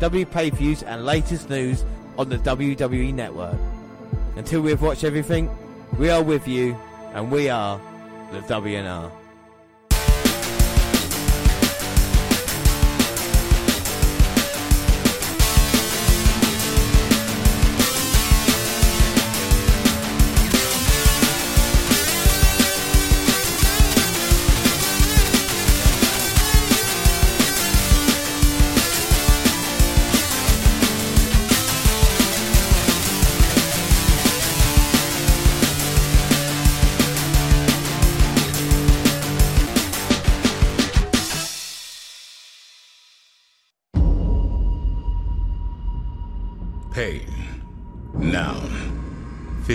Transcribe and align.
W 0.00 0.26
pay 0.26 0.50
views, 0.50 0.82
and 0.82 1.04
latest 1.04 1.48
news 1.50 1.84
on 2.18 2.28
the 2.28 2.38
WWE 2.38 3.14
Network. 3.14 3.58
Until 4.36 4.60
we 4.60 4.70
have 4.70 4.82
watched 4.82 5.04
everything, 5.04 5.50
we 5.98 6.10
are 6.10 6.22
with 6.22 6.46
you, 6.46 6.76
and 7.14 7.30
we 7.30 7.48
are 7.48 7.80
the 8.32 8.40
WNR. 8.40 9.10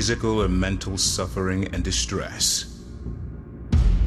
Physical 0.02 0.42
or 0.42 0.48
mental 0.48 0.98
suffering 0.98 1.68
and 1.76 1.84
distress. 1.84 2.82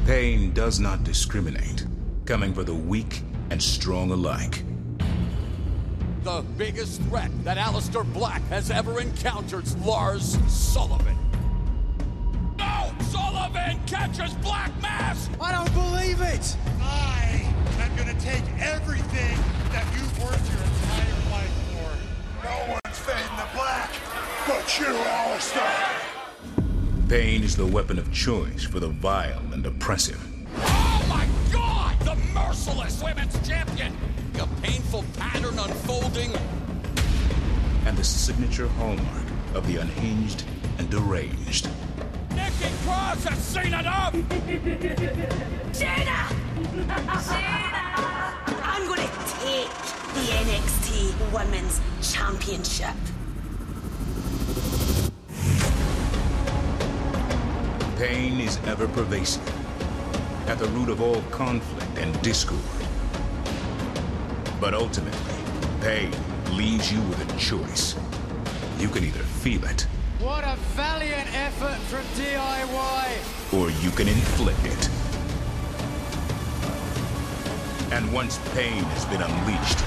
Pain 0.05 0.51
does 0.51 0.77
not 0.77 1.05
discriminate, 1.05 1.85
coming 2.25 2.53
for 2.53 2.65
the 2.65 2.73
weak 2.73 3.21
and 3.49 3.63
strong 3.63 4.11
alike. 4.11 4.65
The 6.23 6.43
biggest 6.57 7.01
threat 7.03 7.31
that 7.45 7.55
Aleister 7.57 8.03
Black 8.11 8.41
has 8.49 8.71
ever 8.71 8.99
encountered's 8.99 9.77
Lars 9.77 10.37
Sullivan. 10.49 11.17
No! 12.57 12.93
Sullivan 13.09 13.79
catches 13.87 14.33
Black 14.43 14.73
Mass! 14.81 15.29
I 15.39 15.53
don't 15.53 15.73
believe 15.73 16.19
it! 16.19 16.57
I 16.81 17.53
am 17.79 17.95
gonna 17.95 18.19
take 18.19 18.43
everything 18.59 19.37
that 19.71 19.85
you've 19.93 20.21
worked 20.21 20.45
your 20.51 20.61
entire 20.61 21.31
life 21.31 21.55
for. 21.71 22.45
No 22.45 22.79
one's 22.83 22.99
fading 22.99 23.37
the 23.37 23.47
black 23.57 24.14
but 24.47 24.79
you, 24.79 24.85
Aleister. 24.85 25.99
Pain 27.09 27.43
is 27.43 27.55
the 27.55 27.65
weapon 27.65 27.97
of 27.99 28.11
choice 28.11 28.63
for 28.63 28.79
the 28.79 28.87
vile 28.89 29.41
and 29.53 29.65
oppressive. 29.65 30.19
Oh 30.57 31.05
my 31.09 31.27
god! 31.51 31.99
The 32.01 32.15
merciless 32.33 33.01
women's 33.03 33.47
champion! 33.47 33.95
A 34.39 34.47
painful 34.61 35.05
pattern 35.17 35.57
unfolding. 35.59 36.31
and 37.85 37.95
the 37.97 38.03
signature 38.03 38.67
hallmark 38.67 39.23
of 39.53 39.67
the 39.67 39.77
unhinged 39.77 40.43
and 40.79 40.89
deranged. 40.89 41.69
Nikki 42.31 42.69
Cross 42.83 43.23
has 43.25 43.37
seen 43.37 43.67
enough! 43.73 44.13
Shayna! 45.73 46.27
Shayna! 47.21 47.85
I'm 48.63 48.87
gonna 48.87 49.09
take 49.39 49.69
the 50.15 50.25
NXT 50.43 51.31
Women's 51.31 51.79
Championship. 52.01 52.95
Pain 57.97 58.41
is 58.41 58.57
ever 58.67 58.89
pervasive, 58.89 59.47
at 60.49 60.59
the 60.59 60.67
root 60.67 60.89
of 60.89 61.01
all 61.01 61.21
conflict 61.31 61.97
and 61.97 62.21
discord. 62.21 62.59
But 64.59 64.73
ultimately, 64.73 65.35
pain 65.79 66.11
leaves 66.51 66.91
you 66.91 66.99
with 67.03 67.21
a 67.23 67.39
choice. 67.39 67.95
You 68.79 68.89
can 68.89 69.05
either 69.05 69.23
feel 69.23 69.63
it, 69.63 69.87
What 70.19 70.43
a 70.43 70.57
valiant 70.75 71.33
effort 71.33 71.77
from 71.87 72.03
DIY! 72.19 73.53
or 73.53 73.69
you 73.81 73.91
can 73.91 74.09
inflict 74.09 74.65
it. 74.65 74.89
And 77.93 78.11
once 78.11 78.39
pain 78.53 78.83
has 78.91 79.05
been 79.05 79.21
unleashed, 79.21 79.79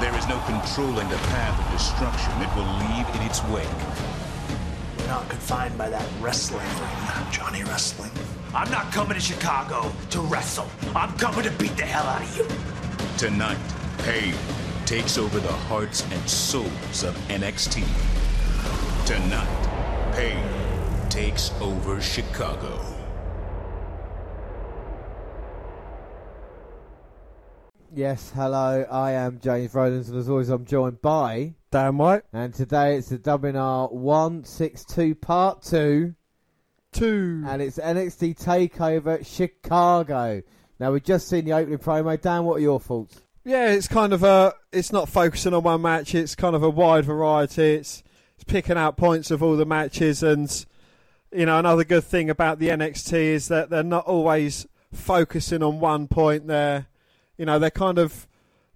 there 0.00 0.16
is 0.16 0.26
no 0.28 0.40
controlling 0.46 1.08
the 1.10 1.18
path 1.28 1.60
of 1.60 1.72
destruction 1.76 2.32
it 2.40 2.48
will 2.56 2.72
leave 2.88 3.06
in 3.16 3.22
its 3.28 3.44
wake. 3.52 4.15
We're 5.06 5.12
not 5.12 5.30
confined 5.30 5.78
by 5.78 5.88
that 5.88 6.04
wrestling 6.20 6.66
ring, 6.66 7.30
Johnny 7.30 7.62
Wrestling. 7.62 8.10
I'm 8.52 8.68
not 8.72 8.92
coming 8.92 9.14
to 9.14 9.20
Chicago 9.20 9.92
to 10.10 10.20
wrestle. 10.20 10.66
I'm 10.96 11.16
coming 11.16 11.44
to 11.44 11.50
beat 11.52 11.76
the 11.76 11.84
hell 11.84 12.06
out 12.06 12.22
of 12.22 12.36
you. 12.36 12.44
Tonight, 13.16 13.56
pain 13.98 14.34
takes 14.84 15.16
over 15.16 15.38
the 15.38 15.52
hearts 15.52 16.04
and 16.10 16.28
souls 16.28 17.04
of 17.04 17.14
NXT. 17.28 17.84
Tonight, 19.06 20.12
pain 20.12 21.08
takes 21.08 21.52
over 21.60 22.00
Chicago. 22.00 22.84
Yes, 27.94 28.32
hello, 28.34 28.84
I 28.90 29.12
am 29.12 29.38
James 29.38 29.72
Rowlands, 29.72 30.08
and 30.08 30.18
as 30.18 30.28
always, 30.28 30.48
I'm 30.48 30.64
joined 30.64 31.00
by. 31.00 31.54
Dan 31.70 31.98
White. 31.98 32.22
And 32.32 32.54
today 32.54 32.96
it's 32.96 33.08
the 33.08 33.18
WNR 33.18 33.92
162 33.92 35.14
Part 35.16 35.62
2. 35.62 36.14
Two. 36.92 37.44
And 37.46 37.60
it's 37.60 37.78
NXT 37.78 38.42
TakeOver 38.42 39.26
Chicago. 39.26 40.42
Now, 40.78 40.92
we've 40.92 41.02
just 41.02 41.28
seen 41.28 41.44
the 41.44 41.52
opening 41.52 41.78
promo. 41.78 42.20
Dan, 42.20 42.44
what 42.44 42.58
are 42.58 42.62
your 42.62 42.80
thoughts? 42.80 43.22
Yeah, 43.44 43.70
it's 43.70 43.88
kind 43.88 44.12
of 44.12 44.22
a. 44.22 44.54
It's 44.72 44.92
not 44.92 45.08
focusing 45.08 45.54
on 45.54 45.62
one 45.62 45.82
match. 45.82 46.14
It's 46.14 46.34
kind 46.34 46.56
of 46.56 46.62
a 46.62 46.70
wide 46.70 47.04
variety. 47.04 47.74
It's 47.74 48.02
it's 48.34 48.44
picking 48.44 48.76
out 48.76 48.96
points 48.96 49.30
of 49.30 49.40
all 49.42 49.56
the 49.56 49.64
matches, 49.64 50.22
and 50.22 50.66
you 51.32 51.46
know 51.46 51.58
another 51.58 51.84
good 51.84 52.02
thing 52.02 52.28
about 52.28 52.58
the 52.58 52.70
NXT 52.70 53.12
is 53.12 53.48
that 53.48 53.70
they're 53.70 53.84
not 53.84 54.04
always 54.06 54.66
focusing 54.92 55.62
on 55.62 55.78
one 55.78 56.08
point. 56.08 56.48
They're, 56.48 56.88
you 57.38 57.46
know, 57.46 57.58
they're 57.58 57.70
kind 57.70 57.98
of. 57.98 58.26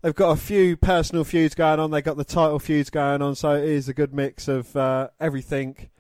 They've 0.03 0.15
got 0.15 0.31
a 0.31 0.37
few 0.37 0.78
personal 0.78 1.25
feuds 1.25 1.55
going 1.55 1.78
on. 1.78 1.91
They've 1.91 2.03
got 2.03 2.16
the 2.16 2.25
title 2.25 2.59
feuds 2.59 2.88
going 2.88 3.21
on. 3.21 3.34
So 3.34 3.55
it 3.55 3.65
is 3.65 3.88
a 3.88 3.94
good 3.94 4.15
mix 4.15 4.49
of 4.49 4.75
uh, 4.75 5.09
everything 5.21 5.91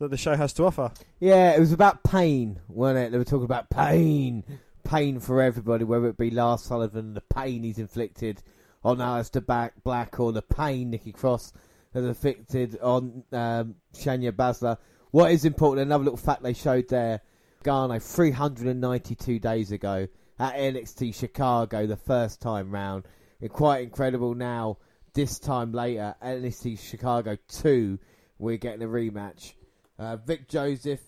that 0.00 0.10
the 0.10 0.16
show 0.16 0.34
has 0.34 0.52
to 0.54 0.64
offer. 0.64 0.90
Yeah, 1.20 1.52
it 1.52 1.60
was 1.60 1.72
about 1.72 2.02
pain, 2.02 2.60
wasn't 2.68 3.06
it? 3.06 3.12
They 3.12 3.18
were 3.18 3.24
talking 3.24 3.44
about 3.44 3.70
pain. 3.70 4.42
Pain 4.82 5.20
for 5.20 5.40
everybody, 5.40 5.84
whether 5.84 6.08
it 6.08 6.18
be 6.18 6.30
Lars 6.30 6.62
Sullivan, 6.62 7.14
the 7.14 7.20
pain 7.20 7.62
he's 7.62 7.78
inflicted 7.78 8.42
on 8.84 8.98
Aleister 8.98 9.44
Back 9.44 9.82
Black, 9.82 10.20
or 10.20 10.32
the 10.32 10.42
pain 10.42 10.90
Nikki 10.90 11.12
Cross 11.12 11.52
has 11.94 12.04
inflicted 12.04 12.78
on 12.80 13.24
um, 13.32 13.76
Shania 13.94 14.32
Baszler. 14.32 14.76
What 15.10 15.30
is 15.30 15.44
important, 15.44 15.86
another 15.86 16.04
little 16.04 16.18
fact 16.18 16.42
they 16.42 16.52
showed 16.52 16.88
there, 16.88 17.22
Gargano, 17.62 17.98
392 17.98 19.38
days 19.38 19.72
ago 19.72 20.08
at 20.38 20.54
NXT 20.56 21.14
Chicago, 21.14 21.86
the 21.86 21.96
first 21.96 22.42
time 22.42 22.70
round. 22.70 23.04
Quite 23.48 23.82
incredible 23.82 24.34
now, 24.34 24.78
this 25.12 25.38
time 25.38 25.72
later, 25.72 26.14
NXT 26.22 26.78
Chicago 26.78 27.36
2, 27.48 27.98
we're 28.38 28.56
getting 28.56 28.82
a 28.82 28.88
rematch. 28.88 29.52
Uh, 29.98 30.16
Vic 30.16 30.48
Joseph, 30.48 31.00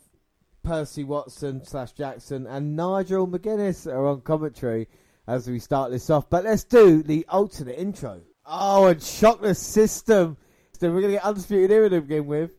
Percy 0.62 1.04
Watson 1.04 1.64
slash 1.64 1.92
Jackson, 1.92 2.46
and 2.46 2.76
Nigel 2.76 3.26
McGuinness 3.26 3.86
are 3.86 4.06
on 4.06 4.20
commentary 4.20 4.88
as 5.26 5.48
we 5.48 5.58
start 5.58 5.90
this 5.90 6.10
off. 6.10 6.28
But 6.28 6.44
let's 6.44 6.64
do 6.64 7.02
the 7.02 7.24
alternate 7.28 7.78
intro. 7.78 8.20
Oh, 8.44 8.86
and 8.86 9.02
shock 9.02 9.40
the 9.40 9.54
system. 9.54 10.36
So 10.78 10.88
we're 10.88 11.00
going 11.00 11.14
to 11.14 11.18
get 11.18 11.24
Undisputed 11.24 11.70
Era 11.70 11.90
to 11.90 12.00
begin 12.00 12.26
with. 12.26 12.50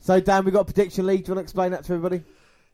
So, 0.00 0.20
Dan, 0.20 0.44
we've 0.44 0.54
got 0.54 0.66
prediction 0.66 1.06
league. 1.06 1.24
Do 1.24 1.30
you 1.30 1.34
want 1.34 1.44
to 1.44 1.48
explain 1.48 1.72
that 1.72 1.84
to 1.84 1.92
everybody? 1.92 2.24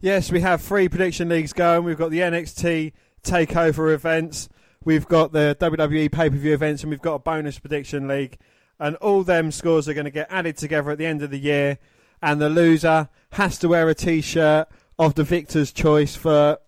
Yes, 0.00 0.30
we 0.30 0.40
have 0.40 0.62
three 0.62 0.88
prediction 0.88 1.28
leagues 1.28 1.52
going. 1.52 1.84
We've 1.84 1.98
got 1.98 2.10
the 2.10 2.20
NXT 2.20 2.92
takeover 3.22 3.92
events, 3.92 4.48
we've 4.84 5.06
got 5.08 5.32
the 5.32 5.56
WWE 5.60 6.10
pay 6.10 6.30
per 6.30 6.36
view 6.36 6.54
events, 6.54 6.82
and 6.82 6.90
we've 6.90 7.02
got 7.02 7.14
a 7.14 7.18
bonus 7.18 7.58
prediction 7.58 8.08
league. 8.08 8.38
And 8.78 8.96
all 8.96 9.22
them 9.22 9.52
scores 9.52 9.88
are 9.88 9.94
going 9.94 10.04
to 10.04 10.10
get 10.10 10.26
added 10.30 10.56
together 10.56 10.90
at 10.90 10.98
the 10.98 11.06
end 11.06 11.22
of 11.22 11.30
the 11.30 11.38
year. 11.38 11.78
And 12.20 12.40
the 12.40 12.48
loser 12.48 13.08
has 13.32 13.58
to 13.58 13.68
wear 13.68 13.88
a 13.88 13.94
t 13.94 14.20
shirt 14.20 14.68
of 14.98 15.14
the 15.14 15.24
victor's 15.24 15.72
choice 15.72 16.16
for 16.16 16.58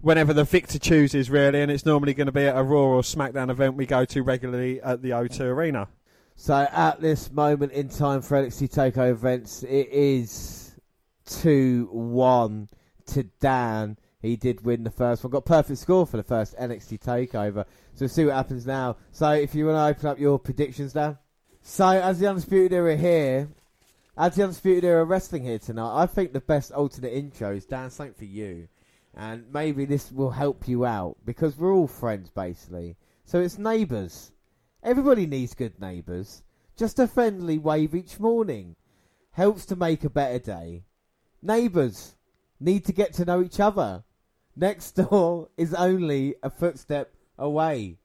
whenever 0.00 0.32
the 0.32 0.44
victor 0.44 0.78
chooses, 0.78 1.30
really. 1.30 1.62
And 1.62 1.70
it's 1.70 1.86
normally 1.86 2.14
going 2.14 2.26
to 2.26 2.32
be 2.32 2.46
at 2.46 2.56
a 2.56 2.62
Raw 2.62 2.78
or 2.78 3.02
SmackDown 3.02 3.50
event 3.50 3.76
we 3.76 3.86
go 3.86 4.04
to 4.04 4.22
regularly 4.22 4.80
at 4.80 5.02
the 5.02 5.10
O2 5.10 5.40
Arena. 5.40 5.88
So 6.36 6.68
at 6.70 7.00
this 7.00 7.30
moment 7.32 7.72
in 7.72 7.88
time 7.88 8.20
for 8.20 8.42
NXT 8.42 8.74
Takeover 8.74 9.10
events, 9.10 9.62
it 9.62 9.88
is 9.90 10.76
two 11.24 11.88
one 11.90 12.68
to 13.06 13.24
Dan. 13.40 13.96
He 14.20 14.36
did 14.36 14.64
win 14.64 14.84
the 14.84 14.90
first 14.90 15.22
one, 15.22 15.30
got 15.30 15.44
perfect 15.44 15.78
score 15.78 16.06
for 16.06 16.16
the 16.16 16.22
first 16.22 16.56
NXT 16.56 17.00
Takeover. 17.00 17.64
So 17.94 18.00
we'll 18.00 18.08
see 18.08 18.24
what 18.24 18.34
happens 18.34 18.66
now. 18.66 18.96
So 19.12 19.30
if 19.30 19.54
you 19.54 19.66
want 19.66 19.76
to 19.76 19.98
open 19.98 20.08
up 20.08 20.18
your 20.18 20.38
predictions, 20.38 20.94
now. 20.94 21.18
So 21.62 21.86
as 21.86 22.18
the 22.18 22.28
Undisputed 22.28 22.72
Era 22.72 22.96
here, 22.96 23.48
as 24.16 24.34
the 24.34 24.44
Undisputed 24.44 24.84
Era 24.84 25.04
wrestling 25.04 25.44
here 25.44 25.58
tonight, 25.58 26.02
I 26.02 26.06
think 26.06 26.32
the 26.32 26.40
best 26.40 26.72
alternate 26.72 27.12
intro 27.12 27.54
is 27.54 27.66
Dan. 27.66 27.90
Something 27.90 28.14
for 28.14 28.24
you, 28.24 28.68
and 29.14 29.44
maybe 29.52 29.84
this 29.84 30.10
will 30.10 30.30
help 30.30 30.66
you 30.66 30.86
out 30.86 31.18
because 31.24 31.58
we're 31.58 31.74
all 31.74 31.86
friends 31.86 32.30
basically. 32.30 32.96
So 33.24 33.40
it's 33.40 33.58
neighbours. 33.58 34.32
Everybody 34.82 35.26
needs 35.26 35.54
good 35.54 35.80
neighbours. 35.80 36.42
Just 36.76 36.98
a 36.98 37.06
friendly 37.06 37.58
wave 37.58 37.94
each 37.94 38.18
morning 38.18 38.76
helps 39.32 39.66
to 39.66 39.76
make 39.76 40.04
a 40.04 40.10
better 40.10 40.38
day. 40.38 40.84
Neighbours 41.42 42.15
need 42.60 42.84
to 42.86 42.92
get 42.92 43.12
to 43.14 43.24
know 43.24 43.42
each 43.42 43.60
other. 43.60 44.04
Next 44.54 44.92
door 44.92 45.48
is 45.56 45.74
only 45.74 46.34
a 46.42 46.50
footstep 46.50 47.12
away. 47.38 47.98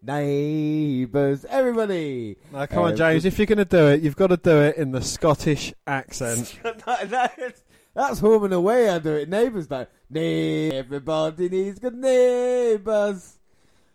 Neighbours, 0.00 1.44
everybody. 1.46 2.36
Now, 2.52 2.66
come 2.66 2.84
on, 2.84 2.92
uh, 2.92 2.96
James. 2.96 3.24
If 3.24 3.38
you're 3.38 3.46
going 3.46 3.58
to 3.58 3.64
do 3.64 3.88
it, 3.88 4.00
you've 4.00 4.16
got 4.16 4.28
to 4.28 4.36
do 4.36 4.60
it 4.60 4.76
in 4.76 4.92
the 4.92 5.02
Scottish 5.02 5.74
accent. 5.86 6.58
that's 7.94 8.20
home 8.20 8.44
and 8.44 8.54
away. 8.54 8.88
I 8.88 9.00
do 9.00 9.14
it. 9.16 9.28
Neighbours 9.28 9.66
though. 9.66 9.86
Everybody 10.14 11.48
needs 11.48 11.80
good 11.80 11.96
neighbours 11.96 13.38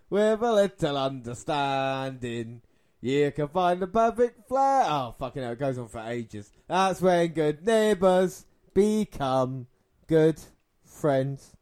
with 0.10 0.42
a 0.44 0.54
little 0.54 0.98
understanding. 0.98 2.62
You 3.02 3.32
can 3.32 3.48
find 3.48 3.82
the 3.82 3.88
perfect 3.88 4.48
flat. 4.48 4.86
Oh, 4.90 5.16
fucking 5.18 5.42
hell, 5.42 5.54
it 5.54 5.60
goes 5.60 5.78
on 5.78 5.88
for 5.88 6.00
ages. 6.00 6.52
That's 6.68 7.02
when 7.02 7.30
good 7.30 7.66
neighbours 7.66 8.46
become 8.74 9.68
good 10.08 10.40
friends. 10.84 11.56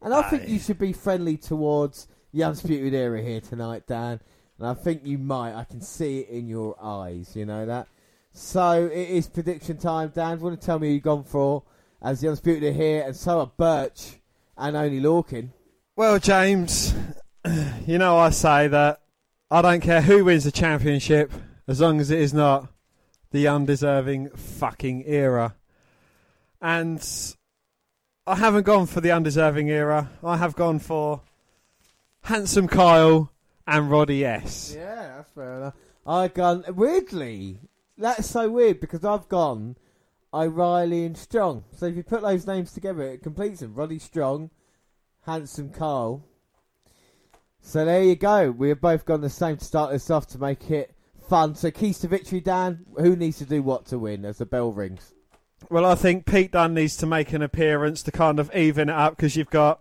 And 0.00 0.12
I 0.12 0.22
think 0.22 0.48
you 0.48 0.58
should 0.58 0.78
be 0.78 0.92
friendly 0.92 1.36
towards 1.36 2.08
the 2.32 2.42
Undisputed 2.42 2.94
Era 2.94 3.22
here 3.22 3.40
tonight, 3.40 3.86
Dan. 3.86 4.20
And 4.58 4.66
I 4.66 4.74
think 4.74 5.02
you 5.04 5.18
might. 5.18 5.54
I 5.54 5.64
can 5.64 5.80
see 5.80 6.20
it 6.20 6.28
in 6.28 6.48
your 6.48 6.76
eyes, 6.82 7.36
you 7.36 7.46
know 7.46 7.66
that? 7.66 7.88
So 8.32 8.86
it 8.86 9.08
is 9.08 9.28
prediction 9.28 9.76
time. 9.76 10.12
Dan, 10.14 10.38
do 10.38 10.44
want 10.44 10.60
to 10.60 10.64
tell 10.64 10.78
me 10.78 10.88
who 10.88 10.94
you've 10.94 11.02
gone 11.02 11.24
for 11.24 11.64
as 12.00 12.20
the 12.20 12.28
Undisputed 12.28 12.64
are 12.64 12.72
here, 12.72 13.02
and 13.06 13.14
so 13.14 13.40
are 13.40 13.52
Burch 13.56 14.18
and 14.56 14.76
Oney 14.76 15.00
Lorcan. 15.00 15.50
Well, 15.94 16.18
James, 16.18 16.94
you 17.86 17.98
know 17.98 18.16
I 18.18 18.30
say 18.30 18.68
that 18.68 19.02
I 19.50 19.62
don't 19.62 19.80
care 19.80 20.02
who 20.02 20.24
wins 20.24 20.44
the 20.44 20.50
championship 20.50 21.30
as 21.68 21.80
long 21.80 22.00
as 22.00 22.10
it 22.10 22.18
is 22.18 22.32
not 22.32 22.68
the 23.30 23.46
undeserving 23.46 24.30
fucking 24.30 25.04
era. 25.06 25.54
And 26.60 27.06
I 28.24 28.36
haven't 28.36 28.66
gone 28.66 28.86
for 28.86 29.00
the 29.00 29.10
undeserving 29.10 29.68
era. 29.68 30.08
I 30.22 30.36
have 30.36 30.54
gone 30.54 30.78
for 30.78 31.22
Handsome 32.22 32.68
Kyle 32.68 33.32
and 33.66 33.90
Roddy 33.90 34.24
S. 34.24 34.74
Yeah, 34.76 35.16
that's 35.16 35.32
fair 35.32 35.56
enough. 35.56 35.74
I've 36.06 36.32
gone 36.32 36.64
weirdly. 36.68 37.58
That's 37.98 38.28
so 38.28 38.48
weird 38.48 38.78
because 38.78 39.04
I've 39.04 39.28
gone 39.28 39.76
O'Reilly 40.32 41.04
and 41.04 41.18
Strong. 41.18 41.64
So 41.72 41.86
if 41.86 41.96
you 41.96 42.04
put 42.04 42.22
those 42.22 42.46
names 42.46 42.72
together, 42.72 43.02
it 43.02 43.24
completes 43.24 43.58
them. 43.58 43.74
Roddy 43.74 43.98
Strong, 43.98 44.50
Handsome 45.22 45.70
Kyle. 45.70 46.24
So 47.60 47.84
there 47.84 48.04
you 48.04 48.14
go. 48.14 48.52
We 48.52 48.68
have 48.68 48.80
both 48.80 49.04
gone 49.04 49.20
the 49.20 49.30
same 49.30 49.56
to 49.56 49.64
start 49.64 49.90
this 49.90 50.10
off 50.10 50.28
to 50.28 50.38
make 50.38 50.70
it 50.70 50.94
fun. 51.28 51.56
So 51.56 51.72
keys 51.72 51.98
to 51.98 52.08
victory, 52.08 52.40
Dan. 52.40 52.86
Who 52.98 53.16
needs 53.16 53.38
to 53.38 53.46
do 53.46 53.64
what 53.64 53.86
to 53.86 53.98
win 53.98 54.24
as 54.24 54.38
the 54.38 54.46
bell 54.46 54.70
rings? 54.70 55.12
Well, 55.70 55.86
I 55.86 55.94
think 55.94 56.26
Pete 56.26 56.52
Dunne 56.52 56.74
needs 56.74 56.96
to 56.98 57.06
make 57.06 57.32
an 57.32 57.42
appearance 57.42 58.02
to 58.02 58.12
kind 58.12 58.38
of 58.38 58.54
even 58.54 58.88
it 58.88 58.94
up 58.94 59.16
because 59.16 59.36
you've 59.36 59.50
got 59.50 59.80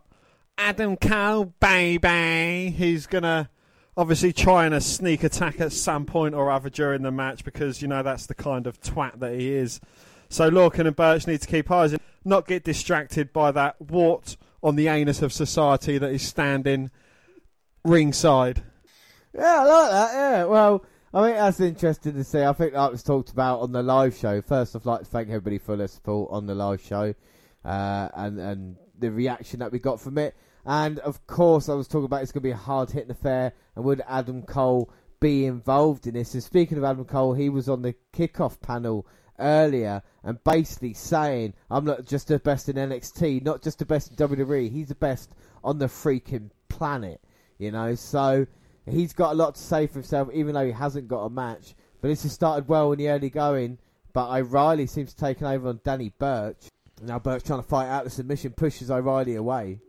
Adam 0.57 0.95
Cole, 0.95 1.53
baby. 1.59 2.71
He's 2.71 3.07
going 3.07 3.23
to 3.23 3.49
obviously 3.97 4.31
try 4.31 4.43
trying 4.43 4.73
a 4.73 4.81
sneak 4.81 5.23
attack 5.23 5.59
at 5.59 5.73
some 5.73 6.05
point 6.05 6.33
or 6.33 6.49
other 6.49 6.69
during 6.69 7.01
the 7.01 7.11
match 7.11 7.43
because, 7.43 7.81
you 7.81 7.87
know, 7.87 8.03
that's 8.03 8.25
the 8.25 8.33
kind 8.33 8.67
of 8.67 8.79
twat 8.81 9.19
that 9.19 9.37
he 9.37 9.53
is. 9.53 9.81
So 10.29 10.49
Lorcan 10.49 10.87
and 10.87 10.95
Burch 10.95 11.27
need 11.27 11.41
to 11.41 11.47
keep 11.47 11.69
eyes, 11.69 11.91
and 11.91 12.01
not 12.23 12.47
get 12.47 12.63
distracted 12.63 13.33
by 13.33 13.51
that 13.51 13.81
wart 13.81 14.37
on 14.63 14.75
the 14.75 14.87
anus 14.87 15.21
of 15.21 15.33
society 15.33 15.97
that 15.97 16.11
is 16.11 16.21
standing 16.21 16.89
ringside. 17.83 18.63
Yeah, 19.33 19.61
I 19.61 19.63
like 19.63 19.91
that. 19.91 20.13
Yeah, 20.13 20.45
well, 20.45 20.85
I 21.13 21.23
think 21.25 21.37
that's 21.37 21.59
interesting 21.59 22.13
to 22.13 22.23
see. 22.23 22.41
I 22.41 22.53
think 22.53 22.71
that 22.71 22.89
was 22.89 23.03
talked 23.03 23.31
about 23.31 23.59
on 23.59 23.73
the 23.73 23.83
live 23.83 24.15
show. 24.15 24.41
First, 24.41 24.77
I'd 24.77 24.85
like 24.85 25.01
to 25.01 25.05
thank 25.05 25.27
everybody 25.27 25.57
for 25.57 25.75
their 25.75 25.89
support 25.89 26.31
on 26.31 26.45
the 26.45 26.55
live 26.55 26.81
show 26.81 27.13
uh, 27.65 28.07
and 28.13 28.39
and 28.39 28.77
the 28.97 29.11
reaction 29.11 29.59
that 29.59 29.73
we 29.73 29.79
got 29.79 29.99
from 29.99 30.17
it. 30.17 30.35
And 30.65 30.99
of 30.99 31.27
course, 31.27 31.67
I 31.67 31.73
was 31.73 31.89
talking 31.89 32.05
about 32.05 32.21
it's 32.21 32.31
going 32.31 32.43
to 32.43 32.47
be 32.47 32.51
a 32.51 32.55
hard 32.55 32.91
hitting 32.91 33.11
affair, 33.11 33.51
and 33.75 33.83
would 33.83 34.01
Adam 34.07 34.43
Cole 34.43 34.89
be 35.19 35.45
involved 35.45 36.07
in 36.07 36.13
this? 36.13 36.33
And 36.33 36.41
speaking 36.41 36.77
of 36.77 36.85
Adam 36.85 37.03
Cole, 37.03 37.33
he 37.33 37.49
was 37.49 37.67
on 37.67 37.81
the 37.81 37.93
kickoff 38.13 38.61
panel 38.61 39.05
earlier 39.37 40.03
and 40.23 40.41
basically 40.45 40.93
saying, 40.93 41.55
I'm 41.69 41.83
not 41.83 42.05
just 42.05 42.29
the 42.29 42.39
best 42.39 42.69
in 42.69 42.77
NXT, 42.77 43.43
not 43.43 43.61
just 43.61 43.79
the 43.79 43.85
best 43.85 44.11
in 44.11 44.15
WWE, 44.15 44.71
he's 44.71 44.87
the 44.87 44.95
best 44.95 45.35
on 45.63 45.77
the 45.77 45.87
freaking 45.87 46.51
planet, 46.69 47.19
you 47.57 47.71
know? 47.71 47.95
So 47.95 48.45
he's 48.89 49.13
got 49.13 49.33
a 49.33 49.35
lot 49.35 49.55
to 49.55 49.61
say 49.61 49.87
for 49.87 49.93
himself, 49.95 50.29
even 50.33 50.53
though 50.53 50.65
he 50.65 50.71
hasn't 50.71 51.07
got 51.07 51.25
a 51.25 51.29
match. 51.29 51.75
But 52.01 52.09
this 52.09 52.23
has 52.23 52.33
started 52.33 52.67
well 52.67 52.91
in 52.91 52.99
the 52.99 53.09
early 53.09 53.29
going, 53.29 53.77
but 54.13 54.35
O'Reilly 54.35 54.87
seems 54.87 55.13
to 55.13 55.19
taken 55.19 55.45
over 55.47 55.69
on 55.69 55.81
Danny 55.83 56.13
Burch. 56.17 56.67
Now 57.01 57.19
Burch 57.19 57.43
trying 57.43 57.61
to 57.61 57.67
fight 57.67 57.87
out 57.87 58.03
the 58.03 58.09
submission, 58.09 58.51
pushes 58.51 58.91
O'Reilly 58.91 59.35
away. 59.35 59.79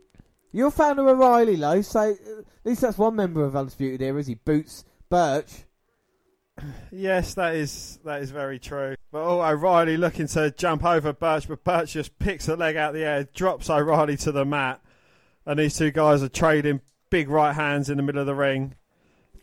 You're 0.51 0.67
a 0.67 0.71
fan 0.71 0.99
of 0.99 1.07
O'Reilly, 1.07 1.55
though, 1.55 1.81
so 1.81 1.99
uh, 1.99 2.11
at 2.11 2.45
least 2.63 2.81
that's 2.81 2.97
one 2.97 3.15
member 3.15 3.43
of 3.43 3.55
Undisputed 3.55 4.01
Era, 4.01 4.19
is 4.19 4.27
he? 4.27 4.35
Boots 4.35 4.85
Burch. 5.09 5.51
Yes, 6.91 7.33
that 7.33 7.55
is 7.55 7.97
that 8.05 8.21
is 8.21 8.29
very 8.29 8.59
true. 8.59 8.93
But 9.11 9.23
oh, 9.23 9.41
O'Reilly 9.41 9.97
looking 9.97 10.27
to 10.27 10.51
jump 10.51 10.85
over 10.85 11.11
Burch, 11.11 11.47
but 11.47 11.63
Burch 11.63 11.93
just 11.93 12.19
picks 12.19 12.47
a 12.47 12.55
leg 12.55 12.75
out 12.75 12.89
of 12.89 12.95
the 12.95 13.03
air, 13.03 13.23
drops 13.33 13.71
O'Reilly 13.71 14.15
to 14.17 14.31
the 14.31 14.45
mat, 14.45 14.79
and 15.47 15.57
these 15.57 15.75
two 15.75 15.89
guys 15.89 16.21
are 16.21 16.29
trading 16.29 16.81
big 17.09 17.29
right 17.29 17.53
hands 17.53 17.89
in 17.89 17.97
the 17.97 18.03
middle 18.03 18.21
of 18.21 18.27
the 18.27 18.35
ring. 18.35 18.75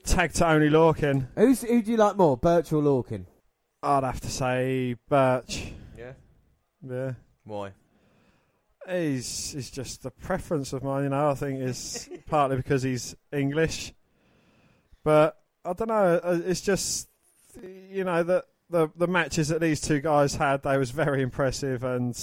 Tag 0.04 0.32
Oney 0.42 0.68
Lorcan. 0.68 1.28
Who's, 1.36 1.62
who 1.62 1.82
do 1.82 1.90
you 1.90 1.96
like 1.96 2.16
more, 2.16 2.36
Burch 2.36 2.72
or 2.72 2.82
Lorcan? 2.82 3.26
I'd 3.82 4.04
have 4.04 4.20
to 4.20 4.30
say 4.30 4.96
Burch. 5.08 5.72
Yeah. 5.96 6.12
Yeah. 6.86 7.12
Why? 7.44 7.72
He's, 8.88 9.52
he's 9.52 9.70
just 9.70 10.04
a 10.04 10.10
preference 10.10 10.72
of 10.72 10.82
mine, 10.82 11.04
you 11.04 11.08
know. 11.10 11.30
I 11.30 11.34
think 11.34 11.60
it's 11.60 12.08
partly 12.26 12.56
because 12.56 12.82
he's 12.82 13.14
English. 13.32 13.92
But 15.04 15.38
I 15.64 15.72
don't 15.74 15.88
know. 15.88 16.20
uh, 16.22 16.40
It's 16.44 16.60
just, 16.60 17.08
you 17.62 18.04
know, 18.04 18.22
the, 18.22 18.44
the, 18.68 18.88
the 18.96 19.06
matches 19.06 19.48
that 19.48 19.60
these 19.60 19.80
two 19.80 20.00
guys 20.00 20.34
had, 20.34 20.62
they 20.62 20.76
was 20.78 20.90
very 20.90 21.22
impressive. 21.22 21.84
And, 21.84 22.18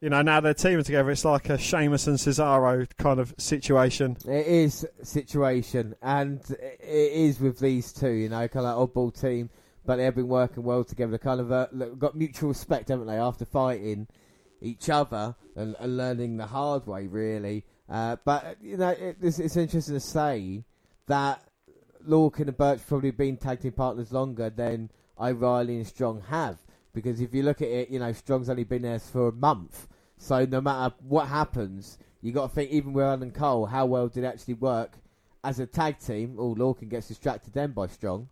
you 0.00 0.10
know, 0.10 0.22
now 0.22 0.40
they're 0.40 0.54
teaming 0.54 0.84
together. 0.84 1.10
It's 1.10 1.24
like 1.24 1.48
a 1.48 1.56
Sheamus 1.56 2.06
and 2.06 2.18
Cesaro 2.18 2.86
kind 2.98 3.18
of 3.18 3.34
situation. 3.38 4.16
It 4.28 4.46
is 4.46 4.86
situation, 5.02 5.94
and 6.02 6.40
it 6.50 7.12
is 7.12 7.40
with 7.40 7.58
these 7.58 7.92
two, 7.92 8.10
you 8.10 8.28
know, 8.28 8.46
kind 8.48 8.66
of 8.66 8.88
oddball 8.88 9.18
team, 9.18 9.48
but 9.86 9.96
they've 9.96 10.14
been 10.14 10.28
working 10.28 10.64
well 10.64 10.84
together. 10.84 11.16
Kind 11.16 11.40
of 11.40 11.50
uh, 11.50 11.66
got 11.98 12.14
mutual 12.14 12.50
respect, 12.50 12.90
haven't 12.90 13.06
they, 13.06 13.16
after 13.16 13.46
fighting 13.46 14.06
each 14.60 14.90
other 14.90 15.34
and, 15.54 15.74
and 15.80 15.96
learning 15.96 16.36
the 16.36 16.46
hard 16.46 16.86
way, 16.86 17.06
really. 17.06 17.64
Uh, 17.88 18.16
but 18.24 18.56
you 18.60 18.76
know, 18.76 18.90
it, 18.90 19.16
it's, 19.22 19.38
it's 19.38 19.56
interesting 19.56 19.94
to 19.94 20.00
say 20.00 20.64
that 21.06 21.42
Lorcan 22.06 22.48
and 22.48 22.56
Burch 22.56 22.80
probably 22.86 23.12
been 23.12 23.36
tag 23.36 23.60
team 23.60 23.72
partners 23.72 24.12
longer 24.12 24.50
than 24.50 24.90
O'Reilly 25.18 25.76
and 25.76 25.86
Strong 25.86 26.22
have. 26.28 26.58
Because 26.96 27.20
if 27.20 27.34
you 27.34 27.42
look 27.42 27.60
at 27.60 27.68
it, 27.68 27.90
you 27.90 27.98
know, 27.98 28.10
Strong's 28.12 28.48
only 28.48 28.64
been 28.64 28.80
there 28.80 28.98
for 28.98 29.28
a 29.28 29.32
month. 29.32 29.86
So 30.16 30.46
no 30.46 30.62
matter 30.62 30.94
what 31.06 31.28
happens, 31.28 31.98
you 32.22 32.32
got 32.32 32.48
to 32.48 32.54
think, 32.54 32.70
even 32.70 32.94
with 32.94 33.04
Alan 33.04 33.32
Cole, 33.32 33.66
how 33.66 33.84
well 33.84 34.08
did 34.08 34.24
it 34.24 34.28
actually 34.28 34.54
work 34.54 34.96
as 35.44 35.58
a 35.58 35.66
tag 35.66 35.98
team? 35.98 36.36
Oh, 36.38 36.54
Lorcan 36.54 36.88
gets 36.88 37.08
distracted 37.08 37.52
then 37.52 37.72
by 37.72 37.86
Strong. 37.88 38.30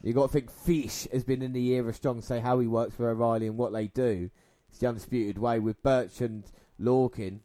You 0.00 0.12
got 0.12 0.28
to 0.28 0.32
think 0.32 0.48
Fish 0.48 1.08
has 1.12 1.24
been 1.24 1.42
in 1.42 1.52
the 1.52 1.76
of 1.78 1.96
Strong, 1.96 2.22
say 2.22 2.38
how 2.38 2.60
he 2.60 2.68
works 2.68 2.94
for 2.94 3.10
O'Reilly 3.10 3.48
and 3.48 3.58
what 3.58 3.72
they 3.72 3.88
do. 3.88 4.30
It's 4.68 4.78
the 4.78 4.86
undisputed 4.86 5.36
way 5.36 5.58
with 5.58 5.82
Burch 5.82 6.20
and 6.20 6.44
Lorcan. 6.80 7.40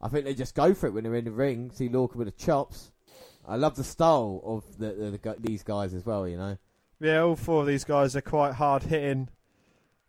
I 0.00 0.06
think 0.06 0.24
they 0.24 0.34
just 0.34 0.54
go 0.54 0.72
for 0.72 0.86
it 0.86 0.92
when 0.92 1.02
they're 1.02 1.16
in 1.16 1.24
the 1.24 1.32
ring. 1.32 1.72
See 1.72 1.88
Lorcan 1.88 2.14
with 2.14 2.28
the 2.28 2.44
chops. 2.44 2.92
I 3.44 3.56
love 3.56 3.74
the 3.74 3.82
style 3.82 4.40
of 4.44 4.78
the, 4.78 4.92
the, 4.92 5.10
the, 5.10 5.36
these 5.40 5.64
guys 5.64 5.94
as 5.94 6.06
well. 6.06 6.28
You 6.28 6.36
know. 6.36 6.58
Yeah, 7.00 7.22
all 7.22 7.36
four 7.36 7.62
of 7.62 7.66
these 7.66 7.84
guys 7.84 8.14
are 8.14 8.20
quite 8.20 8.54
hard 8.54 8.84
hitting, 8.84 9.28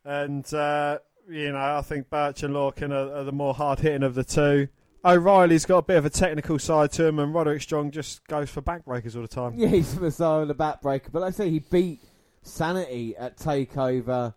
and 0.09 0.51
uh, 0.55 0.97
you 1.29 1.51
know 1.51 1.77
I 1.77 1.81
think 1.81 2.09
Burch 2.09 2.41
and 2.41 2.55
Lorcan 2.55 2.91
are, 2.91 3.15
are 3.19 3.23
the 3.23 3.31
more 3.31 3.53
hard 3.53 3.79
hitting 3.79 4.03
of 4.03 4.15
the 4.15 4.23
two. 4.23 4.67
O'Reilly's 5.05 5.65
got 5.65 5.77
a 5.77 5.81
bit 5.83 5.97
of 5.97 6.05
a 6.05 6.09
technical 6.09 6.59
side 6.59 6.91
to 6.93 7.05
him, 7.05 7.19
and 7.19 7.33
Roderick 7.33 7.61
Strong 7.61 7.91
just 7.91 8.27
goes 8.27 8.49
for 8.49 8.61
backbreakers 8.61 9.15
all 9.15 9.21
the 9.21 9.27
time. 9.27 9.53
Yeah, 9.57 9.69
he's 9.69 9.97
Messiah 9.97 10.41
and 10.41 10.51
a 10.51 10.55
backbreaker. 10.55 11.11
But 11.11 11.21
like 11.21 11.35
I 11.35 11.37
say, 11.37 11.49
he 11.51 11.59
beat 11.59 12.01
Sanity 12.41 13.15
at 13.15 13.37
Takeover 13.37 14.33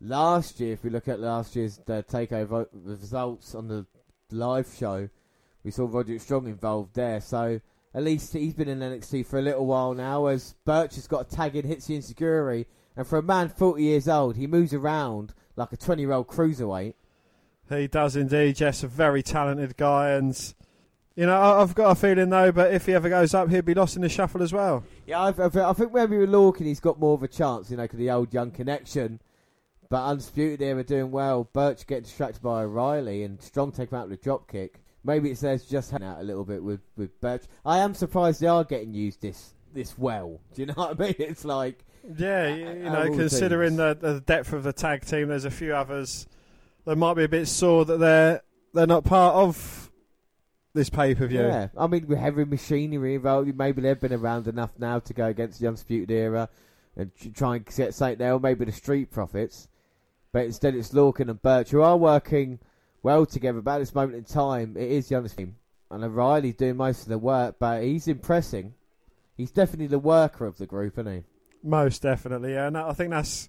last 0.00 0.60
year. 0.60 0.72
If 0.72 0.84
we 0.84 0.90
look 0.90 1.08
at 1.08 1.20
last 1.20 1.54
year's 1.54 1.80
uh, 1.80 2.02
Takeover 2.08 2.66
results 2.72 3.54
on 3.54 3.68
the 3.68 3.84
live 4.30 4.72
show, 4.74 5.10
we 5.64 5.70
saw 5.70 5.86
Roderick 5.90 6.22
Strong 6.22 6.46
involved 6.46 6.94
there. 6.94 7.20
So 7.20 7.60
at 7.92 8.02
least 8.02 8.32
he's 8.32 8.54
been 8.54 8.68
in 8.68 8.78
NXT 8.78 9.26
for 9.26 9.38
a 9.38 9.42
little 9.42 9.66
while 9.66 9.92
now. 9.92 10.26
As 10.26 10.54
Burch 10.64 10.94
has 10.94 11.06
got 11.06 11.30
a 11.30 11.36
tag 11.36 11.56
in 11.56 11.66
Hitsu 11.66 11.96
Insecurity, 11.96 12.66
and 12.96 13.06
for 13.06 13.18
a 13.18 13.22
man 13.22 13.48
40 13.48 13.82
years 13.82 14.08
old, 14.08 14.36
he 14.36 14.46
moves 14.46 14.74
around 14.74 15.34
like 15.56 15.72
a 15.72 15.76
20 15.76 16.02
year 16.02 16.12
old 16.12 16.28
cruiserweight. 16.28 16.94
He 17.68 17.86
does 17.86 18.16
indeed. 18.16 18.58
Yes, 18.58 18.82
a 18.82 18.88
very 18.88 19.22
talented 19.22 19.76
guy, 19.76 20.10
and 20.10 20.54
you 21.14 21.26
know 21.26 21.40
I've 21.40 21.74
got 21.74 21.90
a 21.90 21.94
feeling 21.94 22.30
though, 22.30 22.50
but 22.50 22.74
if 22.74 22.86
he 22.86 22.94
ever 22.94 23.08
goes 23.08 23.32
up, 23.32 23.48
he'll 23.48 23.62
be 23.62 23.74
lost 23.74 23.94
in 23.94 24.02
the 24.02 24.08
shuffle 24.08 24.42
as 24.42 24.52
well. 24.52 24.82
Yeah, 25.06 25.20
I, 25.20 25.28
I, 25.30 25.70
I 25.70 25.72
think 25.72 25.94
maybe 25.94 26.18
with 26.18 26.30
Lorcan, 26.30 26.66
he's 26.66 26.80
got 26.80 26.98
more 26.98 27.14
of 27.14 27.22
a 27.22 27.28
chance, 27.28 27.70
you 27.70 27.76
know, 27.76 27.84
because 27.84 27.98
the 27.98 28.10
old 28.10 28.34
young 28.34 28.50
connection. 28.50 29.20
But 29.88 30.04
Undisputed 30.04 30.62
Era 30.62 30.84
doing 30.84 31.10
well. 31.10 31.48
Burch 31.52 31.84
getting 31.84 32.04
distracted 32.04 32.40
by 32.42 32.62
O'Reilly 32.62 33.24
and 33.24 33.42
Strong 33.42 33.72
taking 33.72 33.96
him 33.96 34.02
out 34.02 34.08
with 34.08 34.20
a 34.20 34.22
drop 34.22 34.48
kick. 34.48 34.80
Maybe 35.02 35.30
it's 35.30 35.40
there's 35.40 35.64
just 35.64 35.90
hanging 35.90 36.06
out 36.06 36.20
a 36.20 36.22
little 36.22 36.44
bit 36.44 36.62
with, 36.62 36.80
with 36.96 37.20
Burch. 37.20 37.42
I 37.66 37.78
am 37.78 37.94
surprised 37.94 38.40
they 38.40 38.46
are 38.46 38.62
getting 38.62 38.94
used 38.94 39.20
this 39.20 39.54
this 39.72 39.98
well. 39.98 40.40
Do 40.54 40.62
you 40.62 40.66
know 40.66 40.74
what 40.74 41.00
I 41.00 41.04
mean? 41.04 41.14
It's 41.18 41.44
like 41.44 41.84
Yeah, 42.16 42.48
you, 42.48 42.68
you 42.68 42.90
know, 42.90 43.04
considering 43.14 43.76
the, 43.76 43.94
the 43.94 44.20
depth 44.20 44.52
of 44.52 44.62
the 44.62 44.72
tag 44.72 45.04
team, 45.04 45.28
there's 45.28 45.44
a 45.44 45.50
few 45.50 45.74
others 45.74 46.26
that 46.84 46.96
might 46.96 47.14
be 47.14 47.24
a 47.24 47.28
bit 47.28 47.46
sore 47.46 47.84
that 47.84 47.98
they're 47.98 48.42
they're 48.72 48.86
not 48.86 49.04
part 49.04 49.34
of 49.34 49.90
this 50.72 50.88
pay 50.88 51.14
per 51.14 51.26
view. 51.26 51.40
Yeah, 51.40 51.68
I 51.76 51.86
mean, 51.86 52.06
with 52.06 52.18
heavy 52.18 52.44
machinery 52.44 53.14
involved, 53.14 53.54
maybe 53.56 53.82
they've 53.82 54.00
been 54.00 54.12
around 54.12 54.46
enough 54.46 54.72
now 54.78 54.98
to 55.00 55.14
go 55.14 55.26
against 55.26 55.60
the 55.60 55.66
Undisputed 55.66 56.10
Era 56.10 56.48
and 56.96 57.10
try 57.34 57.56
and 57.56 57.64
get 57.64 57.94
something 57.94 58.18
there, 58.18 58.34
or 58.34 58.40
maybe 58.40 58.64
the 58.64 58.72
Street 58.72 59.10
Profits. 59.10 59.68
But 60.32 60.46
instead, 60.46 60.74
it's 60.74 60.92
Lorcan 60.92 61.28
and 61.28 61.42
Burch 61.42 61.70
who 61.70 61.82
are 61.82 61.96
working 61.96 62.60
well 63.02 63.26
together. 63.26 63.60
But 63.60 63.76
at 63.76 63.78
this 63.80 63.94
moment 63.94 64.16
in 64.16 64.24
time, 64.24 64.76
it 64.76 64.90
is 64.90 65.08
the 65.08 65.16
Undisputed 65.16 65.54
team. 65.54 65.56
And 65.90 66.04
O'Reilly's 66.04 66.54
doing 66.54 66.76
most 66.76 67.02
of 67.02 67.08
the 67.08 67.18
work, 67.18 67.56
but 67.58 67.82
he's 67.82 68.06
impressing. 68.06 68.74
He's 69.36 69.50
definitely 69.50 69.88
the 69.88 69.98
worker 69.98 70.46
of 70.46 70.56
the 70.58 70.66
group, 70.66 70.98
isn't 70.98 71.12
he? 71.12 71.24
Most 71.62 72.02
definitely, 72.02 72.54
yeah. 72.54 72.66
And 72.66 72.76
I 72.76 72.92
think 72.92 73.10
that's 73.10 73.48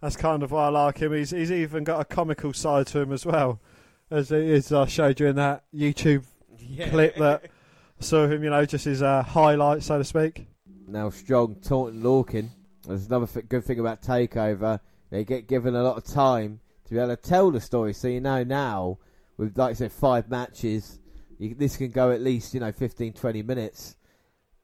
that's 0.00 0.16
kind 0.16 0.42
of 0.42 0.50
why 0.50 0.66
I 0.66 0.68
like 0.68 0.98
him. 0.98 1.12
He's 1.12 1.30
he's 1.30 1.52
even 1.52 1.84
got 1.84 2.00
a 2.00 2.04
comical 2.04 2.52
side 2.52 2.86
to 2.88 3.00
him 3.00 3.12
as 3.12 3.26
well, 3.26 3.60
as 4.10 4.32
as 4.32 4.72
I 4.72 4.86
showed 4.86 5.20
you 5.20 5.26
in 5.26 5.36
that 5.36 5.64
YouTube 5.74 6.24
clip 6.90 7.16
that 7.16 7.44
I 7.44 7.48
saw 8.02 8.26
him. 8.26 8.42
You 8.42 8.50
know, 8.50 8.64
just 8.64 8.86
his 8.86 9.02
uh, 9.02 9.22
highlight, 9.22 9.82
so 9.82 9.98
to 9.98 10.04
speak. 10.04 10.46
Now 10.86 11.10
Strong 11.10 11.56
taunting 11.56 12.02
Lorcan. 12.02 12.48
There's 12.86 13.06
another 13.06 13.26
th- 13.26 13.48
good 13.48 13.64
thing 13.64 13.78
about 13.78 14.02
Takeover. 14.02 14.80
They 15.10 15.24
get 15.24 15.46
given 15.46 15.76
a 15.76 15.82
lot 15.82 15.96
of 15.96 16.04
time 16.04 16.60
to 16.84 16.94
be 16.94 16.98
able 16.98 17.14
to 17.14 17.16
tell 17.16 17.50
the 17.50 17.60
story. 17.60 17.92
So 17.92 18.08
you 18.08 18.20
know 18.20 18.42
now, 18.42 18.98
with 19.36 19.56
like 19.56 19.70
I 19.70 19.74
said, 19.74 19.92
five 19.92 20.30
matches, 20.30 20.98
you, 21.38 21.54
this 21.54 21.76
can 21.76 21.90
go 21.90 22.10
at 22.10 22.22
least 22.22 22.54
you 22.54 22.60
know 22.60 22.72
15, 22.72 23.12
20 23.12 23.42
minutes 23.42 23.96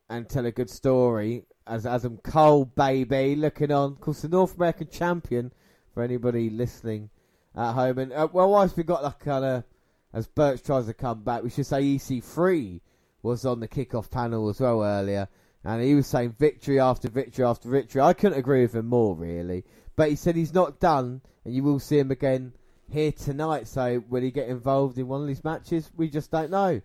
and 0.09 0.29
tell 0.29 0.47
a 0.47 0.51
good 0.51 0.71
story. 0.71 1.45
As 1.67 1.85
Adam 1.85 2.19
Cole, 2.19 2.65
baby, 2.65 3.35
looking 3.35 3.73
on, 3.73 3.93
of 3.93 4.01
course, 4.01 4.23
the 4.23 4.29
North 4.29 4.57
American 4.57 4.89
champion 4.89 5.53
for 5.93 6.03
anybody 6.03 6.49
listening 6.49 7.11
at 7.57 7.73
home. 7.73 7.99
And 7.99 8.13
uh, 8.13 8.29
well, 8.33 8.51
whilst 8.51 8.77
we 8.77 8.85
got 8.85 9.03
that 9.03 9.19
kind 9.19 9.45
of 9.45 9.65
as 10.13 10.27
Burch 10.27 10.63
tries 10.63 10.87
to 10.87 10.95
come 10.95 11.23
back, 11.23 11.43
we 11.43 11.51
should 11.51 11.67
say 11.67 11.83
EC3 11.83 12.81
was 13.23 13.45
on 13.45 13.61
the 13.61 13.69
kickoff 13.69 14.11
panel 14.11 14.49
as 14.49 14.61
well 14.61 14.83
earlier, 14.83 15.29
and 15.65 15.83
he 15.83 15.95
was 15.95 16.07
saying 16.07 16.37
victory 16.39 16.79
after 16.79 17.09
victory 17.11 17.45
after 17.45 17.69
victory. 17.69 18.01
I 18.01 18.13
couldn't 18.13 18.39
agree 18.39 18.63
with 18.63 18.75
him 18.75 18.87
more, 18.87 19.15
really. 19.15 19.65
But 19.97 20.11
he 20.11 20.17
said 20.17 20.37
he's 20.37 20.55
not 20.55 20.81
done, 20.81 21.21
and 21.45 21.55
you 21.55 21.63
will 21.63 21.81
see 21.81 21.99
him 21.99 22.11
again 22.11 22.53
here 22.89 23.13
tonight. 23.13 23.67
So 23.67 24.03
will 24.09 24.23
he 24.23 24.31
get 24.31 24.49
involved 24.49 24.97
in 24.99 25.09
one 25.09 25.23
of 25.23 25.27
these 25.27 25.45
matches? 25.45 25.91
We 25.97 26.09
just 26.09 26.31
don't 26.31 26.51
know. 26.51 26.81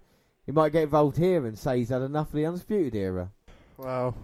He 0.46 0.52
might 0.52 0.72
get 0.72 0.84
involved 0.84 1.18
here 1.18 1.46
and 1.46 1.58
say 1.58 1.78
he's 1.78 1.90
had 1.90 2.02
enough 2.02 2.28
of 2.28 2.34
the 2.34 2.46
Undisputed 2.46 2.96
Era. 2.96 3.32
Well, 3.78 4.16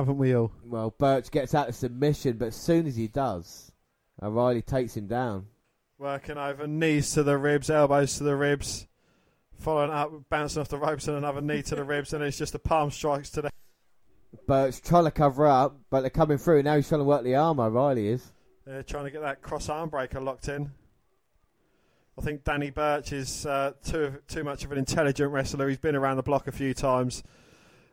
haven't 0.00 0.18
we 0.18 0.34
all? 0.34 0.52
Well, 0.64 0.94
Burch 0.96 1.30
gets 1.30 1.54
out 1.54 1.68
of 1.68 1.74
submission, 1.74 2.36
but 2.36 2.48
as 2.48 2.56
soon 2.56 2.86
as 2.86 2.96
he 2.96 3.08
does, 3.08 3.72
O'Reilly 4.22 4.62
takes 4.62 4.96
him 4.96 5.06
down. 5.06 5.46
Working 5.98 6.38
over 6.38 6.66
knees 6.66 7.12
to 7.12 7.22
the 7.22 7.36
ribs, 7.36 7.70
elbows 7.70 8.18
to 8.18 8.24
the 8.24 8.36
ribs, 8.36 8.86
following 9.58 9.90
up, 9.90 10.10
bouncing 10.28 10.60
off 10.60 10.68
the 10.68 10.78
ropes, 10.78 11.08
and 11.08 11.16
another 11.16 11.40
knee 11.40 11.62
to 11.62 11.74
the 11.74 11.84
ribs, 11.94 12.12
and 12.12 12.24
it's 12.24 12.38
just 12.38 12.54
a 12.54 12.58
palm 12.58 12.90
strikes 12.90 13.30
to 13.30 13.42
the. 13.42 13.50
Burch 14.46 14.80
trying 14.82 15.04
to 15.04 15.10
cover 15.10 15.46
up, 15.46 15.78
but 15.90 16.00
they're 16.00 16.10
coming 16.10 16.38
through. 16.38 16.62
Now 16.62 16.76
he's 16.76 16.88
trying 16.88 17.00
to 17.00 17.04
work 17.04 17.22
the 17.22 17.34
arm, 17.34 17.60
O'Reilly 17.60 18.08
is. 18.08 18.32
They're 18.64 18.82
trying 18.82 19.04
to 19.04 19.10
get 19.10 19.22
that 19.22 19.42
cross 19.42 19.68
arm 19.68 19.88
breaker 19.88 20.20
locked 20.20 20.48
in. 20.48 20.70
I 22.18 22.22
think 22.22 22.44
Danny 22.44 22.70
Burch 22.70 23.12
is 23.12 23.46
uh, 23.46 23.72
too 23.82 24.18
too 24.28 24.44
much 24.44 24.64
of 24.64 24.72
an 24.72 24.78
intelligent 24.78 25.32
wrestler. 25.32 25.68
He's 25.68 25.78
been 25.78 25.96
around 25.96 26.16
the 26.16 26.22
block 26.22 26.46
a 26.46 26.52
few 26.52 26.74
times. 26.74 27.22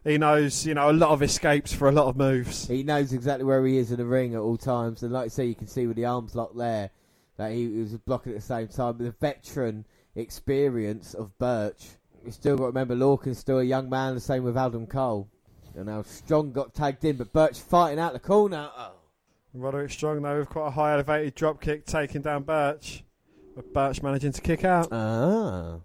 He 0.08 0.18
knows, 0.18 0.66
you 0.66 0.74
know, 0.74 0.90
a 0.90 0.94
lot 0.94 1.10
of 1.12 1.22
escapes 1.22 1.74
for 1.74 1.90
a 1.90 1.92
lot 1.92 2.08
of 2.08 2.16
moves. 2.16 2.68
He 2.68 2.82
knows 2.84 3.12
exactly 3.12 3.44
where 3.44 3.66
he 3.66 3.78
is 3.78 3.92
in 3.92 3.98
the 3.98 4.06
ring 4.06 4.36
at 4.36 4.40
all 4.40 4.56
times, 4.56 5.04
and 5.04 5.12
like 5.12 5.26
I 5.26 5.28
say, 5.28 5.46
you 5.46 5.56
can 5.56 5.68
see 5.68 5.86
with 5.86 5.98
the 5.98 6.06
arms 6.06 6.34
locked 6.34 6.58
there 6.58 6.92
that 7.36 7.52
he, 7.52 7.72
he 7.74 7.80
was 7.80 7.94
blocking 7.98 8.32
at 8.32 8.40
the 8.40 8.46
same 8.46 8.70
time. 8.70 8.98
With 8.98 9.08
the 9.08 9.16
veteran 9.20 9.86
experience 10.16 11.14
of 11.14 11.38
Burch, 11.38 11.88
you 12.26 12.32
still 12.32 12.56
got 12.56 12.64
to 12.64 12.68
remember 12.68 12.96
Lorcan's 12.96 13.40
still 13.40 13.60
a 13.60 13.64
young 13.64 13.90
man. 13.90 14.16
The 14.16 14.22
same 14.22 14.44
with 14.44 14.58
Adam 14.58 14.88
Cole. 14.88 15.30
And 15.76 15.88
now 15.88 16.02
Strong 16.04 16.54
got 16.54 16.74
tagged 16.74 17.06
in, 17.06 17.18
but 17.18 17.34
Burch 17.34 17.60
fighting 17.60 18.00
out 18.00 18.14
the 18.14 18.20
corner. 18.20 18.70
Oh. 18.76 18.94
Roderick 19.54 19.92
Strong, 19.92 20.22
though, 20.22 20.40
with 20.40 20.50
quite 20.50 20.68
a 20.68 20.72
high 20.72 20.94
elevated 20.94 21.36
drop 21.36 21.62
kick, 21.62 21.86
taking 21.86 22.22
down 22.22 22.44
Burch. 22.44 23.04
But 23.56 23.74
Burch 23.74 24.02
managing 24.02 24.32
to 24.32 24.42
kick 24.42 24.64
out. 24.64 24.88
Ah, 24.92 25.80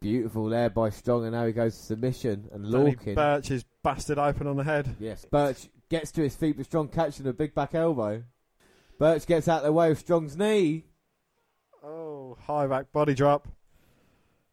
beautiful 0.00 0.48
there 0.48 0.70
by 0.70 0.90
Strong, 0.90 1.24
and 1.24 1.32
now 1.32 1.46
he 1.46 1.52
goes 1.52 1.76
to 1.76 1.82
submission 1.82 2.48
and 2.52 2.70
Danny 2.70 2.94
Lorcan. 2.94 3.14
Burch 3.14 3.50
is 3.50 3.64
busted 3.82 4.18
open 4.18 4.46
on 4.46 4.56
the 4.56 4.64
head. 4.64 4.96
Yes, 4.98 5.26
Burch 5.30 5.68
gets 5.88 6.10
to 6.12 6.22
his 6.22 6.34
feet, 6.34 6.56
but 6.56 6.66
Strong 6.66 6.88
catching 6.88 7.26
a 7.26 7.32
big 7.32 7.54
back 7.54 7.74
elbow. 7.74 8.22
Burch 8.98 9.26
gets 9.26 9.48
out 9.48 9.58
of 9.58 9.64
the 9.64 9.72
way 9.72 9.90
of 9.90 9.98
Strong's 9.98 10.36
knee. 10.36 10.84
Oh, 11.82 12.36
high 12.46 12.66
back 12.66 12.92
body 12.92 13.14
drop. 13.14 13.48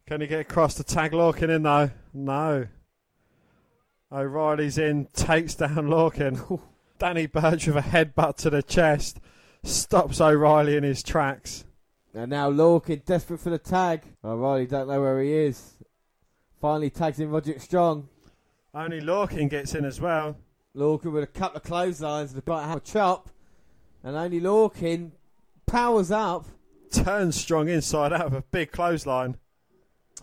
Can 0.08 0.22
he 0.22 0.27
get 0.27 0.39
across 0.39 0.75
to 0.75 0.84
tag 0.84 1.12
Lorcan 1.12 1.54
in 1.54 1.63
though? 1.63 1.92
No. 2.13 2.68
O'Reilly's 4.12 4.77
in, 4.77 5.08
takes 5.13 5.56
down 5.56 5.75
Lorcan. 5.88 6.62
Danny 7.00 7.27
Burch 7.27 7.68
with 7.68 7.75
a 7.75 7.82
headbutt 7.82 8.38
to 8.38 8.50
the 8.50 8.63
chest 8.63 9.20
stops 9.63 10.22
O'Reilly 10.22 10.75
in 10.75 10.84
his 10.84 11.04
tracks. 11.04 11.66
And 12.18 12.32
now 12.32 12.52
Lorcan 12.52 13.06
desperate 13.06 13.40
for 13.40 13.52
the 13.52 13.60
tag. 13.60 14.02
O'Reilly 14.26 14.66
don't 14.66 14.88
know 14.88 15.00
where 15.00 15.22
he 15.22 15.32
is. 15.32 15.76
Finally 16.60 16.90
tags 16.90 17.20
in 17.20 17.30
Roderick 17.30 17.62
Strong. 17.62 18.10
Oney 18.74 19.00
Lorcan 19.00 19.48
gets 19.52 19.76
in 19.76 19.86
as 19.86 20.02
well. 20.02 20.36
Lorcan 20.76 21.12
with 21.12 21.24
a 21.24 21.28
couple 21.28 21.58
of 21.58 21.64
clotheslines 21.64 22.34
and 22.34 22.42
a 22.42 22.52
right 22.52 22.66
hand 22.66 22.84
chop. 22.84 23.30
And 24.04 24.16
Oney 24.16 24.42
Lorcan 24.42 25.12
powers 25.68 26.10
up. 26.10 26.48
Turns 26.92 27.40
Strong 27.40 27.70
inside 27.70 28.12
out 28.12 28.26
of 28.26 28.34
a 28.34 28.42
big 28.42 28.72
clothesline. 28.72 29.38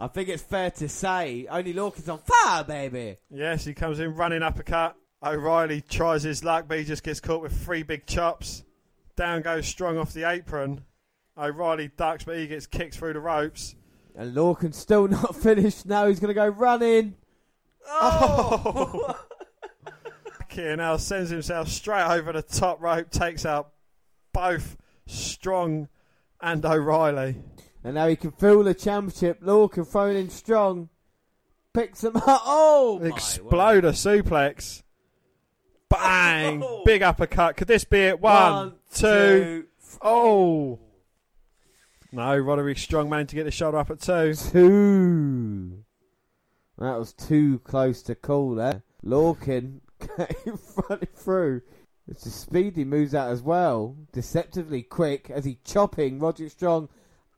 I 0.00 0.08
think 0.08 0.28
it's 0.28 0.42
fair 0.42 0.72
to 0.72 0.88
say 0.88 1.46
Oney 1.48 1.72
Lorcan's 1.72 2.08
on 2.08 2.18
fire, 2.18 2.64
baby. 2.64 3.18
Yes, 3.30 3.64
he 3.64 3.72
comes 3.72 4.00
in 4.00 4.16
running 4.16 4.42
uppercut. 4.42 4.96
O'Reilly 5.22 5.80
tries 5.80 6.24
his 6.24 6.42
luck, 6.42 6.64
but 6.66 6.78
he 6.78 6.84
just 6.84 7.04
gets 7.04 7.20
caught 7.20 7.40
with 7.40 7.64
three 7.64 7.84
big 7.84 8.04
chops. 8.04 8.64
Down 9.14 9.42
goes 9.42 9.68
Strong 9.68 9.98
off 9.98 10.12
the 10.12 10.28
apron. 10.28 10.84
O'Reilly 11.36 11.90
ducks, 11.96 12.24
but 12.24 12.36
he 12.36 12.46
gets 12.46 12.66
kicked 12.66 12.96
through 12.96 13.14
the 13.14 13.20
ropes. 13.20 13.74
And 14.16 14.34
Lorcan's 14.34 14.76
still 14.76 15.08
not 15.08 15.34
finished. 15.36 15.86
Now 15.86 16.06
he's 16.06 16.20
going 16.20 16.28
to 16.28 16.34
go 16.34 16.48
running. 16.48 17.16
Oh! 17.86 19.18
Now 20.56 20.98
sends 20.98 21.30
himself 21.30 21.68
straight 21.68 22.06
over 22.06 22.32
the 22.32 22.40
top 22.40 22.80
rope, 22.80 23.10
takes 23.10 23.44
out 23.44 23.72
both 24.32 24.76
Strong 25.06 25.88
and 26.40 26.64
O'Reilly. 26.64 27.36
And 27.82 27.94
now 27.96 28.06
he 28.06 28.16
can 28.16 28.30
feel 28.30 28.62
the 28.62 28.72
championship. 28.72 29.42
Lorcan 29.42 29.86
throwing 29.86 30.16
in 30.16 30.30
strong. 30.30 30.88
Picks 31.72 32.04
him 32.04 32.16
up. 32.16 32.24
Oh! 32.44 32.98
my 32.98 33.04
word. 33.06 33.12
Exploder 33.12 33.92
suplex. 33.92 34.82
Bang! 35.88 36.62
Oh. 36.64 36.82
Big 36.84 37.02
uppercut. 37.02 37.56
Could 37.56 37.68
this 37.68 37.84
be 37.84 37.98
it? 37.98 38.20
One, 38.20 38.74
two. 38.92 39.66
Oh! 40.00 40.78
No, 42.14 42.38
Roderick 42.38 42.78
Strong 42.78 43.10
managed 43.10 43.30
to 43.30 43.36
get 43.36 43.42
the 43.42 43.50
shoulder 43.50 43.78
up 43.78 43.90
at 43.90 43.98
two. 43.98 44.34
Two. 44.34 45.84
That 46.78 46.96
was 46.96 47.12
too 47.12 47.58
close 47.64 48.02
to 48.02 48.14
call 48.14 48.54
there. 48.54 48.84
Lorcan 49.04 49.80
came 49.98 50.58
running 50.88 51.08
through. 51.12 51.62
It's 52.06 52.24
a 52.24 52.30
speedy 52.30 52.84
moves 52.84 53.16
out 53.16 53.32
as 53.32 53.42
well. 53.42 53.96
Deceptively 54.12 54.84
quick 54.84 55.28
as 55.28 55.44
he 55.44 55.58
chopping 55.64 56.20
Roger 56.20 56.48
Strong 56.48 56.88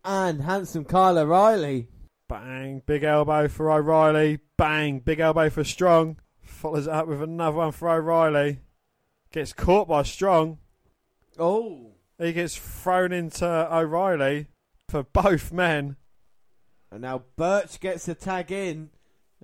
and 0.04 0.42
handsome 0.42 0.84
Kyle 0.84 1.16
O'Reilly. 1.16 1.88
Bang. 2.28 2.82
Big 2.84 3.02
elbow 3.02 3.48
for 3.48 3.72
O'Reilly. 3.72 4.40
Bang. 4.58 5.00
Big 5.00 5.20
elbow 5.20 5.48
for 5.48 5.64
Strong. 5.64 6.18
Follows 6.42 6.86
it 6.86 6.92
up 6.92 7.06
with 7.06 7.22
another 7.22 7.56
one 7.56 7.72
for 7.72 7.88
O'Reilly. 7.88 8.58
Gets 9.32 9.54
caught 9.54 9.88
by 9.88 10.02
Strong. 10.02 10.58
Oh. 11.38 11.92
He 12.18 12.34
gets 12.34 12.58
thrown 12.58 13.14
into 13.14 13.46
O'Reilly 13.46 14.48
for 14.88 15.02
both 15.02 15.52
men. 15.52 15.96
And 16.90 17.02
now 17.02 17.24
Burch 17.36 17.80
gets 17.80 18.06
the 18.06 18.14
tag 18.14 18.52
in. 18.52 18.90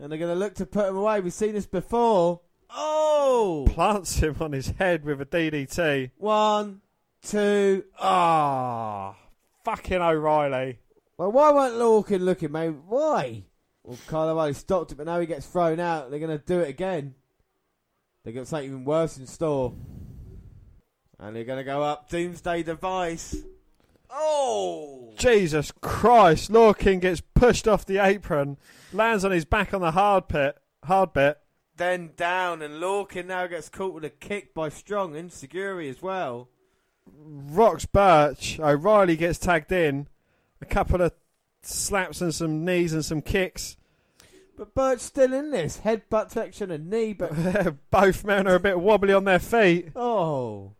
And 0.00 0.10
they're 0.10 0.18
going 0.18 0.32
to 0.32 0.38
look 0.38 0.54
to 0.54 0.66
put 0.66 0.88
him 0.88 0.96
away. 0.96 1.20
We've 1.20 1.32
seen 1.32 1.54
this 1.54 1.66
before. 1.66 2.40
Oh! 2.70 3.66
Plants 3.68 4.16
him 4.16 4.36
on 4.40 4.52
his 4.52 4.68
head 4.68 5.04
with 5.04 5.20
a 5.20 5.26
DDT. 5.26 6.12
One, 6.16 6.80
two. 7.22 7.84
Ah, 8.00 9.16
fucking 9.64 10.00
O'Reilly. 10.00 10.78
Well, 11.18 11.32
why 11.32 11.52
weren't 11.52 11.74
Lorcan 11.74 12.20
looking, 12.20 12.52
mate? 12.52 12.74
Why? 12.86 13.44
Well, 13.84 13.98
Kyle 14.06 14.30
O'Reilly 14.30 14.54
stopped 14.54 14.92
it, 14.92 14.94
but 14.94 15.06
now 15.06 15.20
he 15.20 15.26
gets 15.26 15.46
thrown 15.46 15.78
out. 15.78 16.10
They're 16.10 16.20
going 16.20 16.38
to 16.38 16.44
do 16.44 16.60
it 16.60 16.68
again. 16.68 17.14
They've 18.24 18.34
got 18.34 18.46
something 18.46 18.68
even 18.68 18.84
worse 18.84 19.18
in 19.18 19.26
store. 19.26 19.74
And 21.18 21.36
they're 21.36 21.44
going 21.44 21.58
to 21.58 21.64
go 21.64 21.82
up 21.82 22.08
Doomsday 22.08 22.62
Device. 22.62 23.36
Oh! 24.12 25.12
Jesus 25.16 25.72
Christ! 25.80 26.50
Lorcan 26.50 27.00
gets 27.00 27.22
pushed 27.34 27.66
off 27.66 27.86
the 27.86 27.98
apron, 27.98 28.58
lands 28.92 29.24
on 29.24 29.30
his 29.30 29.44
back 29.44 29.72
on 29.72 29.80
the 29.80 29.92
hard 29.92 30.28
pit, 30.28 30.58
hard 30.84 31.12
bit. 31.12 31.38
Then 31.76 32.10
down, 32.16 32.60
and 32.60 32.74
Lorcan 32.74 33.26
now 33.26 33.46
gets 33.46 33.68
caught 33.68 33.94
with 33.94 34.04
a 34.04 34.10
kick 34.10 34.52
by 34.52 34.68
Strong 34.68 35.16
and 35.16 35.30
Seguri 35.30 35.88
as 35.88 36.02
well. 36.02 36.48
Rocks 37.06 37.86
Burch. 37.86 38.60
O'Reilly 38.60 39.16
gets 39.16 39.38
tagged 39.38 39.72
in. 39.72 40.08
A 40.60 40.66
couple 40.66 41.00
of 41.00 41.12
slaps 41.62 42.20
and 42.20 42.34
some 42.34 42.64
knees 42.64 42.92
and 42.92 43.04
some 43.04 43.22
kicks. 43.22 43.76
But 44.56 44.74
Burch 44.74 45.00
still 45.00 45.32
in 45.32 45.50
this. 45.50 45.78
Headbutt 45.78 46.30
section 46.30 46.70
and 46.70 46.90
knee, 46.90 47.14
but. 47.14 47.32
Both 47.90 48.24
men 48.24 48.46
are 48.46 48.56
a 48.56 48.60
bit 48.60 48.78
wobbly 48.78 49.12
on 49.12 49.24
their 49.24 49.38
feet. 49.38 49.88
Oh. 49.96 50.72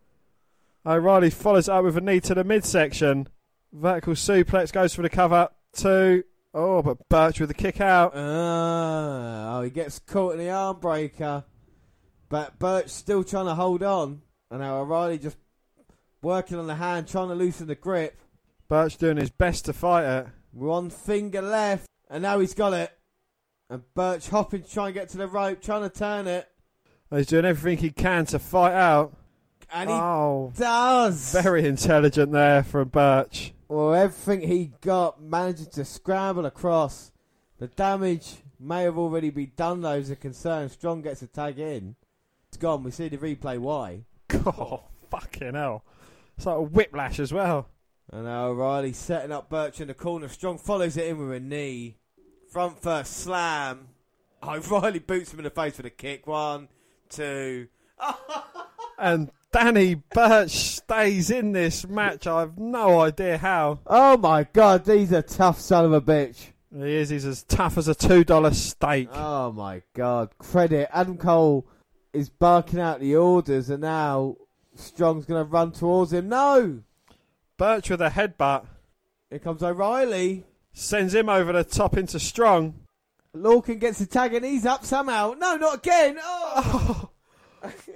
O'Reilly 0.85 1.31
follows 1.31 1.69
up 1.69 1.85
with 1.85 1.97
a 1.97 2.01
knee 2.01 2.21
to 2.21 2.35
the 2.35 2.45
midsection. 2.45 3.29
Vertical 3.73 4.15
suplex 4.15 4.73
goes 4.73 4.95
for 4.95 5.03
the 5.03 5.09
cover. 5.09 5.49
Two. 5.73 6.25
Oh, 6.55 6.83
but 6.83 7.09
Burch 7.09 7.41
with 7.41 7.49
the 7.49 7.55
kick 7.55 7.81
out. 7.81 8.15
Uh, 8.15 9.57
oh, 9.57 9.63
he 9.63 9.71
gets 9.71 9.99
caught 10.01 10.33
in 10.33 10.39
the 10.39 10.51
arm 10.51 10.81
breaker. 10.81 11.45
But 12.29 12.59
Burch 12.59 12.89
still 12.89 13.25
trying 13.25 13.47
to 13.47 13.55
hold 13.55 13.83
on. 13.83 14.23
And 14.51 14.61
now 14.61 14.81
O'Reilly 14.81 15.19
just 15.19 15.39
working 16.21 16.59
on 16.59 16.67
the 16.67 16.75
hand, 16.75 17.09
trying 17.09 17.29
to 17.29 17.35
loosen 17.35 17.69
the 17.69 17.75
grip. 17.75 18.21
Burch 18.69 18.97
doing 18.97 19.17
his 19.17 19.31
best 19.31 19.65
to 19.67 19.73
fight 19.73 20.05
it. 20.05 20.27
One 20.53 20.91
finger 20.91 21.41
left. 21.41 21.87
And 22.11 22.23
now 22.23 22.41
he's 22.41 22.55
got 22.55 22.75
it. 22.75 22.91
And 23.71 23.83
Burch 23.95 24.29
hopping 24.29 24.63
to 24.63 24.71
try 24.71 24.87
and 24.87 24.95
get 24.95 25.09
to 25.11 25.17
the 25.17 25.27
rope, 25.27 25.63
trying 25.63 25.83
to 25.83 25.89
turn 25.89 26.27
it. 26.27 26.49
He's 27.11 27.27
doing 27.27 27.45
everything 27.45 27.79
he 27.79 27.91
can 27.91 28.27
to 28.27 28.39
fight 28.39 28.75
out. 28.75 29.15
And 29.73 29.89
he 29.89 29.97
oh, 29.97 30.53
does. 30.55 31.33
very 31.33 31.67
intelligent 31.67 32.31
there 32.33 32.63
from 32.63 32.89
Burch. 32.89 33.55
Well, 33.69 33.95
everything 33.95 34.47
he 34.47 34.73
got 34.83 35.23
managing 35.23 35.71
to 35.71 35.85
scramble 35.85 36.45
across. 36.45 37.11
The 37.59 37.69
damage 37.69 38.35
may 38.61 38.83
have 38.83 38.99
already 38.99 39.31
been 39.31 39.53
done, 39.57 39.81
though, 39.81 39.93
as 39.93 40.11
a 40.11 40.17
concern. 40.17 40.69
Strong 40.69 41.03
gets 41.03 41.23
a 41.23 41.27
tag 41.27 41.59
in. 41.59 41.97
It's 42.49 42.59
gone. 42.59 42.83
We 42.83 42.91
see 42.91 43.09
the 43.09 43.17
replay. 43.17 43.59
Why? 43.59 44.05
Oh, 44.45 44.83
fucking 45.11 45.55
hell. 45.55 45.85
It's 46.37 46.45
like 46.45 46.57
a 46.57 46.63
whiplash 46.63 47.19
as 47.19 47.33
well. 47.33 47.69
And 48.11 48.25
now 48.25 48.49
O'Reilly 48.49 48.93
setting 48.93 49.33
up 49.33 49.49
Burch 49.49 49.81
in 49.81 49.89
the 49.89 49.95
corner. 49.95 50.29
Strong 50.29 50.59
follows 50.59 50.97
it 50.97 51.07
in 51.07 51.17
with 51.19 51.37
a 51.37 51.41
knee. 51.41 51.97
Front 52.51 52.83
first 52.83 53.17
slam. 53.19 53.89
O'Reilly 54.43 54.99
boots 54.99 55.33
him 55.33 55.39
in 55.39 55.45
the 55.45 55.51
face 55.51 55.79
with 55.79 55.87
a 55.87 55.91
kick. 55.91 56.27
One, 56.27 56.69
two. 57.09 57.69
And 59.03 59.33
Danny 59.53 59.95
Burch 59.95 60.51
stays 60.51 61.31
in 61.31 61.53
this 61.53 61.87
match. 61.87 62.27
I 62.27 62.41
have 62.41 62.59
no 62.59 63.01
idea 63.01 63.39
how. 63.39 63.81
Oh 63.87 64.17
my 64.17 64.45
god, 64.53 64.87
he's 64.87 65.13
a 65.13 65.23
tough 65.23 65.61
son 65.61 65.85
of 65.85 65.93
a 65.93 66.01
bitch. 66.01 66.47
He 66.75 66.97
is. 66.97 67.11
He's 67.11 67.27
as 67.27 67.43
tough 67.43 67.77
as 67.77 67.87
a 67.87 67.95
$2 67.95 68.55
steak. 68.55 69.11
Oh 69.13 69.53
my 69.53 69.83
god. 69.95 70.31
Credit. 70.39 70.89
Adam 70.91 71.19
Cole 71.19 71.67
is 72.15 72.31
barking 72.31 72.81
out 72.81 73.01
the 73.01 73.15
orders, 73.15 73.69
and 73.69 73.83
now 73.83 74.37
Strong's 74.75 75.27
going 75.27 75.45
to 75.45 75.51
run 75.51 75.73
towards 75.73 76.13
him. 76.15 76.31
No! 76.31 76.81
Burch 77.59 77.91
with 77.91 78.01
a 78.01 78.09
headbutt 78.09 78.67
Here 79.29 79.39
comes 79.39 79.63
O'Reilly. 79.63 80.45
sends 80.73 81.15
him 81.15 81.29
over 81.29 81.53
the 81.53 81.63
top 81.63 81.97
into 81.97 82.19
Strong. 82.19 82.75
Lorcan 83.37 83.79
gets 83.79 83.99
the 83.99 84.07
tag 84.07 84.35
and 84.35 84.45
he's 84.45 84.67
up 84.67 84.85
somehow. 84.85 85.35
No, 85.39 85.57
not 85.57 85.77
again. 85.79 86.19
Oh. 86.23 87.11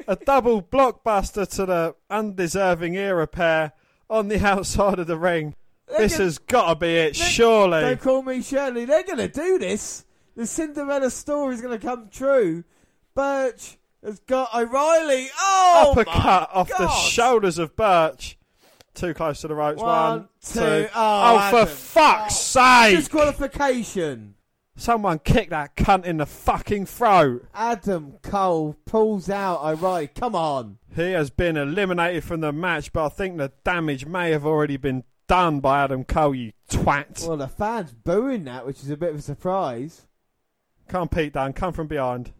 A 0.08 0.16
double 0.16 0.62
blockbuster 0.62 1.48
to 1.56 1.66
the 1.66 1.94
undeserving 2.10 2.96
era 2.96 3.26
pair 3.26 3.72
on 4.08 4.28
the 4.28 4.44
outside 4.44 4.98
of 4.98 5.06
the 5.06 5.18
ring. 5.18 5.54
This 5.88 6.12
gonna- 6.12 6.24
has 6.24 6.38
got 6.38 6.68
to 6.68 6.74
be 6.76 6.96
it, 6.96 7.14
They- 7.14 7.20
surely. 7.20 7.80
Don't 7.80 8.00
call 8.00 8.22
me 8.22 8.42
Shirley. 8.42 8.84
They're 8.84 9.04
going 9.04 9.18
to 9.18 9.28
do 9.28 9.58
this. 9.58 10.04
The 10.36 10.46
Cinderella 10.46 11.10
story 11.10 11.54
is 11.54 11.62
going 11.62 11.78
to 11.78 11.84
come 11.84 12.08
true. 12.10 12.64
Burch 13.14 13.78
has 14.04 14.18
got 14.20 14.54
O'Reilly. 14.54 15.28
Oh, 15.40 15.92
Uppercut 15.92 16.50
off 16.52 16.68
the 16.68 16.88
shoulders 16.88 17.58
of 17.58 17.74
Burch. 17.74 18.38
Too 18.94 19.14
close 19.14 19.40
to 19.42 19.48
the 19.48 19.54
ropes. 19.54 19.80
One, 19.82 19.88
One, 19.88 20.28
two. 20.42 20.60
two. 20.60 20.88
Oh, 20.94 21.36
oh 21.36 21.50
for 21.50 21.56
Adam. 21.62 21.68
fuck's 21.68 22.56
oh. 22.56 22.86
sake! 22.86 22.96
Disqualification. 22.96 24.35
Someone 24.76 25.18
kick 25.20 25.48
that 25.50 25.74
cunt 25.74 26.04
in 26.04 26.18
the 26.18 26.26
fucking 26.26 26.84
throat. 26.86 27.46
Adam 27.54 28.18
Cole 28.22 28.76
pulls 28.84 29.30
out 29.30 29.64
O'Reilly. 29.64 30.08
Come 30.08 30.34
on. 30.34 30.78
He 30.94 31.12
has 31.12 31.30
been 31.30 31.56
eliminated 31.56 32.24
from 32.24 32.40
the 32.40 32.52
match, 32.52 32.92
but 32.92 33.06
I 33.06 33.08
think 33.08 33.38
the 33.38 33.52
damage 33.64 34.04
may 34.04 34.30
have 34.32 34.44
already 34.44 34.76
been 34.76 35.04
done 35.26 35.60
by 35.60 35.82
Adam 35.82 36.04
Cole, 36.04 36.34
you 36.34 36.52
twat. 36.70 37.26
Well, 37.26 37.38
the 37.38 37.48
fans 37.48 37.92
booing 37.92 38.44
that, 38.44 38.66
which 38.66 38.82
is 38.82 38.90
a 38.90 38.96
bit 38.96 39.10
of 39.10 39.18
a 39.18 39.22
surprise. 39.22 40.06
Come 40.88 41.08
Pete 41.08 41.32
Dunne, 41.32 41.54
come 41.54 41.72
from 41.72 41.86
behind. 41.86 42.32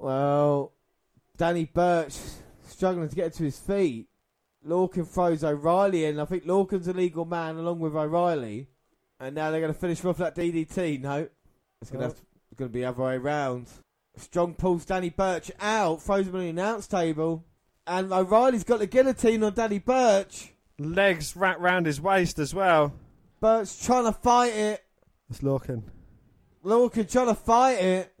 Well, 0.00 0.72
Danny 1.36 1.64
Burch 1.64 2.16
struggling 2.66 3.08
to 3.08 3.16
get 3.16 3.32
to 3.34 3.44
his 3.44 3.58
feet. 3.58 4.08
Lorcan 4.66 5.06
throws 5.06 5.44
O'Reilly 5.44 6.04
in. 6.04 6.18
I 6.18 6.24
think 6.24 6.44
Lorcan's 6.44 6.88
a 6.88 6.92
legal 6.92 7.24
man 7.24 7.56
along 7.56 7.78
with 7.78 7.94
O'Reilly. 7.94 8.68
And 9.20 9.34
now 9.34 9.50
they're 9.50 9.60
going 9.60 9.72
to 9.72 9.78
finish 9.78 10.04
off 10.04 10.18
that 10.18 10.36
DDT. 10.36 11.00
No, 11.00 11.28
it's 11.80 11.90
going 11.90 12.08
to 12.08 12.14
Oh. 12.14 12.18
it's 12.50 12.58
going 12.58 12.70
to 12.70 12.72
be 12.72 12.80
the 12.80 12.86
other 12.86 13.02
way 13.02 13.18
round. 13.18 13.68
Strong 14.16 14.54
pulls 14.54 14.84
Danny 14.84 15.10
Burch 15.10 15.50
out, 15.60 16.02
throws 16.02 16.26
him 16.26 16.34
on 16.34 16.40
the 16.42 16.48
announce 16.48 16.86
table, 16.86 17.44
and 17.86 18.12
O'Reilly's 18.12 18.64
got 18.64 18.80
the 18.80 18.86
guillotine 18.86 19.44
on 19.44 19.54
Danny 19.54 19.78
Burch. 19.78 20.52
Legs 20.78 21.36
wrapped 21.36 21.60
round 21.60 21.86
his 21.86 22.00
waist 22.00 22.38
as 22.38 22.52
well. 22.54 22.92
Burch 23.40 23.80
trying 23.80 24.04
to 24.04 24.12
fight 24.12 24.52
it. 24.54 24.84
It's 25.30 25.40
Lorcan. 25.40 25.82
Lorcan 26.64 27.10
trying 27.10 27.28
to 27.28 27.34
fight 27.34 27.78
it. 27.78 28.14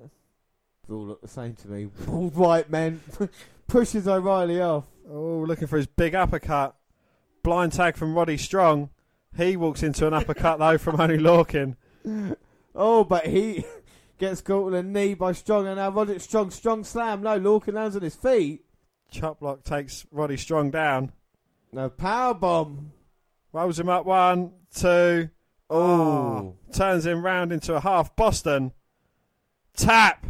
They 0.88 0.94
all 0.94 1.06
look 1.06 1.20
the 1.20 1.28
same 1.28 1.54
to 1.56 1.68
me. 1.68 1.86
Bald 2.06 2.34
white 2.36 2.70
men 2.70 3.00
pushes 3.66 4.06
O'Reilly 4.06 4.60
off. 4.60 4.86
Oh, 5.10 5.44
looking 5.46 5.66
for 5.66 5.76
his 5.78 5.86
big 5.86 6.14
uppercut. 6.14 6.76
Blind 7.42 7.72
tag 7.72 7.96
from 7.96 8.14
Roddy 8.14 8.36
Strong. 8.36 8.90
He 9.36 9.56
walks 9.56 9.82
into 9.82 10.06
an 10.06 10.14
uppercut 10.14 10.58
though 10.58 10.78
from 10.78 11.00
Oney 11.00 11.18
Lorcan. 11.18 11.76
Oh, 12.80 13.02
but 13.02 13.26
he 13.26 13.64
gets 14.18 14.40
caught 14.40 14.66
with 14.66 14.74
a 14.74 14.84
knee 14.84 15.14
by 15.14 15.32
Strong, 15.32 15.66
and 15.66 15.76
now 15.76 15.90
Roderick 15.90 16.20
Strong, 16.20 16.52
strong 16.52 16.84
slam. 16.84 17.22
No, 17.22 17.38
Lorcan 17.38 17.74
lands 17.74 17.96
on 17.96 18.02
his 18.02 18.14
feet. 18.14 18.64
Chop 19.10 19.40
block 19.40 19.64
takes 19.64 20.06
Roddy 20.12 20.36
Strong 20.36 20.70
down. 20.70 21.12
No, 21.72 21.90
power 21.90 22.34
bomb. 22.34 22.92
Rolls 23.52 23.80
him 23.80 23.88
up 23.88 24.06
one, 24.06 24.52
two. 24.72 25.28
Oh. 25.68 25.76
oh. 25.76 26.56
Turns 26.72 27.04
him 27.04 27.24
round 27.24 27.52
into 27.52 27.74
a 27.74 27.80
half 27.80 28.14
Boston. 28.14 28.72
Tap. 29.76 30.24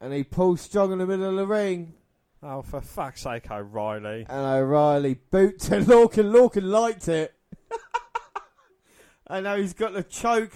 And 0.00 0.12
he 0.12 0.24
pulls 0.24 0.62
Strong 0.62 0.92
in 0.92 0.98
the 0.98 1.06
middle 1.06 1.28
of 1.28 1.36
the 1.36 1.46
ring. 1.46 1.94
Oh, 2.42 2.62
for 2.62 2.80
fuck's 2.80 3.20
sake, 3.22 3.50
O'Reilly. 3.50 4.26
And 4.28 4.46
O'Reilly 4.46 5.14
boot 5.30 5.60
to 5.60 5.80
Lorcan. 5.80 6.32
Lorcan 6.32 6.64
liked 6.64 7.08
it. 7.08 7.34
and 9.32 9.44
now 9.44 9.56
he's 9.56 9.72
got 9.72 9.94
the 9.94 10.02
choke 10.02 10.52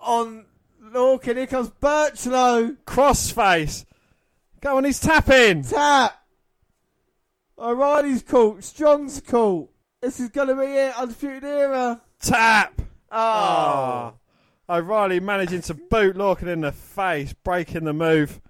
on 0.00 0.44
Lorcan. 0.82 1.36
Here 1.36 1.46
comes 1.46 1.70
Birchlow. 1.70 2.76
Crossface. 2.84 3.84
Go 4.60 4.76
on, 4.76 4.84
he's 4.84 4.98
tapping. 4.98 5.62
Tap. 5.62 6.20
O'Reilly's 7.56 8.24
caught. 8.24 8.64
Strong's 8.64 9.20
caught. 9.20 9.70
This 10.02 10.18
is 10.18 10.30
going 10.30 10.48
to 10.48 10.56
be 10.56 10.66
it. 10.66 10.98
Undisputed 10.98 11.44
era. 11.44 12.00
Tap. 12.20 12.82
Oh. 13.12 14.12
oh. 14.68 14.76
O'Reilly 14.76 15.20
managing 15.20 15.62
to 15.62 15.74
boot 15.74 16.16
Lorcan 16.16 16.48
in 16.48 16.62
the 16.62 16.72
face, 16.72 17.32
breaking 17.32 17.84
the 17.84 17.92
move 17.92 18.40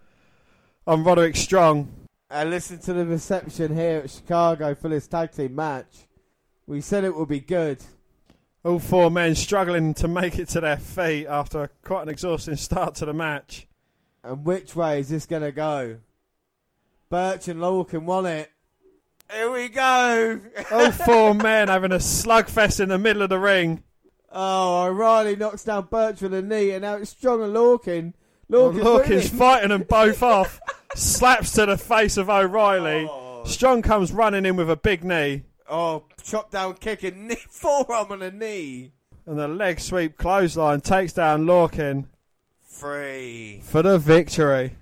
on 0.86 1.04
Roderick 1.04 1.36
Strong. 1.36 1.92
And 2.30 2.48
listen 2.48 2.78
to 2.78 2.94
the 2.94 3.04
reception 3.04 3.76
here 3.76 4.00
at 4.04 4.10
Chicago 4.10 4.74
for 4.74 4.88
this 4.88 5.06
tag 5.06 5.32
team 5.32 5.54
match. 5.54 6.06
We 6.66 6.80
said 6.80 7.04
it 7.04 7.14
would 7.14 7.28
be 7.28 7.40
good. 7.40 7.82
All 8.62 8.78
four 8.78 9.10
men 9.10 9.34
struggling 9.34 9.94
to 9.94 10.08
make 10.08 10.38
it 10.38 10.48
to 10.50 10.60
their 10.60 10.76
feet 10.76 11.26
after 11.26 11.70
quite 11.82 12.02
an 12.02 12.08
exhausting 12.10 12.56
start 12.56 12.94
to 12.96 13.06
the 13.06 13.14
match. 13.14 13.66
And 14.22 14.44
which 14.44 14.76
way 14.76 15.00
is 15.00 15.08
this 15.08 15.24
going 15.24 15.42
to 15.42 15.52
go? 15.52 15.98
Burch 17.08 17.48
and 17.48 17.60
Lorcan 17.60 18.04
won 18.04 18.26
it. 18.26 18.50
Here 19.32 19.50
we 19.50 19.68
go. 19.68 20.40
All 20.70 20.90
four 20.90 21.34
men 21.34 21.68
having 21.68 21.92
a 21.92 21.96
slugfest 21.96 22.80
in 22.80 22.90
the 22.90 22.98
middle 22.98 23.22
of 23.22 23.30
the 23.30 23.38
ring. 23.38 23.82
Oh, 24.30 24.84
O'Reilly 24.84 25.36
knocks 25.36 25.64
down 25.64 25.88
Burch 25.90 26.20
with 26.20 26.34
a 26.34 26.42
knee, 26.42 26.70
and 26.72 26.82
now 26.82 26.96
it's 26.96 27.10
Strong 27.10 27.42
and. 27.42 27.54
Lorcan's, 27.54 28.14
Lorcan's 28.48 29.08
winning. 29.08 29.38
fighting 29.38 29.68
them 29.70 29.84
both 29.88 30.22
off. 30.22 30.60
Slaps 30.94 31.52
to 31.52 31.66
the 31.66 31.78
face 31.78 32.16
of 32.16 32.28
O'Reilly. 32.28 33.08
Oh. 33.08 33.44
Strong 33.44 33.82
comes 33.82 34.12
running 34.12 34.44
in 34.44 34.56
with 34.56 34.70
a 34.70 34.76
big 34.76 35.02
knee. 35.02 35.44
Oh, 35.68 36.04
chop 36.22 36.50
down 36.50 36.74
kick 36.74 37.02
and 37.02 37.28
knee, 37.28 37.36
forearm 37.48 38.12
on 38.12 38.22
a 38.22 38.30
knee. 38.30 38.92
And 39.26 39.38
the 39.38 39.48
leg 39.48 39.80
sweep 39.80 40.16
clothesline 40.16 40.80
takes 40.80 41.12
down 41.12 41.44
Lorcan. 41.44 42.06
Free. 42.62 43.60
for 43.62 43.82
the 43.82 43.98
victory. 43.98 44.76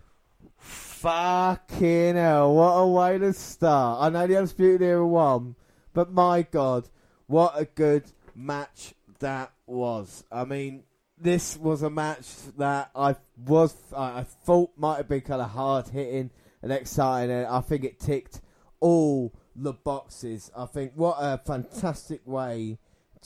Fucking 0.59 2.17
hell, 2.17 2.55
what 2.55 2.73
a 2.73 2.87
way 2.87 3.19
to 3.19 3.33
start. 3.33 4.03
I 4.03 4.09
know 4.09 4.27
the 4.27 4.37
Undisputed 4.37 4.83
Era 4.83 5.07
won, 5.07 5.57
but 5.93 6.13
my 6.13 6.43
god, 6.43 6.89
what 7.27 7.55
a 7.57 7.65
good 7.65 8.05
match 8.35 8.95
that 9.21 9.53
was. 9.67 10.25
I 10.31 10.45
mean, 10.45 10.83
this 11.21 11.57
was 11.57 11.83
a 11.83 11.91
match 11.91 12.27
that 12.57 12.91
I 12.95 13.17
was, 13.47 13.75
I 13.97 14.21
I 14.21 14.23
thought 14.25 14.71
might 14.77 14.97
have 14.99 15.09
been 15.09 15.21
kind 15.21 15.43
of 15.43 15.51
hard 15.51 15.89
hitting 15.89 16.31
and 16.63 16.73
exciting, 16.73 17.35
and 17.35 17.47
I 17.47 17.61
think 17.61 17.85
it 17.85 17.99
ticked 18.01 18.41
all 18.81 19.33
the 19.63 19.73
boxes. 19.73 20.51
I 20.57 20.67
think 20.67 20.93
what 20.95 21.17
a 21.19 21.39
fantastic 21.39 22.21
way 22.25 22.79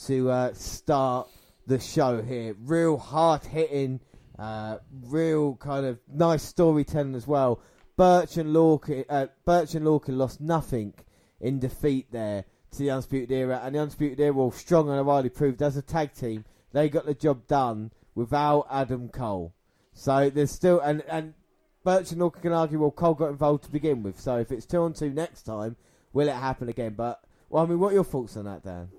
to 0.07 0.31
uh, 0.31 0.53
start 0.53 1.27
the 1.67 1.79
show 1.79 2.21
here. 2.21 2.55
Real 2.59 2.97
hard 2.97 3.43
hitting, 3.43 3.99
uh, 4.37 4.77
real 5.03 5.55
kind 5.55 5.85
of 5.85 5.99
nice 6.11 6.43
storytelling 6.43 7.15
as 7.15 7.27
well. 7.27 7.61
Burch 7.95 8.37
and 8.37 8.49
Lorcan, 8.55 9.05
uh, 9.07 9.27
Burch 9.45 9.75
and 9.75 9.85
Lorcan 9.85 10.17
lost 10.17 10.41
nothing 10.41 10.93
in 11.39 11.59
defeat 11.59 12.11
there 12.11 12.45
to 12.71 12.79
the 12.79 12.89
Undisputed 12.89 13.31
Era, 13.31 13.61
and 13.63 13.75
the 13.75 13.79
Undisputed 13.79 14.19
Era, 14.19 14.33
well, 14.33 14.51
Strong 14.51 14.89
and 14.89 14.99
O'Reilly 14.99 15.29
proved 15.29 15.61
as 15.61 15.77
a 15.77 15.81
tag 15.81 16.13
team 16.13 16.43
they 16.71 16.89
got 16.89 17.05
the 17.05 17.13
job 17.13 17.47
done 17.47 17.91
without 18.15 18.67
Adam 18.69 19.09
Cole. 19.09 19.53
So 19.93 20.29
there's 20.29 20.51
still 20.51 20.79
and 20.79 21.03
and 21.07 21.35
Burch 21.83 22.11
and 22.11 22.21
Lorcan 22.21 22.41
can 22.41 22.53
argue, 22.53 22.79
well, 22.79 22.91
Cole 22.91 23.13
got 23.13 23.29
involved 23.29 23.65
to 23.65 23.71
begin 23.71 24.03
with. 24.03 24.19
So 24.19 24.37
if 24.37 24.51
it's 24.51 24.65
two 24.65 24.81
on 24.81 24.93
two 24.93 25.09
next 25.09 25.43
time, 25.43 25.75
will 26.13 26.27
it 26.27 26.35
happen 26.35 26.69
again? 26.69 26.93
But 26.95 27.21
well, 27.49 27.63
I 27.63 27.65
mean, 27.65 27.79
what 27.79 27.91
are 27.91 27.95
your 27.95 28.03
thoughts 28.03 28.37
on 28.37 28.45
that, 28.45 28.63
Dan? 28.63 28.89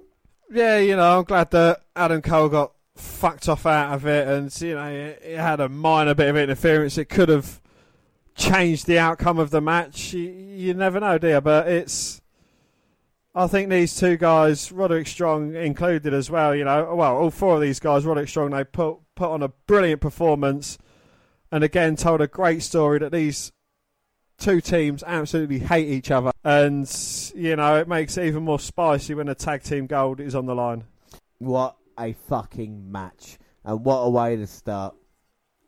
Yeah, 0.53 0.79
you 0.79 0.97
know, 0.97 1.19
I'm 1.19 1.25
glad 1.25 1.51
that 1.53 1.83
Adam 1.97 2.23
Cole 2.23 2.49
got 2.49 2.73
fucked 2.97 3.49
off 3.49 3.67
out 3.67 3.95
of 3.95 4.07
it, 4.07 4.29
and 4.29 4.61
you 4.61 4.75
know, 4.75 4.87
it, 4.87 5.37
had 5.37 5.61
a 5.61 5.69
minor 5.69 6.15
bit 6.15 6.29
of 6.29 6.37
interference. 6.37 6.99
It 6.99 7.09
could 7.09 7.29
have 7.29 7.61
changed 8.35 8.87
the 8.87 8.99
outcome 8.99 9.39
of 9.39 9.51
the 9.51 9.61
match. 9.61 10.13
You, 10.13 10.31
you 10.31 10.75
never 10.75 11.01
know, 11.01 11.19
dear. 11.19 11.41
But 11.41 11.69
it's. 11.69 12.21
I 13.37 13.49
think 13.49 13.69
these 13.69 13.97
two 13.97 14.17
guys, 14.17 14.71
Roderick 14.71 15.09
Strong 15.09 15.57
included 15.57 16.15
as 16.15 16.31
well. 16.31 16.55
You 16.55 16.65
know, 16.65 16.95
well, 16.95 17.17
all 17.17 17.31
four 17.31 17.57
of 17.57 17.61
these 17.61 17.81
guys, 17.81 18.05
Roderick 18.05 18.29
Strong, 18.29 18.51
they 18.51 18.63
put 18.63 18.99
put 19.17 19.31
on 19.31 19.43
a 19.43 19.49
brilliant 19.49 20.01
performance, 20.01 20.79
and 21.51 21.65
again 21.65 21.97
told 21.97 22.21
a 22.21 22.29
great 22.29 22.63
story 22.63 23.01
that 23.01 23.11
these 23.11 23.51
two 24.39 24.61
teams 24.61 25.03
absolutely 25.07 25.61
hate 25.61 25.89
each 25.89 26.11
other, 26.11 26.33
and 26.43 26.91
you 27.35 27.57
know 27.57 27.77
it 27.79 27.89
makes 27.89 28.17
it 28.17 28.27
even 28.27 28.43
more 28.45 28.59
spicy 28.59 29.15
when 29.15 29.29
a 29.29 29.35
tag 29.35 29.63
team 29.63 29.87
gold 29.87 30.21
is 30.21 30.35
on 30.35 30.47
the 30.47 30.55
line. 30.55 30.85
What 31.39 31.77
a 31.99 32.13
fucking 32.13 32.91
match. 32.91 33.39
And 33.65 33.85
what 33.85 33.99
a 33.99 34.11
way 34.11 34.37
to 34.37 34.47
start. 34.47 34.95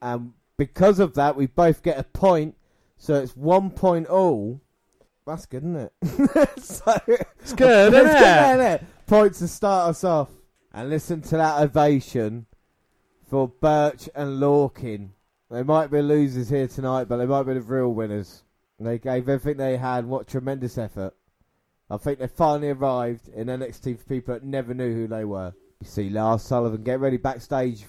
And 0.02 0.34
because 0.56 0.98
of 0.98 1.14
that, 1.14 1.36
we 1.36 1.46
both 1.46 1.82
get 1.82 1.98
a 1.98 2.04
point. 2.04 2.56
So 2.98 3.14
it's 3.14 3.36
one 3.36 3.70
point 3.70 4.06
all. 4.06 4.60
That's 5.26 5.46
good, 5.46 5.64
isn't 5.64 5.76
it? 5.76 5.92
so, 6.62 7.00
it's 7.40 7.52
good, 7.52 7.94
isn't 7.94 8.06
it? 8.06 8.16
isn't 8.16 8.60
it? 8.60 8.84
Points 9.06 9.40
to 9.40 9.48
start 9.48 9.90
us 9.90 10.04
off. 10.04 10.28
And 10.72 10.90
listen 10.90 11.22
to 11.22 11.36
that 11.38 11.60
ovation 11.60 12.46
for 13.28 13.48
Burch 13.48 14.08
and 14.14 14.40
Lorcan. 14.40 15.10
They 15.50 15.62
might 15.62 15.90
be 15.90 16.02
losers 16.02 16.48
here 16.48 16.68
tonight, 16.68 17.04
but 17.04 17.16
they 17.16 17.26
might 17.26 17.44
be 17.44 17.54
the 17.54 17.62
real 17.62 17.92
winners. 17.92 18.42
They 18.78 18.98
gave 18.98 19.28
everything 19.28 19.56
they 19.56 19.76
had. 19.76 20.06
What 20.06 20.26
tremendous 20.26 20.76
effort. 20.76 21.14
I 21.88 21.96
think 21.96 22.18
they 22.18 22.26
finally 22.26 22.70
arrived 22.70 23.28
in 23.28 23.46
NXT 23.46 23.98
for 23.98 24.04
people 24.04 24.34
that 24.34 24.44
never 24.44 24.74
knew 24.74 24.92
who 24.92 25.06
they 25.06 25.24
were. 25.24 25.54
You 25.80 25.86
see 25.86 26.10
Lars 26.10 26.42
Sullivan 26.42 26.82
get 26.82 27.00
ready 27.00 27.16
backstage, 27.16 27.86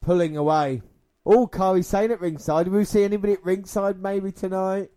pulling 0.00 0.36
away. 0.36 0.82
Oh, 1.26 1.46
Kairi 1.46 1.84
Sane 1.84 2.10
at 2.10 2.20
ringside. 2.20 2.64
Did 2.64 2.72
we 2.72 2.84
see 2.84 3.04
anybody 3.04 3.34
at 3.34 3.44
ringside 3.44 4.00
maybe 4.00 4.32
tonight? 4.32 4.90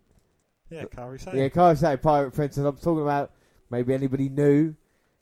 Yeah, 0.70 0.84
uh, 0.84 0.86
Kairi 0.86 1.20
Sane. 1.20 1.38
Yeah, 1.38 1.50
Kairi 1.50 1.78
Sane, 1.78 1.98
Pirate 1.98 2.32
Princess. 2.32 2.64
I'm 2.64 2.78
talking 2.78 3.02
about 3.02 3.32
maybe 3.70 3.94
anybody 3.94 4.30
new. 4.30 4.70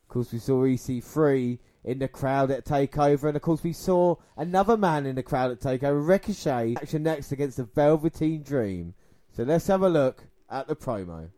Of 0.04 0.08
course, 0.08 0.32
we 0.32 0.40
saw 0.40 0.64
EC3 0.64 1.58
in 1.84 2.00
the 2.00 2.08
crowd 2.08 2.52
at 2.52 2.66
Takeover, 2.66 3.26
and 3.26 3.36
of 3.36 3.42
course, 3.42 3.64
we 3.64 3.74
saw 3.74 4.16
another 4.38 4.78
man 4.78 5.06
in 5.06 5.16
the 5.16 5.24
crowd 5.24 5.52
at 5.52 5.60
Takeover, 5.60 6.06
Ricochet, 6.08 6.76
action 6.76 7.04
next 7.04 7.32
against 7.32 7.58
the 7.58 7.64
Velveteen 7.64 8.44
Dream. 8.44 8.94
So 9.40 9.46
let's 9.46 9.68
have 9.68 9.84
a 9.84 9.88
look 9.88 10.22
at 10.50 10.68
the 10.68 10.76
promo. 10.76 11.30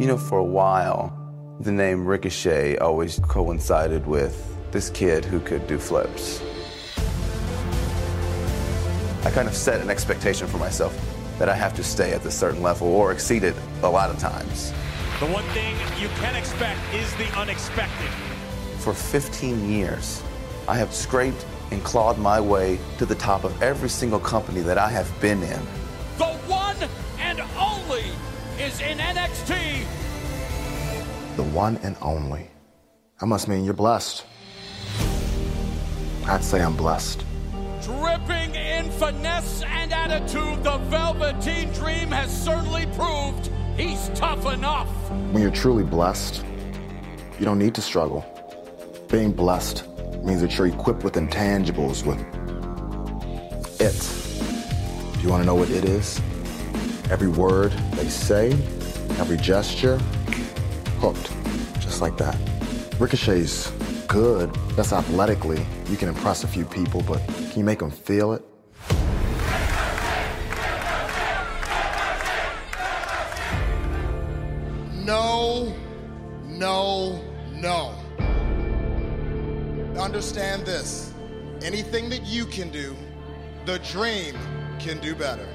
You 0.00 0.06
know, 0.06 0.16
for 0.16 0.38
a 0.38 0.42
while, 0.42 1.12
the 1.60 1.70
name 1.70 2.06
Ricochet 2.06 2.78
always 2.78 3.20
coincided 3.28 4.06
with 4.06 4.56
this 4.72 4.88
kid 4.88 5.26
who 5.26 5.38
could 5.38 5.66
do 5.66 5.76
flips. 5.76 6.40
I 9.22 9.30
kind 9.32 9.46
of 9.46 9.54
set 9.54 9.82
an 9.82 9.90
expectation 9.90 10.46
for 10.46 10.56
myself 10.56 10.98
that 11.38 11.50
I 11.50 11.54
have 11.54 11.74
to 11.74 11.84
stay 11.84 12.12
at 12.14 12.24
a 12.24 12.30
certain 12.30 12.62
level 12.62 12.88
or 12.88 13.12
exceed 13.12 13.44
it 13.44 13.54
a 13.82 13.90
lot 13.90 14.08
of 14.08 14.18
times. 14.18 14.70
The 15.18 15.26
one 15.26 15.44
thing 15.52 15.76
you 16.00 16.08
can 16.20 16.34
expect 16.34 16.80
is 16.94 17.14
the 17.16 17.26
unexpected. 17.38 18.08
For 18.78 18.94
15 18.94 19.68
years, 19.70 20.22
I 20.66 20.78
have 20.78 20.94
scraped 20.94 21.44
and 21.70 21.84
clawed 21.84 22.16
my 22.18 22.40
way 22.40 22.78
to 22.96 23.04
the 23.04 23.14
top 23.14 23.44
of 23.44 23.62
every 23.62 23.90
single 23.90 24.20
company 24.20 24.62
that 24.62 24.78
I 24.78 24.88
have 24.88 25.20
been 25.20 25.42
in. 25.42 25.60
The 26.16 26.24
one 26.48 26.76
and 27.30 27.40
only 27.56 28.02
is 28.58 28.80
in 28.80 28.98
NXT. 28.98 29.86
The 31.36 31.44
one 31.44 31.78
and 31.84 31.96
only. 32.02 32.50
That 33.20 33.26
must 33.26 33.46
mean 33.46 33.64
you're 33.64 33.72
blessed. 33.72 34.24
I'd 36.26 36.42
say 36.42 36.60
I'm 36.60 36.76
blessed. 36.76 37.24
Dripping 37.82 38.56
in 38.56 38.90
finesse 38.90 39.62
and 39.62 39.92
attitude, 39.92 40.64
the 40.64 40.78
Velveteen 40.88 41.72
Dream 41.72 42.10
has 42.10 42.30
certainly 42.44 42.86
proved 42.96 43.48
he's 43.76 44.10
tough 44.16 44.52
enough. 44.52 44.88
When 45.30 45.40
you're 45.40 45.52
truly 45.52 45.84
blessed, 45.84 46.44
you 47.38 47.44
don't 47.44 47.60
need 47.60 47.76
to 47.76 47.80
struggle. 47.80 48.24
Being 49.08 49.30
blessed 49.30 49.86
means 50.24 50.40
that 50.40 50.58
you're 50.58 50.66
equipped 50.66 51.04
with 51.04 51.14
intangibles, 51.14 52.04
with 52.04 52.18
it. 53.80 55.14
Do 55.14 55.20
you 55.20 55.28
want 55.28 55.42
to 55.42 55.46
know 55.46 55.54
what 55.54 55.70
it 55.70 55.84
is? 55.84 56.20
Every 57.10 57.26
word 57.26 57.72
they 57.94 58.08
say, 58.08 58.52
every 59.18 59.36
gesture, 59.36 59.98
hooked, 61.00 61.32
just 61.80 62.00
like 62.00 62.16
that. 62.18 62.36
Ricochet's 63.00 63.72
good. 64.06 64.54
That's 64.76 64.92
athletically. 64.92 65.66
You 65.88 65.96
can 65.96 66.08
impress 66.08 66.44
a 66.44 66.46
few 66.46 66.64
people, 66.64 67.02
but 67.02 67.20
can 67.26 67.58
you 67.58 67.64
make 67.64 67.80
them 67.80 67.90
feel 67.90 68.32
it? 68.32 68.44
No, 75.04 75.74
no, 76.46 77.20
no. 77.52 77.92
Understand 79.98 80.64
this. 80.64 81.12
Anything 81.60 82.08
that 82.10 82.24
you 82.24 82.46
can 82.46 82.70
do, 82.70 82.96
the 83.66 83.80
dream 83.80 84.36
can 84.78 85.00
do 85.00 85.16
better. 85.16 85.48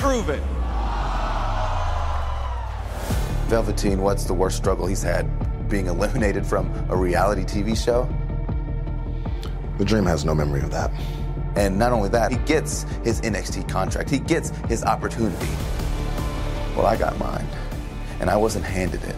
Prove 0.00 0.30
it. 0.30 0.42
Velveteen, 3.50 4.00
what's 4.00 4.24
the 4.24 4.32
worst 4.32 4.56
struggle 4.56 4.86
he's 4.86 5.02
had? 5.02 5.28
Being 5.68 5.88
eliminated 5.88 6.46
from 6.46 6.72
a 6.88 6.96
reality 6.96 7.42
TV 7.42 7.76
show? 7.76 8.08
The 9.76 9.84
dream 9.84 10.06
has 10.06 10.24
no 10.24 10.34
memory 10.34 10.62
of 10.62 10.70
that. 10.70 10.90
And 11.54 11.78
not 11.78 11.92
only 11.92 12.08
that, 12.08 12.30
he 12.32 12.38
gets 12.38 12.84
his 13.04 13.20
NXT 13.20 13.68
contract. 13.68 14.08
He 14.08 14.20
gets 14.20 14.50
his 14.68 14.82
opportunity. 14.84 15.48
Well, 16.74 16.86
I 16.86 16.96
got 16.96 17.18
mine. 17.18 17.46
And 18.20 18.30
I 18.30 18.38
wasn't 18.38 18.64
handed 18.64 19.04
it. 19.04 19.16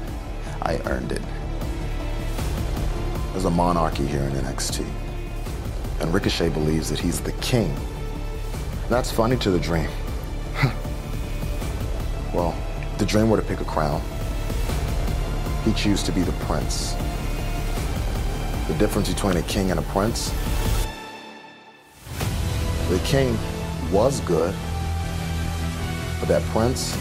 I 0.63 0.79
earned 0.87 1.13
it. 1.13 1.23
There's 3.31 3.45
a 3.45 3.51
monarchy 3.51 4.07
here 4.07 4.23
in 4.23 4.33
NXT. 4.33 4.85
And 6.01 6.13
Ricochet 6.13 6.49
believes 6.49 6.91
that 6.91 6.99
he's 6.99 7.21
the 7.21 7.33
king. 7.35 7.73
That's 8.89 9.13
funny 9.13 9.37
to 9.37 9.51
the 9.53 9.61
dream. 9.61 9.89
Well, 12.33 12.55
the 12.99 13.07
dream 13.07 13.31
were 13.31 13.37
to 13.37 13.47
pick 13.47 13.61
a 13.61 13.65
crown, 13.65 14.03
he 15.65 15.73
chose 15.73 16.03
to 16.03 16.13
be 16.13 16.23
the 16.23 16.33
prince. 16.45 16.95
The 18.69 18.75
difference 18.79 19.13
between 19.13 19.37
a 19.37 19.43
king 19.43 19.71
and 19.71 19.79
a 19.79 19.83
prince 19.85 20.33
the 22.93 22.99
king 23.05 23.39
was 23.91 24.21
good, 24.21 24.55
but 26.21 26.29
that 26.29 26.43
prince, 26.51 26.95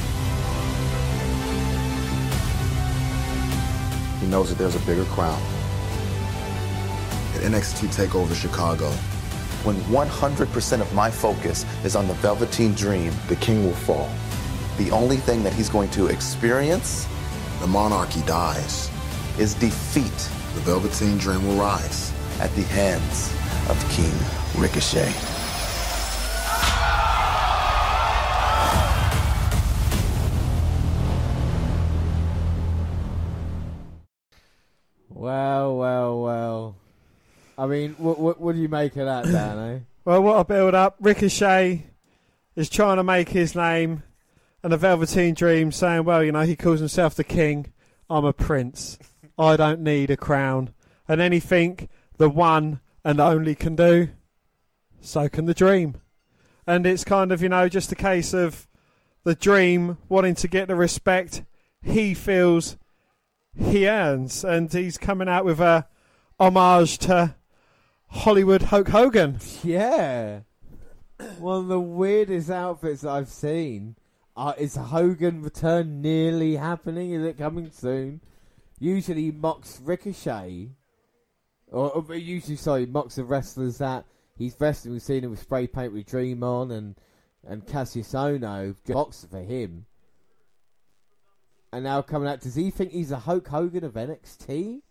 he 4.22 4.28
knows 4.28 4.48
that 4.50 4.58
there's 4.58 4.76
a 4.76 4.80
bigger 4.80 5.04
crown. 5.06 5.42
At 7.36 7.42
NXT 7.42 7.94
TakeOver 7.94 8.34
Chicago, 8.34 8.90
when 9.66 9.76
100% 9.76 10.80
of 10.80 10.94
my 10.94 11.12
focus 11.12 11.66
is 11.84 11.98
on 11.98 12.08
the 12.08 12.14
Velveteen 12.16 12.74
Dream, 12.74 13.12
the 13.28 13.36
king 13.36 13.66
will 13.66 13.74
fall. 13.74 14.10
The 14.84 14.90
only 14.90 15.18
thing 15.18 15.44
that 15.44 15.54
he's 15.54 15.70
going 15.70 15.92
to 15.92 16.08
experience, 16.08 17.08
the 17.60 17.68
monarchy 17.68 18.24
dies, 18.24 18.90
is 19.38 19.54
defeat. 19.54 20.12
The 20.56 20.62
Velveteen 20.62 21.20
Dream 21.20 21.48
will 21.48 21.58
rise 21.58 22.12
at 22.40 22.50
the 22.56 22.64
hands 22.64 23.32
of 23.70 23.78
King 23.92 24.12
Ricochet. 24.60 25.14
Well, 35.10 35.78
well, 35.78 36.22
well. 36.22 36.76
I 37.58 37.68
mean, 37.68 37.94
what 37.98 38.20
what, 38.20 38.40
what 38.40 38.56
do 38.56 38.62
you 38.62 38.70
make 38.70 38.96
of 38.96 39.06
that, 39.06 39.26
Dan? 39.26 39.58
eh? 39.60 39.80
Well, 40.04 40.24
what 40.24 40.40
a 40.40 40.44
build 40.46 40.74
up. 40.74 40.96
Ricochet 41.00 41.86
is 42.56 42.70
trying 42.70 42.98
to 42.98 43.04
make 43.04 43.30
his 43.30 43.54
name, 43.54 44.02
and 44.64 44.74
the 44.74 44.78
Velveteen 44.78 45.34
Dream 45.34 45.72
saying, 45.72 46.04
well, 46.04 46.24
you 46.24 46.32
know, 46.32 46.42
he 46.42 46.56
calls 46.56 46.80
himself 46.80 47.16
the 47.16 47.24
king. 47.24 47.74
I'm 48.10 48.26
a 48.26 48.34
prince. 48.34 49.00
I 49.38 49.56
don't 49.56 49.82
need 49.82 50.12
a 50.12 50.18
crown. 50.18 50.74
And 51.08 51.20
anything 51.20 51.90
the 52.18 52.30
one 52.30 52.80
and 53.04 53.20
only 53.20 53.56
can 53.56 53.76
do, 53.76 54.10
so 55.00 55.28
can 55.28 55.46
the 55.46 55.54
dream. 55.54 55.96
And 56.68 56.86
it's 56.86 57.04
kind 57.04 57.32
of, 57.32 57.42
you 57.42 57.50
know, 57.50 57.68
just 57.68 57.92
a 57.92 57.96
case 57.96 58.34
of 58.34 58.68
the 59.24 59.34
dream 59.34 59.98
wanting 60.10 60.36
to 60.36 60.48
get 60.48 60.68
the 60.68 60.76
respect 60.76 61.44
he 61.82 62.14
feels 62.14 62.78
he 63.58 63.88
earns. 63.88 64.44
And 64.44 64.72
he's 64.72 64.98
coming 64.98 65.28
out 65.28 65.46
with 65.46 65.60
a 65.60 65.88
homage 66.40 67.00
to 67.00 67.36
Hollywood 68.10 68.64
Hulk 68.64 68.90
Hogan. 68.90 69.40
Yeah. 69.64 70.42
One 71.40 71.62
of 71.62 71.68
the 71.68 71.80
weirdest 71.80 72.50
outfits 72.50 73.04
I've 73.04 73.30
seen. 73.30 73.96
Uh, 74.36 74.54
is 74.58 74.76
Hogan 74.76 75.42
return 75.42 76.02
nearly 76.02 76.56
happening? 76.56 77.12
Is 77.12 77.24
it 77.24 77.38
coming 77.38 77.70
soon? 77.72 78.22
Usually 78.80 79.32
mocks 79.32 79.80
Ricochet. 79.84 80.70
Or, 81.68 81.92
or 81.92 82.16
usually, 82.16 82.56
sorry, 82.56 82.86
mocks 82.86 83.16
the 83.16 83.24
wrestlers 83.24 83.78
that 83.80 84.06
he's 84.38 84.56
wrestling. 84.60 84.94
We've 84.94 85.02
seen 85.02 85.24
him 85.24 85.32
with 85.32 85.42
spray 85.42 85.68
paint 85.68 85.94
with 85.94 86.06
Dream 86.06 86.44
on 86.44 86.72
and, 86.72 86.96
and 87.46 87.66
Kassius 87.66 88.14
Ohno. 88.14 88.76
Mocks 88.88 89.28
for 89.30 89.40
him. 89.40 89.86
And 91.74 91.84
now 91.84 92.02
coming 92.02 92.28
out, 92.28 92.42
does 92.42 92.56
he 92.56 92.70
think 92.70 92.92
he's 92.92 93.12
a 93.12 93.20
Hulk 93.20 93.48
Hogan 93.48 93.84
of 93.84 93.94
NXT? 93.94 94.82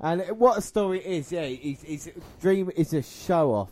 And 0.00 0.22
what 0.38 0.58
a 0.58 0.62
story 0.62 0.98
it 0.98 1.06
is, 1.06 1.30
yeah. 1.30 1.46
He's, 1.46 1.82
he's, 1.82 2.08
Dream 2.40 2.70
is 2.74 2.92
a 2.92 3.02
show 3.02 3.52
off. 3.52 3.70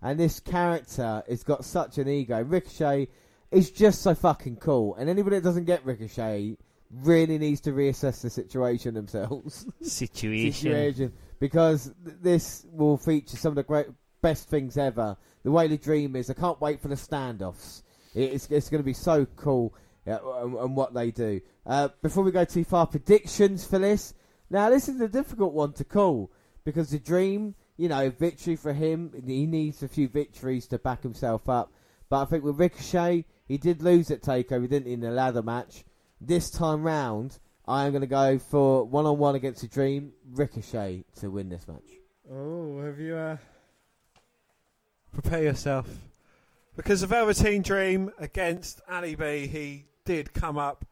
And 0.00 0.18
this 0.18 0.40
character 0.40 1.22
has 1.28 1.42
got 1.42 1.64
such 1.64 1.98
an 1.98 2.08
ego. 2.08 2.42
Ricochet 2.42 3.08
is 3.50 3.70
just 3.70 4.02
so 4.02 4.14
fucking 4.14 4.56
cool. 4.56 4.94
And 4.96 5.08
anybody 5.08 5.36
that 5.36 5.44
doesn't 5.44 5.64
get 5.64 5.84
Ricochet 5.84 6.56
really 6.90 7.38
needs 7.38 7.60
to 7.62 7.72
reassess 7.72 8.22
the 8.22 8.30
situation 8.30 8.94
themselves. 8.94 9.66
Situation. 9.82 10.52
situation. 10.52 11.12
Because 11.40 11.92
th- 12.04 12.16
this 12.20 12.66
will 12.72 12.96
feature 12.96 13.36
some 13.36 13.50
of 13.50 13.56
the 13.56 13.62
great 13.62 13.86
best 14.20 14.48
things 14.48 14.76
ever. 14.76 15.16
The 15.44 15.50
way 15.50 15.68
the 15.68 15.76
dream 15.76 16.16
is, 16.16 16.30
I 16.30 16.34
can't 16.34 16.60
wait 16.60 16.80
for 16.80 16.88
the 16.88 16.94
standoffs. 16.94 17.82
It's, 18.14 18.50
it's 18.50 18.68
going 18.68 18.82
to 18.82 18.86
be 18.86 18.94
so 18.94 19.26
cool 19.36 19.74
yeah, 20.06 20.18
and, 20.40 20.54
and 20.54 20.76
what 20.76 20.94
they 20.94 21.10
do. 21.10 21.40
Uh, 21.66 21.88
before 22.02 22.24
we 22.24 22.32
go 22.32 22.44
too 22.44 22.64
far, 22.64 22.86
predictions 22.86 23.66
for 23.66 23.78
this. 23.78 24.14
Now, 24.50 24.70
this 24.70 24.88
is 24.88 25.00
a 25.00 25.08
difficult 25.08 25.52
one 25.52 25.74
to 25.74 25.84
call 25.84 26.32
because 26.64 26.90
the 26.90 26.98
dream, 26.98 27.54
you 27.76 27.88
know, 27.88 28.08
victory 28.10 28.56
for 28.56 28.72
him. 28.72 29.12
He 29.26 29.46
needs 29.46 29.82
a 29.82 29.88
few 29.88 30.08
victories 30.08 30.66
to 30.68 30.78
back 30.78 31.02
himself 31.02 31.48
up. 31.48 31.72
But 32.10 32.22
I 32.22 32.24
think 32.24 32.44
with 32.44 32.58
Ricochet, 32.58 33.24
he 33.46 33.58
did 33.58 33.82
lose 33.82 34.10
at 34.10 34.22
Takeover, 34.22 34.68
didn't 34.68 34.86
he, 34.86 34.94
in 34.94 35.00
the 35.00 35.10
ladder 35.10 35.42
match. 35.42 35.84
This 36.20 36.50
time 36.50 36.82
round, 36.82 37.38
I 37.66 37.84
am 37.84 37.92
going 37.92 38.00
to 38.00 38.06
go 38.06 38.38
for 38.38 38.84
one 38.84 39.06
on 39.06 39.18
one 39.18 39.34
against 39.34 39.60
the 39.60 39.68
Dream, 39.68 40.12
Ricochet 40.32 41.04
to 41.20 41.30
win 41.30 41.48
this 41.48 41.68
match. 41.68 41.90
Oh, 42.32 42.80
have 42.82 42.98
you 42.98 43.14
uh, 43.14 43.36
prepare 45.12 45.42
yourself? 45.44 45.88
Because 46.76 47.00
the 47.00 47.06
Velveteen 47.06 47.62
Dream 47.62 48.10
against 48.18 48.80
Ali 48.90 49.14
B, 49.14 49.46
he 49.46 49.86
did 50.04 50.32
come 50.32 50.56
up 50.56 50.84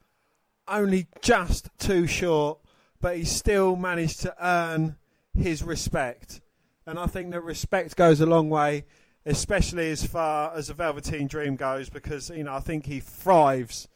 only 0.69 1.07
just 1.23 1.71
too 1.79 2.07
short, 2.07 2.59
but 3.01 3.17
he 3.17 3.25
still 3.25 3.77
managed 3.77 4.21
to 4.21 4.35
earn 4.41 4.97
his 5.33 5.63
respect. 5.63 6.41
And 6.87 6.99
I 6.99 7.07
think 7.07 7.31
that 7.31 7.43
respect 7.43 7.97
goes 7.97 8.21
a 8.21 8.27
long 8.27 8.51
way, 8.51 8.85
especially 9.27 9.91
as 9.91 10.07
far 10.07 10.55
as 10.55 10.69
the 10.69 10.75
Velveteen 10.75 11.27
Dream 11.27 11.57
goes, 11.57 11.91
because 11.91 12.31
you 12.31 12.45
know 12.45 12.55
I 12.55 12.61
think 12.61 12.87
he 12.87 13.01
thrives 13.01 13.89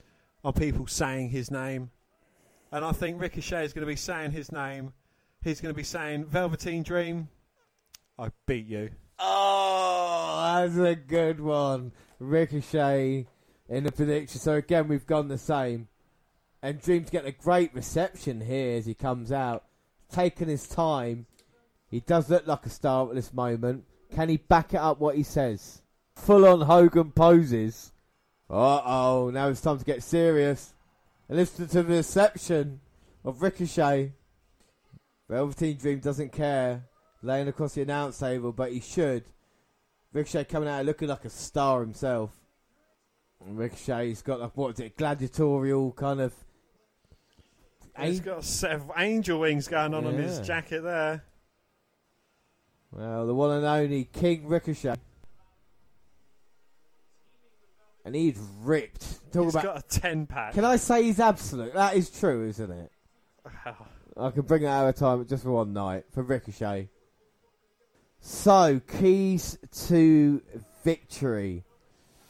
on 0.45 0.53
people 0.53 0.87
saying 0.87 1.31
his 1.31 1.51
name, 1.51 1.90
and 2.71 2.85
I 2.85 2.93
think 2.93 3.19
Ricochet 3.21 3.64
is 3.64 3.73
going 3.73 3.87
to 3.87 3.90
be 3.90 3.97
saying 3.97 4.33
his 4.33 4.53
name. 4.53 4.93
He's 5.43 5.62
going 5.62 5.73
to 5.73 5.77
be 5.77 5.85
saying 5.85 6.27
Velveteen 6.27 6.83
Dream, 6.83 7.29
I 8.19 8.31
beat 8.47 8.66
you. 8.66 8.90
Oh, 9.19 10.61
that's 10.61 10.77
a 10.77 10.95
good 10.95 11.40
one. 11.40 11.93
Ricochet 12.19 13.27
in 13.71 13.85
the 13.85 13.93
prediction. 13.93 14.40
So 14.40 14.55
again, 14.55 14.88
we've 14.88 15.07
gone 15.07 15.29
the 15.29 15.38
same. 15.38 15.88
And 16.62 16.83
Dream's 16.83 17.09
getting 17.09 17.31
a 17.31 17.43
great 17.43 17.75
reception 17.75 18.43
here 18.43 18.77
as 18.77 18.85
he 18.85 18.93
comes 18.93 19.33
out. 19.33 19.64
Taking 20.12 20.49
his 20.49 20.69
time. 20.69 21.25
He 21.88 22.01
does 22.01 22.29
look 22.29 22.47
like 22.47 22.66
a 22.66 22.71
star 22.71 23.09
at 23.09 23.14
this 23.14 23.33
moment. 23.33 23.85
Can 24.14 24.29
he 24.29 24.37
back 24.37 24.75
it 24.75 24.79
up 24.79 25.01
what 25.01 25.16
he 25.16 25.23
says? 25.23 25.83
Full 26.16 26.46
on 26.46 26.62
Hogan 26.62 27.12
poses. 27.12 27.92
Uh 28.49 28.81
oh, 28.85 29.31
now 29.33 29.49
it's 29.49 29.61
time 29.61 29.79
to 29.79 29.85
get 29.85 30.03
serious. 30.03 30.75
And 31.29 31.38
listen 31.38 31.68
to 31.68 31.83
the 31.83 31.96
reception 31.96 32.81
of 33.25 33.42
Ricochet. 33.42 34.12
Velveteen 35.29 35.77
Dream 35.77 36.01
doesn't 36.01 36.33
care. 36.33 36.85
Laying 37.23 37.49
across 37.49 37.75
the 37.75 37.83
announce 37.83 38.18
table, 38.18 38.51
but 38.51 38.73
he 38.73 38.81
should. 38.81 39.25
Ricochet 40.12 40.44
coming 40.44 40.68
out 40.68 40.85
looking 40.85 41.09
like 41.09 41.25
a 41.25 41.31
star 41.31 41.81
himself. 41.81 42.33
And 43.44 43.57
Ricochet's 43.57 44.23
got 44.23 44.40
like 44.40 44.57
what 44.57 44.75
is 44.75 44.81
it, 44.81 44.96
gladiatorial 44.96 45.92
kind 45.92 46.20
of. 46.20 46.35
He's 47.99 48.20
got 48.20 48.38
a 48.38 48.42
set 48.42 48.73
of 48.73 48.90
angel 48.96 49.40
wings 49.40 49.68
going 49.68 49.94
on 49.94 50.07
on 50.07 50.14
his 50.14 50.40
jacket 50.40 50.83
there. 50.83 51.23
Well, 52.92 53.26
the 53.26 53.35
one 53.35 53.53
and 53.53 53.64
only 53.64 54.05
King 54.05 54.48
Ricochet. 54.48 54.96
And 58.05 58.14
he's 58.14 58.38
ripped. 58.62 59.31
Talk 59.33 59.44
He's 59.44 59.55
about. 59.55 59.64
got 59.64 59.79
a 59.79 60.00
ten 60.00 60.26
pack. 60.26 60.55
Can 60.55 60.64
I 60.64 60.76
say 60.76 61.05
he's 61.05 61.20
absolute? 61.20 61.74
That 61.74 61.96
is 61.96 62.11
true, 62.11 62.48
isn't 62.48 62.70
it? 62.70 62.90
I 64.16 64.31
can 64.31 64.42
bring 64.42 64.62
it 64.62 64.66
out 64.66 64.88
of 64.88 64.96
time 64.96 65.24
just 65.26 65.44
for 65.44 65.53
one 65.53 65.72
night 65.72 66.05
for 66.12 66.22
Ricochet. 66.22 66.88
So, 68.20 68.81
keys 68.98 69.57
to 69.87 70.42
victory. 70.83 71.64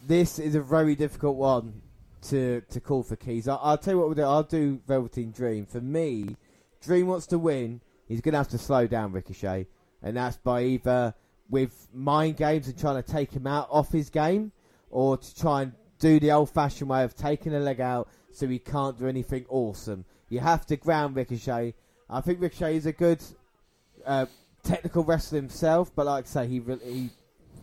This 0.06 0.38
is 0.38 0.54
a 0.54 0.60
very 0.60 0.94
difficult 0.94 1.36
one 1.36 1.82
to 2.22 2.60
to 2.70 2.80
call 2.80 3.02
for 3.02 3.16
keys. 3.16 3.48
I, 3.48 3.54
I'll 3.56 3.78
tell 3.78 3.94
you 3.94 3.98
what 3.98 4.08
we'll 4.08 4.16
do. 4.16 4.22
I'll 4.22 4.42
do 4.42 4.80
Velveteen 4.86 5.30
Dream. 5.30 5.66
For 5.66 5.80
me, 5.80 6.36
Dream 6.82 7.06
wants 7.06 7.26
to 7.28 7.38
win. 7.38 7.80
He's 8.06 8.20
going 8.20 8.32
to 8.32 8.38
have 8.38 8.48
to 8.48 8.58
slow 8.58 8.86
down 8.86 9.12
Ricochet, 9.12 9.66
and 10.02 10.16
that's 10.16 10.36
by 10.36 10.62
either 10.62 11.14
with 11.48 11.88
mind 11.92 12.36
games 12.36 12.68
and 12.68 12.78
trying 12.78 13.02
to 13.02 13.12
take 13.12 13.32
him 13.32 13.46
out 13.46 13.68
off 13.70 13.90
his 13.92 14.10
game, 14.10 14.52
or 14.90 15.16
to 15.16 15.36
try 15.36 15.62
and 15.62 15.72
do 15.98 16.18
the 16.20 16.30
old-fashioned 16.32 16.88
way 16.88 17.04
of 17.04 17.14
taking 17.14 17.54
a 17.54 17.60
leg 17.60 17.80
out 17.80 18.08
so 18.32 18.46
he 18.46 18.58
can't 18.58 18.98
do 18.98 19.06
anything 19.06 19.44
awesome. 19.48 20.04
You 20.28 20.40
have 20.40 20.64
to 20.66 20.76
ground 20.76 21.16
Ricochet. 21.16 21.74
I 22.08 22.20
think 22.20 22.40
Ricochet 22.40 22.76
is 22.76 22.86
a 22.86 22.92
good 22.92 23.22
uh, 24.06 24.26
technical 24.62 25.04
wrestler 25.04 25.40
himself, 25.40 25.90
but 25.94 26.06
like 26.06 26.24
I 26.24 26.28
say, 26.28 26.46
he 26.46 26.60
re- 26.60 26.78
he 26.84 27.10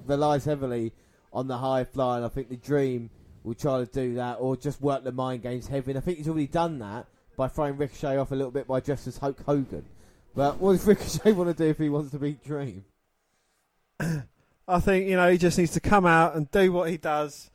relies 0.05 0.45
heavily 0.45 0.93
on 1.33 1.47
the 1.47 1.57
high 1.57 1.83
fly, 1.83 2.17
and 2.17 2.25
I 2.25 2.29
think 2.29 2.49
the 2.49 2.57
Dream 2.57 3.09
will 3.43 3.53
try 3.53 3.79
to 3.79 3.85
do 3.85 4.15
that, 4.15 4.37
or 4.39 4.57
just 4.57 4.81
work 4.81 5.03
the 5.03 5.11
mind 5.11 5.43
games 5.43 5.67
heavy. 5.67 5.91
And 5.91 5.97
I 5.97 6.01
think 6.01 6.17
he's 6.17 6.27
already 6.27 6.47
done 6.47 6.79
that 6.79 7.07
by 7.37 7.47
throwing 7.47 7.77
Ricochet 7.77 8.17
off 8.17 8.31
a 8.31 8.35
little 8.35 8.51
bit 8.51 8.67
by 8.67 8.79
dressed 8.79 9.07
as 9.07 9.17
Hulk 9.17 9.41
Hogan. 9.45 9.85
But 10.37 10.59
what 10.59 10.73
does 10.73 10.85
Ricochet 10.85 11.31
want 11.31 11.49
to 11.49 11.63
do 11.63 11.71
if 11.71 11.79
he 11.79 11.89
wants 11.89 12.11
to 12.11 12.19
beat 12.19 12.43
Dream? 12.43 12.85
I 14.67 14.79
think 14.79 15.07
you 15.07 15.15
know 15.15 15.31
he 15.31 15.39
just 15.39 15.57
needs 15.57 15.71
to 15.71 15.79
come 15.79 16.05
out 16.05 16.35
and 16.35 16.49
do 16.51 16.71
what 16.71 16.91
he 16.91 16.97
does. 16.97 17.49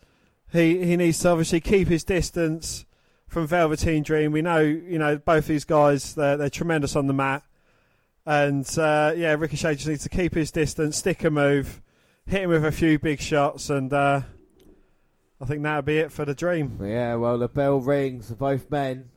He 0.50 0.84
he 0.84 0.96
needs 0.96 1.20
to 1.20 1.28
obviously 1.28 1.60
keep 1.60 1.86
his 1.86 2.02
distance 2.02 2.84
from 3.28 3.46
Velveteen 3.46 4.02
Dream. 4.02 4.32
We 4.32 4.42
know, 4.42 4.58
you 4.58 4.98
know, 4.98 5.16
both 5.16 5.46
these 5.46 5.64
guys, 5.64 6.16
they're, 6.16 6.36
they're 6.36 6.50
tremendous 6.50 6.96
on 6.96 7.06
the 7.06 7.12
mat. 7.12 7.44
And 8.26 8.66
uh, 8.76 9.14
yeah, 9.16 9.34
Ricochet 9.34 9.76
just 9.76 9.86
needs 9.86 10.02
to 10.02 10.08
keep 10.08 10.34
his 10.34 10.50
distance, 10.50 10.96
stick 10.98 11.22
a 11.22 11.30
move, 11.30 11.80
hit 12.26 12.42
him 12.42 12.50
with 12.50 12.64
a 12.64 12.72
few 12.72 12.98
big 12.98 13.20
shots, 13.20 13.70
and 13.70 13.92
uh, 13.92 14.22
I 15.40 15.44
think 15.44 15.62
that'll 15.62 15.82
be 15.82 15.98
it 15.98 16.10
for 16.10 16.24
the 16.24 16.34
Dream. 16.34 16.80
Yeah, 16.82 17.14
well, 17.14 17.38
the 17.38 17.48
bell 17.48 17.78
rings. 17.78 18.32
Both 18.32 18.68
men 18.72 19.10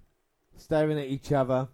staring 0.56 0.99
at 0.99 1.08
each 1.08 1.32
other, 1.32 1.67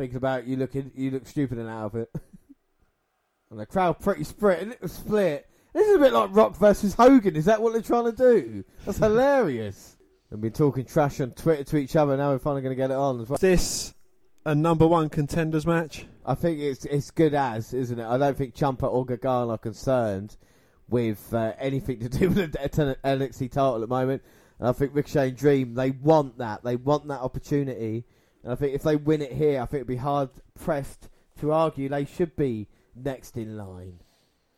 thinking 0.00 0.16
about 0.16 0.46
you 0.46 0.56
looking, 0.56 0.90
you 0.94 1.10
look 1.10 1.26
stupid 1.26 1.58
in 1.58 1.66
that 1.66 1.72
outfit. 1.72 2.10
and 3.50 3.60
the 3.60 3.66
crowd 3.66 4.00
pretty 4.00 4.24
split, 4.24 4.60
and 4.60 4.72
it 4.72 4.80
was 4.80 4.92
split. 4.92 5.46
This 5.74 5.86
is 5.86 5.96
a 5.96 5.98
bit 5.98 6.14
like 6.14 6.30
Rock 6.32 6.56
versus 6.56 6.94
Hogan. 6.94 7.36
Is 7.36 7.44
that 7.44 7.60
what 7.60 7.74
they're 7.74 7.82
trying 7.82 8.06
to 8.06 8.12
do? 8.12 8.64
That's 8.86 8.96
hilarious. 8.98 9.98
They've 10.30 10.40
been 10.40 10.52
talking 10.52 10.86
trash 10.86 11.20
on 11.20 11.32
Twitter 11.32 11.64
to 11.64 11.76
each 11.76 11.96
other. 11.96 12.16
Now 12.16 12.30
we're 12.30 12.38
finally 12.38 12.62
going 12.62 12.74
to 12.74 12.82
get 12.82 12.90
it 12.90 12.96
on 12.96 13.20
as 13.20 13.28
well. 13.28 13.34
Is 13.34 13.40
this 13.42 13.94
a 14.46 14.54
number 14.54 14.86
one 14.86 15.10
contenders 15.10 15.66
match? 15.66 16.06
I 16.24 16.34
think 16.34 16.60
it's 16.60 16.86
it's 16.86 17.10
good 17.10 17.34
as, 17.34 17.74
isn't 17.74 18.00
it? 18.00 18.06
I 18.06 18.16
don't 18.16 18.38
think 18.38 18.54
Ciampa 18.54 18.90
or 18.90 19.04
Gargano 19.04 19.50
are 19.50 19.58
concerned 19.58 20.38
with 20.88 21.34
uh, 21.34 21.52
anything 21.58 22.00
to 22.00 22.08
do 22.08 22.28
with 22.30 22.52
the 22.52 22.96
NXT 23.04 23.52
title 23.52 23.74
at 23.74 23.80
the 23.82 23.86
moment. 23.86 24.22
And 24.58 24.66
I 24.66 24.72
think 24.72 24.94
Ricochet 24.94 25.28
and 25.28 25.36
Dream, 25.36 25.74
they 25.74 25.90
want 25.90 26.38
that. 26.38 26.64
They 26.64 26.76
want 26.76 27.06
that 27.08 27.20
opportunity. 27.20 28.06
And 28.42 28.52
I 28.52 28.56
think 28.56 28.74
if 28.74 28.82
they 28.82 28.96
win 28.96 29.22
it 29.22 29.32
here, 29.32 29.60
I 29.60 29.66
think 29.66 29.80
it'd 29.80 29.86
be 29.86 29.96
hard 29.96 30.30
pressed 30.58 31.08
to 31.40 31.52
argue 31.52 31.88
they 31.88 32.04
should 32.04 32.36
be 32.36 32.68
next 32.94 33.36
in 33.36 33.56
line. 33.56 34.00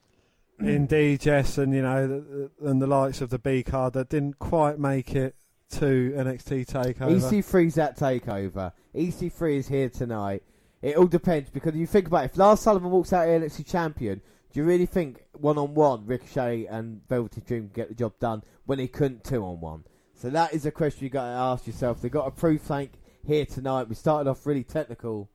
Indeed, 0.60 1.24
yes, 1.24 1.58
and 1.58 1.74
you 1.74 1.82
know, 1.82 2.48
and 2.62 2.80
the 2.80 2.86
likes 2.86 3.20
of 3.20 3.30
the 3.30 3.38
B 3.38 3.62
card 3.62 3.94
that 3.94 4.08
didn't 4.08 4.38
quite 4.38 4.78
make 4.78 5.14
it 5.14 5.34
to 5.70 6.12
NXT 6.16 6.66
Takeover. 6.66 7.20
EC3's 7.20 7.74
that 7.76 7.98
takeover. 7.98 8.72
EC3 8.94 9.56
is 9.56 9.68
here 9.68 9.88
tonight. 9.88 10.42
It 10.82 10.96
all 10.96 11.06
depends 11.06 11.48
because 11.48 11.74
you 11.74 11.86
think 11.86 12.08
about 12.08 12.24
it, 12.24 12.32
if 12.32 12.36
Lars 12.36 12.60
Sullivan 12.60 12.90
walks 12.90 13.12
out 13.12 13.26
here 13.26 13.40
NXT 13.40 13.66
champion, 13.66 14.20
do 14.52 14.60
you 14.60 14.64
really 14.64 14.86
think 14.86 15.24
one 15.32 15.56
on 15.56 15.74
one 15.74 16.04
Ricochet 16.04 16.66
and 16.66 17.00
Velveteen 17.08 17.44
Dream 17.46 17.70
get 17.72 17.88
the 17.88 17.94
job 17.94 18.12
done 18.20 18.42
when 18.66 18.78
he 18.78 18.86
couldn't 18.86 19.24
two 19.24 19.42
on 19.44 19.60
one? 19.60 19.84
So 20.14 20.28
that 20.30 20.52
is 20.52 20.66
a 20.66 20.70
question 20.70 21.04
you 21.04 21.10
got 21.10 21.24
to 21.24 21.30
ask 21.30 21.66
yourself. 21.66 22.02
They 22.02 22.08
got 22.08 22.26
a 22.26 22.30
proof 22.30 22.60
flank 22.62 22.92
here 23.26 23.46
tonight. 23.46 23.88
We 23.88 23.94
started 23.94 24.28
off 24.28 24.46
really 24.46 24.64
technical. 24.64 25.28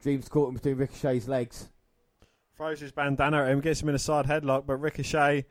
Dreams 0.00 0.28
caught 0.28 0.48
him 0.48 0.54
between 0.54 0.76
Ricochet's 0.76 1.28
legs. 1.28 1.68
Throws 2.56 2.80
his 2.80 2.92
bandana 2.92 3.44
at 3.44 3.50
him, 3.50 3.60
gets 3.60 3.82
him 3.82 3.88
in 3.88 3.94
a 3.94 4.00
side 4.00 4.26
headlock, 4.26 4.66
but 4.66 4.76
Ricochet 4.76 5.46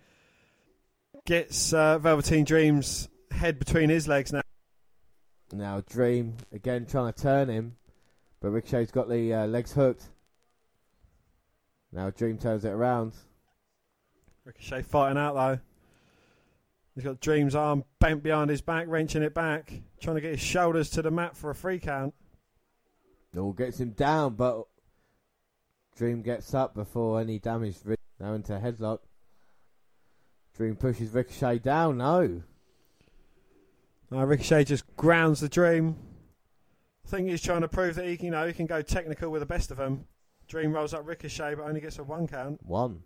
gets 1.25 1.73
uh, 1.73 1.97
Velveteen 1.99 2.43
Dream's 2.43 3.09
head 3.31 3.59
between 3.59 3.89
his 3.89 4.07
legs 4.07 4.33
now. 4.33 4.41
Now 5.51 5.81
Dream 5.87 6.35
again 6.51 6.85
trying 6.85 7.13
to 7.13 7.21
turn 7.21 7.49
him, 7.49 7.77
but 8.41 8.49
Ricochet's 8.49 8.91
got 8.91 9.09
the 9.09 9.33
uh, 9.33 9.47
legs 9.47 9.73
hooked. 9.73 10.09
Now 11.91 12.09
Dream 12.09 12.37
turns 12.37 12.65
it 12.65 12.71
around. 12.71 13.13
Ricochet 14.43 14.83
fighting 14.83 15.17
out 15.17 15.33
though. 15.35 15.59
He's 16.97 17.03
got 17.03 17.19
Dream's 17.19 17.53
arm 17.53 17.83
bent 17.99 18.23
behind 18.23 18.49
his 18.49 18.61
back, 18.61 18.87
wrenching 18.87 19.21
it 19.21 19.35
back, 19.35 19.71
trying 20.01 20.15
to 20.15 20.21
get 20.21 20.31
his 20.31 20.39
shoulders 20.39 20.89
to 20.89 21.03
the 21.03 21.11
mat 21.11 21.37
for 21.37 21.51
a 21.51 21.55
free 21.55 21.77
count. 21.77 22.15
All 23.37 23.53
gets 23.53 23.79
him 23.79 23.91
down, 23.91 24.33
but 24.33 24.63
Dream 25.95 26.23
gets 26.23 26.55
up 26.55 26.73
before 26.73 27.21
any 27.21 27.37
damage. 27.37 27.75
Now 28.19 28.33
into 28.33 28.55
a 28.55 28.59
headlock. 28.59 28.97
Dream 30.55 30.75
pushes 30.75 31.11
Ricochet 31.11 31.59
down. 31.59 31.99
No. 31.99 32.41
Uh, 34.11 34.25
Ricochet 34.25 34.63
just 34.63 34.83
grounds 34.95 35.39
the 35.39 35.49
Dream. 35.49 35.97
I 37.05 37.09
think 37.09 37.29
he's 37.29 37.43
trying 37.43 37.61
to 37.61 37.67
prove 37.67 37.93
that 37.93 38.05
he, 38.05 38.17
you 38.25 38.31
know, 38.31 38.47
he 38.47 38.53
can 38.53 38.65
go 38.65 38.81
technical 38.81 39.29
with 39.29 39.41
the 39.41 39.45
best 39.45 39.69
of 39.69 39.77
them. 39.77 40.07
Dream 40.47 40.73
rolls 40.73 40.95
up 40.95 41.05
Ricochet, 41.05 41.53
but 41.53 41.67
only 41.67 41.79
gets 41.79 41.99
a 41.99 42.03
one 42.03 42.25
count. 42.25 42.59
One. 42.65 43.03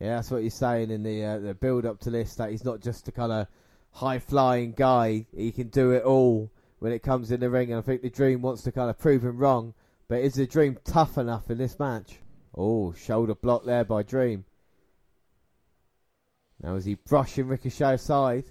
Yeah, 0.00 0.16
that's 0.16 0.30
what 0.30 0.42
he's 0.42 0.54
saying 0.54 0.90
in 0.90 1.02
the 1.02 1.24
uh, 1.24 1.38
the 1.38 1.54
build 1.54 1.84
up 1.84 2.00
to 2.00 2.10
this. 2.10 2.34
That 2.36 2.50
he's 2.50 2.64
not 2.64 2.80
just 2.80 3.06
a 3.08 3.12
kind 3.12 3.30
of 3.30 3.46
high 3.92 4.18
flying 4.18 4.72
guy. 4.72 5.26
He 5.36 5.52
can 5.52 5.68
do 5.68 5.92
it 5.92 6.04
all 6.04 6.50
when 6.78 6.92
it 6.92 7.02
comes 7.02 7.30
in 7.30 7.40
the 7.40 7.50
ring. 7.50 7.70
And 7.70 7.78
I 7.78 7.82
think 7.82 8.00
the 8.00 8.08
Dream 8.08 8.40
wants 8.40 8.62
to 8.62 8.72
kind 8.72 8.88
of 8.88 8.98
prove 8.98 9.22
him 9.22 9.36
wrong. 9.36 9.74
But 10.08 10.20
is 10.20 10.34
the 10.34 10.46
Dream 10.46 10.78
tough 10.84 11.18
enough 11.18 11.50
in 11.50 11.58
this 11.58 11.78
match? 11.78 12.18
Oh, 12.56 12.94
shoulder 12.94 13.34
block 13.34 13.64
there 13.64 13.84
by 13.84 14.02
Dream. 14.02 14.46
Now 16.62 16.76
is 16.76 16.86
he 16.86 16.94
brushing 16.94 17.46
Ricochet 17.46 17.94
aside? 17.94 18.44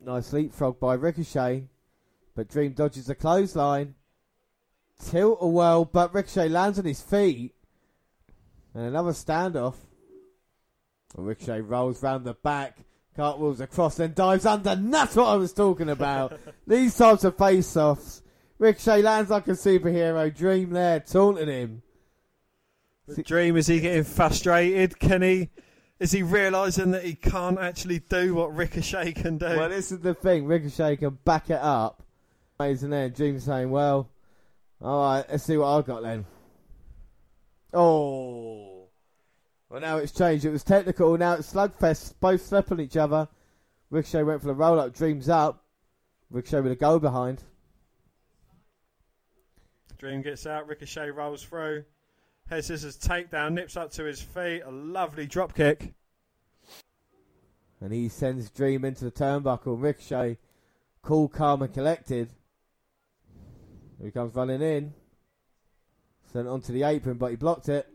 Nice 0.00 0.32
leapfrog 0.32 0.78
by 0.78 0.94
Ricochet. 0.94 1.64
But 2.36 2.48
Dream 2.48 2.72
dodges 2.72 3.06
the 3.06 3.16
clothesline. 3.16 3.96
Tilt 5.04 5.38
a 5.40 5.48
whirl, 5.48 5.84
but 5.84 6.14
Ricochet 6.14 6.48
lands 6.48 6.78
on 6.78 6.84
his 6.84 7.00
feet. 7.00 7.54
And 8.74 8.86
another 8.86 9.12
standoff. 9.12 9.74
Ricochet 11.16 11.62
rolls 11.62 12.02
round 12.02 12.24
the 12.24 12.34
back, 12.34 12.78
cartwheels 13.16 13.60
across, 13.60 13.96
then 13.96 14.12
dives 14.14 14.46
under. 14.46 14.70
And 14.70 14.92
that's 14.92 15.16
what 15.16 15.26
I 15.26 15.36
was 15.36 15.52
talking 15.52 15.88
about. 15.88 16.38
These 16.66 16.96
types 16.96 17.24
of 17.24 17.36
face 17.36 17.76
offs. 17.76 18.22
Ricochet 18.58 19.02
lands 19.02 19.30
like 19.30 19.48
a 19.48 19.52
superhero. 19.52 20.34
Dream 20.34 20.70
there, 20.70 21.00
taunting 21.00 21.48
him. 21.48 21.82
The 23.06 23.22
Dream, 23.22 23.56
is 23.56 23.66
he 23.66 23.80
getting 23.80 24.04
frustrated? 24.04 24.98
Can 24.98 25.22
he. 25.22 25.48
Is 25.98 26.12
he 26.12 26.22
realising 26.22 26.92
that 26.92 27.02
he 27.04 27.14
can't 27.14 27.58
actually 27.58 27.98
do 27.98 28.34
what 28.34 28.54
Ricochet 28.54 29.12
can 29.12 29.38
do? 29.38 29.46
Well, 29.46 29.68
this 29.68 29.90
is 29.90 29.98
the 29.98 30.14
thing. 30.14 30.46
Ricochet 30.46 30.96
can 30.96 31.18
back 31.24 31.50
it 31.50 31.58
up. 31.60 32.04
Amazing 32.60 32.90
there. 32.90 33.08
Dream 33.08 33.40
saying, 33.40 33.70
well, 33.70 34.08
alright, 34.80 35.24
let's 35.28 35.42
see 35.42 35.56
what 35.56 35.66
I've 35.66 35.86
got 35.86 36.02
then. 36.02 36.24
Oh. 37.72 38.88
Well, 39.68 39.80
now 39.80 39.98
it's 39.98 40.12
changed. 40.12 40.44
It 40.44 40.50
was 40.50 40.64
technical. 40.64 41.16
Now 41.18 41.34
it's 41.34 41.52
slugfest. 41.52 42.14
Both 42.20 42.42
slap 42.46 42.72
on 42.72 42.80
each 42.80 42.96
other. 42.96 43.28
Ricochet 43.90 44.22
went 44.22 44.40
for 44.40 44.48
the 44.48 44.54
roll 44.54 44.80
up. 44.80 44.94
Dreams 44.94 45.28
up. 45.28 45.64
Ricochet 46.30 46.60
with 46.60 46.72
a 46.72 46.76
go 46.76 46.98
behind. 46.98 47.42
Dream 49.98 50.22
gets 50.22 50.46
out. 50.46 50.68
Ricochet 50.68 51.10
rolls 51.10 51.42
through. 51.42 51.84
Head 52.48 52.64
scissors 52.64 52.98
takedown. 52.98 53.52
Nips 53.52 53.76
up 53.76 53.90
to 53.92 54.04
his 54.04 54.22
feet. 54.22 54.62
A 54.64 54.70
lovely 54.70 55.26
drop 55.26 55.54
kick. 55.54 55.92
And 57.80 57.92
he 57.92 58.08
sends 58.08 58.50
Dream 58.50 58.84
into 58.84 59.04
the 59.04 59.10
turnbuckle. 59.10 59.80
Ricochet, 59.80 60.38
cool, 61.02 61.28
calm, 61.28 61.62
and 61.62 61.72
collected. 61.72 62.28
Here 63.98 64.06
he 64.06 64.10
comes 64.10 64.34
running 64.34 64.62
in. 64.62 64.94
Sent 66.32 66.46
onto 66.46 66.72
the 66.72 66.82
apron, 66.82 67.16
but 67.16 67.30
he 67.30 67.36
blocked 67.36 67.68
it. 67.68 67.88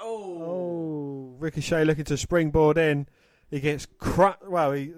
Oh. 0.00 0.42
oh. 0.42 1.36
Ricochet 1.38 1.84
looking 1.84 2.04
to 2.04 2.16
springboard 2.16 2.78
in. 2.78 3.06
He 3.50 3.60
gets 3.60 3.86
cr- 3.98 4.30
well, 4.46 4.72
he 4.72 4.92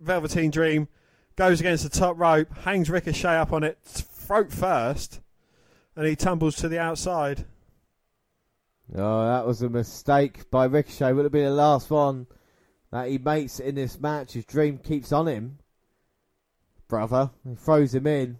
Velveteen 0.00 0.50
Dream 0.50 0.88
goes 1.36 1.60
against 1.60 1.84
the 1.84 1.90
top 1.90 2.18
rope, 2.18 2.52
hangs 2.58 2.90
Ricochet 2.90 3.36
up 3.36 3.52
on 3.52 3.64
it 3.64 3.78
throat 3.82 4.52
first, 4.52 5.20
and 5.96 6.06
he 6.06 6.14
tumbles 6.14 6.56
to 6.56 6.68
the 6.68 6.78
outside. 6.78 7.46
Oh, 8.94 9.26
that 9.26 9.46
was 9.46 9.62
a 9.62 9.68
mistake 9.68 10.50
by 10.50 10.64
Ricochet. 10.66 11.12
Would 11.12 11.24
have 11.24 11.32
been 11.32 11.44
the 11.44 11.50
last 11.50 11.90
one 11.90 12.26
that 12.90 13.08
he 13.08 13.18
makes 13.18 13.60
in 13.60 13.74
this 13.74 14.00
match. 14.00 14.32
His 14.32 14.44
dream 14.44 14.78
keeps 14.78 15.12
on 15.12 15.28
him, 15.28 15.58
brother. 16.88 17.30
He 17.46 17.54
throws 17.54 17.94
him 17.94 18.06
in. 18.06 18.38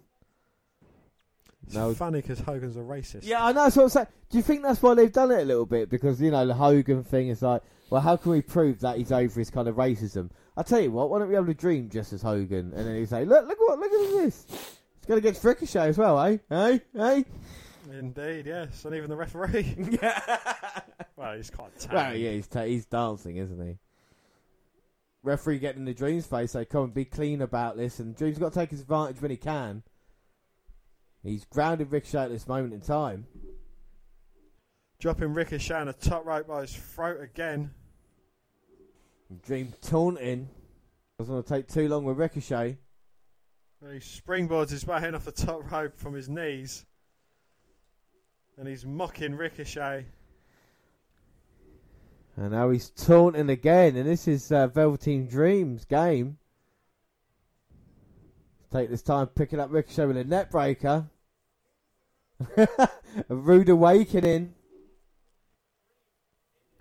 It's 1.69 1.75
no. 1.75 1.93
funny 1.93 2.19
because 2.19 2.39
Hogan's 2.39 2.75
a 2.77 2.79
racist. 2.79 3.19
Yeah, 3.21 3.45
I 3.45 3.51
know. 3.51 3.65
That's 3.65 3.75
what 3.75 3.83
I'm 3.83 3.89
saying. 3.89 4.07
Do 4.31 4.37
you 4.37 4.43
think 4.43 4.63
that's 4.63 4.81
why 4.81 4.95
they've 4.95 5.13
done 5.13 5.29
it 5.29 5.41
a 5.41 5.45
little 5.45 5.67
bit? 5.67 5.87
Because 5.87 6.19
you 6.19 6.31
know 6.31 6.47
the 6.47 6.55
Hogan 6.55 7.03
thing 7.03 7.27
is 7.27 7.43
like, 7.43 7.61
well, 7.91 8.01
how 8.01 8.17
can 8.17 8.31
we 8.31 8.41
prove 8.41 8.79
that 8.79 8.97
he's 8.97 9.11
over 9.11 9.39
his 9.39 9.51
kind 9.51 9.67
of 9.67 9.75
racism? 9.75 10.31
I 10.57 10.63
tell 10.63 10.79
you 10.79 10.89
what, 10.89 11.11
why 11.11 11.19
don't 11.19 11.29
we 11.29 11.35
have 11.35 11.47
a 11.47 11.53
dream 11.53 11.87
just 11.91 12.11
as 12.11 12.23
Hogan, 12.23 12.73
and 12.75 12.87
then 12.87 12.95
he 12.95 13.05
say, 13.05 13.23
look, 13.23 13.47
look 13.47 13.59
what, 13.59 13.77
look 13.77 13.91
at 13.91 14.23
this. 14.23 14.47
It's 14.49 15.05
going 15.07 15.21
to 15.21 15.31
get 15.31 15.43
Ricochet 15.43 15.89
as 15.89 15.97
well, 15.99 16.19
eh? 16.21 16.37
Eh? 16.49 16.79
Eh? 16.97 17.23
Indeed, 17.91 18.47
yes, 18.47 18.83
and 18.85 18.95
even 18.95 19.11
the 19.11 19.15
referee. 19.15 19.75
yeah. 20.01 20.39
well, 21.15 21.37
he's 21.37 21.51
quite. 21.51 21.77
Tan. 21.77 21.93
Well, 21.93 22.15
yeah, 22.15 22.31
he's 22.31 22.47
ta- 22.47 22.63
he's 22.63 22.85
dancing, 22.85 23.37
isn't 23.37 23.61
he? 23.63 23.77
Referee 25.21 25.59
getting 25.59 25.85
the 25.85 25.93
Dream's 25.93 26.25
face, 26.25 26.51
say, 26.51 26.65
"Come 26.65 26.85
and 26.85 26.93
be 26.93 27.05
clean 27.05 27.41
about 27.41 27.77
this," 27.77 27.99
and 27.99 28.15
Dream's 28.15 28.39
got 28.39 28.53
to 28.53 28.59
take 28.59 28.71
his 28.71 28.81
advantage 28.81 29.21
when 29.21 29.31
he 29.31 29.37
can. 29.37 29.83
He's 31.23 31.45
grounded 31.45 31.91
Ricochet 31.91 32.23
at 32.23 32.29
this 32.29 32.47
moment 32.47 32.73
in 32.73 32.81
time. 32.81 33.27
Dropping 34.99 35.33
Ricochet 35.33 35.75
on 35.75 35.87
a 35.87 35.93
top 35.93 36.25
rope 36.25 36.47
by 36.47 36.61
his 36.61 36.73
throat 36.73 37.21
again. 37.21 37.71
Dream 39.45 39.73
taunting. 39.81 40.49
Doesn't 41.17 41.33
want 41.33 41.47
to 41.47 41.53
take 41.53 41.67
too 41.67 41.87
long 41.87 42.03
with 42.05 42.17
Ricochet. 42.17 42.77
He 43.81 43.99
springboards 43.99 44.71
his 44.71 44.85
way 44.85 45.07
in 45.07 45.15
off 45.15 45.25
the 45.25 45.31
top 45.31 45.71
rope 45.71 45.97
from 45.97 46.13
his 46.13 46.27
knees. 46.27 46.85
And 48.57 48.67
he's 48.67 48.85
mocking 48.85 49.35
Ricochet. 49.35 50.05
And 52.35 52.51
now 52.51 52.69
he's 52.71 52.89
taunting 52.89 53.49
again. 53.49 53.95
And 53.95 54.07
this 54.07 54.27
is 54.27 54.51
uh, 54.51 54.67
Velveteen 54.67 55.27
Dream's 55.27 55.85
game. 55.85 56.38
Take 58.71 58.89
this 58.89 59.01
time 59.01 59.27
picking 59.27 59.59
up 59.59 59.71
Ricochet 59.71 60.05
with 60.05 60.17
a 60.17 60.23
neck 60.23 60.51
breaker. 60.51 61.07
a 62.57 62.67
rude 63.29 63.69
awakening. 63.69 64.53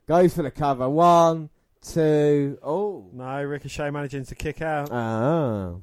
Goes 0.07 0.35
for 0.35 0.43
the 0.43 0.51
cover. 0.51 0.89
One, 0.89 1.51
two. 1.83 2.59
Oh. 2.63 3.07
No, 3.13 3.43
Ricochet 3.43 3.91
managing 3.91 4.25
to 4.27 4.35
kick 4.35 4.61
out. 4.61 4.91
Ah. 4.93 5.75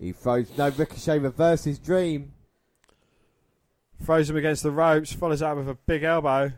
He 0.00 0.12
throws. 0.12 0.56
No, 0.56 0.70
Ricochet 0.70 1.18
reverses 1.18 1.78
Dream. 1.78 2.32
Throws 4.02 4.28
him 4.28 4.36
against 4.36 4.62
the 4.62 4.70
ropes, 4.70 5.12
follows 5.12 5.40
that 5.40 5.56
with 5.56 5.68
a 5.68 5.74
big 5.74 6.02
elbow. 6.02 6.52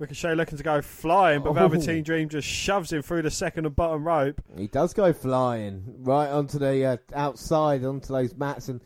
Ricochet 0.00 0.34
looking 0.34 0.56
to 0.56 0.64
go 0.64 0.80
flying, 0.80 1.42
but 1.42 1.50
Oh. 1.50 1.52
Velveteen 1.52 2.02
Dream 2.02 2.30
just 2.30 2.48
shoves 2.48 2.90
him 2.90 3.02
through 3.02 3.20
the 3.22 3.30
second 3.30 3.66
and 3.66 3.76
bottom 3.76 4.06
rope. 4.06 4.40
He 4.56 4.66
does 4.66 4.94
go 4.94 5.12
flying 5.12 5.84
right 5.98 6.28
onto 6.30 6.58
the 6.58 6.84
uh, 6.86 6.96
outside, 7.14 7.84
onto 7.84 8.12
those 8.12 8.34
mats, 8.34 8.68
and 8.70 8.80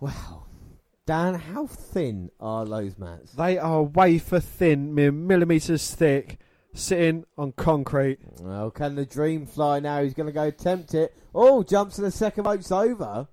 wow, 0.00 0.46
Dan, 1.06 1.34
how 1.36 1.66
thin 1.68 2.30
are 2.40 2.64
those 2.66 2.98
mats? 2.98 3.32
They 3.32 3.56
are 3.56 3.84
wafer 3.84 4.40
thin, 4.40 4.92
mere 4.94 5.12
millimetres 5.12 5.94
thick, 5.94 6.40
sitting 6.74 7.24
on 7.38 7.52
concrete. 7.52 8.18
Well, 8.40 8.72
can 8.72 8.96
the 8.96 9.06
Dream 9.06 9.46
fly 9.46 9.78
now? 9.78 10.02
He's 10.02 10.14
going 10.14 10.26
to 10.26 10.32
go 10.32 10.42
attempt 10.42 10.92
it. 10.92 11.14
Oh, 11.32 11.62
jumps 11.62 11.94
to 11.96 12.02
the 12.02 12.10
second 12.10 12.44
ropes 12.44 12.72
over, 12.72 13.28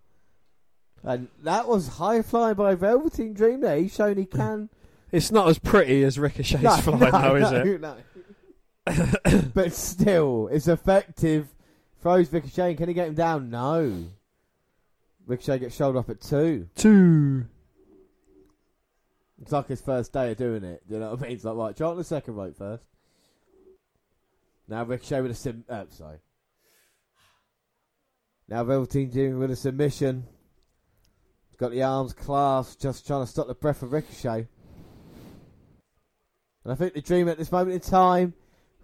and 1.03 1.29
that 1.41 1.67
was 1.67 1.87
high 1.87 2.21
flying 2.21 2.53
by 2.53 2.75
Velveteen 2.75 3.33
Dream. 3.33 3.61
There, 3.61 3.77
he's 3.77 3.95
shown 3.95 4.17
he 4.17 4.25
can. 4.27 4.69
It's 5.11 5.31
not 5.31 5.47
as 5.49 5.57
pretty 5.59 6.03
as 6.03 6.19
Ricochet's 6.19 6.61
No, 6.61 6.77
flying, 6.77 6.99
no, 6.99 7.11
though, 7.11 7.35
is 7.35 7.51
no, 7.51 7.61
it? 7.61 7.81
no. 7.81 9.41
but 9.53 9.73
still, 9.73 10.47
it's 10.51 10.67
effective. 10.67 11.47
Throws 12.01 12.31
Ricochet. 12.31 12.75
Can 12.75 12.87
he 12.87 12.93
get 12.93 13.07
him 13.09 13.15
down? 13.15 13.49
No. 13.49 14.05
Ricochet 15.25 15.59
gets 15.59 15.75
shoulder 15.75 15.99
off 15.99 16.09
at 16.09 16.21
two. 16.21 16.67
Two. 16.75 17.45
It's 19.41 19.51
like 19.51 19.67
his 19.67 19.81
first 19.81 20.11
day 20.11 20.31
of 20.31 20.37
doing 20.37 20.63
it. 20.63 20.81
You 20.89 20.99
know 20.99 21.11
what 21.11 21.19
I 21.19 21.23
mean? 21.23 21.31
It's 21.33 21.43
like, 21.43 21.55
right, 21.55 21.75
try 21.75 21.87
on 21.87 21.97
the 21.97 22.03
second 22.03 22.35
rope 22.35 22.57
first. 22.57 22.83
Now 24.67 24.83
Ricochet 24.83 25.21
with 25.21 25.31
a 25.31 25.35
sim. 25.35 25.63
Uh, 25.67 25.85
sorry. 25.89 26.17
Now 28.47 28.63
Velveteen 28.63 29.09
Dream 29.11 29.39
with 29.39 29.51
a 29.51 29.55
submission. 29.55 30.25
He's 31.49 31.57
got 31.57 31.71
the 31.71 31.83
arms 31.83 32.13
clasped, 32.13 32.81
just 32.81 33.05
trying 33.05 33.23
to 33.23 33.31
stop 33.31 33.47
the 33.47 33.55
breath 33.55 33.81
of 33.81 33.91
Ricochet. 33.93 34.47
And 36.63 36.73
I 36.73 36.75
think 36.75 36.93
the 36.93 37.01
Dream 37.01 37.29
at 37.29 37.37
this 37.37 37.51
moment 37.51 37.73
in 37.73 37.79
time 37.79 38.33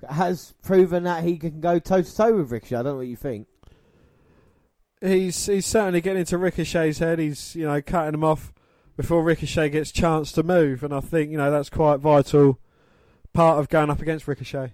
has 0.09 0.53
proven 0.63 1.03
that 1.03 1.23
he 1.23 1.37
can 1.37 1.59
go 1.59 1.79
toe 1.79 2.01
to 2.01 2.15
toe 2.15 2.35
with 2.35 2.51
Ricochet. 2.51 2.75
I 2.75 2.83
don't 2.83 2.93
know 2.93 2.97
what 2.97 3.07
you 3.07 3.15
think. 3.15 3.47
He's 5.01 5.45
he's 5.45 5.65
certainly 5.65 6.01
getting 6.01 6.21
into 6.21 6.37
Ricochet's 6.37 6.99
head. 6.99 7.19
He's 7.19 7.55
you 7.55 7.65
know 7.65 7.81
cutting 7.81 8.13
him 8.13 8.23
off 8.23 8.53
before 8.95 9.23
Ricochet 9.23 9.69
gets 9.69 9.91
chance 9.91 10.31
to 10.33 10.43
move, 10.43 10.83
and 10.83 10.93
I 10.93 11.01
think 11.01 11.31
you 11.31 11.37
know 11.37 11.51
that's 11.51 11.69
quite 11.69 11.99
vital 11.99 12.59
part 13.33 13.59
of 13.59 13.69
going 13.69 13.89
up 13.89 14.01
against 14.01 14.27
Ricochet. 14.27 14.71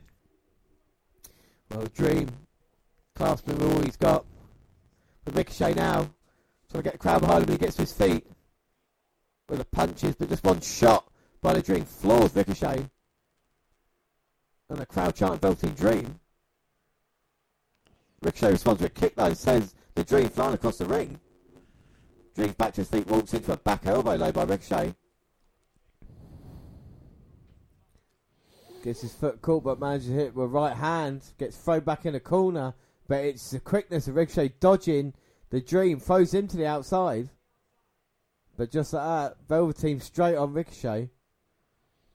Well, 1.69 1.87
Dream 1.93 2.29
clasping 3.15 3.61
all 3.61 3.81
he's 3.81 3.97
got. 3.97 4.25
But 5.25 5.35
Ricochet 5.35 5.73
now 5.73 6.09
trying 6.69 6.83
to 6.83 6.83
get 6.83 6.95
a 6.95 6.97
crowd 6.97 7.21
behind 7.21 7.43
him 7.43 7.51
he 7.51 7.57
gets 7.57 7.75
to 7.75 7.83
his 7.83 7.93
feet. 7.93 8.25
With 9.49 9.59
the 9.59 9.65
punches, 9.65 10.15
but 10.15 10.29
just 10.29 10.45
one 10.45 10.61
shot 10.61 11.10
by 11.41 11.53
the 11.53 11.61
Dream 11.61 11.85
floors 11.85 12.35
Ricochet. 12.35 12.87
And 14.69 14.79
the 14.79 14.85
crowd 14.85 15.15
chanting 15.15 15.39
Velveteen 15.39 15.73
Dream. 15.73 16.19
Ricochet 18.21 18.51
responds 18.51 18.81
with 18.81 18.91
a 18.91 18.99
kick 18.99 19.15
though 19.15 19.33
says 19.33 19.73
the 19.95 20.03
Dream 20.03 20.29
flying 20.29 20.53
across 20.53 20.77
the 20.77 20.85
ring. 20.85 21.19
Dream 22.35 22.51
back 22.51 22.73
to 22.73 22.81
his 22.81 22.89
feet, 22.89 23.07
walks 23.07 23.33
into 23.33 23.51
a 23.51 23.57
back 23.57 23.85
elbow 23.85 24.15
laid 24.15 24.33
by 24.33 24.43
Ricochet. 24.43 24.95
Gets 28.83 29.01
his 29.01 29.13
foot 29.13 29.41
caught, 29.41 29.63
but 29.63 29.79
manages 29.79 30.07
to 30.07 30.13
hit 30.13 30.35
with 30.35 30.49
right 30.49 30.75
hand. 30.75 31.23
Gets 31.37 31.57
thrown 31.57 31.81
back 31.81 32.05
in 32.05 32.13
the 32.13 32.19
corner, 32.19 32.73
but 33.07 33.25
it's 33.25 33.51
the 33.51 33.59
quickness 33.59 34.07
of 34.07 34.15
Ricochet 34.15 34.53
dodging 34.59 35.13
the 35.49 35.61
Dream, 35.61 35.99
throws 35.99 36.33
him 36.33 36.47
to 36.47 36.57
the 36.57 36.65
outside. 36.65 37.29
But 38.57 38.71
just 38.71 38.93
like 38.93 39.03
that, 39.03 39.37
Velveteen 39.49 39.99
straight 39.99 40.37
on 40.37 40.53
Ricochet. 40.53 41.09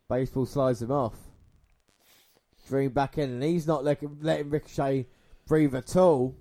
Baseball 0.09 0.47
slides 0.47 0.83
him 0.83 0.93
off. 0.93 1.15
Dream 2.69 2.91
back 2.91 3.19
in, 3.19 3.31
and 3.31 3.43
he's 3.43 3.67
not 3.67 3.85
letting, 3.85 4.19
letting 4.21 4.51
Ricochet 4.51 5.07
breathe 5.47 5.75
at 5.75 5.97
all. 5.97 6.35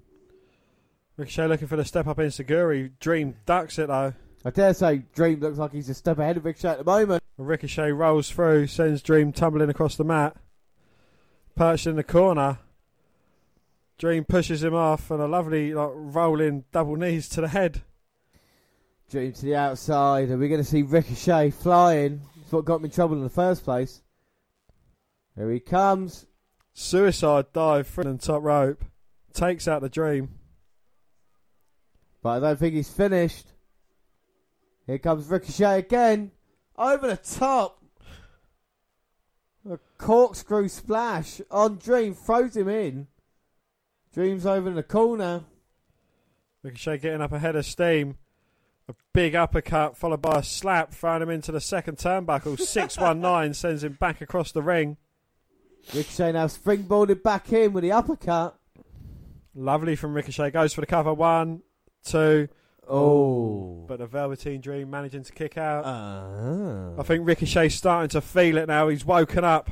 Ricochet 1.18 1.48
looking 1.48 1.68
for 1.68 1.76
the 1.76 1.86
step 1.86 2.08
up 2.08 2.18
enzuigiri. 2.18 2.92
Dream 3.00 3.36
ducks 3.46 3.80
it 3.80 3.88
though. 3.88 4.14
I 4.44 4.50
dare 4.50 4.74
say 4.74 5.04
Dream 5.16 5.40
looks 5.40 5.58
like 5.58 5.72
he's 5.72 5.90
a 5.90 5.94
step 5.94 6.20
ahead 6.20 6.38
of 6.38 6.46
Ricochet 6.46 6.70
at 6.70 6.78
the 6.80 6.84
moment. 6.84 7.24
Ricochet 7.38 7.92
rolls 7.92 8.30
through, 8.30 8.68
sends 8.68 9.02
Dream 9.02 9.32
tumbling 9.32 9.70
across 9.70 9.96
the 9.96 10.04
mat. 10.04 10.36
Perched 11.56 11.88
in 11.88 11.96
the 11.96 12.04
corner. 12.04 12.60
Dream 13.98 14.26
pushes 14.26 14.64
him 14.64 14.76
off, 14.76 15.10
and 15.10 15.22
a 15.22 15.28
lovely 15.28 15.74
like 15.74 15.92
rolling 15.94 16.66
double 16.72 16.96
knees 16.96 17.30
to 17.30 17.42
the 17.42 17.48
head. 17.48 17.82
Dream 19.10 19.32
to 19.32 19.46
the 19.46 19.56
outside. 19.56 20.30
Are 20.30 20.38
we 20.38 20.50
going 20.50 20.62
to 20.62 20.70
see 20.70 20.82
Ricochet 20.82 21.52
flying? 21.52 22.22
That's 22.46 22.54
what 22.54 22.66
got 22.66 22.80
me 22.80 22.90
in 22.90 22.92
trouble 22.92 23.16
in 23.18 23.24
the 23.24 23.30
first 23.30 23.64
place. 23.64 24.04
Here 25.36 25.50
he 25.50 25.60
comes. 25.60 26.28
Suicide 26.76 27.48
dive 27.54 27.88
through 27.88 28.04
the 28.04 28.20
top 28.20 28.44
rope. 28.44 28.86
Takes 29.34 29.68
out 29.68 29.82
the 29.82 29.90
Dream. 29.90 30.30
But 32.22 32.30
I 32.30 32.40
don't 32.40 32.60
think 32.60 32.76
he's 32.76 32.92
finished. 32.92 33.48
Here 34.86 35.00
comes 35.00 35.26
Ricochet 35.26 35.80
again. 35.80 36.30
Over 36.78 37.08
the 37.08 37.18
top. 37.18 37.82
A 39.68 39.80
corkscrew 39.98 40.68
splash 40.68 41.42
on 41.50 41.78
Dream. 41.78 42.14
Throws 42.14 42.56
him 42.56 42.70
in. 42.70 43.08
Dream's 44.14 44.46
over 44.46 44.70
in 44.70 44.76
the 44.76 44.84
corner. 44.84 45.46
Ricochet 46.62 47.00
getting 47.00 47.22
up 47.22 47.32
ahead 47.32 47.56
of 47.56 47.66
steam. 47.66 48.20
A 48.88 48.94
big 49.14 49.34
uppercut 49.36 49.98
followed 49.98 50.22
by 50.22 50.40
a 50.40 50.44
slap, 50.44 50.94
throwing 50.94 51.24
him 51.24 51.30
into 51.30 51.52
the 51.52 51.62
second 51.62 51.98
turnbuckle. 51.98 52.60
619 52.60 53.54
sends 53.54 53.84
him 53.84 53.94
back 53.94 54.22
across 54.22 54.52
the 54.52 54.62
ring. 54.62 54.98
Ricochet 55.94 56.32
now 56.32 56.48
springboarded 56.48 57.24
back 57.24 57.52
in 57.54 57.74
with 57.74 57.84
the 57.84 57.92
uppercut. 57.92 58.58
Lovely 59.54 59.96
from 59.96 60.14
Ricochet. 60.14 60.52
Goes 60.52 60.74
for 60.74 60.82
the 60.82 60.88
cover. 60.88 61.14
One, 61.14 61.62
two. 62.04 62.50
Oh. 62.88 63.86
But 63.88 64.00
the 64.00 64.06
Velveteen 64.06 64.62
Dream 64.62 64.90
managing 64.90 65.24
to 65.24 65.34
kick 65.34 65.58
out. 65.58 65.84
Ah. 65.86 67.00
I 67.00 67.04
think 67.04 67.26
Ricochet's 67.26 67.76
starting 67.76 68.10
to 68.10 68.22
feel 68.22 68.58
it 68.58 68.68
now. 68.68 68.90
He's 68.90 69.06
woken 69.06 69.44
up. 69.44 69.72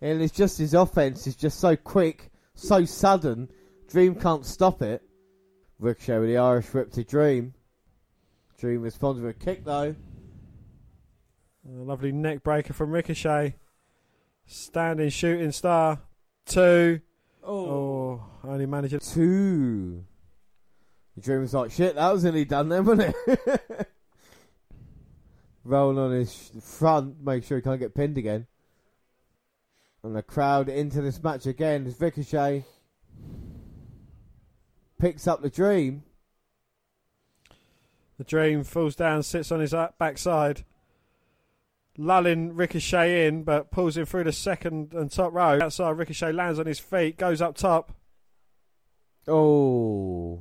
And 0.00 0.20
it's 0.20 0.34
just 0.34 0.58
his 0.58 0.74
offense 0.74 1.26
is 1.26 1.36
just 1.36 1.58
so 1.58 1.76
quick, 1.76 2.30
so 2.54 2.84
sudden. 2.84 3.48
Dream 3.88 4.14
can't 4.14 4.44
stop 4.44 4.82
it. 4.82 5.02
Ricochet 5.78 6.18
with 6.18 6.28
the 6.28 6.38
Irish 6.38 6.72
whip 6.72 6.92
to 6.92 7.04
Dream. 7.04 7.54
Dream 8.58 8.82
responds 8.82 9.20
with 9.20 9.30
a 9.30 9.34
kick 9.34 9.64
though. 9.64 9.94
A 11.68 11.82
lovely 11.82 12.12
neck 12.12 12.42
breaker 12.42 12.72
from 12.72 12.90
Ricochet. 12.90 13.56
Standing 14.46 15.10
shooting 15.10 15.52
star. 15.52 16.00
Two. 16.46 17.00
Oh, 17.42 17.66
oh 17.66 18.24
only 18.44 18.66
managing. 18.66 19.00
Two. 19.00 20.04
The 21.16 21.22
Dream 21.22 21.40
was 21.40 21.54
like, 21.54 21.70
shit, 21.72 21.94
that 21.96 22.12
was 22.12 22.24
nearly 22.24 22.44
done 22.44 22.68
then, 22.68 22.84
wasn't 22.84 23.14
it? 23.26 23.88
Rolling 25.64 25.98
on 25.98 26.12
his 26.12 26.52
front, 26.62 27.24
make 27.24 27.42
sure 27.42 27.58
he 27.58 27.62
can't 27.62 27.80
get 27.80 27.94
pinned 27.94 28.18
again. 28.18 28.46
And 30.02 30.14
the 30.14 30.22
crowd 30.22 30.68
into 30.68 31.00
this 31.00 31.20
match 31.22 31.46
again 31.46 31.86
as 31.86 32.00
Ricochet 32.00 32.64
picks 35.00 35.26
up 35.26 35.42
the 35.42 35.50
Dream. 35.50 36.04
The 38.18 38.24
Dream 38.24 38.64
falls 38.64 38.96
down, 38.96 39.22
sits 39.22 39.52
on 39.52 39.60
his 39.60 39.74
backside. 39.98 40.64
Lulling 41.98 42.54
Ricochet 42.54 43.26
in, 43.26 43.42
but 43.42 43.70
pulls 43.70 43.96
him 43.96 44.04
through 44.04 44.24
the 44.24 44.32
second 44.32 44.92
and 44.92 45.10
top 45.10 45.32
row. 45.32 45.58
Outside, 45.62 45.90
Ricochet 45.90 46.32
lands 46.32 46.58
on 46.58 46.66
his 46.66 46.78
feet, 46.78 47.16
goes 47.16 47.40
up 47.40 47.56
top. 47.56 47.92
Oh. 49.26 50.40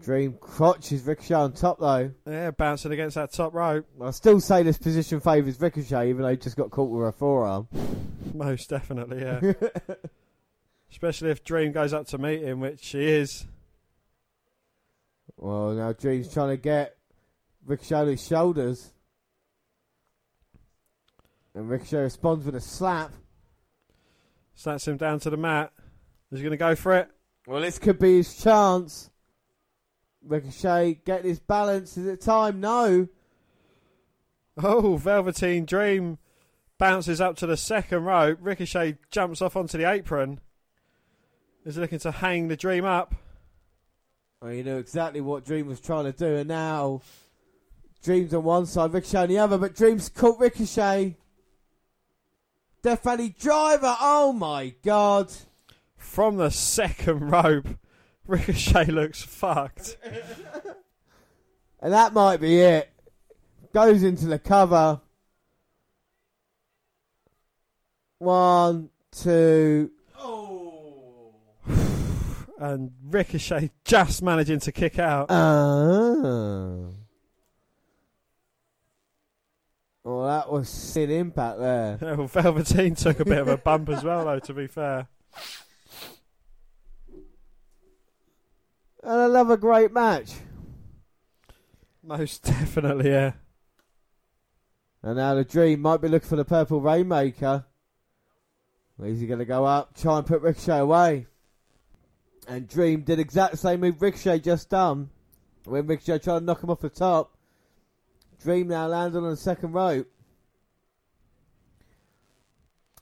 Dream 0.00 0.38
crotches 0.40 1.02
Ricochet 1.02 1.34
on 1.34 1.52
top 1.52 1.78
though. 1.78 2.12
Yeah, 2.26 2.52
bouncing 2.52 2.92
against 2.92 3.16
that 3.16 3.32
top 3.32 3.52
rope. 3.52 3.86
I 4.00 4.10
still 4.12 4.40
say 4.40 4.62
this 4.62 4.78
position 4.78 5.20
favours 5.20 5.60
Ricochet, 5.60 6.08
even 6.08 6.22
though 6.22 6.30
he 6.30 6.36
just 6.36 6.56
got 6.56 6.70
caught 6.70 6.90
with 6.90 7.08
a 7.08 7.12
forearm. 7.12 7.68
Most 8.32 8.70
definitely, 8.70 9.20
yeah. 9.20 9.40
Especially 10.90 11.30
if 11.30 11.44
Dream 11.44 11.72
goes 11.72 11.92
up 11.92 12.06
to 12.08 12.18
meet 12.18 12.42
him, 12.42 12.60
which 12.60 12.88
he 12.88 13.04
is. 13.06 13.46
Well, 15.40 15.70
now 15.70 15.94
Dream's 15.94 16.30
trying 16.30 16.50
to 16.50 16.58
get 16.58 16.96
Ricochet 17.64 17.94
on 17.94 18.08
his 18.08 18.26
shoulders. 18.26 18.92
And 21.54 21.68
Ricochet 21.68 22.02
responds 22.02 22.44
with 22.44 22.54
a 22.54 22.60
slap. 22.60 23.10
Slaps 24.54 24.86
him 24.86 24.98
down 24.98 25.18
to 25.20 25.30
the 25.30 25.38
mat. 25.38 25.72
Is 26.30 26.38
he 26.38 26.42
going 26.44 26.50
to 26.50 26.58
go 26.58 26.74
for 26.74 26.94
it? 26.94 27.08
Well, 27.46 27.62
this 27.62 27.78
could 27.78 27.98
be 27.98 28.18
his 28.18 28.36
chance. 28.36 29.10
Ricochet 30.22 31.00
get 31.06 31.24
his 31.24 31.40
balance. 31.40 31.96
Is 31.96 32.06
it 32.06 32.20
time? 32.20 32.60
No. 32.60 33.08
Oh, 34.62 34.98
Velveteen 34.98 35.64
Dream 35.64 36.18
bounces 36.76 37.18
up 37.18 37.36
to 37.38 37.46
the 37.46 37.56
second 37.56 38.04
rope. 38.04 38.38
Ricochet 38.42 38.98
jumps 39.10 39.40
off 39.40 39.56
onto 39.56 39.78
the 39.78 39.90
apron. 39.90 40.40
Is 41.64 41.78
looking 41.78 41.98
to 42.00 42.10
hang 42.10 42.48
the 42.48 42.56
Dream 42.56 42.84
up. 42.84 43.14
Well, 44.42 44.52
you 44.54 44.64
know 44.64 44.78
exactly 44.78 45.20
what 45.20 45.44
Dream 45.44 45.66
was 45.66 45.80
trying 45.80 46.06
to 46.10 46.12
do, 46.12 46.36
and 46.36 46.48
now 46.48 47.02
Dream's 48.02 48.32
on 48.32 48.42
one 48.42 48.64
side, 48.64 48.94
Ricochet 48.94 49.18
on 49.18 49.28
the 49.28 49.36
other, 49.36 49.58
but 49.58 49.76
Dream's 49.76 50.08
caught 50.08 50.40
Ricochet. 50.40 51.18
Death 52.82 53.02
Valley 53.02 53.34
Driver, 53.38 53.94
oh 54.00 54.32
my 54.32 54.72
god. 54.82 55.30
From 55.94 56.38
the 56.38 56.50
second 56.50 57.30
rope, 57.30 57.68
Ricochet 58.26 58.86
looks 58.86 59.20
fucked. 59.22 59.98
And 61.80 61.92
that 61.92 62.14
might 62.14 62.40
be 62.40 62.60
it. 62.60 62.90
Goes 63.74 64.02
into 64.02 64.24
the 64.24 64.38
cover. 64.38 65.02
One, 68.16 68.88
two. 69.12 69.90
And 72.60 72.92
Ricochet 73.08 73.70
just 73.84 74.22
managing 74.22 74.60
to 74.60 74.70
kick 74.70 74.98
out. 74.98 75.26
Ah. 75.30 76.90
Well, 80.04 80.24
that 80.26 80.52
was 80.52 80.68
sin 80.68 81.10
impact 81.10 81.58
there. 81.58 81.98
well, 82.02 82.26
Velveteen 82.26 82.94
took 82.94 83.18
a 83.20 83.24
bit 83.24 83.38
of 83.38 83.48
a 83.48 83.56
bump 83.56 83.88
as 83.88 84.04
well, 84.04 84.26
though, 84.26 84.38
to 84.40 84.52
be 84.52 84.66
fair. 84.66 85.08
And 89.02 89.20
another 89.30 89.56
great 89.56 89.92
match. 89.92 90.34
Most 92.02 92.44
definitely, 92.44 93.10
yeah. 93.10 93.32
And 95.02 95.16
now 95.16 95.34
the 95.34 95.44
Dream 95.44 95.80
might 95.80 96.02
be 96.02 96.08
looking 96.08 96.28
for 96.28 96.36
the 96.36 96.44
Purple 96.44 96.82
Rainmaker. 96.82 97.64
Is 99.02 99.20
he 99.20 99.26
going 99.26 99.38
to 99.38 99.46
go 99.46 99.64
up, 99.64 99.96
try 99.98 100.18
and 100.18 100.26
put 100.26 100.42
Ricochet 100.42 100.78
away? 100.78 101.26
And 102.48 102.68
Dream 102.68 103.02
did 103.02 103.18
exactly 103.18 103.56
the 103.56 103.60
same 103.60 103.80
move 103.80 104.00
Ricochet 104.02 104.40
just 104.40 104.70
done. 104.70 105.10
When 105.64 105.86
Ricochet 105.86 106.18
tried 106.20 106.40
to 106.40 106.44
knock 106.44 106.62
him 106.62 106.70
off 106.70 106.80
the 106.80 106.88
top. 106.88 107.36
Dream 108.42 108.68
now 108.68 108.86
lands 108.86 109.16
on 109.16 109.28
the 109.28 109.36
second 109.36 109.72
rope. 109.72 110.08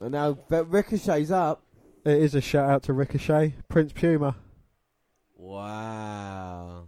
And 0.01 0.11
now 0.11 0.37
Ricochet's 0.49 1.31
up. 1.31 1.63
It 2.05 2.17
is 2.17 2.35
a 2.35 2.41
shout 2.41 2.69
out 2.69 2.83
to 2.83 2.93
Ricochet, 2.93 3.55
Prince 3.67 3.91
Puma. 3.93 4.35
Wow. 5.35 6.87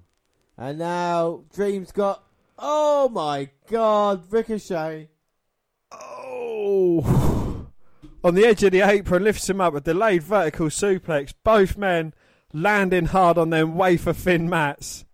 And 0.57 0.79
now 0.79 1.43
Dream's 1.53 1.91
got. 1.91 2.23
Oh 2.57 3.09
my 3.09 3.49
god, 3.69 4.31
Ricochet. 4.31 5.09
Oh. 5.91 7.67
On 8.23 8.35
the 8.35 8.45
edge 8.45 8.63
of 8.63 8.71
the 8.71 8.81
apron, 8.81 9.23
lifts 9.23 9.49
him 9.49 9.59
up, 9.59 9.73
a 9.73 9.81
delayed 9.81 10.23
vertical 10.23 10.67
suplex. 10.67 11.33
Both 11.43 11.75
men 11.75 12.13
landing 12.53 13.05
hard 13.05 13.37
on 13.37 13.49
them 13.49 13.75
wafer 13.75 14.13
thin 14.13 14.49
mats. 14.49 15.05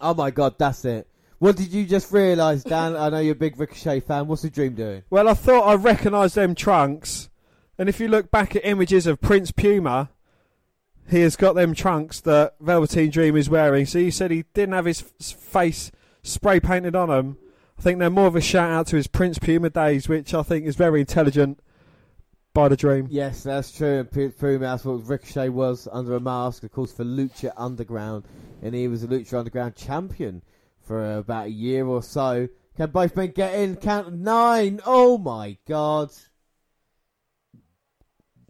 Oh 0.00 0.14
my 0.14 0.30
god, 0.30 0.58
that's 0.58 0.84
it. 0.84 1.08
What 1.38 1.56
did 1.56 1.72
you 1.72 1.84
just 1.84 2.12
realise, 2.12 2.62
Dan? 2.62 2.96
I 2.96 3.10
know 3.10 3.20
you're 3.20 3.32
a 3.32 3.36
big 3.36 3.58
Ricochet 3.58 4.00
fan. 4.00 4.26
What's 4.26 4.42
the 4.42 4.50
Dream 4.50 4.74
doing? 4.74 5.02
Well, 5.10 5.28
I 5.28 5.34
thought 5.34 5.68
I 5.68 5.74
recognised 5.74 6.36
them 6.36 6.54
trunks. 6.54 7.28
And 7.78 7.88
if 7.88 8.00
you 8.00 8.08
look 8.08 8.30
back 8.30 8.54
at 8.54 8.64
images 8.64 9.06
of 9.06 9.20
Prince 9.20 9.50
Puma, 9.50 10.10
he 11.10 11.20
has 11.20 11.36
got 11.36 11.54
them 11.54 11.74
trunks 11.74 12.20
that 12.20 12.54
Velveteen 12.60 13.10
Dream 13.10 13.36
is 13.36 13.50
wearing. 13.50 13.84
So 13.84 13.98
he 13.98 14.10
said 14.10 14.30
he 14.30 14.44
didn't 14.54 14.74
have 14.74 14.84
his 14.84 15.00
face 15.00 15.90
spray 16.22 16.60
painted 16.60 16.96
on 16.96 17.08
them. 17.08 17.36
I 17.78 17.82
think 17.82 17.98
they're 17.98 18.10
more 18.10 18.28
of 18.28 18.36
a 18.36 18.40
shout 18.40 18.70
out 18.70 18.86
to 18.88 18.96
his 18.96 19.08
Prince 19.08 19.38
Puma 19.38 19.70
days, 19.70 20.08
which 20.08 20.32
I 20.32 20.42
think 20.42 20.64
is 20.64 20.76
very 20.76 21.00
intelligent 21.00 21.60
by 22.54 22.68
the 22.68 22.76
Dream. 22.76 23.08
Yes, 23.10 23.42
that's 23.42 23.76
true. 23.76 23.98
And 23.98 24.10
Prince 24.10 24.34
Puma, 24.36 24.60
that's 24.60 24.84
what 24.84 25.06
Ricochet 25.06 25.50
was 25.50 25.88
under 25.92 26.14
a 26.14 26.20
mask, 26.20 26.62
of 26.62 26.72
course, 26.72 26.92
for 26.92 27.04
Lucha 27.04 27.52
Underground. 27.56 28.24
And 28.62 28.74
he 28.74 28.88
was 28.88 29.02
a 29.02 29.08
Lucha 29.08 29.34
Underground 29.38 29.74
champion 29.76 30.42
for 30.80 31.16
about 31.16 31.46
a 31.46 31.50
year 31.50 31.84
or 31.84 32.02
so. 32.02 32.48
Can 32.76 32.90
both 32.90 33.14
men 33.16 33.32
get 33.32 33.54
in? 33.54 33.76
Count 33.76 34.08
of 34.08 34.14
nine. 34.14 34.80
Oh 34.86 35.18
my 35.18 35.58
god. 35.66 36.10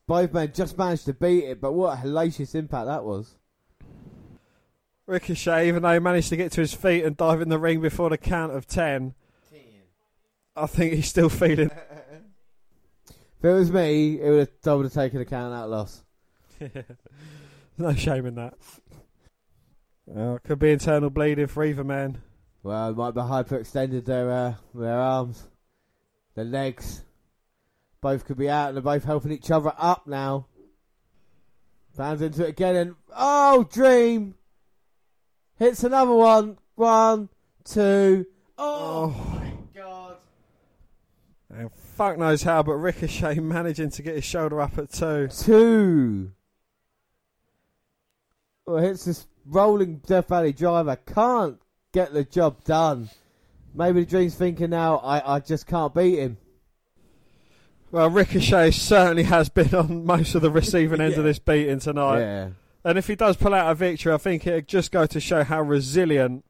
Both 0.06 0.34
men 0.34 0.52
just 0.54 0.76
managed 0.76 1.06
to 1.06 1.14
beat 1.14 1.44
it, 1.44 1.60
but 1.60 1.72
what 1.72 1.98
a 1.98 2.02
hellacious 2.02 2.54
impact 2.54 2.86
that 2.86 3.04
was. 3.04 3.36
Ricochet, 5.06 5.68
even 5.68 5.82
though 5.82 5.94
he 5.94 5.98
managed 5.98 6.28
to 6.28 6.36
get 6.36 6.52
to 6.52 6.60
his 6.60 6.74
feet 6.74 7.04
and 7.04 7.16
dive 7.16 7.40
in 7.40 7.48
the 7.48 7.58
ring 7.58 7.80
before 7.80 8.10
the 8.10 8.18
count 8.18 8.52
of 8.52 8.66
10, 8.66 9.14
I 10.56 10.66
think 10.66 10.92
he's 10.92 11.08
still 11.08 11.30
feeling. 11.30 11.70
If 13.44 13.48
it 13.48 13.52
was 13.52 13.72
me, 13.72 14.22
it 14.22 14.30
would 14.30 14.38
have, 14.38 14.48
I 14.64 14.74
would 14.74 14.86
have 14.86 14.94
taken 14.94 15.20
account 15.20 15.52
of 15.52 15.60
that 15.60 15.68
loss. 15.68 16.02
no 17.76 17.92
shame 17.92 18.24
in 18.24 18.36
that. 18.36 18.54
Uh, 20.10 20.38
could 20.42 20.58
be 20.58 20.72
internal 20.72 21.10
bleeding 21.10 21.48
for 21.48 21.62
either 21.62 21.84
man. 21.84 22.22
Well, 22.62 22.88
it 22.88 22.96
might 22.96 23.10
be 23.10 23.20
hyperextended 23.20 24.06
their 24.06 24.32
uh, 24.32 24.54
their 24.74 24.98
arms, 24.98 25.46
their 26.34 26.46
legs. 26.46 27.02
Both 28.00 28.24
could 28.24 28.38
be 28.38 28.48
out, 28.48 28.68
and 28.68 28.76
they're 28.78 28.82
both 28.82 29.04
helping 29.04 29.32
each 29.32 29.50
other 29.50 29.74
up 29.76 30.06
now. 30.06 30.46
Fans 31.94 32.22
into 32.22 32.46
it 32.46 32.48
again, 32.48 32.76
and 32.76 32.94
oh, 33.14 33.68
Dream 33.70 34.36
hits 35.58 35.84
another 35.84 36.14
one. 36.14 36.56
One, 36.76 37.28
two. 37.62 38.24
Oh, 38.56 39.08
my 39.34 39.52
god! 39.78 40.16
And 41.50 41.70
fuck 41.94 42.18
knows 42.18 42.42
how, 42.42 42.62
but 42.62 42.74
Ricochet 42.74 43.34
managing 43.40 43.90
to 43.90 44.02
get 44.02 44.16
his 44.16 44.24
shoulder 44.24 44.60
up 44.60 44.76
at 44.78 44.92
two. 44.92 45.28
Two. 45.28 46.32
Well, 48.66 48.78
hits 48.78 49.04
this 49.04 49.26
rolling 49.46 49.98
Death 50.06 50.28
Valley 50.28 50.52
driver. 50.52 50.96
Can't 50.96 51.60
get 51.92 52.12
the 52.12 52.24
job 52.24 52.64
done. 52.64 53.10
Maybe 53.74 54.00
the 54.00 54.10
Dream's 54.10 54.34
thinking 54.34 54.70
now, 54.70 54.98
I, 54.98 55.36
I 55.36 55.40
just 55.40 55.66
can't 55.66 55.94
beat 55.94 56.18
him. 56.18 56.38
Well, 57.90 58.10
Ricochet 58.10 58.72
certainly 58.72 59.24
has 59.24 59.48
been 59.48 59.74
on 59.74 60.04
most 60.04 60.34
of 60.34 60.42
the 60.42 60.50
receiving 60.50 61.00
end 61.00 61.14
of 61.14 61.24
this 61.24 61.38
beating 61.38 61.78
tonight. 61.78 62.20
Yeah. 62.20 62.48
And 62.84 62.98
if 62.98 63.06
he 63.06 63.14
does 63.14 63.36
pull 63.36 63.54
out 63.54 63.70
a 63.70 63.74
victory, 63.74 64.12
I 64.12 64.18
think 64.18 64.46
it'd 64.46 64.68
just 64.68 64.92
go 64.92 65.06
to 65.06 65.20
show 65.20 65.42
how 65.44 65.62
resilient 65.62 66.44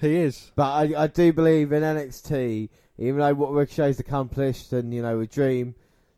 he 0.00 0.16
is. 0.16 0.52
But 0.54 0.70
I, 0.70 1.04
I 1.04 1.06
do 1.06 1.32
believe 1.32 1.72
in 1.72 1.82
NXT, 1.82 2.68
even 2.98 3.20
though 3.20 3.34
what 3.34 3.52
Ricochet's 3.52 4.00
accomplished 4.00 4.72
and, 4.72 4.92
you 4.92 5.02
know, 5.02 5.20
a 5.20 5.26
Dream, 5.26 5.74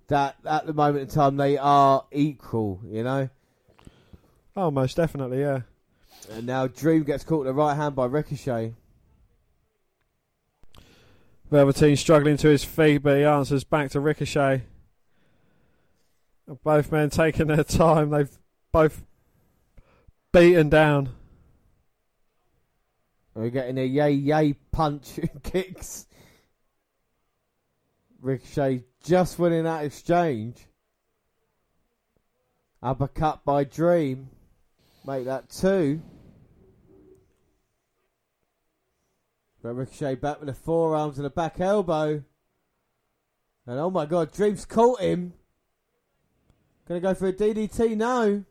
that 0.08 0.36
at 0.44 0.66
the 0.66 0.72
moment 0.72 1.02
in 1.02 1.14
time 1.14 1.36
they 1.36 1.56
are 1.56 2.04
equal, 2.12 2.80
you 2.86 3.02
know? 3.02 3.28
Oh, 4.56 4.70
most 4.70 4.96
definitely, 4.96 5.40
yeah. 5.40 5.62
And 6.30 6.46
now 6.46 6.66
Dream 6.66 7.04
gets 7.04 7.24
caught 7.24 7.42
in 7.42 7.46
the 7.46 7.54
right 7.54 7.74
hand 7.74 7.94
by 7.94 8.06
Ricochet. 8.06 8.74
Velveteen 11.50 11.96
struggling 11.96 12.36
to 12.38 12.48
his 12.48 12.64
feet, 12.64 12.98
but 12.98 13.16
he 13.16 13.24
answers 13.24 13.64
back 13.64 13.90
to 13.92 14.00
Ricochet. 14.00 14.64
Both 16.62 16.92
men 16.92 17.10
taking 17.10 17.46
their 17.46 17.64
time. 17.64 18.10
They've 18.10 18.38
both 18.72 19.02
beaten 20.32 20.68
down. 20.68 21.10
We're 23.34 23.50
getting 23.50 23.78
a 23.78 23.84
yay 23.84 24.12
yay 24.12 24.54
punch 24.72 25.18
and 25.18 25.42
kicks. 25.42 26.07
Ricochet 28.28 28.84
just 29.02 29.38
winning 29.38 29.64
that 29.64 29.86
exchange. 29.86 30.66
Uppercut 32.82 33.42
by 33.42 33.64
Dream. 33.64 34.28
Make 35.06 35.24
that 35.24 35.48
two. 35.48 36.02
But 39.62 39.72
Ricochet 39.72 40.16
back 40.16 40.40
with 40.40 40.48
the 40.48 40.54
forearms 40.54 41.16
and 41.16 41.26
a 41.26 41.30
back 41.30 41.58
elbow. 41.58 42.22
And 43.66 43.78
oh 43.78 43.88
my 43.88 44.04
god, 44.04 44.30
Dream's 44.30 44.66
caught 44.66 45.00
him. 45.00 45.32
Gonna 46.86 47.00
go 47.00 47.14
for 47.14 47.28
a 47.28 47.32
DDT? 47.32 47.96
No. 47.96 48.44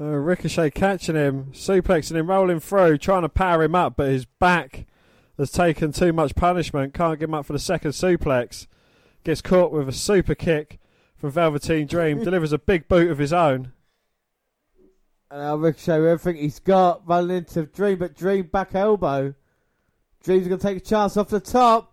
Uh, 0.00 0.04
Ricochet 0.04 0.70
catching 0.70 1.16
him, 1.16 1.46
suplexing 1.52 2.14
him, 2.14 2.30
rolling 2.30 2.60
through, 2.60 2.98
trying 2.98 3.22
to 3.22 3.28
power 3.28 3.64
him 3.64 3.74
up, 3.74 3.96
but 3.96 4.10
his 4.10 4.26
back 4.26 4.86
has 5.38 5.50
taken 5.50 5.90
too 5.90 6.12
much 6.12 6.36
punishment. 6.36 6.94
Can't 6.94 7.18
get 7.18 7.28
him 7.28 7.34
up 7.34 7.46
for 7.46 7.52
the 7.52 7.58
second 7.58 7.90
suplex. 7.90 8.68
Gets 9.24 9.40
caught 9.40 9.72
with 9.72 9.88
a 9.88 9.92
super 9.92 10.34
kick 10.34 10.78
from 11.16 11.30
Velveteen 11.30 11.86
Dream. 11.86 12.22
delivers 12.24 12.52
a 12.52 12.58
big 12.58 12.88
boot 12.88 13.10
of 13.10 13.18
his 13.18 13.32
own. 13.32 13.72
And 15.30 15.40
now 15.40 15.56
Ricochet 15.56 15.98
with 15.98 16.08
everything 16.08 16.42
he's 16.42 16.60
got 16.60 17.08
running 17.08 17.38
into 17.38 17.64
Dream, 17.64 17.98
but 17.98 18.14
Dream 18.14 18.46
back 18.52 18.74
elbow. 18.74 19.34
Dream's 20.22 20.46
gonna 20.46 20.60
take 20.60 20.76
a 20.76 20.80
chance 20.80 21.16
off 21.16 21.28
the 21.28 21.40
top. 21.40 21.92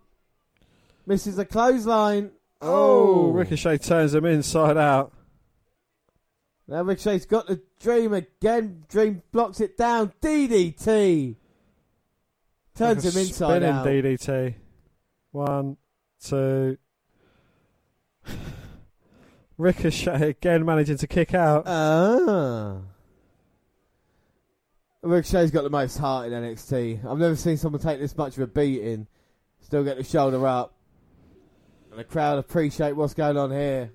Misses 1.06 1.38
a 1.38 1.44
clothesline. 1.44 2.30
Oh, 2.60 3.28
Oh, 3.28 3.30
Ricochet 3.32 3.78
turns 3.78 4.14
him 4.14 4.24
inside 4.24 4.76
out. 4.76 5.12
Now 6.68 6.82
Ricochet's 6.82 7.26
got 7.26 7.46
the 7.46 7.60
Dream 7.80 8.12
again. 8.12 8.84
Dream 8.88 9.22
blocks 9.32 9.60
it 9.60 9.76
down. 9.76 10.12
DDT. 10.20 11.36
Turns 12.74 13.04
Like 13.04 13.14
him 13.14 13.20
inside 13.20 13.48
spinning 13.48 13.68
out. 13.70 13.86
DDT. 13.86 14.54
One, 15.32 15.76
two. 16.22 16.78
Ricochet 19.58 20.30
again 20.30 20.64
managing 20.64 20.98
to 20.98 21.06
kick 21.06 21.34
out. 21.34 21.64
Ah. 21.66 22.78
Ricochet's 25.02 25.50
got 25.50 25.62
the 25.62 25.70
most 25.70 25.98
heart 25.98 26.30
in 26.30 26.32
NXT. 26.32 27.04
I've 27.04 27.18
never 27.18 27.34
seen 27.34 27.56
someone 27.56 27.80
take 27.80 27.98
this 27.98 28.16
much 28.16 28.36
of 28.36 28.42
a 28.42 28.46
beating, 28.46 29.08
still 29.60 29.82
get 29.82 29.96
the 29.96 30.04
shoulder 30.04 30.46
up, 30.46 30.74
and 31.90 31.98
the 31.98 32.04
crowd 32.04 32.38
appreciate 32.38 32.92
what's 32.92 33.14
going 33.14 33.36
on 33.36 33.50
here. 33.50 33.90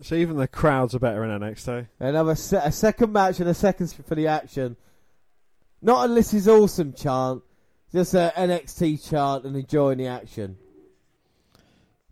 So 0.00 0.14
even 0.14 0.36
the 0.36 0.48
crowds 0.48 0.94
are 0.94 0.98
better 0.98 1.24
in 1.24 1.40
NXT. 1.40 1.88
Another 1.98 2.34
se- 2.36 2.62
a 2.64 2.72
second 2.72 3.12
match 3.12 3.40
and 3.40 3.48
a 3.48 3.54
second 3.54 3.92
for 4.06 4.14
the 4.14 4.28
action. 4.28 4.76
Not 5.82 6.08
a 6.08 6.14
"This 6.14 6.32
is 6.32 6.48
awesome" 6.48 6.92
chant, 6.92 7.42
just 7.92 8.14
a 8.14 8.32
NXT 8.36 9.08
chant 9.08 9.44
and 9.44 9.56
enjoying 9.56 9.98
the 9.98 10.06
action. 10.06 10.56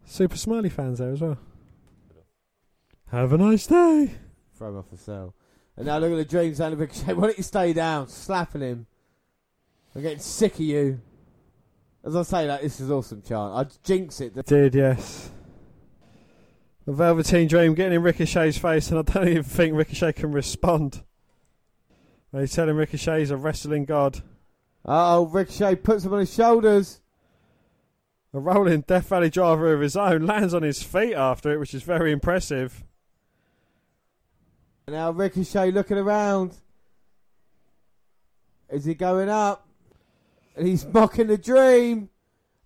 Super 0.07 0.37
Smiley 0.37 0.71
fans 0.71 1.01
there 1.01 1.13
as 1.13 1.21
well. 1.21 1.37
Have 3.11 3.33
a 3.33 3.39
nice 3.39 3.67
day. 3.67 4.15
Throw 4.57 4.69
him 4.69 4.79
off 4.79 4.91
the 4.91 4.97
cell. 4.97 5.35
And 5.77 5.87
now 5.87 5.99
look 5.99 6.13
at 6.13 6.17
the 6.17 6.25
dreams 6.25 6.61
and 6.61 6.79
Ricochet. 6.79 7.13
Why 7.13 7.27
don't 7.27 7.37
you 7.37 7.43
stay 7.43 7.73
down? 7.73 8.09
Slapping 8.09 8.63
him. 8.63 8.87
I'm 9.95 10.03
getting 10.03 10.19
sick 10.21 10.55
of 10.55 10.61
you. 10.61 11.01
As 12.05 12.17
I 12.17 12.23
say 12.23 12.47
that, 12.47 12.63
this 12.63 12.81
is 12.81 12.91
awesome 12.91 13.21
chant. 13.21 13.53
I 13.53 13.67
jinx 13.83 14.21
it. 14.21 14.47
Did 14.47 14.75
yes. 14.75 15.31
The 16.87 16.93
Velveteen 16.93 17.49
Dream 17.49 17.75
getting 17.75 17.95
in 17.95 18.03
Ricochet's 18.03 18.59
face, 18.59 18.91
and 18.91 19.01
I 19.01 19.03
don't 19.03 19.29
even 19.29 19.43
think 19.43 19.75
Ricochet 19.75 20.13
can 20.13 20.31
respond. 20.31 21.03
He's 22.33 22.55
telling 22.55 22.77
Ricochet 22.77 23.21
he's 23.21 23.31
a 23.31 23.37
wrestling 23.37 23.87
god. 23.87 24.23
Oh, 24.85 25.27
Ricochet 25.27 25.77
puts 25.77 26.05
him 26.05 26.13
on 26.13 26.21
his 26.21 26.33
shoulders. 26.33 27.01
A 28.37 28.39
rolling 28.39 28.83
Death 28.83 29.09
Valley 29.09 29.31
driver 29.31 29.73
of 29.73 29.81
his 29.81 29.97
own 29.97 30.27
lands 30.27 30.53
on 30.53 30.63
his 30.63 30.83
feet 30.83 31.15
after 31.15 31.51
it, 31.51 31.59
which 31.59 31.73
is 31.73 31.83
very 31.83 32.13
impressive. 32.13 32.85
And 34.87 34.95
now 34.95 35.11
Ricochet 35.11 35.71
looking 35.71 35.97
around. 35.97 36.55
Is 38.69 38.85
he 38.85 38.93
going 38.93 39.31
up? 39.31 39.67
And 40.55 40.69
he's 40.69 40.85
mocking 40.85 41.29
the 41.29 41.39
dream. 41.39 42.11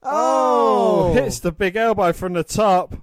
Oh! 0.02 1.12
hits 1.12 1.38
the 1.38 1.52
big 1.52 1.76
elbow 1.76 2.12
from 2.12 2.32
the 2.32 2.42
top. 2.42 2.94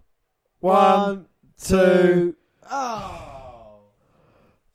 One, 0.59 0.99
One, 0.99 1.25
two, 1.57 1.77
two. 1.77 2.35
Oh! 2.69 3.79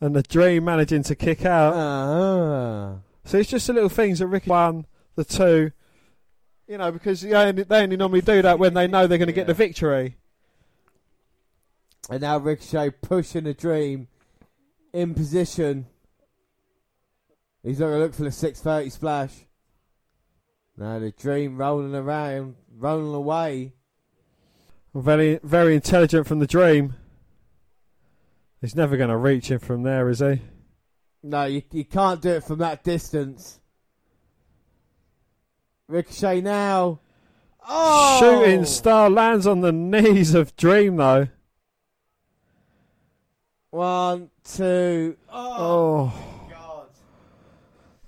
and 0.00 0.16
the 0.16 0.22
Dream 0.22 0.64
managing 0.64 1.02
to 1.02 1.14
kick 1.14 1.44
out. 1.44 1.74
Ah. 1.76 2.94
So 3.26 3.36
it's 3.36 3.50
just 3.50 3.66
the 3.66 3.74
little 3.74 3.90
things 3.90 4.20
that 4.20 4.28
Ricky 4.28 4.48
one, 4.48 4.86
the 5.14 5.26
two, 5.26 5.72
you 6.72 6.78
know, 6.78 6.90
because 6.90 7.20
they 7.20 7.34
only, 7.34 7.64
they 7.64 7.82
only 7.82 7.98
normally 7.98 8.22
do 8.22 8.40
that 8.40 8.58
when 8.58 8.72
they 8.72 8.86
know 8.86 9.06
they're 9.06 9.18
going 9.18 9.26
to 9.26 9.34
get 9.34 9.46
the 9.46 9.52
victory. 9.52 10.16
And 12.08 12.22
now 12.22 12.38
Ricochet 12.38 12.92
pushing 13.02 13.44
the 13.44 13.52
dream 13.52 14.08
in 14.94 15.12
position. 15.12 15.84
He's 17.62 17.78
not 17.78 17.88
going 17.88 17.98
to 17.98 18.04
look 18.04 18.14
for 18.14 18.22
the 18.22 18.32
630 18.32 18.88
splash. 18.88 19.34
Now 20.78 20.98
the 20.98 21.10
dream 21.10 21.58
rolling 21.58 21.94
around, 21.94 22.54
rolling 22.74 23.14
away. 23.14 23.74
Very, 24.94 25.40
very 25.42 25.74
intelligent 25.74 26.26
from 26.26 26.38
the 26.38 26.46
Dream. 26.46 26.94
He's 28.62 28.74
never 28.74 28.96
going 28.96 29.10
to 29.10 29.16
reach 29.18 29.50
him 29.50 29.58
from 29.58 29.82
there, 29.82 30.08
is 30.08 30.20
he? 30.20 30.40
No, 31.22 31.44
you, 31.44 31.62
you 31.70 31.84
can't 31.84 32.22
do 32.22 32.30
it 32.30 32.44
from 32.44 32.60
that 32.60 32.82
distance. 32.82 33.60
Ricochet 35.88 36.40
now. 36.40 37.00
Oh! 37.68 38.18
Shooting 38.20 38.64
star 38.64 39.08
lands 39.08 39.46
on 39.46 39.60
the 39.60 39.72
knees 39.72 40.34
of 40.34 40.56
Dream, 40.56 40.96
though. 40.96 41.28
One, 43.70 44.30
two. 44.44 45.16
Oh. 45.30 46.12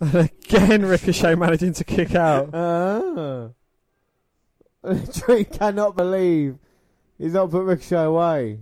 And 0.00 0.14
again, 0.14 0.84
Ricochet 0.84 1.34
managing 1.34 1.72
to 1.74 1.84
kick 1.84 2.14
out. 2.14 2.50
Ah. 4.86 4.92
Dream 5.12 5.46
cannot 5.46 5.96
believe 5.96 6.58
he's 7.16 7.32
not 7.32 7.50
put 7.50 7.64
Ricochet 7.64 8.04
away. 8.04 8.58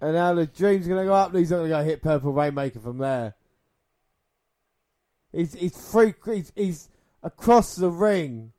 And 0.00 0.14
now 0.14 0.34
the 0.34 0.46
Dream's 0.46 0.88
going 0.88 0.98
to 1.00 1.06
go 1.06 1.14
up 1.14 1.30
and 1.30 1.38
he's 1.38 1.50
not 1.52 1.58
going 1.58 1.70
to 1.70 1.76
go 1.76 1.84
hit 1.84 2.02
Purple 2.02 2.32
Rainmaker 2.32 2.80
from 2.80 2.98
there. 2.98 3.34
He's, 5.32 5.54
he's, 5.54 5.92
free, 5.92 6.12
he's, 6.24 6.52
he's 6.56 6.88
across 7.22 7.74
the 7.74 7.90
ring. 7.90 8.52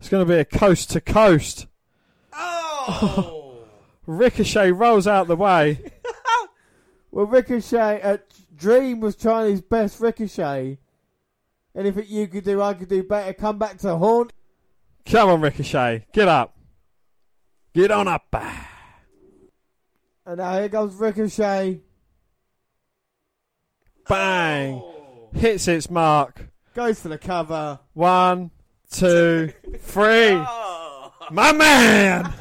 It's 0.00 0.08
going 0.08 0.26
to 0.26 0.32
be 0.32 0.38
a 0.38 0.44
coast 0.44 0.90
to 0.90 1.00
coast. 1.00 1.66
Oh! 2.32 3.66
Ricochet 4.06 4.72
rolls 4.72 5.06
out 5.06 5.28
the 5.28 5.36
way. 5.36 5.92
Well, 7.12 7.26
Ricochet, 7.26 8.00
uh, 8.00 8.16
Dream 8.56 9.00
was 9.00 9.16
trying 9.16 9.50
his 9.50 9.60
best 9.60 10.00
Ricochet. 10.00 10.78
Anything 11.76 12.06
you 12.08 12.26
could 12.26 12.44
do, 12.44 12.62
I 12.62 12.72
could 12.72 12.88
do 12.88 13.02
better. 13.02 13.34
Come 13.34 13.58
back 13.58 13.78
to 13.78 13.96
haunt. 13.96 14.32
Come 15.04 15.28
on, 15.28 15.40
Ricochet. 15.42 16.06
Get 16.12 16.26
up. 16.26 16.56
Get 17.74 17.90
on 17.90 18.08
up. 18.08 18.34
And 20.24 20.38
now 20.38 20.58
here 20.58 20.68
comes 20.70 20.94
Ricochet. 20.94 21.80
Bang. 24.08 24.82
Hits 25.34 25.68
its 25.68 25.90
mark. 25.90 26.51
Goes 26.74 27.00
for 27.00 27.08
the 27.08 27.18
cover. 27.18 27.78
One, 27.92 28.50
two, 28.90 29.52
three. 29.78 30.32
My 31.30 31.52
man. 31.52 32.32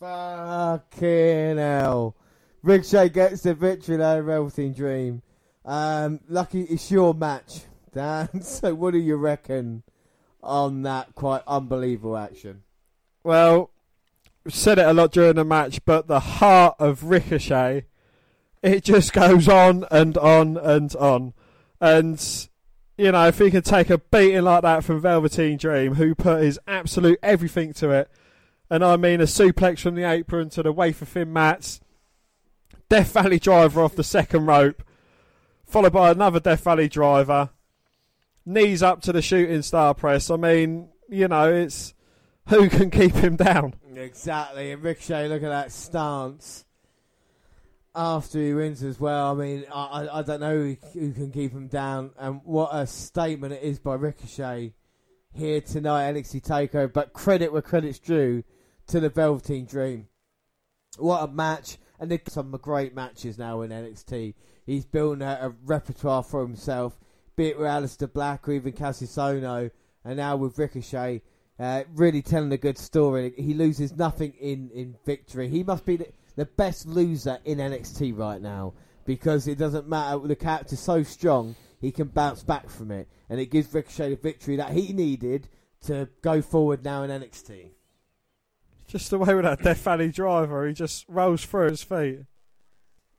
Fucking 0.00 1.58
hell. 1.58 2.16
Ricochet 2.62 3.10
gets 3.10 3.42
the 3.42 3.54
victory 3.54 3.96
there, 3.96 4.22
Velveteen 4.24 4.72
Dream. 4.72 5.22
Um, 5.64 6.20
lucky 6.28 6.62
it's 6.62 6.90
your 6.90 7.14
match, 7.14 7.62
Dan. 7.92 8.28
So 8.42 8.74
what 8.74 8.92
do 8.92 8.98
you 8.98 9.16
reckon 9.16 9.84
on 10.42 10.82
that 10.82 11.14
quite 11.14 11.42
unbelievable 11.46 12.16
action? 12.16 12.64
Well, 13.22 13.70
said 14.48 14.78
it 14.78 14.86
a 14.86 14.92
lot 14.92 15.12
during 15.12 15.36
the 15.36 15.44
match, 15.44 15.84
but 15.84 16.08
the 16.08 16.20
heart 16.20 16.74
of 16.80 17.04
Ricochet, 17.04 17.84
it 18.62 18.82
just 18.82 19.12
goes 19.12 19.48
on 19.48 19.84
and 19.90 20.18
on 20.18 20.56
and 20.56 20.94
on. 20.96 21.34
And, 21.80 22.48
you 22.98 23.12
know, 23.12 23.28
if 23.28 23.38
he 23.38 23.50
can 23.50 23.62
take 23.62 23.90
a 23.90 23.98
beating 23.98 24.42
like 24.42 24.62
that 24.62 24.84
from 24.84 25.00
Velveteen 25.00 25.56
Dream, 25.56 25.94
who 25.94 26.14
put 26.14 26.42
his 26.42 26.58
absolute 26.66 27.18
everything 27.22 27.72
to 27.74 27.90
it, 27.90 28.10
and 28.68 28.84
I 28.84 28.96
mean 28.96 29.20
a 29.20 29.24
suplex 29.24 29.80
from 29.80 29.94
the 29.94 30.04
apron 30.04 30.50
to 30.50 30.62
the 30.62 30.72
wafer 30.72 31.04
thin 31.04 31.32
mats, 31.32 31.80
Death 32.88 33.12
Valley 33.12 33.38
driver 33.38 33.82
off 33.82 33.96
the 33.96 34.04
second 34.04 34.46
rope, 34.46 34.82
followed 35.66 35.92
by 35.92 36.10
another 36.10 36.40
Death 36.40 36.64
Valley 36.64 36.88
driver, 36.88 37.50
knees 38.44 38.82
up 38.82 39.00
to 39.02 39.12
the 39.12 39.22
shooting 39.22 39.62
star 39.62 39.94
press. 39.94 40.30
I 40.30 40.36
mean, 40.36 40.88
you 41.08 41.28
know, 41.28 41.52
it's 41.52 41.94
who 42.48 42.68
can 42.68 42.90
keep 42.90 43.14
him 43.14 43.36
down? 43.36 43.74
Exactly, 43.94 44.72
and 44.72 44.82
Ricochet, 44.82 45.28
look 45.28 45.42
at 45.42 45.48
that 45.48 45.72
stance 45.72 46.64
after 47.94 48.38
he 48.38 48.54
wins 48.54 48.82
as 48.82 49.00
well. 49.00 49.32
I 49.32 49.34
mean, 49.34 49.64
I, 49.72 50.08
I, 50.12 50.22
don't 50.22 50.40
know 50.40 50.56
who, 50.56 50.76
who 50.92 51.12
can 51.12 51.30
keep 51.32 51.52
him 51.52 51.68
down, 51.68 52.10
and 52.18 52.40
what 52.44 52.70
a 52.72 52.86
statement 52.86 53.54
it 53.54 53.62
is 53.62 53.78
by 53.78 53.94
Ricochet 53.94 54.74
here 55.32 55.60
tonight, 55.60 56.12
NXT 56.14 56.42
Takeover. 56.46 56.92
But 56.92 57.12
credit 57.12 57.52
where 57.52 57.62
credit's 57.62 57.98
due 57.98 58.44
to 58.88 59.00
the 59.00 59.08
Velveteen 59.08 59.66
Dream. 59.66 60.08
What 60.98 61.22
a 61.22 61.32
match! 61.32 61.78
And 61.98 62.10
there's 62.10 62.20
some 62.28 62.50
great 62.62 62.94
matches 62.94 63.38
now 63.38 63.60
in 63.62 63.70
NXT. 63.70 64.34
He's 64.64 64.86
building 64.86 65.22
a, 65.22 65.38
a 65.42 65.54
repertoire 65.64 66.22
for 66.22 66.42
himself, 66.42 66.98
be 67.36 67.48
it 67.48 67.58
with 67.58 67.66
Aleister 67.66 68.12
Black 68.12 68.48
or 68.48 68.52
even 68.52 68.72
Kassius 68.72 69.18
Ohno, 69.18 69.70
and 70.04 70.16
now 70.16 70.36
with 70.36 70.58
Ricochet. 70.58 71.22
Uh, 71.58 71.84
really 71.94 72.22
telling 72.22 72.50
a 72.52 72.56
good 72.56 72.78
story. 72.78 73.34
He 73.36 73.52
loses 73.52 73.94
nothing 73.94 74.32
in, 74.40 74.70
in 74.70 74.96
victory. 75.04 75.46
He 75.50 75.62
must 75.62 75.84
be 75.84 75.96
the, 75.96 76.06
the 76.40 76.46
best 76.46 76.86
loser 76.86 77.38
in 77.44 77.58
NXT 77.58 78.16
right 78.16 78.40
now 78.40 78.72
because 79.04 79.46
it 79.46 79.58
doesn't 79.58 79.86
matter. 79.86 80.26
The 80.26 80.34
character's 80.34 80.80
so 80.80 81.02
strong, 81.02 81.54
he 81.82 81.92
can 81.92 82.08
bounce 82.08 82.42
back 82.42 82.70
from 82.70 82.90
it. 82.90 83.08
And 83.28 83.38
it 83.38 83.50
gives 83.50 83.74
Ricochet 83.74 84.08
the 84.08 84.16
victory 84.16 84.56
that 84.56 84.70
he 84.70 84.94
needed 84.94 85.50
to 85.82 86.08
go 86.22 86.40
forward 86.40 86.82
now 86.82 87.02
in 87.02 87.10
NXT. 87.10 87.72
Just 88.86 89.10
the 89.10 89.18
way 89.18 89.34
with 89.34 89.44
that 89.44 89.62
Death 89.62 89.82
Valley 89.82 90.10
driver, 90.10 90.66
he 90.66 90.72
just 90.72 91.04
rolls 91.08 91.44
through 91.44 91.68
his 91.68 91.82
feet. 91.82 92.20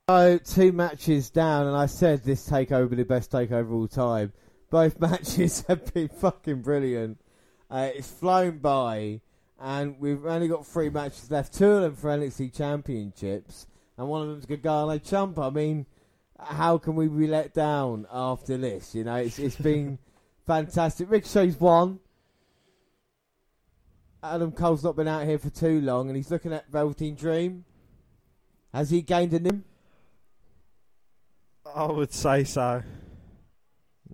So, 0.09 0.39
two 0.39 0.71
matches 0.71 1.29
down, 1.29 1.67
and 1.67 1.77
I 1.77 1.85
said 1.85 2.23
this 2.23 2.49
takeover 2.49 2.89
be 2.89 2.95
the 2.95 3.05
best 3.05 3.31
takeover 3.31 3.61
of 3.61 3.73
all 3.73 3.87
time. 3.87 4.33
Both 4.71 4.99
matches 4.99 5.63
have 5.67 5.93
been 5.93 6.07
fucking 6.07 6.63
brilliant. 6.63 7.21
Uh, 7.69 7.91
it's 7.93 8.09
flown 8.09 8.57
by, 8.57 9.21
and 9.61 9.99
we've 9.99 10.25
only 10.25 10.47
got 10.47 10.65
three 10.65 10.89
matches 10.89 11.29
left. 11.29 11.53
Two 11.53 11.69
of 11.69 11.81
them 11.83 11.95
for 11.95 12.09
NXT 12.09 12.55
Championships, 12.55 13.67
and 13.97 14.07
one 14.07 14.23
of 14.23 14.29
them's 14.29 14.45
Gargano 14.45 14.97
Ciampa. 14.97 15.47
I 15.47 15.49
mean, 15.51 15.85
how 16.39 16.79
can 16.79 16.95
we 16.95 17.07
be 17.07 17.27
let 17.27 17.53
down 17.53 18.07
after 18.11 18.57
this? 18.57 18.95
You 18.95 19.03
know, 19.03 19.15
it's 19.15 19.37
it's 19.37 19.55
been 19.55 19.99
fantastic. 20.47 21.09
Ricochet's 21.09 21.59
won. 21.59 21.99
Adam 24.23 24.51
Cole's 24.51 24.83
not 24.83 24.95
been 24.95 25.07
out 25.07 25.25
here 25.25 25.39
for 25.39 25.49
too 25.49 25.79
long, 25.81 26.07
and 26.07 26.15
he's 26.15 26.31
looking 26.31 26.53
at 26.53 26.69
Velveteen 26.71 27.15
Dream. 27.15 27.65
Has 28.73 28.89
he 28.89 29.01
gained 29.01 29.33
in 29.33 29.45
him? 29.45 29.65
I 31.75 31.85
would 31.85 32.13
say 32.13 32.43
so. 32.43 32.83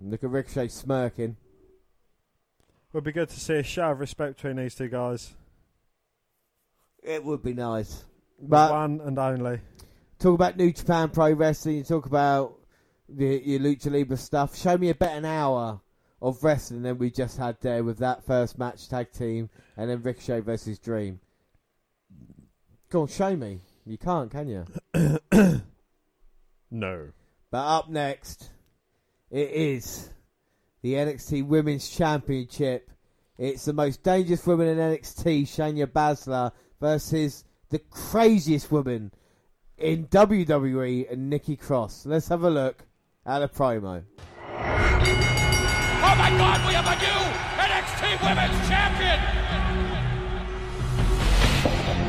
Look 0.00 0.24
at 0.24 0.30
Ricochet 0.30 0.68
smirking. 0.68 1.36
It 2.60 2.94
would 2.94 3.04
be 3.04 3.12
good 3.12 3.28
to 3.28 3.40
see 3.40 3.54
a 3.54 3.62
show 3.62 3.90
of 3.90 4.00
respect 4.00 4.36
between 4.36 4.56
these 4.56 4.74
two 4.74 4.88
guys. 4.88 5.34
It 7.08 7.24
would 7.24 7.42
be 7.42 7.54
nice. 7.54 8.04
But 8.38 8.70
One 8.70 9.00
and 9.00 9.18
only. 9.18 9.60
talk 10.18 10.34
about 10.34 10.58
New 10.58 10.70
Japan 10.70 11.08
Pro 11.08 11.32
Wrestling. 11.32 11.76
You 11.76 11.82
talk 11.82 12.04
about 12.04 12.58
the, 13.08 13.42
your 13.42 13.60
Lucha 13.60 13.90
Libre 13.90 14.18
stuff. 14.18 14.54
Show 14.54 14.76
me 14.76 14.90
a 14.90 14.94
better 14.94 15.26
hour 15.26 15.80
of 16.20 16.44
wrestling 16.44 16.82
than 16.82 16.98
we 16.98 17.10
just 17.10 17.38
had 17.38 17.56
there 17.62 17.82
with 17.82 17.96
that 17.98 18.26
first 18.26 18.58
match 18.58 18.90
tag 18.90 19.10
team 19.10 19.48
and 19.78 19.88
then 19.88 20.02
Ricochet 20.02 20.40
versus 20.40 20.78
Dream. 20.78 21.18
Go 22.90 23.02
on, 23.02 23.06
show 23.08 23.34
me. 23.34 23.60
You 23.86 23.96
can't, 23.96 24.30
can 24.30 24.48
you? 24.48 25.60
No. 26.70 27.08
But 27.50 27.64
up 27.64 27.88
next, 27.88 28.50
it 29.30 29.50
is 29.50 30.10
the 30.82 30.92
NXT 30.92 31.46
Women's 31.46 31.88
Championship. 31.88 32.90
It's 33.38 33.64
the 33.64 33.72
most 33.72 34.02
dangerous 34.02 34.46
woman 34.46 34.68
in 34.68 34.76
NXT, 34.76 35.44
Shayna 35.44 35.86
Baszler, 35.86 36.52
versus 36.80 37.44
the 37.70 37.78
craziest 37.78 38.70
woman 38.72 39.12
in 39.76 40.06
WWE, 40.08 41.10
and 41.10 41.30
Nikki 41.30 41.56
Cross. 41.56 42.06
Let's 42.06 42.28
have 42.28 42.42
a 42.42 42.50
look 42.50 42.84
at 43.24 43.42
a 43.42 43.48
promo. 43.48 44.02
Oh 46.00 46.14
my 46.16 46.30
God, 46.30 46.66
we 46.66 46.72
have 46.74 46.86
a 46.86 46.96
new 46.98 47.20
NXT 47.62 48.20
Women's 48.22 48.68
Champion! 48.68 49.18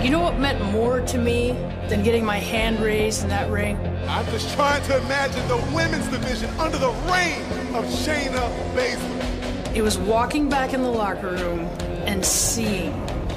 You 0.03 0.11
know 0.11 0.21
what 0.21 0.39
meant 0.39 0.63
more 0.71 1.01
to 1.01 1.17
me 1.17 1.51
than 1.89 2.03
getting 2.03 2.23
my 2.23 2.37
hand 2.37 2.79
raised 2.79 3.23
in 3.23 3.29
that 3.29 3.51
ring? 3.51 3.77
I'm 4.07 4.25
just 4.27 4.53
trying 4.55 4.81
to 4.83 4.97
imagine 4.97 5.45
the 5.47 5.57
women's 5.75 6.07
division 6.07 6.49
under 6.59 6.77
the 6.77 6.91
reign 7.11 7.43
of 7.75 7.83
Shayna 7.85 8.49
Baszler. 8.73 9.75
It 9.75 9.81
was 9.81 9.97
walking 9.97 10.49
back 10.49 10.73
in 10.73 10.81
the 10.81 10.89
locker 10.89 11.31
room 11.31 11.67
and 12.07 12.25
seeing 12.25 12.93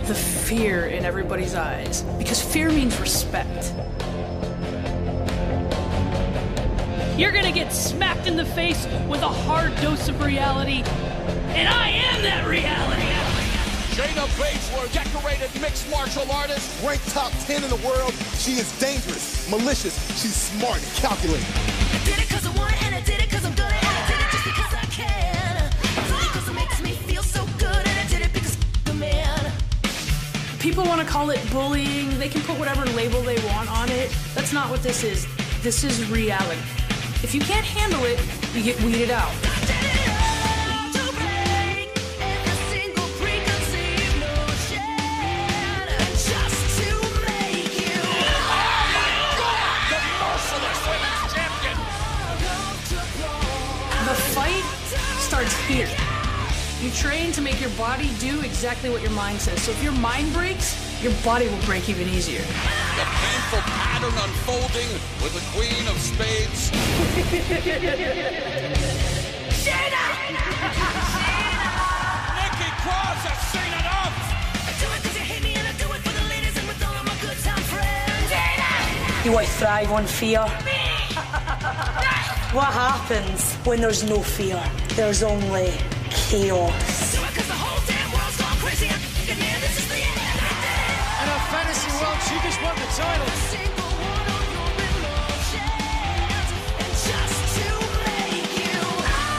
the 0.07 0.15
fear 0.15 0.87
in 0.87 1.05
everybody's 1.05 1.55
eyes. 1.55 2.03
Because 2.19 2.43
fear 2.43 2.71
means 2.71 2.99
respect. 3.01 3.73
You're 7.17 7.33
gonna 7.33 7.53
get 7.53 7.73
smacked 7.73 8.27
in 8.27 8.37
the 8.37 8.45
face 8.45 8.87
with 9.07 9.23
a 9.23 9.29
hard 9.29 9.75
dose 9.77 10.09
of 10.09 10.21
reality, 10.23 10.83
and 11.55 11.69
I 11.69 11.89
am 11.91 12.23
that 12.23 12.49
reality. 12.49 13.03
Shayna 13.93 14.27
Baszler, 14.41 14.91
decorated 14.93 15.61
mixed 15.61 15.89
martial 15.91 16.31
artist. 16.33 16.83
Ranked 16.83 17.09
top 17.11 17.31
10 17.47 17.63
in 17.63 17.69
the 17.71 17.77
world, 17.87 18.15
she 18.39 18.53
is 18.53 18.77
dangerous, 18.81 19.49
malicious, 19.51 19.95
she's 20.21 20.35
smart 20.35 20.79
and 20.79 20.93
calculated. 20.95 21.47
Did 22.05 22.19
it 22.19 22.29
cause 22.31 22.47
I 22.47 22.57
want 22.57 22.83
and 22.83 22.95
I 22.95 23.01
did 23.03 23.21
it 23.21 23.31
cause 23.31 23.45
I'm 23.45 23.55
good 23.55 23.82
People 30.63 30.85
want 30.85 31.01
to 31.01 31.07
call 31.07 31.31
it 31.31 31.41
bullying. 31.51 32.17
They 32.21 32.29
can 32.29 32.41
put 32.43 32.57
whatever 32.57 32.85
label 32.93 33.21
they 33.21 33.35
want 33.47 33.69
on 33.69 33.91
it. 33.91 34.17
That's 34.33 34.53
not 34.53 34.71
what 34.71 34.81
this 34.81 35.03
is. 35.03 35.27
This 35.61 35.83
is 35.83 36.09
reality. 36.09 36.61
If 37.25 37.35
you 37.35 37.41
can't 37.41 37.67
handle 37.67 38.05
it, 38.05 38.21
you 38.55 38.63
get 38.63 38.81
weeded 38.85 39.11
out. 39.11 39.33
The 54.07 54.15
fight 54.15 54.63
starts 55.19 55.57
here. 55.67 56.12
You 56.83 56.91
train 56.91 57.31
to 57.33 57.41
make 57.41 57.61
your 57.61 57.71
body 57.79 58.11
do 58.19 58.41
exactly 58.41 58.91
what 58.91 59.03
your 59.03 59.13
mind 59.13 59.41
says. 59.41 59.63
So 59.63 59.71
if 59.71 59.81
your 59.85 59.93
mind 59.93 60.33
breaks, 60.33 60.75
your 61.01 61.13
body 61.23 61.47
will 61.47 61.63
break 61.65 61.89
even 61.89 62.09
easier. 62.09 62.41
The 62.41 63.07
painful 63.07 63.61
pattern 63.71 64.13
unfolding 64.19 64.91
with 65.23 65.33
the 65.33 65.43
Queen 65.55 65.87
of 65.87 65.97
Spades. 66.01 66.73
Nikki 72.35 72.71
Cross 72.83 73.23
has 73.31 73.39
seen 73.53 73.73
enough! 73.79 74.19
You 79.25 79.31
want 79.31 79.47
to 79.47 79.53
thrive 79.53 79.93
on 79.93 80.05
fear? 80.05 80.41
what 82.53 82.73
happens 82.73 83.55
when 83.65 83.81
there's 83.81 84.03
no 84.03 84.21
fear? 84.21 84.61
There's 84.97 85.23
only 85.23 85.73
chaos. 86.33 87.13
In 87.13 87.29
a 91.29 91.41
fantasy 91.53 91.93
world, 92.01 92.21
she 92.25 92.41
just 92.41 92.57
won 92.65 92.75
the 92.75 92.89
title. 92.97 93.29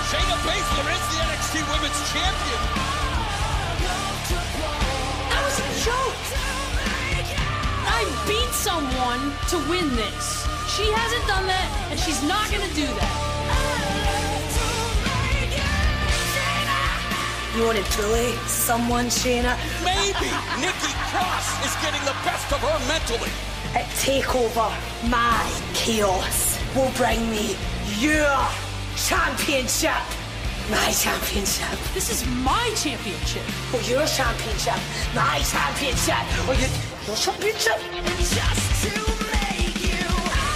Shayna 0.06 0.38
Baszler 0.46 0.88
is 0.94 1.06
the 1.10 1.18
NXT 1.26 1.54
Women's 1.74 2.02
Champion. 2.14 2.62
That 5.34 5.42
was 5.50 5.58
a 5.58 5.68
joke. 5.82 6.22
I 7.90 8.06
beat 8.28 8.54
someone 8.54 9.34
to 9.50 9.58
win 9.68 9.90
this. 9.96 10.46
She 10.70 10.86
hasn't 10.92 11.26
done 11.26 11.48
that, 11.48 11.70
and 11.90 12.00
she's 12.00 12.22
not 12.22 12.52
going 12.52 12.70
to 12.70 12.76
do 12.76 12.86
that. 12.86 14.13
You 17.56 17.66
want 17.66 17.78
to 17.78 17.98
bully 18.02 18.32
someone, 18.48 19.06
Shayna? 19.06 19.54
Maybe 19.86 20.30
Nikki 20.60 20.94
Cross 21.14 21.64
is 21.64 21.74
getting 21.86 22.02
the 22.02 22.18
best 22.26 22.52
of 22.52 22.60
her 22.66 22.80
mentally. 22.88 23.30
At 23.78 23.86
TakeOver, 24.02 24.74
my 25.08 25.62
chaos 25.76 26.58
will 26.76 26.92
bring 26.98 27.30
me 27.30 27.56
your 28.00 28.26
championship. 28.98 30.02
My 30.72 30.92
championship. 30.98 31.78
This 31.94 32.10
is 32.10 32.26
my 32.42 32.74
championship. 32.76 33.46
Or 33.72 33.82
your 33.82 34.08
championship. 34.08 34.82
My 35.14 35.38
championship. 35.46 36.26
Or 36.50 36.56
your, 36.58 36.74
your 37.06 37.16
championship. 37.16 37.78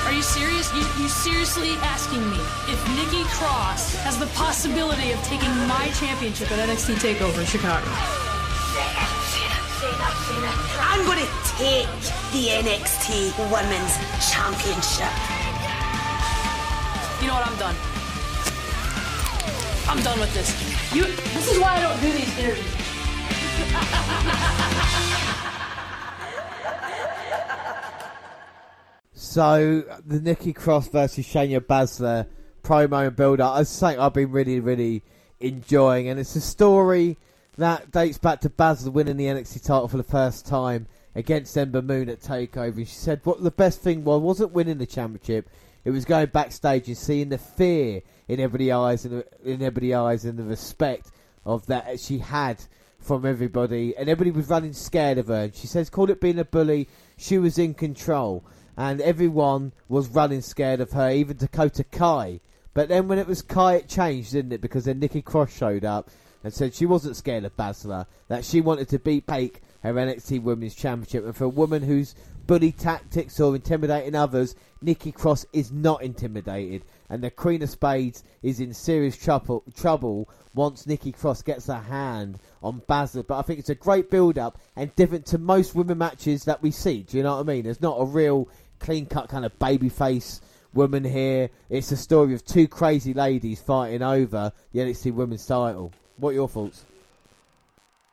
Are 0.08 0.14
you 0.14 0.22
serious? 0.22 0.74
You, 0.74 0.82
you 1.04 1.10
seriously 1.10 1.76
asking 1.84 2.24
me 2.32 2.40
if 2.72 2.80
Nikki 2.96 3.07
Cross 3.36 3.96
has 4.04 4.18
the 4.18 4.28
possibility 4.28 5.12
of 5.12 5.22
taking 5.24 5.50
my 5.68 5.92
championship 6.00 6.52
at 6.52 6.70
NXT 6.70 6.96
TakeOver 6.96 7.40
in 7.40 7.46
Chicago? 7.46 7.86
I'm 10.80 11.06
going 11.06 11.20
to 11.20 11.28
take 11.58 11.88
the 12.32 12.48
NXT 12.64 13.36
Women's 13.52 13.98
Championship. 14.32 15.12
You 17.22 17.28
know 17.28 17.36
what? 17.36 17.48
I'm 17.48 17.58
done. 17.58 17.76
I'm 19.90 20.02
done 20.04 20.20
with 20.20 20.34
this. 20.34 20.50
You. 20.94 21.04
This 21.06 21.52
is 21.52 21.60
why 21.60 21.76
I 21.76 21.82
don't 21.82 22.00
do 22.02 22.12
these 22.12 22.38
interviews. 22.40 22.74
So 29.38 29.84
the 30.04 30.20
Nikki 30.20 30.52
Cross 30.52 30.88
versus 30.88 31.28
Shayna 31.28 31.60
Baszler 31.60 32.26
promo 32.68 33.08
and 33.08 33.16
build 33.16 33.40
up. 33.40 33.56
I 33.56 33.64
say 33.64 33.96
I've 33.96 34.14
been 34.14 34.32
really, 34.32 34.60
really 34.60 35.02
enjoying, 35.40 36.10
and 36.10 36.20
it's 36.20 36.36
a 36.36 36.42
story 36.42 37.18
that 37.58 37.92
dates 37.92 38.18
back 38.18 38.42
to 38.42 38.50
Baszler 38.50 38.92
winning 38.92 39.16
the 39.16 39.26
NXT 39.26 39.66
title 39.66 39.88
for 39.88 39.98
the 39.98 40.04
first 40.04 40.46
time 40.46 40.88
against 41.16 41.58
Ember 41.58 41.82
Moon 41.82 42.10
at 42.10 42.20
Takeover. 42.20 42.80
She 42.80 42.94
said 42.94 43.22
what 43.24 43.42
the 43.42 43.52
best 43.52 43.82
thing 43.82 44.04
was 44.04 44.22
wasn't 44.22 44.52
winning 44.52 44.80
the 44.80 44.86
championship; 44.86 45.50
it 45.86 45.92
was 45.92 46.04
going 46.04 46.28
backstage 46.28 46.88
and 46.88 46.98
seeing 46.98 47.30
the 47.30 47.38
fear 47.38 48.02
in 48.28 48.42
everybody's 48.42 48.74
eyes 48.74 49.06
and 49.06 49.24
in 49.46 49.62
everybody's 49.62 49.94
eyes 49.94 50.26
and 50.26 50.38
the 50.38 50.44
respect 50.44 51.10
of 51.46 51.66
that 51.68 52.00
she 52.02 52.18
had 52.18 52.62
from 53.00 53.26
everybody, 53.26 53.96
and 53.96 54.10
everybody 54.10 54.32
was 54.32 54.50
running 54.50 54.74
scared 54.74 55.18
of 55.18 55.28
her. 55.28 55.44
And 55.44 55.56
she 55.56 55.68
says, 55.68 55.90
called 55.90 56.10
it 56.10 56.20
being 56.20 56.40
a 56.40 56.44
bully. 56.44 56.90
She 57.16 57.38
was 57.38 57.58
in 57.58 57.74
control 57.74 58.44
and 58.76 59.02
everyone 59.02 59.74
was 59.90 60.08
running 60.10 60.42
scared 60.42 60.80
of 60.80 60.92
her, 60.92 61.10
even 61.10 61.36
Dakota 61.36 61.84
Kai. 61.84 62.40
But 62.78 62.90
then 62.90 63.08
when 63.08 63.18
it 63.18 63.26
was 63.26 63.42
Kai, 63.42 63.78
it 63.78 63.90
changed, 63.90 64.34
didn't 64.34 64.54
it? 64.54 64.62
Because 64.62 64.86
then 64.86 65.00
Nikki 65.00 65.24
Cross 65.24 65.52
showed 65.52 65.84
up 65.84 66.12
and 66.44 66.54
said 66.54 66.76
she 66.76 66.86
wasn't 66.86 67.18
scared 67.18 67.44
of 67.44 67.58
Baszler, 67.58 68.06
that 68.28 68.46
she 68.46 68.62
wanted 68.62 68.88
to 68.90 69.00
beat 69.00 69.26
Bake 69.26 69.64
her 69.82 69.96
NXT 69.96 70.44
Women's 70.44 70.76
Championship. 70.76 71.26
And 71.26 71.36
for 71.36 71.46
a 71.46 71.50
woman 71.50 71.82
who's 71.82 72.14
bully 72.46 72.72
tactics 72.72 73.40
or 73.40 73.56
intimidating 73.56 74.14
others, 74.14 74.54
Nikki 74.80 75.12
Cross 75.12 75.48
is 75.54 75.72
not 75.72 76.04
intimidated. 76.04 76.84
And 77.10 77.24
the 77.24 77.32
Queen 77.32 77.64
of 77.64 77.72
Spades 77.72 78.24
is 78.44 78.60
in 78.60 78.76
serious 78.76 79.18
trouble, 79.18 79.64
trouble 79.76 80.30
once 80.54 80.86
Nikki 80.86 81.14
Cross 81.14 81.42
gets 81.42 81.66
her 81.66 81.80
hand 81.80 82.38
on 82.62 82.82
Baszler. 82.82 83.26
But 83.26 83.40
I 83.40 83.42
think 83.42 83.58
it's 83.58 83.70
a 83.70 83.76
great 83.76 84.12
build 84.12 84.38
up 84.38 84.60
and 84.76 84.96
different 84.96 85.26
to 85.26 85.40
most 85.40 85.74
women 85.74 85.98
matches 85.98 86.44
that 86.44 86.62
we 86.62 86.70
see. 86.70 87.02
Do 87.02 87.18
you 87.18 87.24
know 87.24 87.38
what 87.38 87.42
I 87.42 87.44
mean? 87.52 87.64
There's 87.64 87.82
not 87.82 87.98
a 88.00 88.06
real 88.06 88.48
clean 88.78 89.08
cut 89.08 89.30
kind 89.30 89.46
of 89.46 89.58
babyface 89.58 90.42
woman 90.78 91.04
here. 91.04 91.50
It's 91.70 91.92
a 91.92 91.98
story 91.98 92.34
of 92.36 92.46
two 92.46 92.68
crazy 92.68 93.14
ladies 93.14 93.60
fighting 93.60 94.04
over 94.04 94.54
the 94.72 94.80
NXT 94.80 95.14
Women's 95.14 95.46
title. 95.46 95.92
What 96.18 96.30
are 96.30 96.34
your 96.34 96.48
thoughts? 96.48 96.86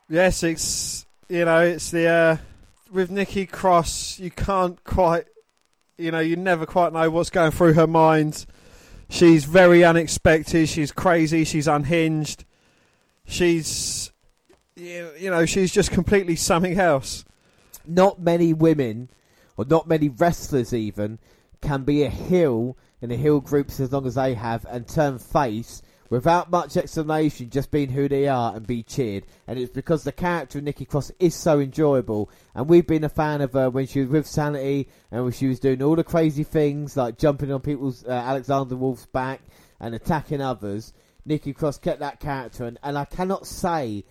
Yes, 0.09 0.43
it's 0.43 1.07
you 1.29 1.45
know 1.45 1.61
it's 1.61 1.91
the 1.91 2.09
uh, 2.09 2.37
with 2.91 3.11
Nikki 3.11 3.47
Cross. 3.47 4.19
You 4.19 4.31
can't 4.31 4.83
quite, 4.83 5.27
you 5.99 6.11
know, 6.11 6.21
you 6.21 6.37
never 6.37 6.65
quite 6.65 6.93
know 6.93 7.11
what's 7.11 7.31
going 7.31 7.51
through 7.51 7.75
her 7.75 7.87
mind. 7.87 8.47
She's 9.11 9.45
very 9.45 9.85
unexpected. 9.85 10.69
She's 10.69 10.91
crazy. 10.91 11.45
She's 11.45 11.69
unhinged. 11.69 12.45
She's, 13.27 14.11
you 14.75 15.11
you 15.19 15.31
know, 15.31 15.45
she's 15.45 15.73
just 15.73 15.91
completely 15.91 16.37
something 16.37 16.79
else. 16.79 17.25
Not 17.87 18.21
many 18.21 18.55
women, 18.55 19.11
or 19.57 19.67
not 19.67 19.87
many 19.87 20.09
wrestlers 20.09 20.73
even, 20.73 21.19
can 21.65 21.83
be 21.83 22.05
a 22.05 22.11
heel 22.11 22.77
in 23.01 23.09
the 23.09 23.17
heel 23.17 23.41
groups 23.41 23.81
as 23.81 23.93
long 23.93 24.07
as 24.07 24.15
they 24.15 24.35
have 24.35 24.65
and 24.69 24.87
turn 24.87 25.19
face 25.19 25.83
without 26.11 26.51
much 26.51 26.77
explanation, 26.77 27.51
just 27.51 27.71
being 27.71 27.89
who 27.89 28.09
they 28.09 28.29
are 28.29 28.55
and 28.55 28.67
be 28.67 28.83
cheered. 28.83 29.25
And 29.47 29.59
it's 29.59 29.73
because 29.73 30.05
the 30.05 30.13
character 30.13 30.59
of 30.59 30.65
Nikki 30.65 30.85
Cross 30.85 31.11
is 31.19 31.35
so 31.35 31.59
enjoyable. 31.59 32.31
And 32.55 32.69
we've 32.69 32.87
been 32.87 33.05
a 33.05 33.09
fan 33.09 33.41
of 33.41 33.55
her 33.55 33.69
when 33.71 33.87
she 33.87 34.01
was 34.01 34.11
with 34.11 34.27
Sanity 34.27 34.89
and 35.11 35.25
when 35.25 35.33
she 35.33 35.49
was 35.49 35.59
doing 35.59 35.83
all 35.83 35.97
the 35.97 36.05
crazy 36.05 36.45
things 36.45 36.97
like 36.97 37.19
jumping 37.19 37.51
on 37.51 37.61
people's 37.61 38.05
uh, 38.05 38.11
Alexander 38.11 38.77
Wolfe's 38.77 39.07
back 39.07 39.41
and 39.81 39.95
attacking 39.95 40.41
others. 40.41 40.93
Nikki 41.27 41.55
Cross 41.55 41.79
kept 41.79 42.01
that 42.01 42.21
character, 42.21 42.65
and, 42.65 42.79
and 42.83 42.99
I 42.99 43.07
cannot 43.07 43.47
say 43.47 44.05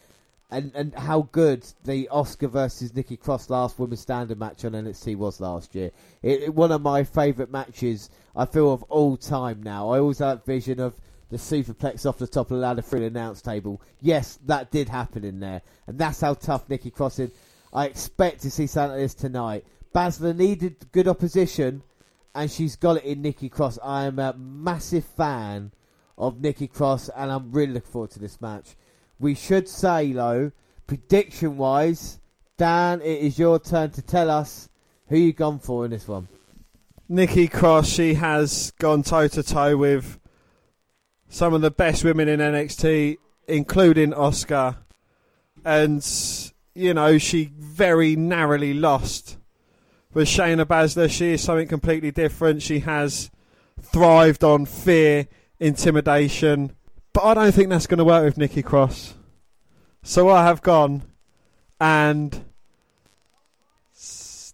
and 0.53 0.71
and 0.75 0.93
how 0.93 1.27
good 1.31 1.65
the 1.83 2.07
Asuka 2.11 2.49
versus 2.49 2.95
Nikki 2.95 3.17
Cross 3.17 3.49
last 3.49 3.77
women's 3.79 3.99
standard 4.01 4.39
match 4.39 4.63
on 4.65 4.71
NXT 4.73 5.15
was 5.17 5.39
last 5.41 5.75
year. 5.75 5.91
It, 6.21 6.43
it- 6.43 6.55
one 6.55 6.71
of 6.71 6.81
my 6.81 7.03
favourite 7.03 7.51
matches 7.51 8.09
I 8.35 8.45
feel 8.45 8.71
of 8.73 8.83
all 8.83 9.17
time 9.17 9.61
now. 9.63 9.89
I 9.89 9.99
always 9.99 10.19
have 10.19 10.37
that 10.39 10.45
vision 10.45 10.79
of 10.79 10.95
the 11.29 11.37
superplex 11.37 12.05
off 12.05 12.17
the 12.19 12.27
top 12.27 12.51
of 12.51 12.57
the 12.57 12.61
ladder 12.63 12.81
through 12.81 12.99
the 13.01 13.05
announce 13.07 13.41
table. 13.41 13.81
Yes, 14.01 14.37
that 14.45 14.71
did 14.71 14.87
happen 14.89 15.23
in 15.23 15.39
there, 15.39 15.61
and 15.87 15.97
that's 15.97 16.21
how 16.21 16.35
tough 16.35 16.69
Nikki 16.69 16.91
Cross 16.91 17.19
is. 17.19 17.31
I 17.73 17.87
expect 17.87 18.41
to 18.43 18.51
see 18.51 18.67
something 18.67 18.91
like 18.91 18.99
this 19.01 19.15
tonight. 19.15 19.65
Baszler 19.95 20.35
needed 20.35 20.75
good 20.91 21.07
opposition, 21.07 21.81
and 22.35 22.49
she's 22.51 22.75
got 22.75 22.97
it 22.97 23.03
in 23.03 23.21
Nikki 23.23 23.49
Cross. 23.49 23.79
I 23.83 24.05
am 24.05 24.19
a 24.19 24.33
massive 24.33 25.05
fan 25.05 25.71
of 26.17 26.39
Nikki 26.39 26.67
Cross, 26.67 27.09
and 27.15 27.31
I'm 27.31 27.51
really 27.51 27.73
looking 27.73 27.91
forward 27.91 28.11
to 28.11 28.19
this 28.19 28.39
match. 28.39 28.75
We 29.19 29.35
should 29.35 29.67
say, 29.67 30.11
though, 30.13 30.51
prediction 30.87 31.57
wise, 31.57 32.19
Dan, 32.57 33.01
it 33.01 33.19
is 33.19 33.39
your 33.39 33.59
turn 33.59 33.91
to 33.91 34.01
tell 34.01 34.29
us 34.29 34.69
who 35.07 35.17
you've 35.17 35.35
gone 35.35 35.59
for 35.59 35.85
in 35.85 35.91
this 35.91 36.07
one. 36.07 36.27
Nikki 37.09 37.47
Cross, 37.47 37.89
she 37.89 38.15
has 38.15 38.71
gone 38.79 39.03
toe 39.03 39.27
to 39.27 39.43
toe 39.43 39.77
with 39.77 40.19
some 41.29 41.53
of 41.53 41.61
the 41.61 41.71
best 41.71 42.03
women 42.03 42.27
in 42.27 42.39
NXT, 42.39 43.17
including 43.47 44.11
Asuka. 44.11 44.77
And, 45.65 46.05
you 46.73 46.93
know, 46.93 47.17
she 47.17 47.51
very 47.57 48.15
narrowly 48.15 48.73
lost 48.73 49.37
with 50.13 50.27
Shayna 50.27 50.65
Baszler. 50.65 51.09
She 51.09 51.33
is 51.33 51.43
something 51.43 51.67
completely 51.67 52.11
different. 52.11 52.61
She 52.61 52.79
has 52.79 53.31
thrived 53.81 54.43
on 54.43 54.65
fear, 54.65 55.27
intimidation. 55.59 56.75
But 57.13 57.23
I 57.23 57.33
don't 57.35 57.51
think 57.51 57.69
that's 57.69 57.87
going 57.87 57.99
to 57.99 58.05
work 58.05 58.25
with 58.25 58.37
Nikki 58.37 58.63
Cross. 58.63 59.13
So 60.01 60.29
I 60.29 60.43
have 60.43 60.61
gone 60.61 61.03
and 61.79 62.43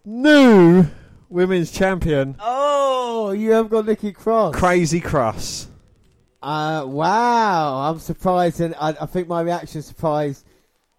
new 0.06 0.86
women's 1.30 1.72
champion. 1.72 2.36
Oh, 2.40 3.32
you 3.32 3.52
have 3.52 3.70
got 3.70 3.86
Nikki 3.86 4.12
Cross. 4.12 4.56
Crazy 4.56 5.00
Cross. 5.00 5.68
Uh, 6.42 6.86
wow, 6.88 7.90
I'm 7.90 8.00
surprised, 8.00 8.62
and 8.62 8.74
I, 8.80 8.90
I 8.90 9.06
think 9.06 9.28
my 9.28 9.42
reaction 9.42 9.82
surprise 9.82 10.46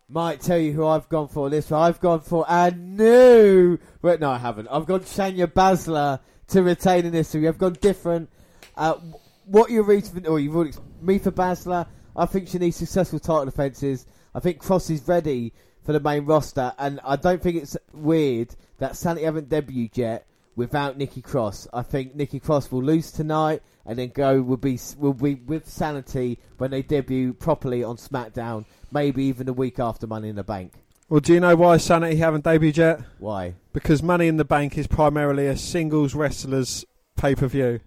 might 0.08 0.40
tell 0.40 0.58
you 0.58 0.72
who 0.72 0.86
I've 0.86 1.08
gone 1.08 1.28
for 1.28 1.48
this 1.48 1.70
one. 1.70 1.82
I've 1.82 2.00
gone 2.00 2.20
for 2.20 2.44
a 2.48 2.70
new, 2.70 3.78
but 4.02 4.20
no, 4.20 4.30
I 4.30 4.38
haven't. 4.38 4.68
I've 4.68 4.86
gone 4.86 5.00
Shayna 5.00 5.46
Baszler 5.46 6.20
to 6.48 6.62
retain 6.62 7.06
in 7.06 7.12
this. 7.12 7.28
So 7.28 7.38
I've 7.38 7.58
gone 7.58 7.78
different. 7.80 8.28
Uh, 8.76 8.96
what 9.44 9.70
are 9.70 9.72
your 9.72 9.84
reason? 9.84 10.26
Or 10.26 10.38
you've 10.38 10.56
already 10.56 10.76
me 11.00 11.18
for 11.18 11.30
Baszler, 11.30 11.86
I 12.16 12.26
think 12.26 12.48
she 12.48 12.58
needs 12.58 12.76
successful 12.76 13.18
title 13.18 13.44
defenses. 13.46 14.06
I 14.34 14.40
think 14.40 14.58
Cross 14.58 14.90
is 14.90 15.06
ready 15.06 15.52
for 15.84 15.92
the 15.92 16.00
main 16.00 16.24
roster, 16.26 16.72
and 16.78 17.00
I 17.04 17.16
don't 17.16 17.42
think 17.42 17.56
it's 17.56 17.76
weird 17.92 18.54
that 18.78 18.96
Sanity 18.96 19.24
haven't 19.24 19.48
debuted 19.48 19.96
yet 19.96 20.26
without 20.56 20.98
Nikki 20.98 21.22
Cross. 21.22 21.68
I 21.72 21.82
think 21.82 22.14
Nikki 22.14 22.38
Cross 22.38 22.70
will 22.70 22.82
lose 22.82 23.10
tonight, 23.10 23.62
and 23.86 23.98
then 23.98 24.10
go 24.10 24.42
will 24.42 24.56
be 24.56 24.78
will 24.98 25.14
be 25.14 25.34
with 25.34 25.68
Sanity 25.68 26.38
when 26.58 26.70
they 26.70 26.82
debut 26.82 27.32
properly 27.32 27.82
on 27.82 27.96
SmackDown. 27.96 28.66
Maybe 28.92 29.24
even 29.24 29.48
a 29.48 29.52
week 29.52 29.78
after 29.78 30.06
Money 30.06 30.28
in 30.28 30.36
the 30.36 30.44
Bank. 30.44 30.72
Well, 31.08 31.20
do 31.20 31.34
you 31.34 31.40
know 31.40 31.56
why 31.56 31.78
Sanity 31.78 32.16
haven't 32.16 32.44
debuted 32.44 32.76
yet? 32.76 33.00
Why? 33.18 33.54
Because 33.72 34.02
Money 34.02 34.28
in 34.28 34.36
the 34.36 34.44
Bank 34.44 34.78
is 34.78 34.86
primarily 34.86 35.46
a 35.46 35.56
singles 35.56 36.14
wrestlers 36.14 36.84
pay 37.16 37.34
per 37.34 37.48
view. 37.48 37.80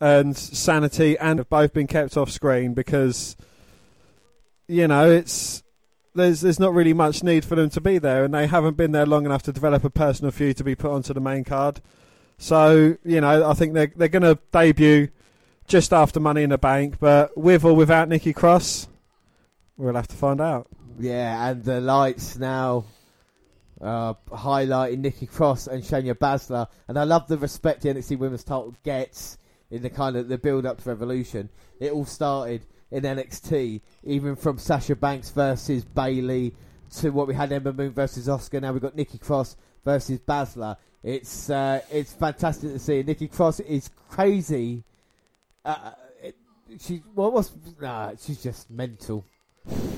And 0.00 0.36
Sanity 0.36 1.18
and 1.18 1.38
have 1.38 1.50
both 1.50 1.74
been 1.74 1.86
kept 1.86 2.16
off 2.16 2.30
screen 2.30 2.72
because 2.72 3.36
you 4.66 4.88
know 4.88 5.10
it's 5.10 5.62
there's 6.14 6.40
there's 6.40 6.58
not 6.58 6.72
really 6.72 6.94
much 6.94 7.22
need 7.22 7.44
for 7.44 7.54
them 7.54 7.70
to 7.70 7.80
be 7.80 7.98
there, 7.98 8.24
and 8.24 8.32
they 8.32 8.46
haven't 8.46 8.76
been 8.76 8.92
there 8.92 9.06
long 9.06 9.26
enough 9.26 9.42
to 9.42 9.52
develop 9.52 9.84
a 9.84 9.90
personal 9.90 10.30
feud 10.30 10.56
to 10.56 10.64
be 10.64 10.74
put 10.74 10.90
onto 10.90 11.12
the 11.12 11.20
main 11.20 11.44
card. 11.44 11.80
So 12.38 12.96
you 13.04 13.20
know, 13.20 13.48
I 13.48 13.54
think 13.54 13.74
they're 13.74 13.92
they're 13.94 14.08
going 14.08 14.22
to 14.22 14.38
debut 14.52 15.08
just 15.66 15.92
after 15.92 16.18
Money 16.18 16.42
in 16.42 16.50
the 16.50 16.58
Bank, 16.58 16.96
but 16.98 17.36
with 17.36 17.64
or 17.64 17.76
without 17.76 18.08
Nikki 18.08 18.32
Cross, 18.32 18.88
we'll 19.76 19.94
have 19.94 20.08
to 20.08 20.16
find 20.16 20.40
out. 20.40 20.66
Yeah, 20.98 21.48
and 21.48 21.64
the 21.64 21.80
lights 21.80 22.38
now 22.38 22.84
uh, 23.80 24.14
highlighting 24.30 24.98
Nikki 24.98 25.26
Cross 25.26 25.68
and 25.68 25.82
Shayna 25.82 26.14
Baszler, 26.14 26.66
and 26.88 26.98
I 26.98 27.04
love 27.04 27.28
the 27.28 27.38
respect 27.38 27.82
the 27.82 27.90
NXT 27.90 28.18
Women's 28.18 28.44
Title 28.44 28.74
gets 28.84 29.38
in 29.70 29.82
the 29.82 29.90
kind 29.90 30.16
of 30.16 30.28
the 30.28 30.38
build 30.38 30.66
up 30.66 30.82
to 30.82 30.88
Revolution. 30.88 31.48
It 31.78 31.92
all 31.92 32.04
started 32.04 32.66
in 32.90 33.04
NXT, 33.04 33.80
even 34.04 34.36
from 34.36 34.58
Sasha 34.58 34.96
Banks 34.96 35.30
versus 35.30 35.84
Bayley 35.84 36.54
to 36.96 37.10
what 37.10 37.28
we 37.28 37.34
had 37.34 37.52
Ember 37.52 37.72
Moon 37.72 37.92
versus 37.92 38.26
Asuka. 38.26 38.60
Now 38.60 38.72
we've 38.72 38.82
got 38.82 38.96
Nikki 38.96 39.18
Cross 39.18 39.56
versus 39.84 40.18
Baszler. 40.18 40.76
It's 41.02 41.48
uh, 41.48 41.80
it's 41.90 42.12
fantastic 42.12 42.72
to 42.72 42.78
see. 42.78 43.02
Nikki 43.02 43.28
Cross 43.28 43.60
is 43.60 43.90
crazy. 44.08 44.84
Uh, 45.64 45.92
she 46.78 47.02
what 47.14 47.32
was 47.32 47.52
nah, 47.80 48.12
she's 48.20 48.42
just 48.42 48.70
mental. 48.70 49.24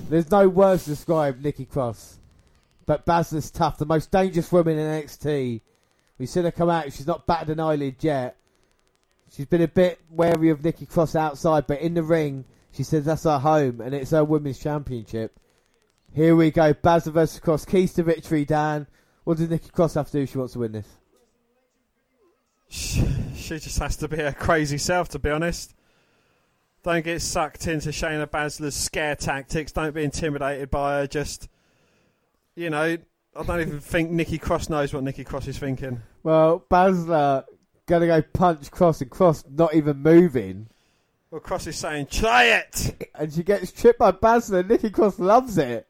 There's 0.09 0.31
no 0.31 0.49
words 0.49 0.85
to 0.85 0.91
describe 0.91 1.41
Nikki 1.41 1.65
Cross. 1.65 2.19
But 2.85 3.07
Baszler's 3.07 3.51
tough, 3.51 3.79
the 3.79 3.87
most 3.87 4.11
dangerous 4.11 4.51
woman 4.51 4.79
in 4.79 5.03
NXT. 5.03 5.61
We've 6.19 6.29
seen 6.29 6.45
her 6.45 6.51
come 6.51 6.69
out, 6.69 6.93
she's 6.93 7.07
not 7.07 7.27
batted 7.27 7.51
an 7.51 7.61
eyelid 7.61 7.97
yet. 8.01 8.37
She's 9.35 9.47
been 9.47 9.63
a 9.63 9.69
bit 9.69 9.99
wary 10.11 10.51
of 10.51 10.63
Nikki 10.63 10.85
Cross 10.85 11.17
outside, 11.17 11.67
but 11.67 11.81
in 11.81 11.95
the 11.95 12.03
ring, 12.03 12.45
she 12.71 12.83
says 12.83 13.07
that's 13.07 13.25
her 13.25 13.39
home 13.39 13.81
and 13.81 13.95
it's 13.95 14.11
her 14.11 14.25
women's 14.25 14.59
championship. 14.59 15.39
Here 16.15 16.37
we 16.37 16.51
go, 16.51 16.75
Baszler 16.75 17.13
versus 17.13 17.41
Cross. 17.41 17.65
Keys 17.65 17.95
to 17.95 18.03
victory, 18.03 18.45
Dan. 18.45 18.87
What 19.25 19.39
does 19.39 19.49
Nikki 19.49 19.71
Cross 19.71 19.95
have 19.95 20.07
to 20.09 20.13
do 20.13 20.21
if 20.21 20.33
she 20.33 20.39
wants 20.39 20.53
to 20.53 20.59
win 20.59 20.73
this? 20.73 20.87
She 22.69 23.59
just 23.59 23.79
has 23.79 23.97
to 23.97 24.09
be 24.09 24.19
her 24.19 24.33
crazy 24.33 24.79
self, 24.79 25.09
to 25.11 25.19
be 25.19 25.31
honest. 25.31 25.75
Don't 26.83 27.05
get 27.05 27.23
sucked 27.23 27.67
into 27.67 27.89
Shayna 27.89 28.27
Baszler's 28.27 28.75
scare 28.75 29.17
tactics. 29.17 29.73
Don't 29.73 29.95
be 29.95 30.05
intimidated 30.05 30.71
by 30.71 30.99
her. 30.99 31.07
Just, 31.07 31.49
you 32.55 32.69
know, 32.69 32.99
I 33.35 33.43
don't 33.45 33.61
even 33.61 33.81
think 33.81 34.11
Nikki 34.11 34.37
Cross 34.37 34.69
knows 34.69 34.93
what 34.93 35.05
Nikki 35.05 35.25
Cross 35.25 35.49
is 35.49 35.59
thinking. 35.59 36.03
Well, 36.23 36.65
Baszler 37.87 38.01
gonna 38.01 38.07
go 38.07 38.23
punch 38.23 38.71
Cross 38.71 39.01
and 39.01 39.11
Cross 39.11 39.45
not 39.51 39.75
even 39.75 39.99
moving. 39.99 40.69
Well, 41.31 41.41
Cross 41.41 41.67
is 41.69 41.77
saying, 41.77 42.07
try 42.07 42.45
it! 42.45 43.09
And 43.15 43.33
she 43.33 43.43
gets 43.43 43.73
tripped 43.73 43.99
by 43.99 44.13
Baszler 44.13 44.61
and 44.61 44.69
Nikki 44.69 44.91
Cross 44.91 45.19
loves 45.19 45.59
it. 45.59 45.87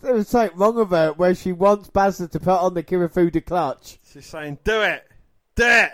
There 0.00 0.14
was 0.14 0.28
something 0.28 0.58
wrong 0.58 0.76
with 0.76 0.90
her 0.90 1.12
where 1.12 1.34
she 1.34 1.52
wants 1.52 1.88
Baszler 1.90 2.30
to 2.30 2.40
put 2.40 2.60
on 2.60 2.74
the 2.74 2.82
Kirifuda 2.82 3.44
clutch. 3.44 3.98
She's 4.12 4.26
saying, 4.26 4.58
do 4.64 4.82
it! 4.82 5.06
Do 5.54 5.64
it! 5.64 5.92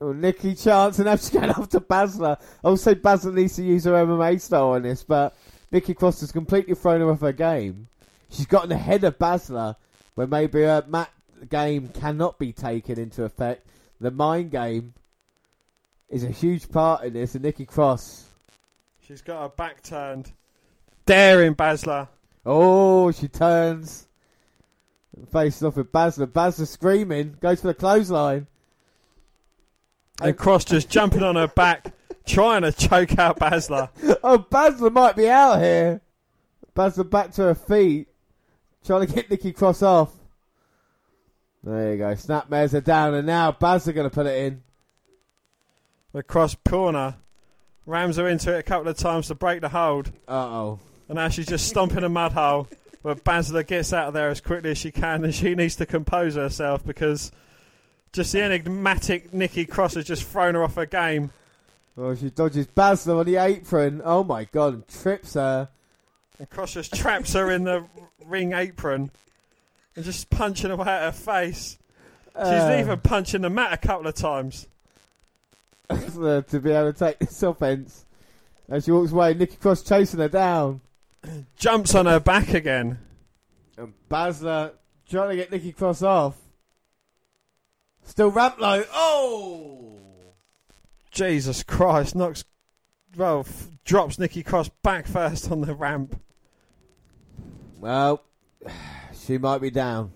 Well, 0.00 0.14
Nikki 0.14 0.54
chance 0.54 0.98
and 0.98 1.06
now 1.06 1.16
she's 1.16 1.30
going 1.30 1.50
after 1.56 1.80
would 2.70 2.80
say 2.80 2.94
Baszler 2.94 3.34
needs 3.34 3.56
to 3.56 3.62
use 3.62 3.84
her 3.84 3.92
MMA 3.92 4.40
style 4.40 4.70
on 4.70 4.82
this, 4.82 5.04
but 5.04 5.36
Nikki 5.70 5.94
Cross 5.94 6.20
has 6.20 6.32
completely 6.32 6.74
thrown 6.74 7.00
her 7.00 7.10
off 7.10 7.20
her 7.20 7.32
game. 7.32 7.88
She's 8.28 8.46
gotten 8.46 8.72
ahead 8.72 9.04
of 9.04 9.18
Baszler, 9.18 9.76
where 10.14 10.26
maybe 10.26 10.64
uh, 10.64 10.82
her 10.88 11.10
mat 11.40 11.48
game 11.48 11.88
cannot 11.88 12.38
be 12.38 12.52
taken 12.52 12.98
into 12.98 13.24
effect. 13.24 13.66
The 14.00 14.10
mind 14.10 14.50
game 14.50 14.94
is 16.08 16.24
a 16.24 16.30
huge 16.30 16.70
part 16.70 17.04
in 17.04 17.12
this, 17.12 17.34
and 17.34 17.44
Nikki 17.44 17.66
Cross. 17.66 18.26
She's 19.06 19.22
got 19.22 19.42
her 19.42 19.48
back 19.48 19.82
turned. 19.82 20.32
Daring 21.06 21.54
Baszler. 21.54 22.08
Oh, 22.44 23.10
she 23.10 23.28
turns. 23.28 24.06
Faces 25.32 25.62
off 25.62 25.76
with 25.76 25.92
Baszler. 25.92 26.26
Baszler 26.26 26.66
screaming, 26.66 27.36
goes 27.40 27.60
for 27.60 27.68
the 27.68 27.74
clothesline. 27.74 28.46
And 30.22 30.36
Cross 30.36 30.66
just 30.66 30.88
jumping 30.90 31.22
on 31.22 31.36
her 31.36 31.48
back, 31.48 31.92
trying 32.26 32.62
to 32.62 32.72
choke 32.72 33.18
out 33.18 33.38
Baszler. 33.38 33.90
Oh, 34.22 34.38
Baszler 34.38 34.92
might 34.92 35.16
be 35.16 35.28
out 35.28 35.60
here. 35.60 36.00
Baszler 36.74 37.08
back 37.08 37.32
to 37.32 37.42
her 37.42 37.54
feet, 37.54 38.08
trying 38.84 39.06
to 39.06 39.12
get 39.12 39.30
Nikki 39.30 39.52
Cross 39.52 39.82
off. 39.82 40.19
There 41.62 41.92
you 41.92 41.98
go. 41.98 42.14
Snapmares 42.14 42.74
are 42.74 42.80
down, 42.80 43.14
and 43.14 43.26
now 43.26 43.52
Baszler 43.52 43.94
going 43.94 44.08
to 44.08 44.14
put 44.14 44.26
it 44.26 44.44
in. 44.44 44.62
The 46.12 46.22
cross 46.22 46.56
corner. 46.68 47.16
Rams 47.86 48.16
her 48.16 48.28
into 48.28 48.54
it 48.54 48.58
a 48.58 48.62
couple 48.62 48.88
of 48.88 48.96
times 48.96 49.28
to 49.28 49.34
break 49.34 49.60
the 49.60 49.68
hold. 49.68 50.08
Uh 50.28 50.32
oh. 50.32 50.78
And 51.08 51.16
now 51.16 51.28
she's 51.28 51.46
just 51.46 51.68
stomping 51.68 52.04
a 52.04 52.08
mud 52.08 52.32
hole. 52.32 52.68
But 53.02 53.24
Baszler 53.24 53.66
gets 53.66 53.92
out 53.92 54.08
of 54.08 54.14
there 54.14 54.28
as 54.28 54.40
quickly 54.40 54.70
as 54.70 54.78
she 54.78 54.90
can, 54.90 55.24
and 55.24 55.34
she 55.34 55.54
needs 55.54 55.76
to 55.76 55.86
compose 55.86 56.34
herself 56.34 56.84
because 56.84 57.32
just 58.12 58.32
the 58.32 58.42
enigmatic 58.42 59.32
Nikki 59.32 59.64
Cross 59.64 59.94
has 59.94 60.04
just 60.04 60.24
thrown 60.24 60.54
her 60.54 60.62
off 60.62 60.74
her 60.74 60.86
game. 60.86 61.30
Well, 61.96 62.14
she 62.14 62.30
dodges 62.30 62.66
Baszler 62.68 63.20
on 63.20 63.26
the 63.26 63.36
apron. 63.36 64.02
Oh 64.04 64.24
my 64.24 64.44
god, 64.44 64.74
and 64.74 64.88
trips 64.88 65.34
her. 65.34 65.68
And 66.38 66.48
Cross 66.48 66.74
just 66.74 66.94
traps 66.94 67.32
her 67.34 67.50
in 67.50 67.64
the 67.64 67.84
ring 68.26 68.52
apron 68.52 69.10
and 69.96 70.04
just 70.04 70.30
punching 70.30 70.70
away 70.70 70.86
at 70.88 71.02
her 71.02 71.12
face. 71.12 71.78
She's 72.36 72.42
Uh. 72.46 72.76
even 72.80 73.00
punching 73.00 73.42
the 73.42 73.50
mat 73.50 73.72
a 73.72 73.76
couple 73.76 74.06
of 74.06 74.14
times. 74.14 74.68
to 75.90 76.60
be 76.62 76.70
able 76.70 76.92
to 76.92 76.98
take 76.98 77.18
this 77.18 77.42
offense. 77.42 78.04
As 78.68 78.84
she 78.84 78.92
walks 78.92 79.10
away, 79.10 79.34
Nikki 79.34 79.56
Cross 79.56 79.82
chasing 79.82 80.20
her 80.20 80.28
down. 80.28 80.80
Jumps 81.56 81.94
on 81.94 82.06
her 82.06 82.20
back 82.20 82.54
again. 82.54 82.98
And 83.76 83.92
Baszler 84.08 84.72
trying 85.08 85.30
to 85.30 85.36
get 85.36 85.50
Nikki 85.50 85.72
Cross 85.72 86.02
off. 86.02 86.36
Still 88.04 88.30
ramp 88.30 88.60
low. 88.60 88.84
Oh! 88.92 89.98
Jesus 91.10 91.64
Christ, 91.64 92.14
knocks, 92.14 92.44
well, 93.16 93.40
f- 93.40 93.68
drops 93.84 94.18
Nikki 94.18 94.44
Cross 94.44 94.68
back 94.82 95.08
first 95.08 95.50
on 95.50 95.62
the 95.62 95.74
ramp. 95.74 96.20
Well, 97.80 98.22
she 99.30 99.38
might 99.38 99.60
be 99.60 99.70
down. 99.70 100.10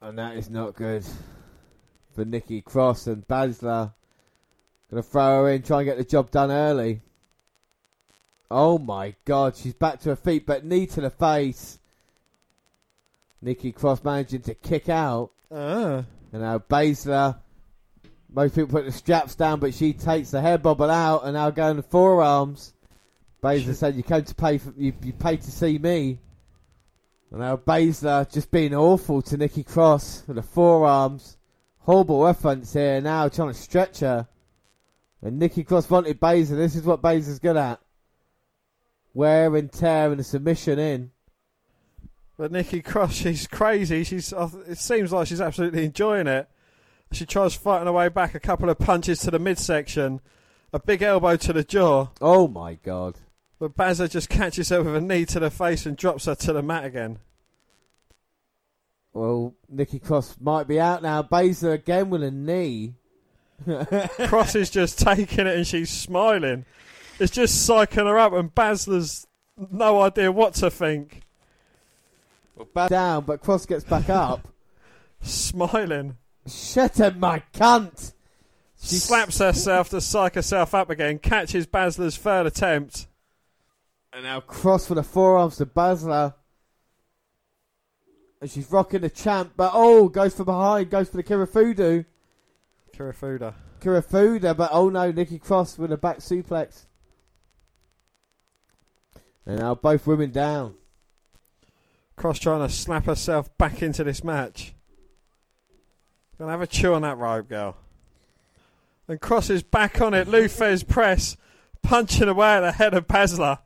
And 0.00 0.18
that 0.18 0.38
is 0.38 0.48
not 0.48 0.74
good 0.74 1.04
for 2.14 2.24
Nikki 2.24 2.62
Cross 2.62 3.06
and 3.06 3.28
Baszler. 3.28 3.92
Gonna 4.90 5.02
throw 5.02 5.42
her 5.42 5.50
in, 5.50 5.60
try 5.60 5.80
and 5.80 5.86
get 5.86 5.98
the 5.98 6.04
job 6.04 6.30
done 6.30 6.50
early. 6.50 7.02
Oh 8.50 8.78
my 8.78 9.14
god, 9.26 9.56
she's 9.56 9.74
back 9.74 10.00
to 10.00 10.10
her 10.10 10.16
feet, 10.16 10.46
but 10.46 10.64
knee 10.64 10.86
to 10.86 11.02
the 11.02 11.10
face. 11.10 11.78
Nikki 13.42 13.70
Cross 13.70 14.02
managing 14.02 14.40
to 14.42 14.54
kick 14.54 14.88
out. 14.88 15.32
Ah. 15.52 16.04
And 16.32 16.40
now 16.40 16.60
Baszler, 16.60 17.36
most 18.30 18.54
people 18.54 18.70
put 18.70 18.86
the 18.86 18.92
straps 18.92 19.34
down, 19.34 19.60
but 19.60 19.74
she 19.74 19.92
takes 19.92 20.30
the 20.30 20.40
hair 20.40 20.56
bobble 20.56 20.90
out 20.90 21.24
and 21.24 21.34
now 21.34 21.50
going 21.50 21.76
to 21.76 21.82
forearms. 21.82 22.72
Baszler 23.42 23.74
said, 23.74 23.96
"You 23.96 24.02
came 24.02 24.24
to 24.24 24.34
pay 24.34 24.56
for 24.56 24.72
you. 24.78 24.94
You 25.02 25.12
paid 25.12 25.42
to 25.42 25.50
see 25.50 25.76
me." 25.76 26.20
And 27.30 27.40
now 27.40 27.56
Baszler 27.56 28.30
just 28.32 28.50
being 28.50 28.74
awful 28.74 29.22
to 29.22 29.36
Nikki 29.36 29.64
Cross 29.64 30.24
with 30.26 30.36
the 30.36 30.42
forearms. 30.42 31.36
Horrible 31.78 32.24
reference 32.24 32.72
here. 32.72 33.00
Now 33.00 33.28
trying 33.28 33.52
to 33.52 33.54
stretch 33.54 34.00
her. 34.00 34.28
And 35.22 35.38
Nikki 35.38 35.64
Cross 35.64 35.90
wanted 35.90 36.20
Baszler. 36.20 36.56
This 36.56 36.76
is 36.76 36.84
what 36.84 37.02
Baszler's 37.02 37.38
good 37.38 37.56
at. 37.56 37.80
Wear 39.12 39.54
and 39.56 39.72
tear 39.72 40.10
and 40.10 40.20
a 40.20 40.24
submission 40.24 40.78
in. 40.78 41.10
But 42.36 42.50
Nikki 42.50 42.82
Cross, 42.82 43.14
she's 43.14 43.46
crazy. 43.46 44.02
She's. 44.02 44.32
It 44.66 44.78
seems 44.78 45.12
like 45.12 45.28
she's 45.28 45.40
absolutely 45.40 45.84
enjoying 45.84 46.26
it. 46.26 46.48
She 47.12 47.26
tries 47.26 47.54
fighting 47.54 47.86
her 47.86 47.92
way 47.92 48.08
back. 48.08 48.34
A 48.34 48.40
couple 48.40 48.68
of 48.68 48.78
punches 48.78 49.20
to 49.20 49.30
the 49.30 49.38
midsection, 49.38 50.20
a 50.72 50.80
big 50.80 51.00
elbow 51.00 51.36
to 51.36 51.52
the 51.52 51.62
jaw. 51.62 52.08
Oh 52.20 52.48
my 52.48 52.74
god! 52.74 53.18
But 53.64 53.78
Bazza 53.78 54.10
just 54.10 54.28
catches 54.28 54.68
her 54.68 54.82
with 54.82 54.94
a 54.94 55.00
knee 55.00 55.24
to 55.24 55.40
the 55.40 55.50
face 55.50 55.86
and 55.86 55.96
drops 55.96 56.26
her 56.26 56.34
to 56.34 56.52
the 56.52 56.60
mat 56.60 56.84
again. 56.84 57.18
Well, 59.14 59.54
Nikki 59.70 60.00
Cross 60.00 60.36
might 60.38 60.68
be 60.68 60.78
out 60.78 61.02
now. 61.02 61.22
Baszler 61.22 61.72
again 61.72 62.10
with 62.10 62.22
a 62.22 62.30
knee. 62.30 62.92
Cross 64.26 64.54
is 64.56 64.68
just 64.68 64.98
taking 64.98 65.46
it 65.46 65.56
and 65.56 65.66
she's 65.66 65.88
smiling. 65.88 66.66
It's 67.18 67.32
just 67.32 67.66
psyching 67.66 68.04
her 68.04 68.18
up, 68.18 68.34
and 68.34 68.54
Baszler's 68.54 69.26
no 69.56 70.02
idea 70.02 70.30
what 70.30 70.52
to 70.56 70.70
think. 70.70 71.22
Back 72.74 72.90
down, 72.90 73.24
but 73.24 73.40
Cross 73.40 73.64
gets 73.64 73.84
back 73.84 74.10
up. 74.10 74.46
Smiling. 75.22 76.18
Shut 76.46 77.00
him, 77.00 77.18
my 77.18 77.42
cunt! 77.54 78.12
She 78.78 78.96
slaps 78.96 79.38
herself 79.38 79.88
to 79.88 80.02
psych 80.02 80.34
herself 80.34 80.74
up 80.74 80.90
again, 80.90 81.18
catches 81.18 81.66
Baszler's 81.66 82.18
third 82.18 82.44
attempt. 82.44 83.06
And 84.14 84.22
now 84.22 84.38
Cross 84.40 84.86
for 84.86 84.94
the 84.94 85.02
forearms 85.02 85.56
to 85.56 85.66
Baszler. 85.66 86.34
And 88.40 88.48
she's 88.48 88.70
rocking 88.70 89.00
the 89.00 89.10
champ, 89.10 89.54
but 89.56 89.72
oh, 89.74 90.08
goes 90.08 90.34
for 90.34 90.44
behind, 90.44 90.90
goes 90.90 91.08
for 91.08 91.16
the 91.16 91.24
Kirifudu. 91.24 92.04
Kirifuda. 92.96 93.54
Kirifuda, 93.80 94.56
but 94.56 94.70
oh 94.72 94.88
no, 94.88 95.10
Nikki 95.10 95.40
Cross 95.40 95.78
with 95.78 95.90
a 95.90 95.96
back 95.96 96.18
suplex. 96.18 96.84
And 99.44 99.58
now 99.58 99.74
both 99.74 100.06
women 100.06 100.30
down. 100.30 100.74
Cross 102.14 102.38
trying 102.38 102.66
to 102.66 102.72
slap 102.72 103.06
herself 103.06 103.56
back 103.58 103.82
into 103.82 104.04
this 104.04 104.22
match. 104.22 104.74
Gonna 106.38 106.52
have 106.52 106.62
a 106.62 106.68
chew 106.68 106.94
on 106.94 107.02
that 107.02 107.18
rope, 107.18 107.48
girl. 107.48 107.76
And 109.08 109.20
Cross 109.20 109.50
is 109.50 109.64
back 109.64 110.00
on 110.00 110.14
it. 110.14 110.28
Lou 110.28 110.44
Thesz 110.44 110.86
press, 110.86 111.36
punching 111.82 112.28
away 112.28 112.54
at 112.54 112.60
the 112.60 112.72
head 112.72 112.94
of 112.94 113.08
Baszler. 113.08 113.58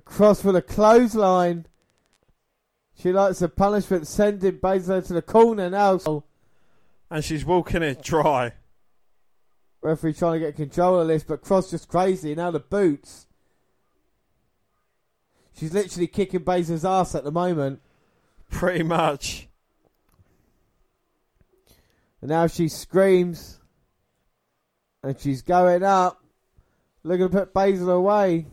Cross 0.00 0.42
for 0.42 0.52
the 0.52 0.62
clothesline. 0.62 1.66
She 2.94 3.12
likes 3.12 3.40
the 3.40 3.48
punishment, 3.48 4.06
sending 4.06 4.58
Baszler 4.58 5.06
to 5.06 5.12
the 5.12 5.22
corner 5.22 5.68
now. 5.68 6.24
And 7.10 7.24
she's 7.24 7.44
walking 7.44 7.82
it 7.82 8.02
dry. 8.02 8.52
Referee 9.82 10.14
trying 10.14 10.40
to 10.40 10.46
get 10.46 10.56
control 10.56 11.00
of 11.00 11.08
this, 11.08 11.24
but 11.24 11.42
Cross 11.42 11.70
just 11.72 11.88
crazy. 11.88 12.34
Now 12.34 12.50
the 12.50 12.60
boots. 12.60 13.26
She's 15.58 15.74
literally 15.74 16.06
kicking 16.06 16.40
Baszler's 16.40 16.84
ass 16.84 17.14
at 17.14 17.24
the 17.24 17.32
moment. 17.32 17.82
Pretty 18.50 18.84
much. 18.84 19.48
And 22.20 22.30
now 22.30 22.46
she 22.46 22.68
screams. 22.68 23.58
And 25.02 25.18
she's 25.18 25.42
going 25.42 25.82
up. 25.82 26.22
Looking 27.02 27.28
to 27.28 27.36
put 27.36 27.52
Baszler 27.52 27.96
away. 27.96 28.46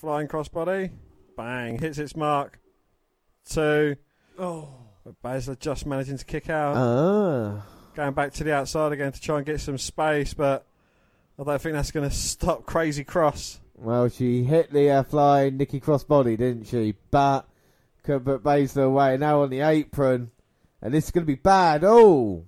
Flying 0.00 0.28
crossbody. 0.28 0.92
Bang. 1.36 1.78
Hits 1.78 1.98
its 1.98 2.16
mark. 2.16 2.58
Two. 3.44 3.96
Oh. 4.38 4.70
But 5.04 5.20
Baszler 5.22 5.58
just 5.58 5.84
managing 5.84 6.16
to 6.16 6.24
kick 6.24 6.48
out. 6.48 6.74
Ah. 6.74 7.66
Going 7.94 8.14
back 8.14 8.32
to 8.34 8.44
the 8.44 8.54
outside 8.54 8.92
again 8.92 9.12
to 9.12 9.20
try 9.20 9.36
and 9.36 9.44
get 9.44 9.60
some 9.60 9.76
space, 9.76 10.32
but 10.32 10.66
I 11.38 11.44
don't 11.44 11.60
think 11.60 11.74
that's 11.74 11.90
going 11.90 12.08
to 12.08 12.16
stop 12.16 12.64
Crazy 12.64 13.04
Cross. 13.04 13.60
Well, 13.74 14.08
she 14.08 14.42
hit 14.42 14.72
the 14.72 14.88
uh, 14.90 15.02
flying 15.02 15.58
Nikki 15.58 15.80
Crossbody, 15.80 16.38
didn't 16.38 16.64
she? 16.64 16.94
But 17.10 17.46
could 18.02 18.24
put 18.24 18.42
Baszler 18.42 18.86
away. 18.86 19.18
Now 19.18 19.42
on 19.42 19.50
the 19.50 19.60
apron. 19.60 20.30
And 20.80 20.94
this 20.94 21.04
is 21.04 21.10
going 21.10 21.26
to 21.26 21.30
be 21.30 21.34
bad. 21.34 21.84
Oh. 21.84 22.46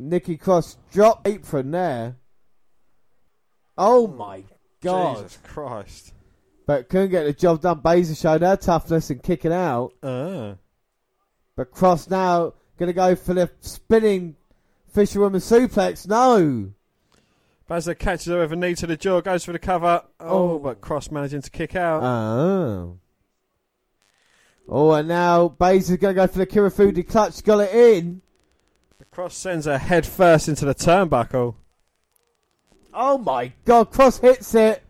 Nikki 0.00 0.36
Cross 0.36 0.78
dropped 0.92 1.28
apron 1.28 1.70
there. 1.70 2.16
Oh 3.78 4.08
my 4.08 4.42
god. 4.82 5.18
Jesus 5.18 5.38
Christ. 5.44 6.12
But 6.66 6.88
couldn't 6.88 7.10
get 7.10 7.24
the 7.24 7.32
job 7.32 7.60
done. 7.62 7.80
Baszler 7.80 8.20
showed 8.20 8.42
her 8.42 8.56
toughness 8.56 9.10
and 9.10 9.22
kicking 9.22 9.52
out. 9.52 9.92
Uh. 10.02 10.54
But 11.54 11.70
Cross 11.70 12.10
now 12.10 12.54
going 12.78 12.88
to 12.88 12.92
go 12.92 13.14
for 13.14 13.34
the 13.34 13.50
spinning 13.60 14.34
fisherwoman 14.92 15.40
suplex. 15.40 16.08
No. 16.08 16.72
Baszler 17.70 17.98
catches 17.98 18.26
her 18.26 18.40
with 18.40 18.52
a 18.52 18.56
knee 18.56 18.74
to 18.74 18.86
the 18.86 18.96
jaw, 18.96 19.20
goes 19.20 19.44
for 19.44 19.52
the 19.52 19.58
cover. 19.58 20.02
Oh, 20.20 20.54
Oh. 20.54 20.58
but 20.58 20.80
Cross 20.80 21.10
managing 21.12 21.42
to 21.42 21.50
kick 21.50 21.76
out. 21.76 22.02
Oh. 22.02 22.98
Oh, 24.68 24.92
and 24.92 25.06
now 25.06 25.48
Baszler's 25.48 25.96
going 25.98 26.14
to 26.16 26.20
go 26.22 26.26
for 26.26 26.38
the 26.38 26.46
Kirifuda 26.46 27.08
clutch. 27.08 27.42
Got 27.44 27.60
it 27.60 27.74
in. 27.74 28.22
Cross 29.12 29.36
sends 29.36 29.64
her 29.66 29.78
head 29.78 30.04
first 30.04 30.48
into 30.48 30.64
the 30.66 30.74
turnbuckle. 30.74 31.54
Oh 32.92 33.16
my 33.18 33.52
god, 33.64 33.90
Cross 33.90 34.18
hits 34.18 34.54
it. 34.54 34.82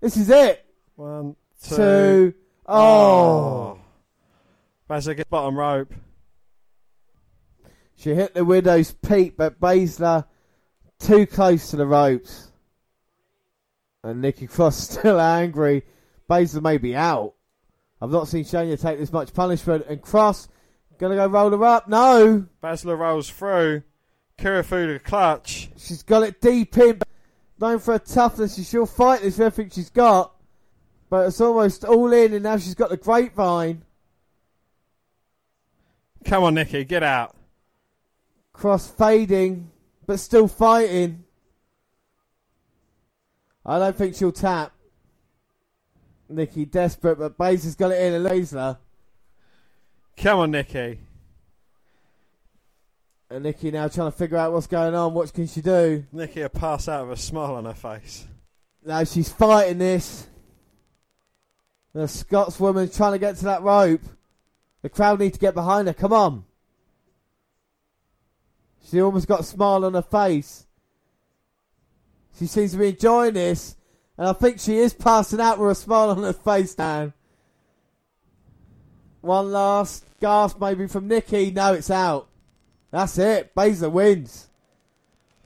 This 0.00 0.16
is 0.16 0.28
it. 0.28 0.61
One, 1.02 1.34
two. 1.64 2.32
Oh. 2.64 2.76
oh. 2.76 3.78
Baszler 4.88 5.16
gets 5.16 5.28
bottom 5.28 5.58
rope. 5.58 5.92
She 7.96 8.14
hit 8.14 8.34
the 8.34 8.44
widow's 8.44 8.92
peak, 8.92 9.36
but 9.36 9.60
Baszler 9.60 10.26
too 11.00 11.26
close 11.26 11.70
to 11.70 11.76
the 11.76 11.88
ropes. 11.88 12.52
And 14.04 14.22
Nikki 14.22 14.46
Cross 14.46 14.90
still 14.90 15.20
angry. 15.20 15.82
Baszler 16.30 16.62
may 16.62 16.78
be 16.78 16.94
out. 16.94 17.34
I've 18.00 18.12
not 18.12 18.28
seen 18.28 18.44
Shayna 18.44 18.80
take 18.80 19.00
this 19.00 19.12
much 19.12 19.34
punishment. 19.34 19.86
And 19.88 20.00
Cross 20.00 20.46
gonna 20.98 21.16
go 21.16 21.26
roll 21.26 21.50
her 21.50 21.64
up. 21.64 21.88
No, 21.88 22.46
Baszler 22.62 22.96
rolls 22.96 23.28
through. 23.28 23.82
Kirifuda 24.38 25.02
clutch. 25.02 25.68
she's 25.78 26.04
got 26.04 26.22
it 26.22 26.40
deep 26.40 26.78
in. 26.78 27.00
Known 27.58 27.80
for 27.80 27.94
her 27.94 27.98
toughness, 27.98 28.68
she'll 28.68 28.86
fight 28.86 29.22
this 29.22 29.38
with 29.38 29.46
everything 29.46 29.72
she's 29.72 29.90
got. 29.90 30.36
But 31.12 31.26
it's 31.26 31.42
almost 31.42 31.84
all 31.84 32.10
in, 32.10 32.32
and 32.32 32.42
now 32.42 32.56
she's 32.56 32.74
got 32.74 32.88
the 32.88 32.96
grapevine. 32.96 33.82
Come 36.24 36.44
on, 36.44 36.54
Nikki, 36.54 36.84
get 36.84 37.02
out. 37.02 37.36
Cross 38.54 38.92
fading, 38.92 39.70
but 40.06 40.18
still 40.18 40.48
fighting. 40.48 41.24
I 43.66 43.78
don't 43.78 43.94
think 43.94 44.14
she'll 44.14 44.32
tap. 44.32 44.72
Nikki 46.30 46.64
desperate, 46.64 47.18
but 47.18 47.36
Baze 47.36 47.64
has 47.64 47.74
got 47.74 47.90
it 47.90 48.00
in 48.00 48.14
and 48.14 48.24
Lasler. 48.24 48.78
Come 50.16 50.38
on, 50.38 50.50
Nikki. 50.50 50.98
And 53.28 53.42
Nikki 53.42 53.70
now 53.70 53.88
trying 53.88 54.10
to 54.10 54.16
figure 54.16 54.38
out 54.38 54.54
what's 54.54 54.66
going 54.66 54.94
on. 54.94 55.12
What 55.12 55.30
can 55.34 55.46
she 55.46 55.60
do? 55.60 56.06
Nikki 56.10 56.40
will 56.40 56.48
pass 56.48 56.88
out 56.88 57.06
with 57.06 57.18
a 57.18 57.22
smile 57.22 57.56
on 57.56 57.66
her 57.66 57.74
face. 57.74 58.26
Now 58.82 59.04
she's 59.04 59.30
fighting 59.30 59.76
this. 59.76 60.28
The 61.94 62.00
Scotswoman's 62.00 62.96
trying 62.96 63.12
to 63.12 63.18
get 63.18 63.36
to 63.36 63.44
that 63.44 63.62
rope. 63.62 64.02
The 64.82 64.88
crowd 64.88 65.20
need 65.20 65.34
to 65.34 65.40
get 65.40 65.54
behind 65.54 65.88
her. 65.88 65.94
Come 65.94 66.12
on. 66.12 66.44
She 68.88 69.00
almost 69.00 69.28
got 69.28 69.40
a 69.40 69.44
smile 69.44 69.84
on 69.84 69.94
her 69.94 70.02
face. 70.02 70.66
She 72.38 72.46
seems 72.46 72.72
to 72.72 72.78
be 72.78 72.88
enjoying 72.88 73.34
this. 73.34 73.76
And 74.16 74.28
I 74.28 74.32
think 74.32 74.58
she 74.58 74.78
is 74.78 74.94
passing 74.94 75.40
out 75.40 75.58
with 75.58 75.70
a 75.70 75.74
smile 75.74 76.10
on 76.10 76.22
her 76.22 76.32
face 76.32 76.76
now. 76.76 77.12
One 79.20 79.52
last 79.52 80.04
gasp 80.20 80.60
maybe 80.60 80.86
from 80.88 81.08
Nikki. 81.08 81.50
No, 81.50 81.74
it's 81.74 81.90
out. 81.90 82.28
That's 82.90 83.16
it. 83.18 83.54
Baszler 83.54 83.92
wins. 83.92 84.48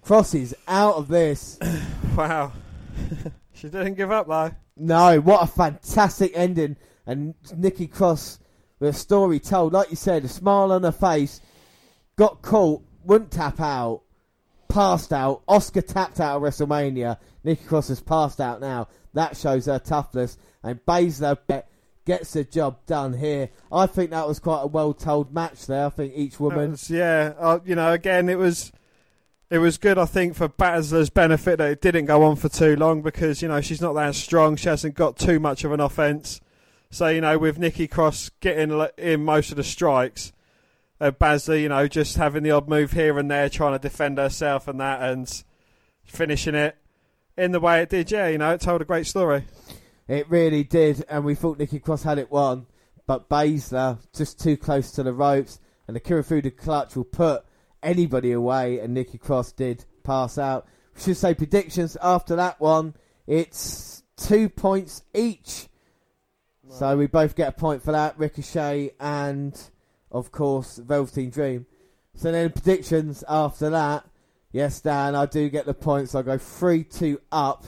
Cross 0.03 0.35
is 0.35 0.57
out 0.67 0.95
of 0.95 1.09
this. 1.09 1.59
Wow. 2.17 2.53
she 3.53 3.69
didn't 3.69 3.93
give 3.93 4.11
up, 4.11 4.27
though. 4.27 4.51
No, 4.77 5.21
what 5.21 5.43
a 5.43 5.47
fantastic 5.47 6.33
ending. 6.35 6.77
And 7.07 7.35
Nikki 7.57 7.87
Cross 7.87 8.39
with 8.79 8.95
a 8.95 8.99
story 8.99 9.41
told. 9.41 9.73
Like 9.73 9.91
you 9.91 9.97
said, 9.97 10.25
a 10.25 10.29
smile 10.29 10.73
on 10.73 10.83
her 10.83 10.93
face. 10.93 11.41
Got 12.17 12.43
caught, 12.43 12.83
wouldn't 13.05 13.31
tap 13.31 13.61
out, 13.61 14.03
passed 14.69 15.13
out. 15.13 15.45
Asuka 15.47 15.87
tapped 15.87 16.21
out 16.21 16.37
of 16.37 16.43
WrestleMania. 16.43 17.19
Nikki 17.45 17.65
Cross 17.65 17.89
has 17.89 18.01
passed 18.01 18.41
out 18.41 18.61
now. 18.61 18.89
That 19.15 19.37
shows 19.37 19.67
her 19.67 19.79
toughness. 19.79 20.37
And 20.63 20.85
Baszler 20.85 21.39
gets 22.05 22.33
the 22.33 22.45
job 22.45 22.79
done 22.87 23.13
here. 23.13 23.51
I 23.71 23.87
think 23.87 24.11
that 24.11 24.27
was 24.27 24.39
quite 24.39 24.63
a 24.63 24.67
well 24.67 24.95
told 24.95 25.33
match 25.33 25.67
there. 25.67 25.87
I 25.87 25.91
think 25.91 26.15
each 26.17 26.41
woman. 26.41 26.73
Was- 26.73 26.91
yeah, 26.91 27.35
uh, 27.39 27.59
you 27.65 27.75
know, 27.75 27.93
again, 27.93 28.29
it 28.29 28.39
was 28.39 28.73
it 29.49 29.59
was 29.59 29.79
good. 29.79 29.99
I 29.99 30.07
think 30.07 30.35
for 30.35 30.49
Baszler's 30.49 31.11
benefit 31.11 31.59
that 31.59 31.71
it 31.71 31.81
didn't 31.81 32.07
go 32.07 32.25
on 32.25 32.37
for 32.37 32.49
too 32.49 32.75
long 32.77 33.03
because 33.03 33.43
you 33.43 33.49
know 33.49 33.61
she's 33.61 33.81
not 33.81 33.95
that 33.95 34.15
strong. 34.15 34.57
She 34.57 34.69
hasn't 34.69 34.95
got 34.95 35.17
too 35.17 35.39
much 35.39 35.65
of 35.65 35.73
an 35.73 35.81
offense. 35.81 36.41
So 36.91 37.09
you 37.09 37.21
know, 37.21 37.39
with 37.39 37.59
Nikki 37.59 37.87
Cross 37.87 38.31
getting 38.41 38.87
in 38.99 39.25
most 39.25 39.51
of 39.51 39.57
the 39.57 39.65
strikes, 39.65 40.33
uh, 41.01 41.13
Baszler, 41.13 41.61
you 41.61 41.69
know, 41.69 41.87
just 41.87 42.17
having 42.17 42.43
the 42.43 42.51
odd 42.51 42.69
move 42.69 42.93
here 42.93 43.19
and 43.19 43.31
there, 43.31 43.49
trying 43.49 43.73
to 43.73 43.79
defend 43.79 44.19
herself 44.19 44.67
and 44.67 44.81
that, 44.81 45.03
and 45.03 45.45
finishing 46.05 46.55
it 46.55 46.77
in 47.37 47.53
the 47.53 47.61
way 47.61 47.83
it 47.83 47.91
did. 47.91 48.11
Yeah, 48.11 48.29
you 48.29 48.39
know, 48.39 48.53
it 48.53 48.61
told 48.61 48.83
a 48.83 48.87
great 48.87 49.07
story. 49.07 49.45
It 50.09 50.29
really 50.31 50.65
did, 50.65 51.05
and 51.09 51.25
we 51.25 51.35
thought 51.35 51.59
Nikki 51.59 51.79
Cross 51.79 52.03
had 52.03 52.19
it 52.19 52.31
won, 52.31 52.67
but 53.07 53.29
Baszler 53.29 53.99
just 54.13 54.41
too 54.41 54.57
close 54.57 54.91
to 54.93 55.05
the 55.05 55.13
ropes, 55.13 55.61
and 55.87 55.95
the 55.95 56.01
Kirifuda 56.01 56.57
clutch 56.57 56.97
will 56.97 57.05
put 57.05 57.45
anybody 57.87 58.33
away, 58.33 58.81
and 58.81 58.93
Nikki 58.93 59.17
Cross 59.17 59.53
did 59.53 59.85
pass 60.03 60.37
out. 60.37 60.67
We 60.95 61.03
should 61.03 61.17
say 61.17 61.35
predictions 61.35 61.97
after 62.03 62.37
that 62.37 62.61
one. 62.61 62.95
It's 63.27 64.03
two 64.17 64.49
points 64.49 65.03
each, 65.15 65.69
so 66.69 66.97
we 66.97 67.07
both 67.07 67.37
get 67.37 67.49
a 67.49 67.53
point 67.53 67.83
for 67.83 67.93
that. 67.93 68.19
Ricochet 68.19 68.93
and, 69.01 69.59
of 70.11 70.33
course, 70.33 70.79
Velveteen 70.79 71.31
Dream. 71.31 71.67
So 72.15 72.33
then 72.33 72.51
predictions 72.51 73.23
after 73.29 73.71
that. 73.71 74.07
Yes, 74.53 74.81
Dan, 74.81 75.15
I 75.15 75.27
do 75.27 75.49
get 75.49 75.67
the 75.67 75.75
points. 75.75 76.15
I 76.15 76.23
go 76.23 76.39
three 76.39 76.83
two 76.83 77.21
up 77.31 77.65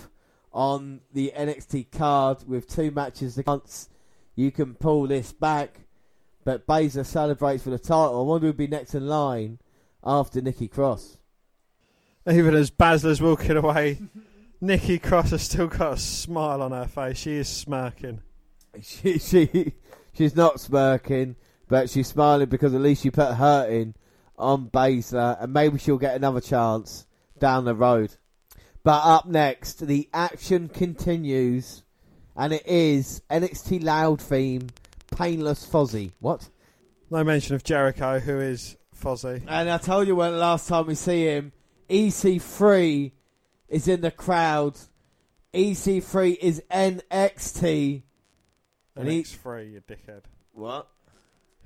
on 0.52 1.00
the 1.12 1.32
NXT 1.36 1.92
card 1.92 2.48
with 2.48 2.66
two 2.66 2.90
matches 2.90 3.38
once. 3.46 3.88
You 4.34 4.50
can 4.50 4.74
pull 4.74 5.06
this 5.06 5.32
back, 5.32 5.80
but 6.44 6.66
Baszler 6.66 7.04
celebrates 7.04 7.64
for 7.64 7.70
the 7.70 7.78
title. 7.78 8.20
I 8.20 8.22
wonder 8.22 8.46
who'd 8.46 8.56
be 8.56 8.66
next 8.66 8.94
in 8.94 9.06
line 9.06 9.58
after 10.04 10.40
Nikki 10.40 10.68
Cross. 10.68 11.18
Even 12.30 12.54
as 12.54 12.70
Baszler's 12.70 13.22
walking 13.22 13.56
away, 13.56 13.98
Nikki 14.60 14.98
Cross 14.98 15.30
has 15.30 15.42
still 15.42 15.68
got 15.68 15.94
a 15.94 15.96
smile 15.96 16.62
on 16.62 16.72
her 16.72 16.86
face. 16.86 17.18
She 17.18 17.34
is 17.34 17.48
smirking. 17.48 18.22
She 18.82 19.18
she 19.18 19.72
she's 20.12 20.36
not 20.36 20.60
smirking, 20.60 21.34
but 21.68 21.90
she's 21.90 22.06
smiling 22.06 22.48
because 22.48 22.74
at 22.74 22.80
least 22.80 23.02
she 23.02 23.10
put 23.10 23.34
her 23.34 23.66
in 23.66 23.94
on 24.38 24.70
Baszler, 24.70 25.42
and 25.42 25.52
maybe 25.52 25.78
she'll 25.78 25.98
get 25.98 26.14
another 26.14 26.40
chance 26.40 27.06
down 27.38 27.64
the 27.64 27.74
road. 27.74 28.14
But 28.84 29.04
up 29.04 29.26
next, 29.26 29.86
the 29.86 30.08
action 30.14 30.68
continues, 30.68 31.82
and 32.36 32.52
it 32.52 32.66
is 32.66 33.20
NXT 33.30 33.82
Loud 33.82 34.20
theme, 34.20 34.68
Painless 35.14 35.66
Fozzy. 35.66 36.12
What? 36.20 36.48
No 37.10 37.24
mention 37.24 37.54
of 37.54 37.64
Jericho, 37.64 38.18
who 38.20 38.38
is 38.38 38.77
Fozzy. 39.00 39.42
And 39.46 39.70
I 39.70 39.78
told 39.78 40.06
you 40.06 40.16
when 40.16 40.32
the 40.32 40.38
last 40.38 40.68
time 40.68 40.86
we 40.86 40.94
see 40.94 41.24
him, 41.26 41.52
EC3 41.88 43.12
is 43.68 43.88
in 43.88 44.00
the 44.00 44.10
crowd. 44.10 44.76
EC3 45.54 46.36
is 46.40 46.62
NXT. 46.70 48.02
And 48.96 49.08
he- 49.08 49.22
NX3, 49.22 49.72
you 49.72 49.80
dickhead. 49.80 50.22
What? 50.52 50.88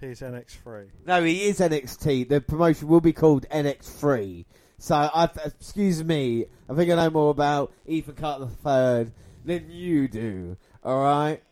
He's 0.00 0.20
NX3. 0.20 0.90
No, 1.06 1.22
he 1.22 1.44
is 1.44 1.60
NXT. 1.60 2.28
The 2.28 2.40
promotion 2.40 2.88
will 2.88 3.00
be 3.00 3.12
called 3.12 3.46
NX3. 3.50 4.44
So, 4.78 4.96
I, 4.96 5.30
excuse 5.44 6.02
me, 6.02 6.46
I 6.68 6.74
think 6.74 6.90
I 6.90 6.96
know 6.96 7.10
more 7.10 7.30
about 7.30 7.72
Ethan 7.86 8.16
Carter 8.16 8.48
III 8.66 9.12
than 9.44 9.70
you 9.70 10.08
do. 10.08 10.56
Alright? 10.84 11.42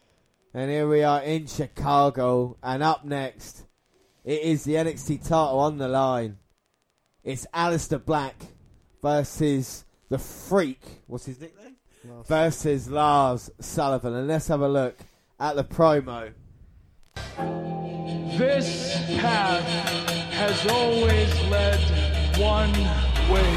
And 0.52 0.68
here 0.68 0.88
we 0.88 1.04
are 1.04 1.22
in 1.22 1.46
Chicago. 1.46 2.56
And 2.60 2.82
up 2.82 3.04
next, 3.04 3.66
it 4.30 4.42
is 4.42 4.62
the 4.62 4.74
NXT 4.74 5.26
title 5.26 5.58
on 5.58 5.78
the 5.78 5.88
line. 5.88 6.38
It's 7.24 7.48
Aleister 7.52 8.04
Black 8.04 8.36
versus 9.02 9.84
the 10.08 10.18
Freak. 10.18 10.80
What's 11.08 11.26
his 11.26 11.40
nickname? 11.40 11.74
Versus 12.28 12.88
Lars 12.88 13.50
Sullivan. 13.58 14.14
And 14.14 14.28
let's 14.28 14.46
have 14.46 14.60
a 14.60 14.68
look 14.68 14.96
at 15.40 15.56
the 15.56 15.64
promo. 15.64 16.32
This 18.38 18.94
path 19.18 19.64
has 20.30 20.64
always 20.68 21.34
led 21.50 21.80
one 22.38 22.72
way. 22.72 23.52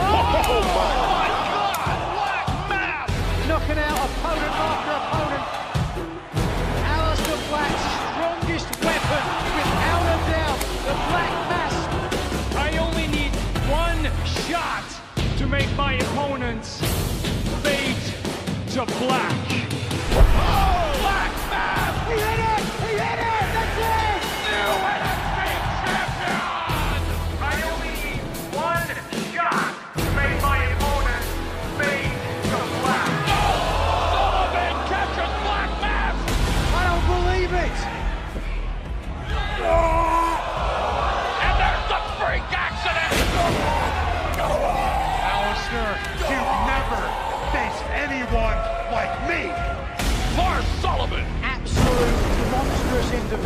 Oh 0.00 0.62
my 0.74 1.28
God! 1.52 3.08
Knocking 3.48 3.78
out 3.78 3.98
opponent 3.98 4.06
after 4.08 4.46
opponent. 4.46 4.55
To 18.76 18.84
black. 18.84 19.45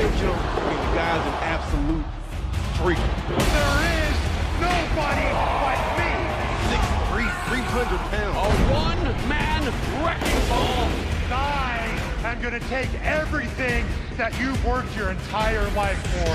This 0.01 0.11
individual. 0.11 0.35
The 0.35 0.41
guy's 0.97 1.27
an 1.27 1.35
absolute 1.43 2.05
freak. 2.81 2.99
There 3.29 3.79
is 4.01 4.17
nobody 4.61 5.29
like 5.61 5.85
me. 6.01 6.13
6'3", 7.11 7.29
300 7.49 7.99
pounds. 8.11 8.37
A 8.37 8.49
one-man 8.73 9.63
wrecking 10.05 10.43
ball. 10.49 10.89
I 11.33 11.79
am 12.25 12.41
going 12.41 12.59
to 12.59 12.67
take 12.69 12.89
everything 13.03 13.87
that 14.17 14.39
you've 14.41 14.65
worked 14.65 14.97
your 14.97 15.11
entire 15.11 15.69
life 15.73 15.99
for. 16.07 16.31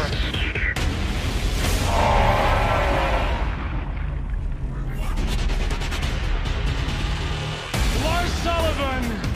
Lars 8.03 8.31
Sullivan 8.43 9.34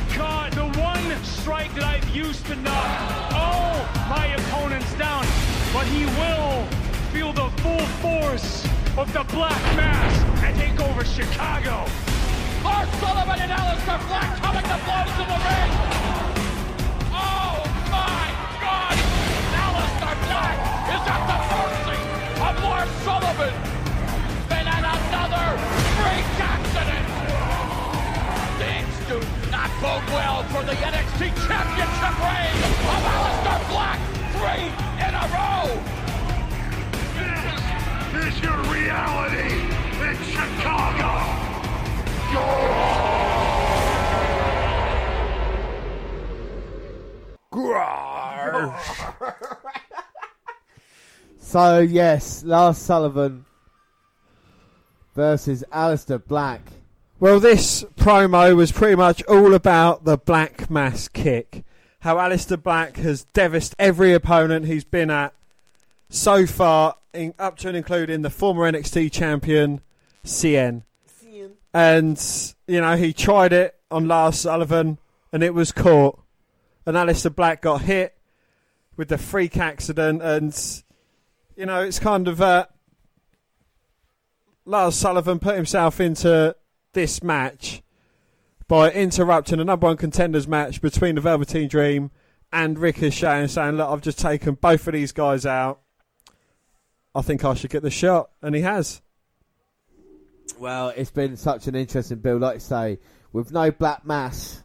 caught 0.49 0.73
the 0.73 0.79
one 0.79 1.23
strike 1.23 1.73
that 1.75 1.83
I've 1.83 2.15
used 2.15 2.45
to 2.47 2.55
knock 2.55 3.33
all 3.33 3.85
my 4.09 4.27
opponents 4.27 4.91
down, 4.95 5.25
but 5.73 5.85
he 5.87 6.05
will 6.05 6.65
feel 7.11 7.33
the 7.33 7.49
full 7.61 7.85
force 8.01 8.65
of 8.97 9.11
the 9.13 9.23
Black 9.33 9.61
Mass 9.75 10.43
and 10.43 10.55
take 10.57 10.79
over 10.79 11.03
Chicago. 11.05 11.85
Lars 12.63 12.89
Sullivan 12.99 13.39
and 13.39 13.51
Aleister 13.51 13.99
Black 14.07 14.37
coming 14.41 14.63
to 14.63 14.77
blows 14.85 15.15
in 15.19 15.27
the 15.27 15.39
ring. 15.47 15.71
Oh 17.11 17.63
my 17.89 18.25
God! 18.61 18.97
Aleister 19.65 20.15
Black 20.27 20.57
is 20.93 21.03
at 21.13 21.21
the 21.29 21.39
mercy 21.53 21.99
of 22.41 22.63
Lars 22.63 22.91
Sullivan. 23.03 23.53
And 24.51 24.67
at 24.67 24.83
another 24.83 25.57
freak 25.95 26.58
bode 29.81 30.03
well 30.09 30.43
for 30.43 30.63
the 30.63 30.73
NXT 30.73 31.31
Championship 31.47 32.15
reign 32.19 32.59
of 32.93 33.03
Aleister 33.15 33.59
Black. 33.69 33.99
Three 34.35 34.67
in 35.05 35.13
a 35.15 35.25
row. 35.31 35.67
This 38.11 38.35
is 38.35 38.41
your 38.43 38.59
reality 38.63 39.51
in 40.01 40.17
Chicago. 40.23 41.09
So 51.39 51.79
yes, 51.79 52.43
Lars 52.43 52.77
Sullivan 52.77 53.45
versus 55.15 55.63
Aleister 55.71 56.23
Black. 56.23 56.61
Well, 57.21 57.41
this 57.41 57.83
promo 57.97 58.55
was 58.55 58.71
pretty 58.71 58.95
much 58.95 59.21
all 59.23 59.53
about 59.53 60.05
the 60.05 60.17
Black 60.17 60.69
Mass 60.69 61.09
kick. 61.09 61.65
How 61.99 62.15
Aleister 62.15 62.61
Black 62.61 62.95
has 62.95 63.25
devastated 63.33 63.75
every 63.77 64.13
opponent 64.13 64.67
he's 64.67 64.85
been 64.85 65.11
at 65.11 65.33
so 66.07 66.45
far, 66.45 66.95
in, 67.13 67.33
up 67.37 67.57
to 67.57 67.67
and 67.67 67.75
including 67.75 68.21
the 68.21 68.29
former 68.29 68.71
NXT 68.71 69.11
champion, 69.11 69.81
Cien. 70.23 70.83
And, 71.73 72.53
you 72.67 72.79
know, 72.79 72.95
he 72.95 73.11
tried 73.11 73.51
it 73.51 73.77
on 73.91 74.07
Lars 74.07 74.39
Sullivan 74.39 74.97
and 75.33 75.43
it 75.43 75.53
was 75.53 75.73
caught. 75.73 76.17
And 76.85 76.95
Aleister 76.95 77.35
Black 77.35 77.61
got 77.61 77.81
hit 77.81 78.15
with 78.95 79.09
the 79.09 79.17
freak 79.17 79.57
accident. 79.57 80.21
And, 80.21 80.57
you 81.57 81.65
know, 81.65 81.81
it's 81.81 81.99
kind 81.99 82.29
of. 82.29 82.39
Uh, 82.39 82.67
Lars 84.65 84.95
Sullivan 84.95 85.39
put 85.39 85.55
himself 85.55 85.99
into 85.99 86.55
this 86.93 87.23
match 87.23 87.81
by 88.67 88.91
interrupting 88.91 89.59
a 89.59 89.63
number 89.63 89.87
one 89.87 89.97
contenders 89.97 90.47
match 90.47 90.81
between 90.81 91.15
the 91.15 91.21
Velveteen 91.21 91.67
Dream 91.67 92.11
and 92.51 92.77
Ricochet 92.77 93.41
and 93.41 93.51
saying, 93.51 93.75
Look, 93.75 93.89
I've 93.89 94.01
just 94.01 94.19
taken 94.19 94.55
both 94.55 94.87
of 94.87 94.93
these 94.93 95.11
guys 95.11 95.45
out. 95.45 95.81
I 97.13 97.21
think 97.21 97.43
I 97.43 97.53
should 97.53 97.71
get 97.71 97.83
the 97.83 97.91
shot. 97.91 98.29
And 98.41 98.55
he 98.55 98.61
has. 98.61 99.01
Well, 100.57 100.89
it's 100.89 101.11
been 101.11 101.37
such 101.37 101.67
an 101.67 101.75
interesting 101.75 102.19
build, 102.19 102.41
like 102.41 102.55
you 102.55 102.59
say, 102.59 102.99
with 103.31 103.51
no 103.51 103.71
black 103.71 104.05
mass 104.05 104.63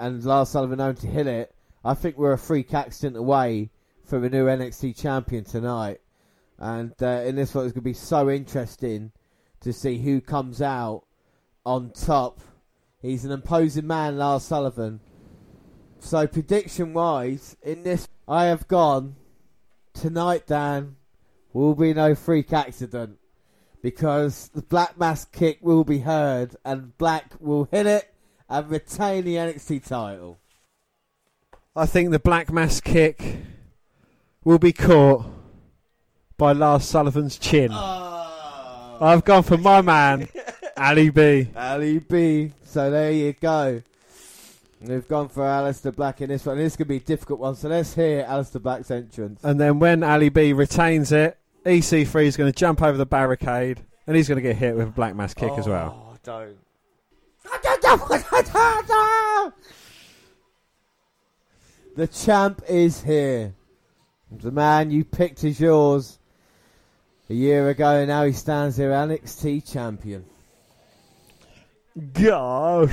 and 0.00 0.24
Lars 0.24 0.48
Sullivan 0.48 0.78
known 0.78 0.96
to 0.96 1.06
hit 1.06 1.26
it. 1.26 1.54
I 1.84 1.94
think 1.94 2.16
we're 2.16 2.32
a 2.32 2.38
freak 2.38 2.74
accident 2.74 3.16
away 3.16 3.70
from 4.04 4.24
a 4.24 4.30
new 4.30 4.46
NXT 4.46 5.00
champion 5.00 5.44
tonight, 5.44 6.00
and 6.58 6.92
uh, 7.00 7.22
in 7.24 7.36
this 7.36 7.54
one 7.54 7.64
it's 7.64 7.72
going 7.72 7.82
to 7.82 7.88
be 7.88 7.94
so 7.94 8.28
interesting 8.28 9.12
to 9.60 9.72
see 9.72 9.98
who 9.98 10.20
comes 10.20 10.60
out 10.60 11.04
on 11.64 11.90
top. 11.90 12.40
He's 13.00 13.24
an 13.24 13.32
imposing 13.32 13.86
man, 13.86 14.18
Lars 14.18 14.44
Sullivan. 14.44 15.00
So 15.98 16.26
prediction 16.26 16.92
wise, 16.94 17.56
in 17.62 17.82
this 17.82 18.08
I 18.26 18.46
have 18.46 18.68
gone 18.68 19.16
tonight. 19.92 20.46
Dan 20.46 20.96
will 21.52 21.74
be 21.74 21.92
no 21.92 22.14
freak 22.14 22.52
accident 22.52 23.18
because 23.82 24.48
the 24.54 24.62
Black 24.62 24.98
Mass 24.98 25.24
kick 25.24 25.58
will 25.60 25.84
be 25.84 26.00
heard 26.00 26.56
and 26.64 26.96
Black 26.98 27.32
will 27.40 27.64
hit 27.70 27.86
it 27.86 28.14
and 28.48 28.70
retain 28.70 29.24
the 29.24 29.36
NXT 29.36 29.86
title. 29.86 30.38
I 31.74 31.86
think 31.86 32.10
the 32.10 32.18
Black 32.18 32.52
Mass 32.52 32.80
kick 32.80 33.38
will 34.44 34.58
be 34.58 34.72
caught 34.72 35.24
by 36.36 36.52
Lars 36.52 36.84
Sullivan's 36.84 37.38
chin. 37.38 37.70
Ah. 37.72 38.96
I've 39.00 39.24
gone 39.24 39.42
for 39.42 39.56
my 39.56 39.80
man, 39.80 40.28
Ali 40.80 41.10
B. 41.10 41.48
Ali 41.54 41.98
B. 41.98 42.52
So 42.64 42.90
there 42.90 43.12
you 43.12 43.34
go. 43.34 43.82
We've 44.80 45.06
gone 45.06 45.28
for 45.28 45.42
Aleister 45.42 45.94
Black 45.94 46.22
in 46.22 46.30
this 46.30 46.46
one. 46.46 46.56
This 46.56 46.74
could 46.74 46.88
be 46.88 46.96
a 46.96 47.00
difficult 47.00 47.38
one. 47.38 47.54
So 47.54 47.68
let's 47.68 47.94
hear 47.94 48.24
Aleister 48.24 48.62
Black's 48.62 48.90
entrance. 48.90 49.44
And 49.44 49.60
then 49.60 49.78
when 49.78 50.02
Ali 50.02 50.30
B 50.30 50.54
retains 50.54 51.12
it, 51.12 51.36
EC3 51.66 52.24
is 52.24 52.38
going 52.38 52.50
to 52.50 52.58
jump 52.58 52.80
over 52.80 52.96
the 52.96 53.04
barricade 53.04 53.82
and 54.06 54.16
he's 54.16 54.26
going 54.26 54.36
to 54.36 54.42
get 54.42 54.56
hit 54.56 54.74
with 54.74 54.88
a 54.88 54.90
Black 54.90 55.14
Mass 55.14 55.34
kick 55.34 55.52
as 55.52 55.68
well. 55.68 56.12
Oh, 56.12 56.16
don't. 56.24 56.56
The 61.96 62.06
champ 62.06 62.62
is 62.68 63.02
here. 63.02 63.52
The 64.30 64.52
man 64.52 64.90
you 64.90 65.04
picked 65.04 65.44
as 65.44 65.60
yours 65.60 66.18
a 67.28 67.34
year 67.34 67.68
ago, 67.68 67.96
and 67.96 68.08
now 68.08 68.24
he 68.24 68.32
stands 68.32 68.76
here 68.76 68.90
NXT 68.90 69.70
champion. 69.70 70.24
Gosh. 72.12 72.90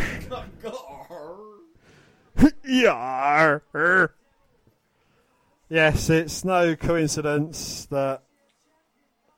Yar. 2.63 3.63
Yes, 5.69 6.09
it's 6.09 6.43
no 6.45 6.75
coincidence 6.75 7.85
that 7.87 8.23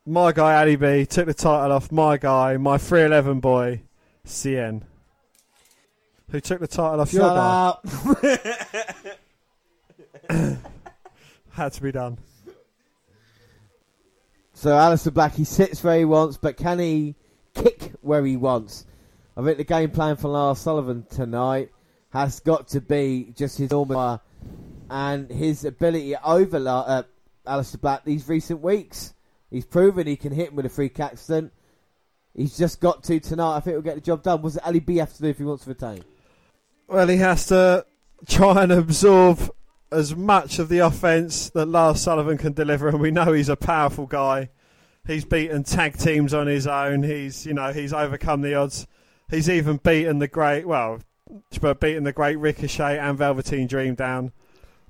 my 0.05 0.31
guy 0.31 0.59
Ali 0.59 0.75
B 0.75 1.05
took 1.05 1.25
the 1.25 1.33
title 1.33 1.71
off 1.71 1.91
my 1.91 2.17
guy, 2.17 2.57
my 2.57 2.77
311 2.77 3.39
boy, 3.39 3.81
Cien. 4.25 4.83
Who 6.29 6.39
took 6.39 6.59
the 6.59 6.67
title 6.67 7.01
off 7.01 7.11
your 7.13 7.23
Shut 7.23 7.35
guy. 7.35 7.67
up. 7.67 7.85
Had 11.51 11.73
to 11.73 11.81
be 11.81 11.91
done. 11.91 12.17
So 14.53 14.69
Aleister 14.71 15.13
Black, 15.13 15.33
he 15.33 15.45
sits 15.45 15.83
where 15.83 15.97
he 15.97 16.05
wants, 16.05 16.37
but 16.37 16.57
can 16.57 16.79
he 16.79 17.15
kick 17.55 17.93
where 18.01 18.23
he 18.25 18.37
wants? 18.37 18.85
I 19.39 19.41
think 19.41 19.57
the 19.57 19.63
game 19.63 19.91
plan 19.91 20.17
for 20.17 20.27
Lars 20.27 20.59
Sullivan 20.59 21.05
tonight 21.09 21.69
has 22.09 22.41
got 22.41 22.67
to 22.69 22.81
be 22.81 23.31
just 23.37 23.57
his 23.57 23.71
normal 23.71 24.21
and 24.89 25.31
his 25.31 25.63
ability 25.63 26.13
over 26.17 26.57
uh, 26.57 27.03
Aleister 27.47 27.79
Black 27.79 28.03
these 28.03 28.27
recent 28.27 28.59
weeks. 28.59 29.13
He's 29.49 29.65
proven 29.65 30.07
he 30.07 30.17
can 30.17 30.33
hit 30.33 30.49
him 30.49 30.57
with 30.57 30.65
a 30.65 30.69
freak 30.69 30.99
accident. 30.99 31.53
He's 32.35 32.57
just 32.57 32.81
got 32.81 33.01
to 33.05 33.21
tonight. 33.21 33.55
I 33.55 33.59
think 33.61 33.75
we'll 33.75 33.81
get 33.81 33.95
the 33.95 34.01
job 34.01 34.23
done. 34.23 34.41
What's 34.41 34.57
it 34.57 34.65
Ali 34.65 34.81
B 34.81 34.97
have 34.97 35.13
to 35.13 35.21
do 35.21 35.29
if 35.29 35.37
he 35.37 35.45
wants 35.45 35.63
to 35.63 35.69
retain? 35.69 36.03
Well, 36.89 37.07
he 37.07 37.15
has 37.17 37.47
to 37.47 37.85
try 38.27 38.63
and 38.63 38.73
absorb 38.73 39.39
as 39.89 40.17
much 40.17 40.59
of 40.59 40.67
the 40.67 40.79
offense 40.79 41.49
that 41.51 41.67
Lars 41.67 42.01
Sullivan 42.01 42.37
can 42.37 42.51
deliver, 42.51 42.89
and 42.89 42.99
we 42.99 43.09
know 43.09 43.31
he's 43.31 43.47
a 43.47 43.55
powerful 43.55 44.05
guy. 44.05 44.49
He's 45.07 45.23
beaten 45.23 45.63
tag 45.63 45.97
teams 45.97 46.33
on 46.33 46.47
his 46.47 46.67
own. 46.67 47.03
He's, 47.03 47.45
you 47.45 47.53
know, 47.53 47.71
he's 47.71 47.93
overcome 47.93 48.41
the 48.41 48.55
odds. 48.55 48.85
He's 49.29 49.49
even 49.49 49.77
beaten 49.77 50.19
the 50.19 50.27
great, 50.27 50.67
well, 50.67 50.99
beaten 51.79 52.03
the 52.03 52.13
great 52.13 52.37
Ricochet 52.37 52.97
and 52.97 53.17
Velveteen 53.17 53.67
Dream 53.67 53.95
down. 53.95 54.31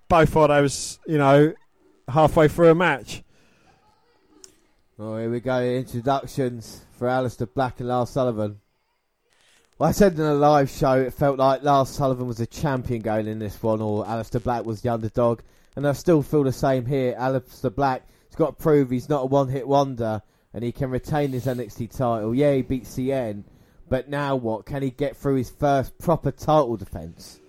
Both 0.07 0.35
of 0.35 0.47
those, 0.47 0.99
you 1.05 1.17
know, 1.17 1.53
halfway 2.07 2.47
through 2.47 2.69
a 2.69 2.75
match. 2.75 3.23
Oh, 4.97 5.17
here 5.17 5.29
we 5.29 5.39
go. 5.39 5.61
Introductions 5.61 6.81
for 6.91 7.07
Aleister 7.07 7.47
Black 7.53 7.79
and 7.79 7.89
Lars 7.89 8.09
Sullivan. 8.09 8.59
Well, 9.77 9.89
I 9.89 9.91
said 9.91 10.13
in 10.13 10.21
a 10.21 10.33
live 10.33 10.69
show 10.69 10.99
it 10.99 11.13
felt 11.13 11.37
like 11.37 11.63
Lars 11.63 11.89
Sullivan 11.89 12.27
was 12.27 12.39
a 12.39 12.45
champion 12.45 13.01
going 13.01 13.27
in 13.27 13.39
this 13.39 13.61
one, 13.61 13.81
or 13.81 14.05
Aleister 14.05 14.43
Black 14.43 14.65
was 14.65 14.81
the 14.81 14.89
underdog. 14.89 15.41
And 15.75 15.87
I 15.87 15.93
still 15.93 16.21
feel 16.21 16.43
the 16.43 16.51
same 16.51 16.85
here. 16.85 17.15
Aleister 17.17 17.73
Black 17.73 18.07
has 18.27 18.35
got 18.35 18.57
to 18.57 18.63
prove 18.63 18.89
he's 18.89 19.09
not 19.09 19.23
a 19.23 19.25
one 19.27 19.47
hit 19.47 19.67
wonder 19.67 20.21
and 20.53 20.63
he 20.63 20.71
can 20.71 20.89
retain 20.89 21.31
his 21.31 21.45
NXT 21.45 21.95
title. 21.95 22.33
Yeah, 22.33 22.53
he 22.55 22.61
beat 22.61 22.85
Cien, 22.85 23.43
but 23.89 24.09
now 24.09 24.35
what? 24.35 24.65
Can 24.65 24.81
he 24.83 24.91
get 24.91 25.17
through 25.17 25.35
his 25.35 25.49
first 25.49 25.97
proper 25.97 26.31
title 26.31 26.77
defence? 26.77 27.39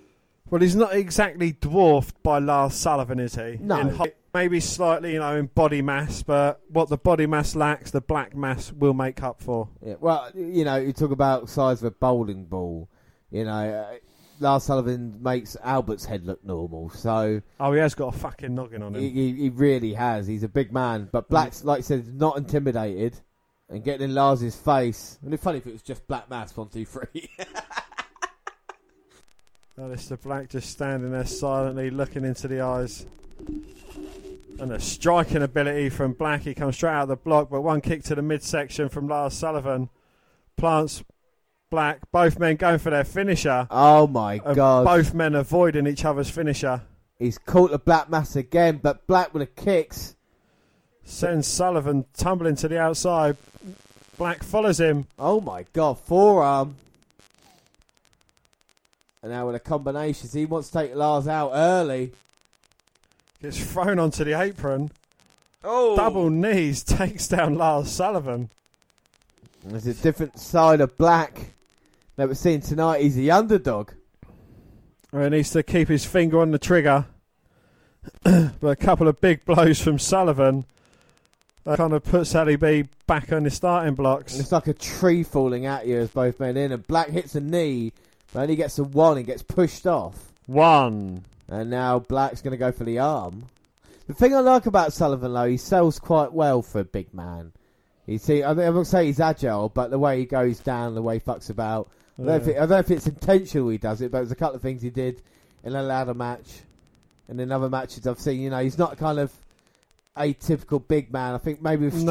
Well, 0.49 0.61
he's 0.61 0.75
not 0.75 0.93
exactly 0.93 1.53
dwarfed 1.53 2.21
by 2.23 2.39
Lars 2.39 2.73
Sullivan, 2.73 3.19
is 3.19 3.35
he? 3.35 3.57
No. 3.61 3.79
In 3.79 4.11
maybe 4.33 4.59
slightly, 4.59 5.13
you 5.13 5.19
know, 5.19 5.37
in 5.37 5.45
body 5.47 5.81
mass, 5.81 6.23
but 6.23 6.61
what 6.69 6.89
the 6.89 6.97
body 6.97 7.25
mass 7.25 7.55
lacks, 7.55 7.91
the 7.91 8.01
black 8.01 8.35
mass 8.35 8.71
will 8.71 8.93
make 8.93 9.23
up 9.23 9.41
for. 9.41 9.69
Yeah, 9.85 9.95
well, 9.99 10.29
you 10.35 10.65
know, 10.65 10.75
you 10.75 10.91
talk 10.93 11.11
about 11.11 11.49
size 11.49 11.81
of 11.81 11.85
a 11.85 11.91
bowling 11.91 12.45
ball. 12.45 12.89
You 13.29 13.45
know, 13.45 13.51
uh, 13.51 13.95
Lars 14.41 14.63
Sullivan 14.63 15.21
makes 15.21 15.55
Albert's 15.63 16.03
head 16.03 16.25
look 16.25 16.43
normal, 16.43 16.89
so 16.89 17.41
Oh, 17.59 17.71
he 17.71 17.79
has 17.79 17.95
got 17.95 18.13
a 18.13 18.17
fucking 18.17 18.53
noggin 18.53 18.83
on 18.83 18.95
him. 18.95 19.01
he, 19.01 19.09
he, 19.09 19.33
he 19.33 19.49
really 19.49 19.93
has. 19.93 20.27
He's 20.27 20.43
a 20.43 20.49
big 20.49 20.73
man, 20.73 21.07
but 21.11 21.29
Black's 21.29 21.63
like 21.63 21.79
I 21.79 21.81
said, 21.81 22.13
not 22.19 22.37
intimidated 22.37 23.19
and 23.71 23.83
getting 23.83 24.09
in 24.09 24.15
Lars's 24.15 24.55
face. 24.55 25.17
And 25.23 25.33
it's 25.33 25.43
funny 25.43 25.57
if 25.59 25.65
it 25.65 25.73
was 25.73 25.81
just 25.81 26.05
Black 26.07 26.29
Mass 26.29 26.55
one 26.55 26.67
two 26.69 26.85
three. 26.85 27.29
Aleister 29.79 30.21
Black 30.21 30.49
just 30.49 30.69
standing 30.69 31.11
there 31.11 31.25
silently 31.25 31.89
looking 31.89 32.23
into 32.25 32.47
the 32.47 32.61
eyes. 32.61 33.05
And 34.59 34.71
a 34.71 34.79
striking 34.79 35.41
ability 35.41 35.89
from 35.89 36.13
Black. 36.13 36.41
He 36.41 36.53
comes 36.53 36.75
straight 36.75 36.91
out 36.91 37.03
of 37.03 37.09
the 37.09 37.15
block, 37.15 37.49
but 37.49 37.61
one 37.61 37.81
kick 37.81 38.03
to 38.03 38.13
the 38.13 38.21
midsection 38.21 38.89
from 38.89 39.07
Lars 39.07 39.33
Sullivan. 39.33 39.89
Plants 40.55 41.03
Black. 41.71 42.11
Both 42.11 42.37
men 42.37 42.57
going 42.57 42.77
for 42.77 42.91
their 42.91 43.05
finisher. 43.05 43.65
oh 43.71 44.05
my 44.05 44.37
god! 44.37 44.85
Both 44.85 45.15
men 45.15 45.33
avoiding 45.33 45.87
each 45.87 46.05
other's 46.05 46.29
finisher. 46.29 46.83
He's 47.17 47.39
caught 47.39 47.71
the 47.71 47.79
Black 47.79 48.09
Mass 48.09 48.35
again, 48.35 48.79
but 48.83 49.07
Black 49.07 49.33
with 49.33 49.41
the 49.41 49.61
kicks. 49.61 50.15
Sends 51.11 51.45
Sullivan 51.45 52.05
tumbling 52.15 52.55
to 52.55 52.69
the 52.69 52.79
outside. 52.79 53.35
Black 54.17 54.41
follows 54.43 54.79
him. 54.79 55.07
Oh 55.19 55.41
my 55.41 55.65
god, 55.73 55.99
forearm. 55.99 56.75
And 59.21 59.33
now 59.33 59.45
with 59.45 59.55
a 59.55 59.59
combination, 59.59 60.29
he 60.31 60.45
wants 60.45 60.69
to 60.69 60.79
take 60.79 60.95
Lars 60.95 61.27
out 61.27 61.51
early. 61.53 62.13
Gets 63.41 63.61
thrown 63.71 63.99
onto 63.99 64.23
the 64.23 64.39
apron. 64.39 64.89
Oh! 65.65 65.97
Double 65.97 66.29
knees 66.29 66.81
takes 66.85 67.27
down 67.27 67.55
Lars 67.55 67.91
Sullivan. 67.91 68.49
There's 69.65 69.87
a 69.87 69.93
different 69.93 70.39
side 70.39 70.79
of 70.79 70.97
Black 70.97 71.51
that 72.15 72.29
we're 72.29 72.35
seeing 72.35 72.61
tonight. 72.61 73.01
He's 73.01 73.15
the 73.15 73.31
underdog. 73.31 73.91
He 75.11 75.29
needs 75.29 75.51
to 75.51 75.61
keep 75.61 75.89
his 75.89 76.05
finger 76.05 76.39
on 76.39 76.51
the 76.51 76.57
trigger. 76.57 77.05
but 78.23 78.63
a 78.63 78.75
couple 78.77 79.09
of 79.09 79.19
big 79.19 79.43
blows 79.43 79.81
from 79.81 79.99
Sullivan 79.99 80.65
that 81.65 81.77
kind 81.77 81.93
of 81.93 82.03
puts 82.03 82.33
Ali 82.35 82.55
B 82.55 82.87
back 83.07 83.31
on 83.31 83.43
the 83.43 83.49
starting 83.51 83.95
blocks. 83.95 84.37
It's 84.39 84.51
like 84.51 84.67
a 84.67 84.73
tree 84.73 85.23
falling 85.23 85.65
at 85.65 85.85
you 85.87 85.97
as 85.99 86.09
both 86.09 86.39
men 86.39 86.57
in, 86.57 86.71
and 86.71 86.85
Black 86.87 87.09
hits 87.09 87.35
a 87.35 87.41
knee, 87.41 87.93
but 88.33 88.41
only 88.41 88.55
gets 88.55 88.79
a 88.79 88.83
one 88.83 89.17
and 89.17 89.25
gets 89.25 89.43
pushed 89.43 89.85
off. 89.85 90.31
One. 90.47 91.23
And 91.47 91.69
now 91.69 91.99
Black's 91.99 92.41
going 92.41 92.51
to 92.51 92.57
go 92.57 92.71
for 92.71 92.83
the 92.83 92.99
arm. 92.99 93.45
The 94.07 94.13
thing 94.13 94.35
I 94.35 94.39
like 94.39 94.65
about 94.65 94.93
Sullivan, 94.93 95.33
though, 95.33 95.45
he 95.45 95.57
sells 95.57 95.99
quite 95.99 96.33
well 96.33 96.61
for 96.61 96.79
a 96.79 96.85
big 96.85 97.13
man. 97.13 97.51
You 98.07 98.17
see, 98.17 98.43
I, 98.43 98.53
mean, 98.53 98.65
I 98.65 98.69
won't 98.71 98.87
say 98.87 99.05
he's 99.05 99.19
agile, 99.19 99.69
but 99.69 99.91
the 99.91 99.99
way 99.99 100.19
he 100.19 100.25
goes 100.25 100.59
down, 100.59 100.95
the 100.95 101.01
way 101.01 101.15
he 101.15 101.19
fucks 101.19 101.49
about. 101.49 101.89
I 102.17 102.23
don't, 102.23 102.25
know 102.27 102.35
if 102.35 102.47
Yeah. 102.47 102.53
it, 102.53 102.55
I 102.55 102.59
don't 102.61 102.69
know 102.69 102.77
if 102.79 102.91
it's 102.91 103.07
intentional 103.07 103.69
he 103.69 103.77
does 103.77 104.01
it, 104.01 104.11
but 104.11 104.19
there's 104.19 104.31
a 104.31 104.35
couple 104.35 104.55
of 104.55 104.61
things 104.61 104.81
he 104.81 104.89
did 104.89 105.21
in 105.63 105.75
a 105.75 105.83
ladder 105.83 106.13
match 106.13 106.61
and 107.27 107.39
in 107.39 107.51
other 107.51 107.69
matches 107.69 108.05
I've 108.07 108.19
seen. 108.19 108.41
You 108.41 108.49
know, 108.49 108.59
he's 108.59 108.77
not 108.77 108.97
kind 108.97 109.19
of 109.19 109.31
atypical 110.17 110.85
big 110.85 111.11
man. 111.11 111.33
I 111.33 111.37
think 111.37 111.61
maybe 111.61 111.85
with 111.85 111.95
Strowman. 111.95 112.05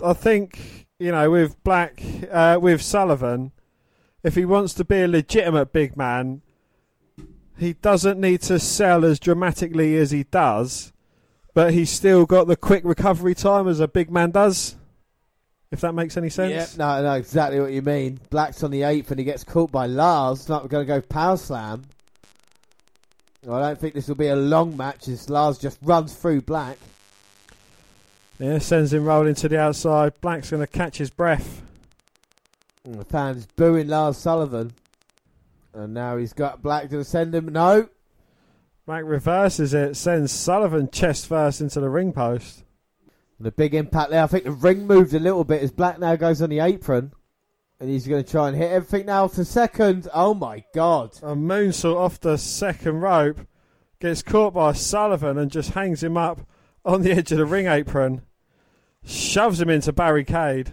No, 0.00 0.06
I, 0.06 0.10
I 0.10 0.12
think 0.12 0.86
you 0.98 1.12
know 1.12 1.30
with 1.30 1.62
Black, 1.64 2.02
uh, 2.30 2.58
with 2.60 2.82
Sullivan, 2.82 3.52
if 4.22 4.34
he 4.34 4.44
wants 4.44 4.74
to 4.74 4.84
be 4.84 5.02
a 5.02 5.08
legitimate 5.08 5.72
big 5.72 5.96
man, 5.96 6.42
he 7.56 7.74
doesn't 7.74 8.20
need 8.20 8.42
to 8.42 8.58
sell 8.58 9.04
as 9.04 9.18
dramatically 9.18 9.96
as 9.96 10.10
he 10.10 10.24
does, 10.24 10.92
but 11.54 11.72
he's 11.72 11.90
still 11.90 12.26
got 12.26 12.46
the 12.46 12.56
quick 12.56 12.84
recovery 12.84 13.34
time 13.34 13.68
as 13.68 13.80
a 13.80 13.88
big 13.88 14.10
man 14.10 14.30
does. 14.30 14.76
If 15.70 15.82
that 15.82 15.92
makes 15.92 16.16
any 16.16 16.30
sense. 16.30 16.50
Yeah, 16.50 16.66
no, 16.78 16.90
I 16.90 17.02
know 17.02 17.12
exactly 17.12 17.60
what 17.60 17.72
you 17.72 17.82
mean. 17.82 18.18
Black's 18.30 18.62
on 18.62 18.70
the 18.70 18.84
eighth 18.84 19.10
and 19.10 19.18
he 19.18 19.24
gets 19.24 19.44
caught 19.44 19.70
by 19.70 19.84
Lars. 19.84 20.48
Not 20.48 20.66
going 20.70 20.86
to 20.86 20.90
go 20.90 21.02
power 21.02 21.36
slam. 21.36 21.84
I 23.44 23.60
don't 23.60 23.78
think 23.78 23.92
this 23.92 24.08
will 24.08 24.14
be 24.14 24.28
a 24.28 24.36
long 24.36 24.76
match 24.78 25.08
as 25.08 25.28
Lars 25.28 25.58
just 25.58 25.78
runs 25.82 26.14
through 26.14 26.40
Black. 26.42 26.78
Yeah, 28.38 28.58
sends 28.58 28.92
him 28.92 29.04
rolling 29.04 29.34
to 29.36 29.48
the 29.48 29.58
outside. 29.58 30.20
Black's 30.20 30.50
going 30.50 30.64
to 30.64 30.66
catch 30.66 30.98
his 30.98 31.10
breath. 31.10 31.62
And 32.84 32.94
the 32.94 33.04
fans 33.04 33.46
booing 33.56 33.88
Lars 33.88 34.16
Sullivan. 34.16 34.72
And 35.74 35.92
now 35.92 36.16
he's 36.16 36.32
got 36.32 36.62
Black 36.62 36.88
to 36.90 37.04
send 37.04 37.34
him. 37.34 37.48
No. 37.48 37.88
Black 38.86 39.04
reverses 39.04 39.74
it, 39.74 39.96
sends 39.96 40.32
Sullivan 40.32 40.88
chest 40.90 41.26
first 41.26 41.60
into 41.60 41.80
the 41.80 41.90
ring 41.90 42.12
post. 42.12 42.64
The 43.40 43.52
big 43.52 43.74
impact 43.74 44.10
there. 44.10 44.22
I 44.22 44.26
think 44.26 44.44
the 44.44 44.50
ring 44.52 44.86
moved 44.86 45.14
a 45.14 45.20
little 45.20 45.44
bit 45.44 45.62
as 45.62 45.70
Black 45.70 45.98
now 45.98 46.16
goes 46.16 46.40
on 46.40 46.50
the 46.50 46.60
apron. 46.60 47.12
And 47.80 47.90
he's 47.90 48.06
going 48.06 48.24
to 48.24 48.30
try 48.30 48.48
and 48.48 48.56
hit 48.56 48.72
everything 48.72 49.06
now 49.06 49.26
the 49.26 49.44
second. 49.44 50.08
Oh 50.14 50.34
my 50.34 50.64
god. 50.74 51.16
A 51.22 51.34
moonsault 51.34 51.96
off 51.96 52.20
the 52.20 52.36
second 52.36 53.00
rope. 53.00 53.46
Gets 54.00 54.22
caught 54.22 54.54
by 54.54 54.72
Sullivan 54.72 55.38
and 55.38 55.50
just 55.50 55.70
hangs 55.70 56.02
him 56.02 56.16
up 56.16 56.40
on 56.88 57.02
the 57.02 57.12
edge 57.12 57.30
of 57.30 57.38
the 57.38 57.44
ring 57.46 57.66
apron. 57.66 58.22
Shoves 59.04 59.60
him 59.60 59.68
into 59.68 59.92
barricade. 59.92 60.72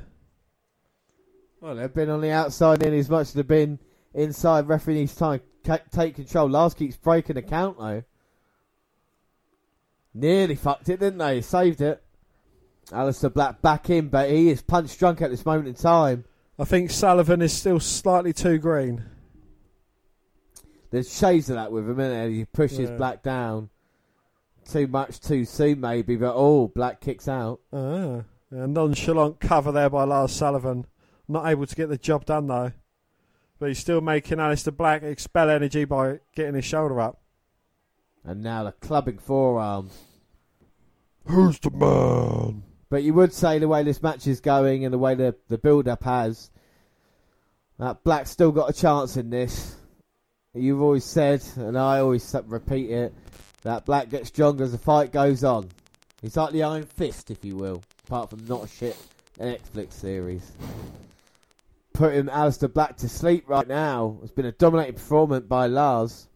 Well, 1.59 1.75
they've 1.75 1.93
been 1.93 2.09
on 2.09 2.21
the 2.21 2.31
outside 2.31 2.81
in 2.81 2.93
as 2.93 3.09
much 3.09 3.27
as 3.27 3.33
they've 3.33 3.47
been 3.47 3.79
inside. 4.13 4.67
Referee 4.67 4.95
needs 4.95 5.15
time 5.15 5.41
to 5.65 5.81
take 5.91 6.15
control. 6.15 6.49
Lars 6.49 6.73
keeps 6.73 6.95
breaking 6.95 7.35
the 7.35 7.41
count 7.41 7.77
though. 7.77 8.03
Nearly 10.13 10.55
fucked 10.55 10.87
it, 10.89 10.99
didn't 11.01 11.17
they? 11.19 11.41
Saved 11.41 11.81
it. 11.81 12.01
Aleister 12.91 13.33
Black 13.33 13.61
back 13.61 13.89
in, 13.89 14.07
but 14.07 14.29
he 14.29 14.49
is 14.49 14.61
punch 14.61 14.97
drunk 14.97 15.21
at 15.21 15.31
this 15.31 15.45
moment 15.45 15.67
in 15.67 15.73
time. 15.73 16.23
I 16.57 16.63
think 16.63 16.91
Sullivan 16.91 17.41
is 17.41 17.51
still 17.51 17.79
slightly 17.81 18.31
too 18.31 18.57
green. 18.57 19.03
There's 20.91 21.13
shades 21.13 21.49
of 21.49 21.55
that 21.57 21.71
with 21.71 21.83
him, 21.89 21.99
isn't 21.99 22.11
there? 22.13 22.29
He 22.29 22.45
pushes 22.45 22.89
Yeah. 22.89 22.95
Black 22.95 23.23
down. 23.23 23.69
Too 24.69 24.87
much 24.87 25.19
too 25.19 25.45
soon, 25.45 25.79
maybe, 25.79 26.15
but 26.15 26.33
oh, 26.35 26.67
Black 26.67 26.99
kicks 26.99 27.27
out. 27.27 27.59
Ah, 27.71 28.23
a 28.51 28.67
nonchalant 28.67 29.39
cover 29.39 29.71
there 29.71 29.89
by 29.89 30.03
Lars 30.03 30.31
Sullivan. 30.31 30.85
Not 31.27 31.47
able 31.47 31.65
to 31.65 31.75
get 31.75 31.89
the 31.89 31.97
job 31.97 32.25
done 32.25 32.47
though. 32.47 32.71
But 33.59 33.69
he's 33.69 33.79
still 33.79 34.01
making 34.01 34.39
Aleister 34.39 34.75
Black 34.75 35.03
expel 35.03 35.49
energy 35.49 35.85
by 35.85 36.19
getting 36.35 36.55
his 36.55 36.65
shoulder 36.65 36.99
up. 36.99 37.21
And 38.23 38.41
now 38.41 38.63
the 38.63 38.71
clubbing 38.71 39.19
forearm. 39.19 39.91
Who's 41.25 41.59
the 41.59 41.71
man? 41.71 42.63
But 42.89 43.03
you 43.03 43.13
would 43.13 43.33
say 43.33 43.59
the 43.59 43.67
way 43.67 43.83
this 43.83 44.01
match 44.01 44.27
is 44.27 44.41
going 44.41 44.83
and 44.83 44.93
the 44.93 44.97
way 44.97 45.15
the, 45.15 45.35
the 45.47 45.57
build 45.57 45.87
up 45.87 46.03
has, 46.03 46.49
that 47.79 48.03
Black's 48.03 48.31
still 48.31 48.51
got 48.51 48.69
a 48.69 48.73
chance 48.73 49.17
in 49.17 49.29
this. 49.29 49.75
You've 50.53 50.81
always 50.81 51.03
said, 51.03 51.43
and 51.55 51.77
I 51.77 51.99
always 51.99 52.35
repeat 52.45 52.89
it, 52.89 53.13
that 53.65 53.83
Black 53.83 54.09
gets 54.09 54.27
stronger 54.27 54.63
as 54.63 54.73
the 54.73 54.77
fight 54.77 55.11
goes 55.11 55.43
on. 55.43 55.67
He's 56.21 56.37
like 56.37 56.53
the 56.53 56.61
Iron 56.61 56.83
Fist, 56.83 57.31
if 57.31 57.43
you 57.43 57.55
will, 57.55 57.81
apart 58.05 58.29
from 58.29 58.45
not 58.45 58.63
a 58.63 58.67
shit 58.67 58.95
Netflix 59.39 59.93
series. 59.93 60.51
Putting 61.91 62.27
Aleister 62.27 62.71
Black 62.71 62.95
to 62.97 63.09
sleep 63.09 63.45
right 63.47 63.67
now. 63.67 64.19
It's 64.21 64.31
been 64.31 64.45
a 64.45 64.51
dominating 64.51 64.93
performance 64.93 65.47
by 65.47 65.65
Lars. 65.65 66.27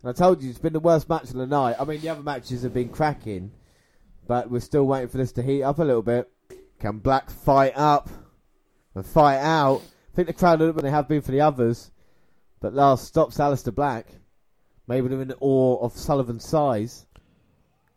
And 0.00 0.10
I 0.10 0.12
told 0.12 0.44
you, 0.44 0.50
it's 0.50 0.60
been 0.60 0.72
the 0.72 0.78
worst 0.78 1.08
match 1.08 1.24
of 1.24 1.34
the 1.34 1.46
night. 1.46 1.74
I 1.80 1.84
mean, 1.84 2.00
the 2.00 2.10
other 2.10 2.22
matches 2.22 2.62
have 2.62 2.72
been 2.72 2.88
cracking. 2.88 3.50
But 4.28 4.48
we're 4.48 4.60
still 4.60 4.84
waiting 4.84 5.08
for 5.08 5.18
this 5.18 5.32
to 5.32 5.42
heat 5.42 5.64
up 5.64 5.80
a 5.80 5.84
little 5.84 6.02
bit. 6.02 6.30
Can 6.78 6.98
Black 6.98 7.30
fight 7.30 7.72
up 7.74 8.08
and 8.94 9.04
fight 9.04 9.38
out? 9.38 9.82
I 10.12 10.14
think 10.14 10.28
the 10.28 10.34
crowd 10.34 10.62
are 10.62 10.70
than 10.70 10.84
they 10.84 10.90
have 10.90 11.08
been 11.08 11.22
for 11.22 11.32
the 11.32 11.40
others. 11.40 11.90
But 12.60 12.74
Lars 12.74 13.00
stops 13.00 13.38
Aleister 13.38 13.74
Black. 13.74 14.06
Maybe 14.86 15.08
they're 15.08 15.22
in 15.22 15.32
awe 15.40 15.84
of 15.84 15.96
Sullivan's 15.96 16.44
size. 16.44 17.06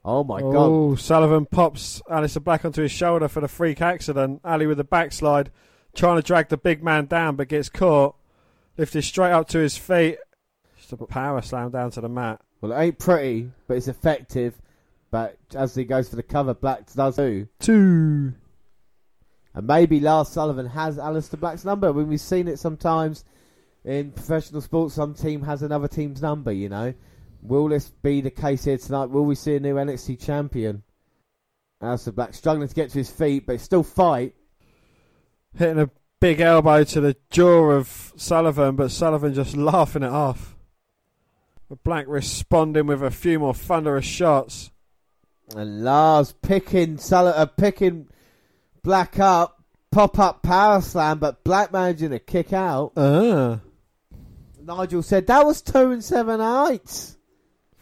Oh 0.06 0.24
my 0.24 0.40
god. 0.40 0.56
Oh, 0.56 0.96
Sullivan 0.96 1.46
pops 1.46 2.02
Aleister 2.10 2.42
Black 2.42 2.64
onto 2.64 2.82
his 2.82 2.92
shoulder 2.92 3.28
for 3.28 3.42
the 3.42 3.50
freak 3.50 3.82
accident. 3.82 4.40
Ali 4.46 4.66
with 4.66 4.78
the 4.78 4.86
backslide, 4.86 5.52
trying 5.96 6.16
to 6.16 6.26
drag 6.26 6.48
the 6.48 6.58
big 6.58 6.82
man 6.82 7.08
down, 7.08 7.36
but 7.36 7.50
gets 7.50 7.68
caught. 7.70 8.16
Lifted 8.78 9.02
straight 9.02 9.32
up 9.32 9.50
to 9.50 9.60
his 9.60 9.76
feet. 9.76 10.20
Just 10.78 10.94
a 10.94 10.98
power 10.98 11.42
slam 11.42 11.72
down 11.72 11.92
to 11.92 12.02
the 12.02 12.08
mat. 12.08 12.40
Well, 12.62 12.72
it 12.72 12.82
ain't 12.82 13.00
pretty, 13.00 13.52
but 13.68 13.76
it's 13.76 13.90
effective. 13.90 14.62
But 15.12 15.38
as 15.56 15.76
he 15.76 15.84
goes 15.84 16.10
for 16.10 16.16
the 16.16 16.24
cover, 16.24 16.54
Black 16.54 16.92
does 16.94 17.16
too. 17.18 17.48
Two. 17.60 18.34
And 19.54 19.68
maybe 19.68 20.00
Lars 20.00 20.30
Sullivan 20.30 20.68
has 20.68 20.98
Aleister 20.98 21.40
Black's 21.40 21.66
number. 21.66 21.92
When 21.92 22.08
we've 22.08 22.22
seen 22.22 22.48
it 22.48 22.60
sometimes 22.60 23.26
in 23.84 24.12
professional 24.12 24.62
sports, 24.62 24.96
some 24.96 25.14
team 25.14 25.42
has 25.44 25.62
another 25.62 25.88
team's 25.88 26.22
number, 26.22 26.52
you 26.52 26.70
know. 26.70 26.94
Will 27.42 27.70
this 27.70 27.90
be 27.90 28.22
the 28.22 28.32
case 28.32 28.66
here 28.66 28.78
tonight? 28.78 29.06
Will 29.06 29.26
we 29.26 29.36
see 29.36 29.56
a 29.56 29.60
new 29.60 29.76
NXT 29.76 30.24
champion? 30.24 30.84
Aleister 31.82 32.14
Black 32.14 32.34
struggling 32.34 32.68
to 32.68 32.74
get 32.74 32.90
to 32.90 32.98
his 32.98 33.10
feet, 33.10 33.46
but 33.46 33.62
still 33.62 33.84
fight. 33.84 34.36
Hitting 35.56 35.80
a 35.80 35.90
big 36.20 36.42
elbow 36.42 36.84
to 36.84 37.02
the 37.02 37.16
jaw 37.30 37.72
of 37.72 38.14
Sullivan, 38.16 38.76
but 38.76 38.92
Sullivan 38.92 39.34
just 39.34 39.56
laughing 39.58 40.04
it 40.04 40.12
off. 40.12 40.56
But 41.70 41.84
Black 41.84 42.06
responding 42.08 42.88
with 42.88 43.04
a 43.04 43.12
few 43.12 43.40
more 43.40 43.54
thunderous 43.54 44.06
shots. 44.06 44.72
And 45.56 45.84
Lars 45.84 46.34
picking 46.34 46.98
Sul- 46.98 47.28
uh, 47.28 47.46
picking 47.46 48.08
Black 48.84 49.20
up, 49.20 49.64
pop 49.92 50.18
up 50.18 50.44
power 50.44 50.82
slam, 50.82 51.20
but 51.20 51.44
Black 51.44 51.72
managing 51.72 52.10
to 52.12 52.20
kick 52.20 52.54
out. 52.54 52.94
Ah. 52.98 53.60
Nigel 54.68 55.02
said 55.02 55.28
that 55.28 55.46
was 55.46 55.62
two 55.62 55.92
and 55.92 56.04
seven 56.04 56.42
eighths. 56.42 57.18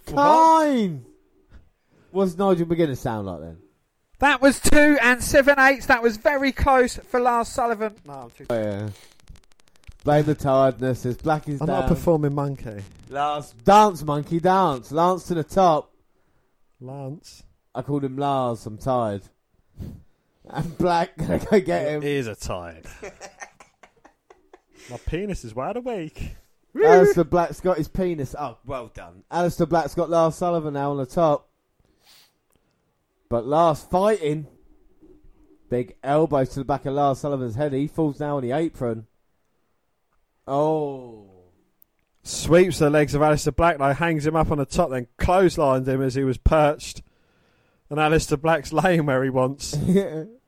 Fine. 0.06 1.06
What's 2.12 2.38
Nigel 2.38 2.68
beginning 2.68 2.96
to 2.96 3.02
sound 3.02 3.26
like 3.28 3.42
then? 3.42 3.58
That 4.20 4.42
was 4.42 4.60
two 4.60 4.98
and 5.02 5.22
seven 5.22 5.60
eighths. 5.60 5.88
That 5.88 6.04
was 6.04 6.18
very 6.18 6.52
close 6.52 6.98
for 6.98 7.20
Lars 7.20 7.48
Sullivan. 7.48 7.96
No, 8.06 8.14
I'm 8.14 8.30
too. 8.30 8.46
Oh, 8.50 8.56
yeah. 8.62 8.90
Blame 10.04 10.26
the 10.26 10.36
tiredness 10.36 11.06
as 11.08 11.18
Black 11.18 11.50
is 11.50 11.60
I'm 11.60 11.68
down. 11.68 11.82
not 11.82 11.86
a 11.92 11.96
performing 11.96 12.36
monkey. 12.36 12.84
Lars 13.10 13.54
dance 13.64 14.04
monkey 14.04 14.40
dance. 14.40 14.92
Lance 14.92 15.24
to 15.26 15.34
the 15.34 15.44
top. 15.44 15.92
Lance. 16.80 17.44
I 17.74 17.82
called 17.82 18.04
him 18.04 18.16
Lars. 18.18 18.66
I'm 18.68 18.78
tired. 18.78 19.24
And 20.48 20.78
Black 20.78 21.18
gonna 21.18 21.40
go 21.40 21.60
get 21.60 21.88
him. 21.88 22.04
Ears 22.04 22.28
are 22.28 22.36
tired. 22.36 22.86
My 24.92 24.98
penis 25.08 25.44
is 25.44 25.56
wide 25.56 25.78
awake. 25.78 26.36
Aleister 26.76 27.30
Black's 27.30 27.62
got 27.62 27.78
his 27.78 27.88
penis. 27.88 28.36
Oh, 28.38 28.58
well 28.66 28.92
done. 28.94 29.24
Aleister 29.32 29.68
Black's 29.68 29.96
got 29.96 30.10
Lars 30.10 30.36
Sullivan 30.36 30.74
now 30.74 30.92
on 30.92 30.98
the 30.98 31.06
top. 31.06 31.50
But 33.30 33.46
Lars 33.46 33.84
fighting. 33.84 34.48
Big 35.70 35.96
elbow 36.04 36.46
to 36.46 36.56
the 36.56 36.66
back 36.66 36.86
of 36.86 36.94
Lars 36.94 37.20
Sullivan's 37.20 37.56
head. 37.56 37.74
He 37.74 37.88
falls 37.88 38.20
now 38.20 38.38
on 38.38 38.44
the 38.44 38.52
apron. 38.52 39.08
Oh. 40.48 41.30
Sweeps 42.24 42.80
the 42.80 42.90
legs 42.90 43.16
of 43.16 43.22
Aleister 43.22 43.56
Black, 43.56 43.78
though, 43.78 43.94
hangs 43.94 44.26
him 44.26 44.36
up 44.36 44.52
on 44.52 44.58
the 44.58 44.66
top, 44.66 44.90
then 44.90 45.08
clotheslines 45.18 45.88
him 45.88 46.02
as 46.02 46.16
he 46.16 46.24
was 46.24 46.38
perched. 46.38 47.02
And 47.90 48.00
Aleister 48.00 48.40
Black's 48.40 48.74
laying 48.74 49.06
where 49.06 49.24
he 49.24 49.30
wants. 49.30 49.78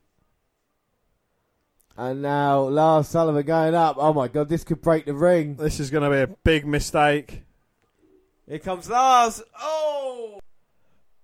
And 1.97 2.21
now 2.21 2.61
Lars 2.61 3.07
Sullivan 3.07 3.43
going 3.45 3.73
up. 3.73 3.95
Oh 3.97 4.13
my 4.13 4.27
god, 4.27 4.49
this 4.49 4.63
could 4.63 4.81
break 4.81 5.05
the 5.05 5.15
ring. 5.15 5.55
This 5.55 5.79
is 5.79 5.89
going 5.89 6.03
to 6.03 6.09
be 6.09 6.31
a 6.31 6.37
big 6.43 6.65
mistake. 6.65 7.43
Here 8.47 8.59
comes 8.59 8.89
Lars. 8.89 9.41
Oh! 9.59 10.39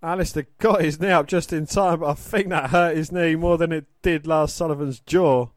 Aleister 0.04 0.48
got 0.58 0.82
his 0.82 1.00
knee 1.00 1.12
up 1.12 1.28
just 1.28 1.54
in 1.54 1.68
time, 1.68 2.00
but 2.00 2.10
I 2.10 2.14
think 2.16 2.50
that 2.50 2.72
hurt 2.72 2.98
his 2.98 3.12
knee 3.12 3.36
more 3.36 3.58
than 3.58 3.72
it 3.72 3.86
did 4.02 4.26
Lars 4.26 4.52
Sullivan's 4.52 5.00
jaw. 5.00 5.50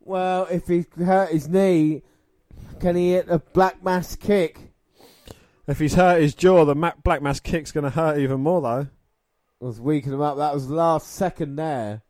Well, 0.00 0.46
if 0.50 0.68
he 0.68 0.84
hurt 0.96 1.30
his 1.30 1.48
knee, 1.48 2.02
can 2.78 2.96
he 2.96 3.12
hit 3.12 3.28
a 3.28 3.38
black 3.38 3.82
mass 3.82 4.14
kick? 4.14 4.70
If 5.70 5.78
he's 5.78 5.94
hurt 5.94 6.20
his 6.20 6.34
jaw, 6.34 6.64
the 6.64 6.74
Black 7.04 7.22
Mass 7.22 7.38
kick's 7.38 7.70
going 7.70 7.84
to 7.84 7.90
hurt 7.90 8.18
even 8.18 8.40
more, 8.40 8.60
though. 8.60 8.88
was 9.60 9.80
weakening 9.80 10.16
him 10.16 10.20
up. 10.20 10.36
That 10.36 10.52
was 10.52 10.68
last 10.68 11.08
second 11.12 11.54
there. 11.54 12.02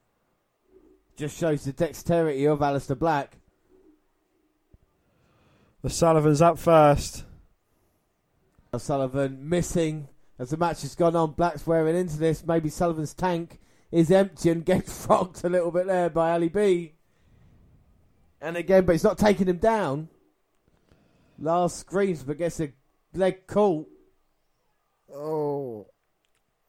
Just 1.20 1.36
shows 1.36 1.64
the 1.64 1.74
dexterity 1.74 2.46
of 2.46 2.60
Aleister 2.60 2.98
Black. 2.98 3.36
The 5.82 5.90
Sullivan's 5.90 6.40
up 6.40 6.58
first. 6.58 7.26
Sullivan 8.78 9.46
missing 9.46 10.08
as 10.38 10.48
the 10.48 10.56
match 10.56 10.80
has 10.80 10.94
gone 10.94 11.14
on. 11.14 11.32
Black's 11.32 11.66
wearing 11.66 11.94
into 11.94 12.16
this. 12.16 12.46
Maybe 12.46 12.70
Sullivan's 12.70 13.12
tank 13.12 13.60
is 13.92 14.10
empty 14.10 14.48
and 14.48 14.64
gets 14.64 15.06
rocked 15.10 15.44
a 15.44 15.50
little 15.50 15.70
bit 15.70 15.88
there 15.88 16.08
by 16.08 16.30
Ali 16.30 16.48
B. 16.48 16.94
And 18.40 18.56
again, 18.56 18.86
but 18.86 18.92
he's 18.92 19.04
not 19.04 19.18
taking 19.18 19.46
him 19.46 19.58
down. 19.58 20.08
Lars 21.38 21.74
screams, 21.74 22.22
but 22.22 22.38
gets 22.38 22.60
a 22.60 22.72
leg 23.12 23.46
caught. 23.46 23.86
Oh. 25.14 25.86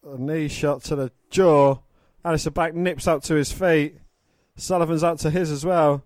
A 0.05 0.17
knee 0.17 0.49
shot 0.49 0.83
to 0.83 0.97
the 0.97 1.11
jaw. 1.29 1.77
Aleister 2.25 2.53
Black 2.53 2.73
nips 2.73 3.07
up 3.07 3.23
to 3.23 3.35
his 3.35 3.53
feet. 3.53 4.00
Sullivan's 4.61 5.01
up 5.01 5.17
to 5.19 5.31
his 5.31 5.49
as 5.49 5.65
well. 5.65 6.03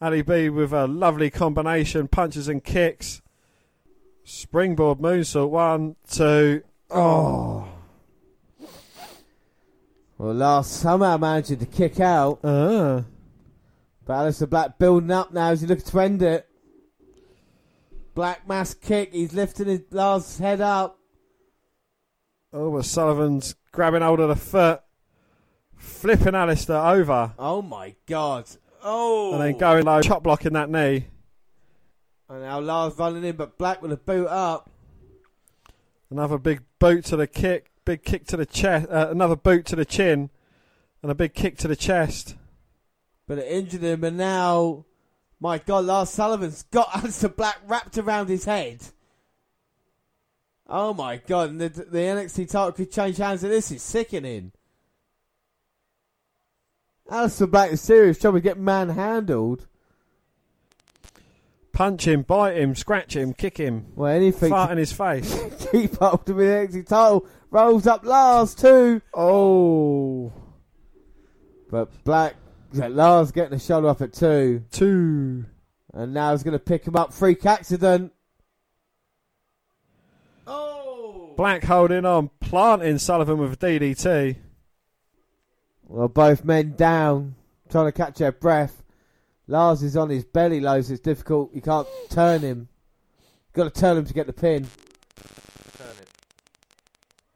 Ali 0.00 0.22
B 0.22 0.48
with 0.48 0.72
a 0.72 0.86
lovely 0.86 1.28
combination, 1.28 2.06
punches 2.06 2.46
and 2.46 2.62
kicks. 2.62 3.20
Springboard 4.22 4.98
moonsault, 4.98 5.50
one, 5.50 5.96
two. 6.08 6.62
Oh. 6.88 7.66
Well, 10.16 10.34
Lars 10.34 10.68
somehow 10.68 11.16
managed 11.16 11.58
to 11.58 11.66
kick 11.66 11.98
out. 11.98 12.38
Uh. 12.44 13.02
But 14.04 14.14
Aleister 14.14 14.48
Black 14.48 14.78
building 14.78 15.10
up 15.10 15.32
now 15.32 15.50
as 15.50 15.60
he 15.60 15.66
looks 15.66 15.82
to 15.82 15.98
end 15.98 16.22
it. 16.22 16.48
Black 18.14 18.46
mass 18.46 18.72
kick. 18.72 19.12
He's 19.12 19.34
lifting 19.34 19.66
his 19.66 19.82
last 19.90 20.38
head 20.38 20.60
up. 20.60 21.00
Oh, 22.52 22.70
but 22.70 22.84
Sullivan's 22.84 23.56
grabbing 23.72 24.02
hold 24.02 24.20
of 24.20 24.28
the 24.28 24.36
foot, 24.36 24.80
flipping 25.78 26.34
Aleister 26.34 26.94
over, 26.94 27.32
Oh 27.38 27.62
my 27.62 27.94
god. 28.06 28.44
Oh. 28.82 29.32
and 29.32 29.42
then 29.42 29.58
going 29.58 29.84
low, 29.84 30.00
chop 30.02 30.22
blocking 30.22 30.52
that 30.52 30.70
knee. 30.70 31.06
And 32.28 32.42
now 32.42 32.60
Lars 32.60 32.98
running 32.98 33.24
in, 33.24 33.36
but 33.36 33.56
Black 33.58 33.80
with 33.80 33.92
a 33.92 33.96
boot 33.96 34.28
up. 34.28 34.70
Another 36.10 36.38
big 36.38 36.62
boot 36.78 37.04
to 37.06 37.16
the 37.16 37.26
kick, 37.26 37.70
big 37.84 38.02
kick 38.02 38.26
to 38.26 38.36
the 38.36 38.46
chest, 38.46 38.88
uh, 38.90 39.08
another 39.10 39.36
boot 39.36 39.66
to 39.66 39.76
the 39.76 39.84
chin, 39.84 40.30
and 41.02 41.10
a 41.10 41.14
big 41.14 41.34
kick 41.34 41.56
to 41.58 41.68
the 41.68 41.76
chest. 41.76 42.36
But 43.26 43.38
it 43.38 43.50
injured 43.50 43.82
him, 43.82 44.04
and 44.04 44.16
now, 44.16 44.84
my 45.40 45.58
God, 45.58 45.84
Lars 45.84 46.10
Sullivan's 46.10 46.62
got 46.64 46.88
Aleister 46.92 47.34
Black 47.34 47.58
wrapped 47.66 47.98
around 47.98 48.28
his 48.28 48.44
head. 48.44 48.80
Oh 50.66 50.92
my 50.92 51.16
God, 51.16 51.50
and 51.50 51.60
the, 51.60 51.68
the 51.70 51.98
NXT 51.98 52.50
title 52.50 52.72
could 52.72 52.92
change 52.92 53.16
hands, 53.16 53.42
and 53.42 53.52
this 53.52 53.70
is 53.70 53.82
sickening. 53.82 54.52
Aleister 57.10 57.50
Black 57.50 57.72
is 57.72 57.80
serious 57.80 58.18
trouble 58.18 58.40
getting 58.40 58.64
manhandled. 58.64 59.66
Punch 61.72 62.06
him, 62.08 62.22
bite 62.22 62.56
him, 62.56 62.74
scratch 62.74 63.14
him, 63.14 63.32
kick 63.32 63.56
him, 63.56 63.86
Well, 63.94 64.10
anything 64.12 64.50
fart 64.50 64.68
to 64.68 64.72
in 64.72 64.78
his 64.78 64.92
face. 64.92 65.32
keep 65.70 66.00
up 66.02 66.26
with 66.26 66.36
the 66.36 66.42
NXT 66.42 66.88
title. 66.88 67.26
Rolls 67.50 67.86
up 67.86 68.04
Lars 68.04 68.54
too. 68.54 69.00
Oh, 69.14 70.32
But 71.70 71.88
Black, 72.04 72.34
yeah, 72.72 72.88
Lars 72.88 73.30
getting 73.30 73.52
the 73.56 73.58
shoulder 73.64 73.88
up 73.88 74.02
at 74.02 74.12
two. 74.12 74.64
two. 74.72 75.44
And 75.94 76.12
now 76.12 76.32
he's 76.32 76.42
going 76.42 76.52
to 76.52 76.58
pick 76.58 76.86
him 76.86 76.96
up. 76.96 77.12
Freak 77.14 77.46
accident. 77.46 78.12
Oh! 80.46 81.32
Black 81.36 81.62
holding 81.64 82.04
on, 82.04 82.30
planting 82.40 82.98
Sullivan 82.98 83.38
with 83.38 83.52
a 83.52 83.56
DDT. 83.56 84.36
Well, 85.88 86.08
both 86.08 86.44
men 86.44 86.74
down, 86.76 87.34
trying 87.70 87.86
to 87.86 87.92
catch 87.92 88.18
their 88.18 88.32
breath. 88.32 88.82
Lars 89.46 89.82
is 89.82 89.96
on 89.96 90.10
his 90.10 90.24
belly 90.24 90.60
low, 90.60 90.80
so 90.82 90.92
it's 90.92 91.02
difficult. 91.02 91.54
You 91.54 91.62
can't 91.62 91.88
turn 92.10 92.42
him. 92.42 92.68
You've 93.46 93.54
Got 93.54 93.74
to 93.74 93.80
turn 93.80 93.96
him 93.96 94.04
to 94.04 94.14
get 94.14 94.26
the 94.26 94.34
pin. 94.34 94.68
Turn 95.78 95.96
it. 96.00 96.08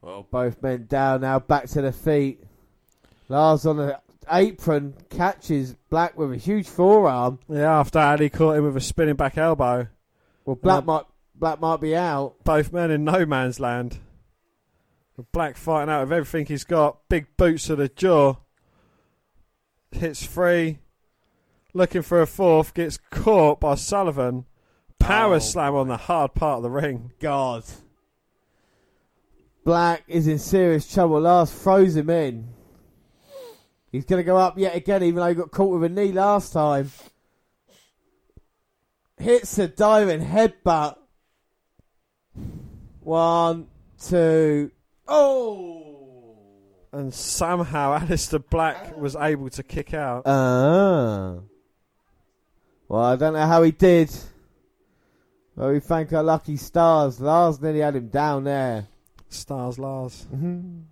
Well, 0.03 0.27
both 0.31 0.62
men 0.62 0.87
down 0.87 1.23
now, 1.23 1.39
back 1.39 1.66
to 1.69 1.81
their 1.81 1.93
feet. 1.93 2.45
Lars 3.29 3.65
on 3.65 3.79
the 3.79 3.99
apron 4.31 4.95
catches 5.09 5.74
Black 5.89 6.19
with 6.19 6.33
a 6.33 6.37
huge 6.37 6.69
forearm. 6.69 7.39
Yeah, 7.49 7.79
after 7.79 7.99
Ali 7.99 8.29
caught 8.29 8.57
him 8.57 8.65
with 8.65 8.77
a 8.77 8.81
spinning 8.81 9.16
back 9.16 9.39
elbow. 9.39 9.89
Well, 10.45 10.57
Black 10.57 10.85
might 10.85 11.05
Black 11.35 11.61
might 11.61 11.81
be 11.81 11.97
out. 11.97 12.35
Both 12.45 12.73
men 12.73 12.91
in 12.91 13.05
no 13.05 13.24
man's 13.24 13.59
land. 13.59 13.99
Black 15.33 15.57
fighting 15.57 15.93
out 15.93 16.03
of 16.03 16.12
everything 16.12 16.47
he's 16.47 16.65
got. 16.65 17.09
Big 17.09 17.37
boots 17.37 17.66
to 17.66 17.77
the 17.77 17.89
jaw. 17.89 18.37
Hits 19.93 20.24
free. 20.24 20.78
Looking 21.74 22.02
for 22.02 22.20
a 22.20 22.27
fourth. 22.27 22.74
Gets 22.74 22.98
caught 23.10 23.60
by 23.60 23.74
Sullivan. 23.77 24.47
Power 24.98 25.36
Oh. 25.36 25.39
slam 25.39 25.74
on 25.74 25.89
the 25.89 25.97
hard 25.97 26.35
part 26.35 26.59
of 26.59 26.62
the 26.62 26.70
ring. 26.70 27.12
God. 27.20 27.64
Black 29.64 30.02
is 30.09 30.27
in 30.27 30.39
serious 30.39 30.93
trouble. 30.93 31.20
Lars 31.20 31.52
throws 31.52 31.97
him 31.97 32.10
in. 32.10 32.48
He's 33.90 34.05
going 34.05 34.20
to 34.20 34.24
go 34.24 34.36
up 34.39 34.59
yet 34.59 34.74
again, 34.74 35.02
even 35.02 35.20
though 35.20 35.28
he 35.28 35.35
got 35.35 35.51
caught 35.51 35.73
with 35.78 35.85
a 35.85 35.89
knee 35.89 36.12
last 36.12 36.52
time. 36.52 36.90
Hits 39.19 39.59
a 39.59 39.69
diving 39.69 40.24
headbutt. 40.27 40.97
One, 43.01 43.69
two. 44.02 44.70
Oh! 45.06 45.82
And 46.93 47.12
somehow 47.12 47.98
Aleister 47.98 48.43
Black 48.51 48.97
was 48.97 49.16
able 49.16 49.48
to 49.51 49.62
kick 49.62 49.94
out. 49.94 50.23
Ah. 50.27 51.36
Well, 52.89 53.02
I 53.02 53.16
don't 53.16 53.32
know 53.32 53.47
how 53.47 53.62
he 53.62 53.70
did. 53.70 54.10
Well, 55.56 55.73
we 55.73 55.81
thank 55.81 56.12
our 56.12 56.23
lucky 56.23 56.56
stars. 56.56 57.20
Lars 57.20 57.60
nearly 57.60 57.81
had 57.81 57.97
him 57.97 58.09
down 58.09 58.44
there. 58.44 58.89
Stars 59.28 59.78
Lars. 59.78 60.27
Mhm. 60.35 60.85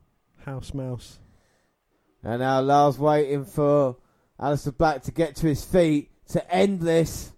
House 0.44 0.72
Mouse. 0.72 1.18
And 2.22 2.40
now 2.40 2.60
Lars 2.60 2.98
waiting 2.98 3.44
for 3.44 3.96
Aleister 4.38 4.76
Black 4.76 5.02
to 5.02 5.12
get 5.12 5.36
to 5.36 5.46
his 5.46 5.64
feet 5.64 6.10
to 6.28 6.54
end 6.54 6.80
this. 6.80 7.32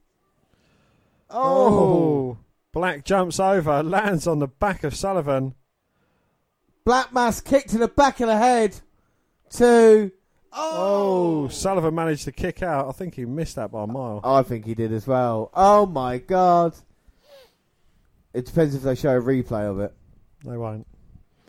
Oh! 1.30 2.38
Black 2.72 3.04
jumps 3.04 3.38
over, 3.40 3.82
lands 3.82 4.26
on 4.26 4.38
the 4.38 4.48
back 4.48 4.84
of 4.84 4.94
Sullivan. 4.94 5.54
Black 6.84 7.12
Mass 7.12 7.40
kick 7.40 7.66
to 7.68 7.78
the 7.78 7.88
back 7.88 8.20
of 8.20 8.26
the 8.26 8.36
head. 8.36 8.80
Two. 9.50 10.10
Oh, 10.52 11.44
oh, 11.44 11.48
Sullivan 11.48 11.94
managed 11.94 12.24
to 12.24 12.32
kick 12.32 12.62
out. 12.62 12.88
I 12.88 12.92
think 12.92 13.14
he 13.14 13.24
missed 13.24 13.56
that 13.56 13.70
by 13.70 13.84
a 13.84 13.86
mile. 13.86 14.20
I 14.22 14.42
think 14.42 14.66
he 14.66 14.74
did 14.74 14.92
as 14.92 15.06
well. 15.06 15.50
Oh 15.54 15.86
my 15.86 16.18
god. 16.18 16.74
It 18.34 18.46
depends 18.46 18.74
if 18.74 18.82
they 18.82 18.94
show 18.94 19.16
a 19.16 19.20
replay 19.20 19.70
of 19.70 19.80
it. 19.80 19.94
They 20.44 20.56
won't. 20.56 20.86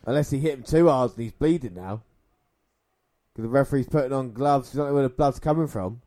Unless 0.06 0.32
he 0.32 0.40
hit 0.40 0.54
him 0.54 0.64
too 0.64 0.90
hard 0.90 1.12
and 1.12 1.24
he's 1.24 1.32
bleeding 1.32 1.76
now. 1.76 2.02
Because 3.34 3.44
the 3.44 3.50
referee's 3.50 3.88
putting 3.88 4.14
on 4.14 4.32
gloves. 4.32 4.74
You 4.74 4.80
don't 4.80 4.90
know 4.90 4.94
where 4.94 5.04
the 5.04 5.10
blood's 5.10 5.40
coming 5.40 5.68
from. 5.68 6.02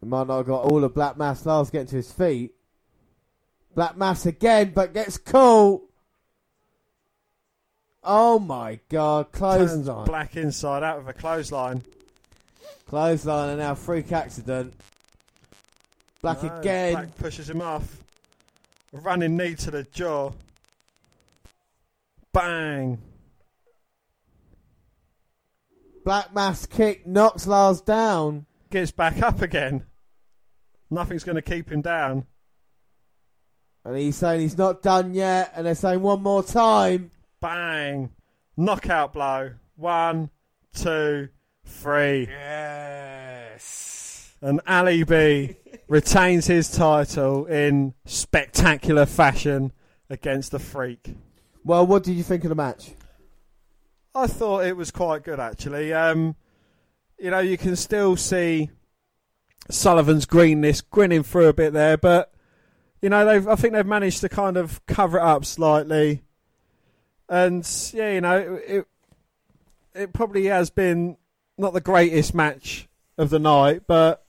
He 0.00 0.06
might 0.06 0.26
not 0.26 0.38
have 0.38 0.46
got 0.46 0.64
all 0.64 0.84
of 0.84 0.94
Black 0.94 1.16
Mass 1.16 1.44
Lars 1.46 1.70
getting 1.70 1.88
to 1.88 1.96
his 1.96 2.12
feet. 2.12 2.54
Black 3.74 3.96
Mass 3.96 4.26
again, 4.26 4.72
but 4.74 4.92
gets 4.92 5.16
caught. 5.16 5.82
Oh 8.04 8.38
my 8.38 8.80
god, 8.88 9.32
Turns 9.32 9.38
clothesline. 9.38 10.06
black 10.06 10.36
inside 10.36 10.82
out 10.82 10.98
with 10.98 11.08
a 11.14 11.18
clothesline. 11.18 11.82
Clothesline 12.88 13.50
and 13.50 13.58
now 13.58 13.74
freak 13.74 14.10
accident. 14.10 14.74
Black 16.20 16.42
No, 16.42 16.56
again. 16.58 16.92
Black 16.94 17.16
pushes 17.16 17.48
him 17.48 17.62
off. 17.62 18.02
A 18.92 18.98
running 18.98 19.36
knee 19.36 19.54
to 19.54 19.70
the 19.70 19.84
jaw. 19.84 20.32
Bang. 22.32 22.98
Black 26.04 26.34
Mass 26.34 26.66
kick 26.66 27.06
knocks 27.06 27.46
Lars 27.46 27.80
down. 27.80 28.46
Gets 28.70 28.90
back 28.90 29.22
up 29.22 29.40
again. 29.42 29.84
Nothing's 30.90 31.24
going 31.24 31.36
to 31.36 31.42
keep 31.42 31.70
him 31.70 31.80
down. 31.82 32.26
And 33.84 33.96
he's 33.96 34.16
saying 34.16 34.40
he's 34.40 34.58
not 34.58 34.82
done 34.82 35.14
yet. 35.14 35.52
And 35.54 35.66
they're 35.66 35.74
saying 35.74 36.02
one 36.02 36.22
more 36.22 36.42
time. 36.42 37.11
Bang. 37.42 38.10
Knockout 38.56 39.12
blow. 39.12 39.50
One, 39.74 40.30
two, 40.72 41.28
three. 41.66 42.28
Yes. 42.30 44.32
And 44.40 44.60
Ali 44.66 45.02
B 45.02 45.56
retains 45.88 46.46
his 46.46 46.70
title 46.70 47.46
in 47.46 47.94
spectacular 48.06 49.06
fashion 49.06 49.72
against 50.08 50.52
the 50.52 50.60
Freak. 50.60 51.16
Well, 51.64 51.84
what 51.84 52.04
did 52.04 52.12
you 52.12 52.22
think 52.22 52.44
of 52.44 52.48
the 52.48 52.54
match? 52.54 52.92
I 54.14 54.28
thought 54.28 54.64
it 54.64 54.76
was 54.76 54.92
quite 54.92 55.24
good 55.24 55.40
actually. 55.40 55.92
Um, 55.92 56.36
you 57.18 57.30
know, 57.30 57.40
you 57.40 57.58
can 57.58 57.74
still 57.74 58.14
see 58.14 58.70
Sullivan's 59.68 60.26
greenness 60.26 60.80
grinning 60.80 61.24
through 61.24 61.48
a 61.48 61.52
bit 61.52 61.72
there, 61.72 61.96
but 61.96 62.32
you 63.00 63.08
know, 63.08 63.26
they've 63.26 63.48
I 63.48 63.56
think 63.56 63.74
they've 63.74 63.84
managed 63.84 64.20
to 64.20 64.28
kind 64.28 64.56
of 64.56 64.84
cover 64.86 65.18
it 65.18 65.24
up 65.24 65.44
slightly. 65.44 66.22
And 67.32 67.66
yeah, 67.94 68.12
you 68.12 68.20
know, 68.20 68.60
it 68.66 68.86
it, 69.94 70.12
probably 70.12 70.44
has 70.48 70.68
been 70.68 71.16
not 71.56 71.72
the 71.72 71.80
greatest 71.80 72.34
match 72.34 72.90
of 73.16 73.30
the 73.30 73.38
night, 73.38 73.84
but 73.86 74.26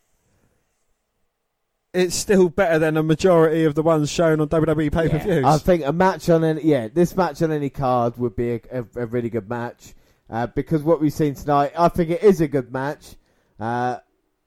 it's 1.94 2.16
still 2.16 2.48
better 2.48 2.80
than 2.80 2.96
a 2.96 3.04
majority 3.04 3.66
of 3.66 3.76
the 3.76 3.84
ones 3.84 4.10
shown 4.10 4.40
on 4.40 4.48
WWE 4.48 4.90
pay 4.90 5.10
per 5.10 5.20
views. 5.20 5.44
I 5.44 5.58
think 5.58 5.84
a 5.86 5.92
match 5.92 6.30
on 6.30 6.46
any 6.46 6.64
yeah, 6.64 6.88
this 6.88 7.14
match 7.18 7.42
on 7.42 7.52
any 7.52 7.70
card 7.70 8.18
would 8.18 8.38
be 8.38 8.52
a, 8.52 8.62
a, 8.72 8.86
a 8.96 9.06
really 9.06 9.30
good 9.30 9.50
match 9.50 9.96
uh, 10.30 10.48
because 10.48 10.82
what 10.82 11.02
we've 11.02 11.12
seen 11.12 11.36
tonight, 11.36 11.74
I 11.78 11.90
think 11.90 12.10
it 12.10 12.24
is 12.24 12.40
a 12.40 12.48
good 12.48 12.72
match. 12.72 13.18
Uh, 13.60 13.98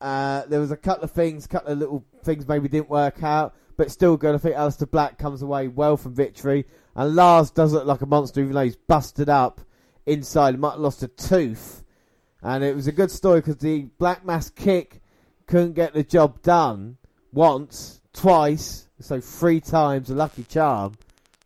uh, 0.00 0.46
there 0.46 0.60
was 0.60 0.70
a 0.70 0.78
couple 0.78 1.04
of 1.04 1.10
things, 1.10 1.44
a 1.44 1.48
couple 1.48 1.72
of 1.72 1.78
little 1.78 2.06
things 2.24 2.48
maybe 2.48 2.70
didn't 2.70 2.88
work 2.88 3.22
out, 3.22 3.54
but 3.76 3.90
still 3.90 4.16
good. 4.16 4.34
I 4.34 4.38
think 4.38 4.56
Aleister 4.56 4.90
Black 4.90 5.18
comes 5.18 5.42
away 5.42 5.68
well 5.68 5.98
from 5.98 6.14
victory, 6.14 6.64
and 6.96 7.14
Lars 7.14 7.50
does 7.50 7.72
look 7.72 7.84
like 7.84 8.00
a 8.00 8.06
monster, 8.06 8.40
even 8.40 8.54
though 8.54 8.62
he's 8.62 8.76
busted 8.76 9.28
up 9.28 9.60
inside. 10.06 10.58
Might 10.58 10.78
lost 10.78 11.02
a 11.02 11.08
tooth, 11.08 11.84
and 12.42 12.64
it 12.64 12.74
was 12.74 12.86
a 12.86 12.92
good 12.92 13.10
story 13.10 13.40
because 13.40 13.58
the 13.58 13.82
Black 13.98 14.24
Mass 14.24 14.48
kick 14.48 15.02
couldn't 15.46 15.74
get 15.74 15.92
the 15.92 16.02
job 16.02 16.42
done 16.42 16.96
once, 17.32 18.00
twice, 18.12 18.88
so 18.98 19.20
three 19.20 19.60
times 19.60 20.10
a 20.10 20.14
lucky 20.14 20.44
charm. 20.44 20.94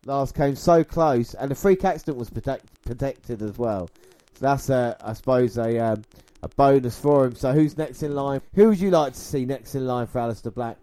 Lars 0.06 0.32
came 0.32 0.54
so 0.54 0.84
close, 0.84 1.34
and 1.34 1.50
the 1.50 1.54
freak 1.56 1.84
accident 1.84 2.16
was 2.16 2.30
protect, 2.30 2.82
protected 2.84 3.42
as 3.42 3.58
well. 3.58 3.90
So 4.34 4.46
that's, 4.46 4.70
a, 4.70 4.96
I 5.02 5.12
suppose, 5.12 5.58
a 5.58 5.78
um, 5.78 6.04
a 6.42 6.48
bonus 6.48 6.98
for 6.98 7.26
him. 7.26 7.34
So 7.34 7.52
who's 7.52 7.76
next 7.76 8.02
in 8.02 8.14
line? 8.14 8.40
Who 8.54 8.68
would 8.68 8.80
you 8.80 8.90
like 8.90 9.14
to 9.14 9.18
see 9.18 9.44
next 9.44 9.74
in 9.74 9.86
line 9.86 10.06
for 10.06 10.20
Aleister 10.20 10.54
Black? 10.54 10.78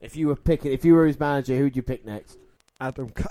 If 0.00 0.14
you 0.14 0.28
were 0.28 0.36
picking, 0.36 0.72
if 0.72 0.84
you 0.84 0.94
were 0.94 1.06
his 1.06 1.18
manager, 1.18 1.56
who 1.56 1.64
would 1.64 1.76
you 1.76 1.82
pick 1.82 2.04
next? 2.04 2.38
Adam. 2.82 3.12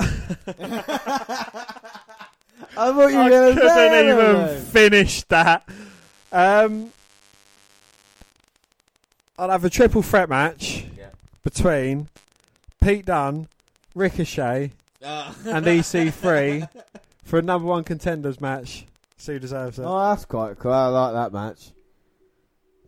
I 2.78 2.92
thought 2.92 3.12
you 3.12 3.18
were 3.18 3.24
I 3.24 3.30
going 3.30 3.56
to 3.56 3.62
couldn't 3.62 4.10
even 4.10 4.36
Adam. 4.36 4.62
finish 4.66 5.24
that. 5.24 5.68
Um, 6.32 6.92
I'll 9.38 9.50
have 9.50 9.66
a 9.66 9.70
triple 9.70 10.02
threat 10.02 10.30
match 10.30 10.86
between 11.44 12.08
Pete 12.82 13.06
Dunne, 13.06 13.48
Ricochet, 13.94 14.72
Ah. 15.04 15.36
and 15.46 15.66
EC3 15.66 16.70
for 17.26 17.40
a 17.40 17.42
number 17.42 17.68
one 17.68 17.84
contenders 17.84 18.40
match. 18.40 18.86
See 19.18 19.34
who 19.34 19.40
deserves 19.40 19.78
it. 19.80 19.84
Oh, 19.84 20.00
that's 20.10 20.26
quite 20.26 20.58
cool. 20.60 20.72
I 20.72 20.88
like 20.88 21.14
that 21.14 21.34
match. 21.34 21.72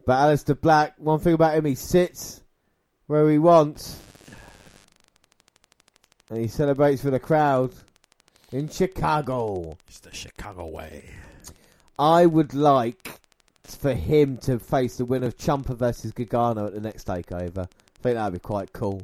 But 0.06 0.16
Aleister 0.18 0.60
Black, 0.60 0.94
one 0.98 1.20
thing 1.20 1.34
about 1.34 1.56
him, 1.56 1.66
he 1.66 1.76
sits 1.76 2.42
where 3.08 3.30
he 3.30 3.38
wants. 3.40 4.00
And 6.34 6.42
he 6.42 6.48
celebrates 6.48 7.04
with 7.04 7.14
the 7.14 7.20
crowd 7.20 7.76
in 8.52 8.68
Chicago. 8.68 9.78
It's 9.88 10.00
the 10.00 10.12
Chicago 10.12 10.66
way. 10.66 11.06
I 12.00 12.26
would 12.26 12.56
like 12.56 13.20
for 13.64 13.94
him 13.94 14.38
to 14.38 14.58
face 14.58 14.98
the 14.98 15.06
winner 15.06 15.28
of 15.28 15.38
Ciampa 15.38 15.78
versus 15.78 16.12
Gargano 16.12 16.66
at 16.66 16.74
the 16.74 16.82
next 16.82 17.06
takeover. 17.06 17.68
I 17.68 18.02
think 18.02 18.16
that 18.16 18.24
would 18.24 18.34
be 18.34 18.40
quite 18.40 18.74
cool. 18.74 19.04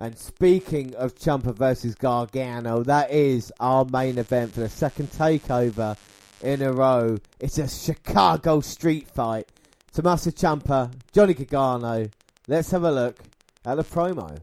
And 0.00 0.18
speaking 0.18 0.96
of 0.96 1.14
Ciampa 1.14 1.54
versus 1.54 1.94
Gargano, 1.94 2.82
that 2.82 3.12
is 3.12 3.52
our 3.60 3.84
main 3.84 4.18
event 4.18 4.52
for 4.52 4.58
the 4.58 4.68
second 4.68 5.12
takeover 5.12 5.96
in 6.42 6.60
a 6.62 6.72
row. 6.72 7.18
It's 7.38 7.58
a 7.58 7.68
Chicago 7.68 8.62
street 8.62 9.06
fight. 9.08 9.48
Tommaso 9.92 10.32
Ciampa, 10.32 10.90
Johnny 11.12 11.34
Gargano. 11.34 12.08
Let's 12.48 12.72
have 12.72 12.82
a 12.82 12.90
look 12.90 13.20
at 13.64 13.76
the 13.76 13.84
promo. 13.84 14.40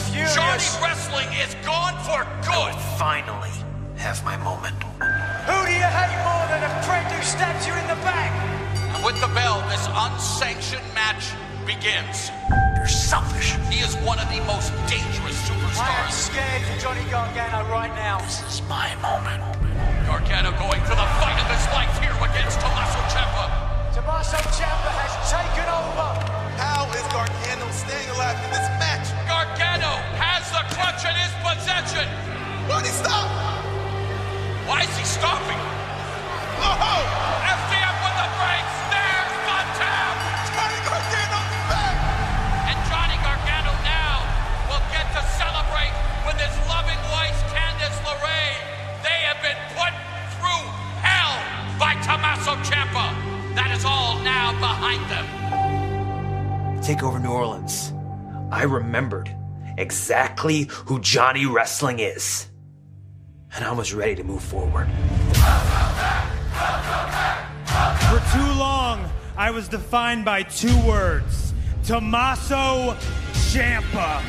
Furious. 0.00 0.34
Johnny 0.34 0.68
Wrestling 0.80 1.28
is 1.40 1.54
gone 1.64 1.96
for 2.04 2.24
good. 2.46 2.74
Finally, 2.98 3.52
have 3.96 4.24
my 4.24 4.36
moment. 4.36 4.76
Who 5.48 5.58
do 5.66 5.72
you 5.72 5.88
hate 5.88 6.16
more 6.24 6.46
than 6.48 6.62
a 6.64 6.72
friend 6.82 7.06
who 7.12 7.22
stabs 7.22 7.66
you 7.66 7.74
in 7.74 7.86
the 7.88 8.00
back? 8.06 8.32
And 8.94 9.04
with 9.04 9.20
the 9.20 9.28
bell, 9.34 9.60
this 9.68 9.84
unsanctioned 9.90 10.86
match 10.94 11.32
begins. 11.66 12.30
You're 12.76 12.88
selfish. 12.88 13.54
He 13.70 13.80
is 13.80 13.94
one 14.02 14.18
of 14.18 14.28
the 14.30 14.40
most 14.46 14.72
dangerous 14.88 15.38
superstars. 15.46 15.84
I 15.84 16.04
am 16.04 16.10
scared 16.10 16.62
for 16.62 16.76
Johnny 16.80 17.04
Gargano 17.10 17.68
right 17.70 17.92
now. 17.94 18.18
This 18.20 18.42
is 18.48 18.62
my 18.68 18.94
moment. 19.02 19.42
Gargano 20.06 20.50
going 20.58 20.82
for 20.82 20.96
the 20.96 21.08
fight 21.20 21.38
of 21.38 21.48
his 21.52 21.64
life 21.70 21.92
here 22.00 22.16
against 22.22 22.60
Tommaso 22.60 23.00
Ciampa. 23.12 23.46
Tommaso 23.94 24.38
Ciampa 24.56 24.90
has 24.98 25.14
taken 25.30 25.68
over. 25.68 26.41
How 26.62 26.86
is 26.94 27.02
Gargano 27.10 27.66
staying 27.74 28.06
alive 28.14 28.38
in 28.38 28.50
this 28.54 28.70
match? 28.78 29.10
Gargano 29.26 29.98
has 30.14 30.46
the 30.54 30.62
clutch 30.70 31.02
in 31.02 31.10
his 31.18 31.34
possession. 31.42 32.06
Why'd 32.70 32.86
he 32.86 32.94
stop? 32.94 33.26
Why 34.70 34.86
is 34.86 34.94
he 34.94 35.02
stopping? 35.02 35.58
Oh! 36.62 37.02
FTF 37.50 37.96
with 38.06 38.14
the 38.14 38.28
brakes. 38.38 38.76
There's 38.94 39.34
the 39.42 39.58
tap. 39.74 40.14
Johnny 40.54 40.78
Gargano's 40.86 41.50
back! 41.66 41.98
And 42.70 42.78
Johnny 42.86 43.18
Gargano 43.26 43.74
now 43.82 44.22
will 44.70 44.86
get 44.94 45.10
to 45.18 45.22
celebrate 45.34 45.90
with 46.30 46.38
his 46.38 46.54
loving 46.70 47.02
wife, 47.10 47.34
Candice 47.50 47.98
LeRae. 48.06 48.54
They 49.02 49.18
have 49.26 49.42
been 49.42 49.58
put 49.74 49.90
through 50.38 50.62
hell 51.02 51.42
by 51.74 51.98
Tommaso 52.06 52.54
Ciampa. 52.62 53.10
That 53.58 53.74
is 53.74 53.82
all 53.82 54.22
now 54.22 54.54
behind 54.62 55.02
them. 55.10 55.41
Take 56.82 57.04
over 57.04 57.20
New 57.20 57.30
Orleans. 57.30 57.92
I 58.50 58.64
remembered 58.64 59.32
exactly 59.78 60.64
who 60.64 60.98
Johnny 60.98 61.46
Wrestling 61.46 62.00
is. 62.00 62.48
And 63.54 63.64
I 63.64 63.70
was 63.70 63.94
ready 63.94 64.16
to 64.16 64.24
move 64.24 64.42
forward. 64.42 64.88
For 68.10 68.36
too 68.36 68.52
long, 68.58 69.08
I 69.36 69.52
was 69.52 69.68
defined 69.68 70.24
by 70.24 70.42
two 70.42 70.76
words 70.84 71.54
Tommaso 71.84 72.96
Ciampa. 73.32 74.20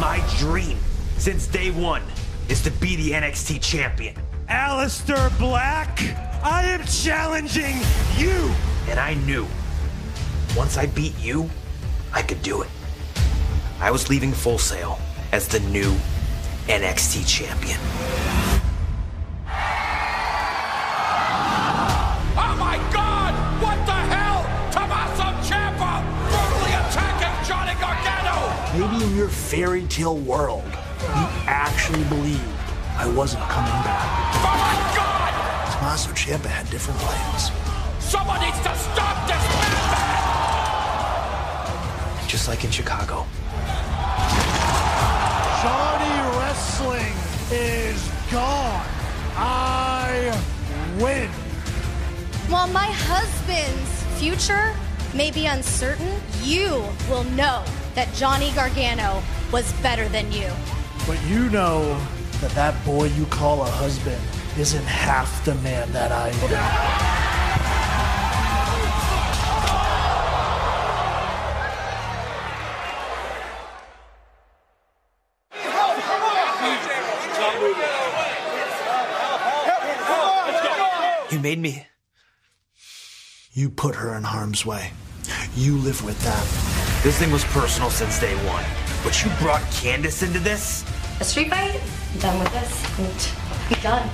My 0.00 0.24
dream 0.38 0.78
since 1.18 1.46
day 1.46 1.72
one 1.72 2.02
is 2.48 2.62
to 2.62 2.70
be 2.70 2.96
the 2.96 3.10
NXT 3.10 3.60
champion. 3.60 4.16
Aleister 4.48 5.36
Black, 5.38 6.00
I 6.42 6.64
am 6.64 6.84
challenging 6.86 7.76
you. 8.16 8.50
And 8.88 8.98
I 8.98 9.14
knew 9.26 9.46
once 10.56 10.76
I 10.76 10.86
beat 10.86 11.18
you, 11.18 11.50
I 12.12 12.22
could 12.22 12.42
do 12.42 12.62
it. 12.62 12.68
I 13.80 13.90
was 13.90 14.08
leaving 14.08 14.32
Full 14.32 14.58
Sail 14.58 14.98
as 15.32 15.48
the 15.48 15.60
new 15.60 15.92
NXT 16.68 17.26
champion. 17.26 17.78
Oh 22.36 22.56
my 22.58 22.78
God! 22.92 23.34
What 23.60 23.84
the 23.84 23.92
hell? 23.92 24.46
Tommaso 24.70 25.24
Ciampa 25.42 26.02
brutally 26.30 26.72
attacking 26.72 27.34
Johnny 27.48 27.74
Gargano! 27.80 28.38
Maybe 28.78 29.04
in 29.04 29.16
your 29.16 29.28
fairy 29.28 29.84
tale 29.86 30.18
world, 30.18 30.64
you 30.64 31.26
actually 31.46 32.04
believed 32.04 32.40
I 32.96 33.08
wasn't 33.08 33.42
coming 33.44 33.72
back. 33.82 34.06
Oh 34.36 34.56
my 34.56 34.76
God! 34.94 35.32
Tommaso 35.72 36.10
Ciampa 36.12 36.46
had 36.46 36.70
different 36.70 37.00
plans. 37.00 37.50
Someone 37.98 38.40
needs 38.40 38.58
to 38.58 38.74
stop 38.76 39.26
this 39.26 39.42
madman! 39.42 39.83
Just 42.44 42.56
like 42.56 42.64
in 42.66 42.70
Chicago. 42.70 43.26
Johnny 45.62 46.36
Wrestling 46.36 47.14
is 47.50 48.10
gone. 48.30 48.84
I 49.34 50.38
win. 51.00 51.30
While 52.50 52.68
my 52.68 52.84
husband's 52.84 54.20
future 54.20 54.76
may 55.14 55.30
be 55.30 55.46
uncertain, 55.46 56.20
you 56.42 56.84
will 57.08 57.24
know 57.32 57.64
that 57.94 58.12
Johnny 58.12 58.52
Gargano 58.52 59.22
was 59.50 59.72
better 59.80 60.06
than 60.10 60.30
you. 60.30 60.50
But 61.06 61.18
you 61.24 61.48
know 61.48 61.98
that 62.42 62.50
that 62.50 62.84
boy 62.84 63.04
you 63.04 63.24
call 63.24 63.62
a 63.62 63.70
husband 63.70 64.20
isn't 64.58 64.84
half 64.84 65.42
the 65.46 65.54
man 65.54 65.90
that 65.92 66.12
I 66.12 66.28
am. 66.28 67.13
Made 81.44 81.58
me. 81.58 81.86
You 83.52 83.68
put 83.68 83.96
her 83.96 84.16
in 84.16 84.22
harm's 84.22 84.64
way. 84.64 84.92
You 85.54 85.76
live 85.76 86.02
with 86.02 86.18
that. 86.24 86.42
This 87.04 87.18
thing 87.18 87.30
was 87.30 87.44
personal 87.44 87.90
since 87.90 88.18
day 88.18 88.34
one. 88.48 88.64
But 89.04 89.22
you 89.22 89.30
brought 89.42 89.60
Candice 89.64 90.22
into 90.26 90.38
this? 90.38 90.86
A 91.20 91.24
street 91.24 91.50
fight? 91.50 91.78
I'm 92.14 92.18
done 92.18 92.38
with 92.38 92.50
this. 92.54 92.72
And 92.98 93.76
I'm 93.76 93.82
done. 93.82 94.08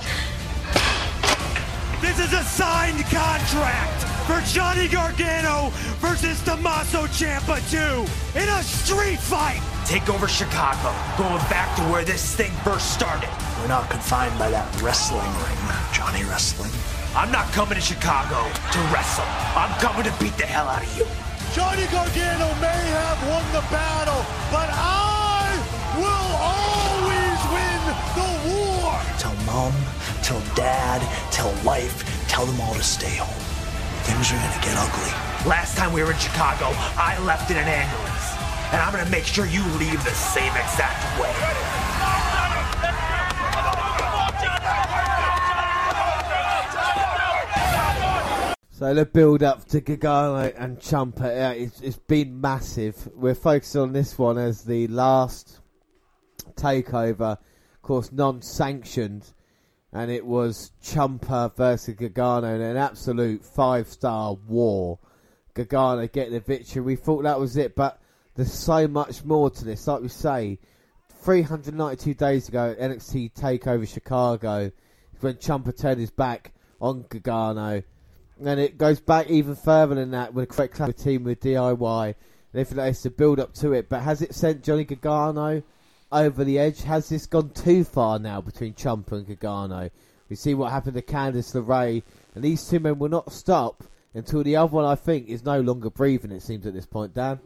This 2.00 2.18
is 2.18 2.32
a 2.32 2.42
signed 2.42 3.04
contract 3.04 4.02
for 4.26 4.40
Johnny 4.52 4.88
Gargano 4.88 5.70
versus 6.02 6.42
Tommaso 6.42 7.06
Ciampa 7.06 7.62
2 7.70 8.40
in 8.40 8.48
a 8.48 8.62
street 8.64 9.20
fight. 9.20 9.62
Take 9.86 10.08
over 10.08 10.26
Chicago, 10.26 10.92
going 11.16 11.44
back 11.48 11.76
to 11.76 11.82
where 11.92 12.04
this 12.04 12.34
thing 12.34 12.50
first 12.64 12.92
started. 12.92 13.30
We're 13.60 13.68
not 13.68 13.88
confined 13.88 14.36
by 14.36 14.50
that 14.50 14.82
wrestling 14.82 15.30
ring, 15.44 15.58
Johnny 15.92 16.24
Wrestling. 16.24 16.72
I'm 17.14 17.32
not 17.32 17.50
coming 17.50 17.74
to 17.74 17.80
Chicago 17.80 18.46
to 18.54 18.78
wrestle. 18.94 19.26
I'm 19.58 19.74
coming 19.80 20.04
to 20.04 20.14
beat 20.22 20.36
the 20.38 20.46
hell 20.46 20.68
out 20.68 20.82
of 20.82 20.90
you. 20.96 21.02
Johnny 21.50 21.82
Gargano 21.90 22.54
may 22.62 22.80
have 22.94 23.18
won 23.26 23.42
the 23.50 23.66
battle, 23.66 24.22
but 24.54 24.70
I 24.70 25.50
will 25.98 26.30
always 26.38 27.40
win 27.50 27.82
the 28.14 28.30
war. 28.46 28.94
Tell 29.18 29.34
mom, 29.42 29.74
tell 30.22 30.38
dad, 30.54 31.02
tell 31.32 31.50
wife, 31.66 32.06
tell 32.28 32.46
them 32.46 32.60
all 32.60 32.74
to 32.74 32.82
stay 32.82 33.16
home. 33.18 33.42
Things 34.06 34.30
are 34.30 34.38
gonna 34.38 34.62
get 34.62 34.78
ugly. 34.78 35.10
Last 35.50 35.76
time 35.76 35.92
we 35.92 36.04
were 36.04 36.12
in 36.12 36.18
Chicago, 36.18 36.70
I 36.94 37.18
left 37.26 37.50
in 37.50 37.56
an 37.56 37.66
ambulance. 37.66 38.26
And 38.70 38.80
I'm 38.80 38.92
gonna 38.92 39.10
make 39.10 39.24
sure 39.26 39.46
you 39.46 39.66
leave 39.82 39.98
the 40.04 40.14
same 40.14 40.54
exact 40.54 41.02
way. 41.18 41.34
So 48.80 48.94
the 48.94 49.04
build 49.04 49.42
up 49.42 49.66
to 49.66 49.82
Gargano 49.82 50.50
and 50.56 50.78
Ciampa, 50.78 51.24
yeah, 51.26 51.50
it's, 51.50 51.82
it's 51.82 51.98
been 51.98 52.40
massive. 52.40 53.10
We're 53.14 53.34
focused 53.34 53.76
on 53.76 53.92
this 53.92 54.16
one 54.18 54.38
as 54.38 54.64
the 54.64 54.86
last 54.86 55.60
takeover, 56.54 57.32
of 57.32 57.82
course, 57.82 58.10
non-sanctioned, 58.10 59.34
and 59.92 60.10
it 60.10 60.24
was 60.24 60.72
Ciampa 60.82 61.54
versus 61.54 61.94
Gargano 61.94 62.54
in 62.54 62.62
an 62.62 62.78
absolute 62.78 63.44
five-star 63.44 64.38
war. 64.48 64.98
Gargano 65.52 66.06
getting 66.06 66.32
the 66.32 66.40
victory. 66.40 66.80
We 66.80 66.96
thought 66.96 67.24
that 67.24 67.38
was 67.38 67.58
it, 67.58 67.76
but 67.76 68.00
there's 68.34 68.50
so 68.50 68.88
much 68.88 69.26
more 69.26 69.50
to 69.50 69.62
this. 69.62 69.86
Like 69.86 70.00
we 70.00 70.08
say, 70.08 70.58
392 71.22 72.14
days 72.14 72.48
ago, 72.48 72.74
NXT 72.80 73.34
Takeover 73.34 73.86
Chicago, 73.86 74.72
when 75.20 75.34
Ciampa 75.34 75.78
turned 75.78 76.00
his 76.00 76.10
back 76.10 76.54
on 76.80 77.04
Gargano. 77.10 77.82
And 78.40 78.58
it 78.58 78.78
goes 78.78 79.00
back 79.00 79.28
even 79.28 79.54
further 79.54 79.94
than 79.94 80.12
that 80.12 80.32
with 80.32 80.44
a 80.44 80.46
correct 80.46 80.74
class 80.74 80.94
team 80.94 81.24
with 81.24 81.40
DIY 81.40 82.06
and 82.06 82.14
everything 82.54 82.78
like 82.78 82.92
this 82.92 83.02
to 83.02 83.10
build 83.10 83.38
up 83.38 83.52
to 83.54 83.72
it. 83.72 83.88
But 83.88 84.00
has 84.02 84.22
it 84.22 84.34
sent 84.34 84.64
Johnny 84.64 84.84
Gargano 84.84 85.62
over 86.10 86.42
the 86.42 86.58
edge? 86.58 86.82
Has 86.82 87.08
this 87.10 87.26
gone 87.26 87.50
too 87.50 87.84
far 87.84 88.18
now 88.18 88.40
between 88.40 88.72
Ciampa 88.74 89.12
and 89.12 89.26
Gargano? 89.26 89.90
We 90.30 90.36
see 90.36 90.54
what 90.54 90.72
happened 90.72 90.94
to 90.94 91.02
Candice 91.02 91.54
LeRae, 91.54 92.02
and 92.34 92.44
these 92.44 92.66
two 92.66 92.80
men 92.80 92.98
will 92.98 93.08
not 93.08 93.32
stop 93.32 93.84
until 94.14 94.42
the 94.42 94.56
other 94.56 94.72
one, 94.72 94.84
I 94.84 94.94
think, 94.94 95.28
is 95.28 95.44
no 95.44 95.60
longer 95.60 95.90
breathing. 95.90 96.32
It 96.32 96.42
seems 96.42 96.66
at 96.66 96.72
this 96.72 96.86
point, 96.86 97.14
Dan. 97.14 97.40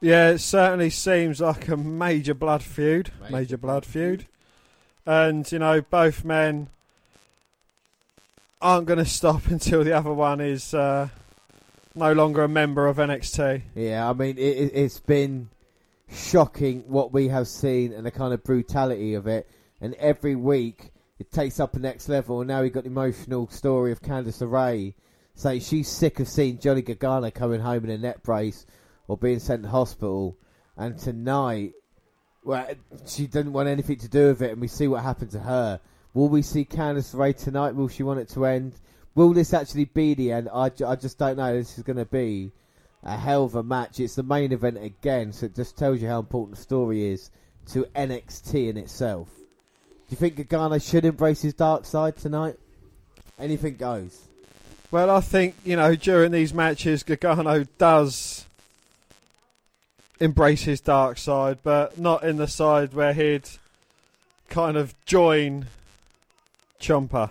Yeah, 0.00 0.30
it 0.30 0.38
certainly 0.38 0.90
seems 0.90 1.40
like 1.40 1.68
a 1.68 1.76
major 1.76 2.34
blood 2.34 2.62
feud. 2.62 3.10
Major, 3.30 3.58
blood 3.58 3.84
feud. 3.84 4.26
And, 5.04 5.50
you 5.50 5.58
know, 5.58 5.80
both 5.80 6.24
men 6.24 6.68
aren't 8.60 8.86
going 8.86 8.98
to 8.98 9.04
stop 9.04 9.46
until 9.50 9.84
the 9.84 9.92
other 9.92 10.12
one 10.12 10.40
is 10.40 10.74
uh, 10.74 11.08
no 11.94 12.12
longer 12.12 12.44
a 12.44 12.48
member 12.48 12.86
of 12.86 12.96
NXT. 12.96 13.62
Yeah, 13.74 14.08
I 14.08 14.12
mean, 14.12 14.38
it, 14.38 14.72
it's 14.74 15.00
been 15.00 15.50
shocking 16.10 16.84
what 16.86 17.12
we 17.12 17.28
have 17.28 17.48
seen 17.48 17.92
and 17.92 18.04
the 18.04 18.10
kind 18.10 18.32
of 18.32 18.42
brutality 18.42 19.14
of 19.14 19.26
it. 19.26 19.48
And 19.80 19.94
every 19.94 20.34
week 20.34 20.92
it 21.18 21.30
takes 21.30 21.60
up 21.60 21.74
a 21.74 21.78
next 21.78 22.08
level. 22.08 22.40
And 22.40 22.48
now 22.48 22.62
we've 22.62 22.72
got 22.72 22.84
the 22.84 22.90
emotional 22.90 23.48
story 23.48 23.92
of 23.92 24.02
Candice 24.02 24.42
LeRae 24.42 24.94
saying 25.34 25.60
she's 25.60 25.88
sick 25.88 26.18
of 26.20 26.28
seeing 26.28 26.58
Johnny 26.58 26.82
Gargano 26.82 27.30
coming 27.30 27.60
home 27.60 27.84
in 27.84 27.90
a 27.90 27.98
net 27.98 28.22
brace 28.22 28.66
or 29.06 29.16
being 29.16 29.38
sent 29.38 29.62
to 29.62 29.68
hospital. 29.68 30.36
And 30.76 30.98
tonight, 30.98 31.72
well, 32.44 32.66
she 33.06 33.26
didn't 33.26 33.52
want 33.52 33.68
anything 33.68 33.98
to 33.98 34.08
do 34.08 34.28
with 34.28 34.42
it. 34.42 34.52
And 34.52 34.60
we 34.60 34.68
see 34.68 34.88
what 34.88 35.02
happened 35.02 35.30
to 35.32 35.40
her. 35.40 35.80
Will 36.18 36.28
we 36.28 36.42
see 36.42 36.64
Candice 36.64 37.14
LeRae 37.14 37.38
tonight? 37.38 37.76
Will 37.76 37.86
she 37.86 38.02
want 38.02 38.18
it 38.18 38.28
to 38.30 38.44
end? 38.44 38.72
Will 39.14 39.32
this 39.32 39.54
actually 39.54 39.84
be 39.84 40.14
the 40.14 40.32
end? 40.32 40.48
I, 40.52 40.64
I 40.84 40.96
just 40.96 41.16
don't 41.16 41.36
know. 41.36 41.56
This 41.56 41.78
is 41.78 41.84
going 41.84 41.96
to 41.96 42.04
be 42.04 42.50
a 43.04 43.16
hell 43.16 43.44
of 43.44 43.54
a 43.54 43.62
match. 43.62 44.00
It's 44.00 44.16
the 44.16 44.24
main 44.24 44.50
event 44.50 44.82
again, 44.82 45.32
so 45.32 45.46
it 45.46 45.54
just 45.54 45.78
tells 45.78 46.02
you 46.02 46.08
how 46.08 46.18
important 46.18 46.56
the 46.56 46.62
story 46.62 47.04
is 47.04 47.30
to 47.68 47.84
NXT 47.94 48.70
in 48.70 48.76
itself. 48.78 49.28
Do 49.28 49.44
you 50.08 50.16
think 50.16 50.34
Gargano 50.34 50.78
should 50.78 51.04
embrace 51.04 51.42
his 51.42 51.54
dark 51.54 51.84
side 51.84 52.16
tonight? 52.16 52.56
Anything 53.38 53.76
goes. 53.76 54.22
Well, 54.90 55.10
I 55.10 55.20
think, 55.20 55.54
you 55.64 55.76
know, 55.76 55.94
during 55.94 56.32
these 56.32 56.52
matches, 56.52 57.04
Gargano 57.04 57.62
does 57.78 58.44
embrace 60.18 60.62
his 60.62 60.80
dark 60.80 61.16
side, 61.16 61.58
but 61.62 61.96
not 61.96 62.24
in 62.24 62.38
the 62.38 62.48
side 62.48 62.92
where 62.92 63.12
he'd 63.12 63.48
kind 64.48 64.76
of 64.76 64.96
join 65.06 65.66
Ciampa. 66.80 67.30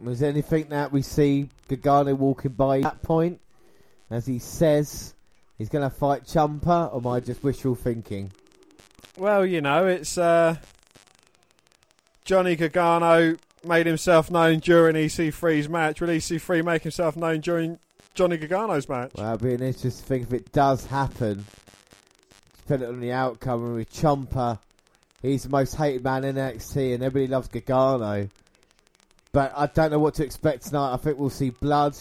Was 0.00 0.20
there 0.20 0.30
anything 0.30 0.66
that 0.68 0.92
we 0.92 1.02
see 1.02 1.48
Gargano 1.68 2.14
walking 2.14 2.52
by 2.52 2.78
at 2.78 2.82
that 2.82 3.02
point, 3.02 3.40
as 4.10 4.26
he 4.26 4.38
says 4.38 5.14
he's 5.56 5.68
going 5.68 5.88
to 5.88 5.94
fight 5.94 6.24
Ciampa, 6.24 6.92
or 6.92 6.98
am 6.98 7.06
I 7.06 7.20
just 7.20 7.42
wishful 7.42 7.74
thinking? 7.74 8.30
Well, 9.16 9.46
you 9.46 9.60
know, 9.60 9.86
it's 9.86 10.18
uh, 10.18 10.56
Johnny 12.24 12.56
Gargano 12.56 13.36
made 13.64 13.86
himself 13.86 14.30
known 14.30 14.58
during 14.58 14.96
EC3's 14.96 15.68
match. 15.68 16.00
Will 16.00 16.08
EC3 16.08 16.64
make 16.64 16.82
himself 16.82 17.16
known 17.16 17.40
during 17.40 17.78
Johnny 18.14 18.36
Gargano's 18.36 18.88
match? 18.88 19.12
Well, 19.16 19.34
it'll 19.34 19.46
be 19.46 19.54
an 19.54 19.62
interesting 19.62 20.06
thing 20.06 20.22
if 20.22 20.32
it 20.32 20.52
does 20.52 20.86
happen. 20.86 21.44
Depending 22.58 22.88
on 22.88 23.00
the 23.00 23.12
outcome, 23.12 23.64
and 23.64 23.74
with 23.76 23.92
Ciampa, 23.92 24.58
he's 25.24 25.44
the 25.44 25.48
most 25.48 25.74
hated 25.74 26.04
man 26.04 26.24
in 26.24 26.36
NXT, 26.36 26.94
and 26.94 27.02
everybody 27.02 27.26
loves 27.26 27.48
Gargano. 27.48 28.28
But 29.32 29.52
I 29.56 29.66
don't 29.66 29.90
know 29.90 29.98
what 29.98 30.14
to 30.14 30.24
expect 30.24 30.66
tonight. 30.66 30.92
I 30.92 30.96
think 30.96 31.18
we'll 31.18 31.30
see 31.30 31.50
blood. 31.50 31.96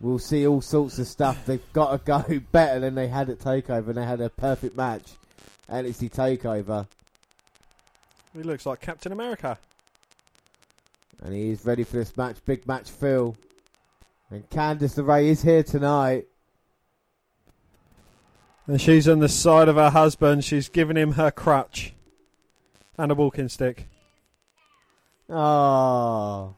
We'll 0.00 0.18
see 0.18 0.46
all 0.46 0.60
sorts 0.60 0.98
of 0.98 1.06
stuff. 1.06 1.46
They've 1.46 1.72
got 1.72 1.92
to 1.92 1.98
go 2.04 2.40
better 2.52 2.80
than 2.80 2.94
they 2.94 3.06
had 3.06 3.30
at 3.30 3.38
Takeover, 3.38 3.88
and 3.88 3.96
they 3.96 4.04
had 4.04 4.20
a 4.20 4.30
perfect 4.30 4.76
match 4.76 5.12
at 5.68 5.84
NXT 5.84 6.10
Takeover. 6.10 6.88
He 8.32 8.42
looks 8.42 8.66
like 8.66 8.80
Captain 8.80 9.12
America. 9.12 9.58
And 11.22 11.34
he 11.34 11.50
is 11.50 11.64
ready 11.64 11.84
for 11.84 11.96
this 11.96 12.16
match. 12.16 12.38
Big 12.44 12.66
match, 12.66 12.90
Phil. 12.90 13.36
And 14.30 14.48
Candice 14.48 14.96
LeRae 14.98 15.26
is 15.26 15.42
here 15.42 15.62
tonight. 15.62 16.26
And 18.66 18.80
she's 18.80 19.06
on 19.06 19.18
the 19.18 19.28
side 19.28 19.68
of 19.68 19.76
her 19.76 19.90
husband. 19.90 20.44
She's 20.44 20.68
giving 20.68 20.96
him 20.96 21.12
her 21.12 21.30
crutch 21.30 21.94
and 22.98 23.12
a 23.12 23.14
walking 23.14 23.48
stick. 23.48 23.88
Oh. 25.28 26.54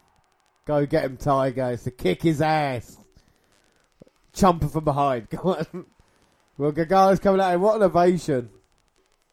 Go 0.66 0.86
get 0.86 1.04
him, 1.04 1.16
Tiger. 1.16 1.70
It's 1.70 1.84
to 1.84 1.90
kick 1.90 2.22
his 2.22 2.40
ass. 2.40 2.96
Ciampa 4.34 4.70
from 4.70 4.84
behind. 4.84 5.28
Go 5.30 5.54
on. 5.54 5.86
Well, 6.56 6.72
Gargano's 6.72 7.18
coming 7.18 7.40
out. 7.40 7.58
What 7.60 7.76
an 7.76 7.82
ovation. 7.82 8.50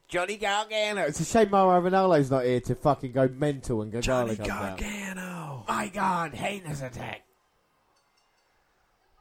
Johnny 0.08 0.38
Gargano. 0.38 1.04
It's 1.04 1.22
a 1.22 1.26
shame 1.26 1.52
Mauro 1.52 1.90
Ranallo's 1.90 2.30
not 2.30 2.44
here 2.44 2.60
to 2.62 2.76
fucking 2.76 3.14
go 3.14 3.30
mental 3.30 3.82
and 3.82 3.92
Gargano 3.94 4.36
Johnny 4.36 4.36
comes 4.36 4.50
out. 4.50 5.68
My 5.70 5.88
God, 5.88 6.34
heinous 6.34 6.82
attack. 6.82 7.22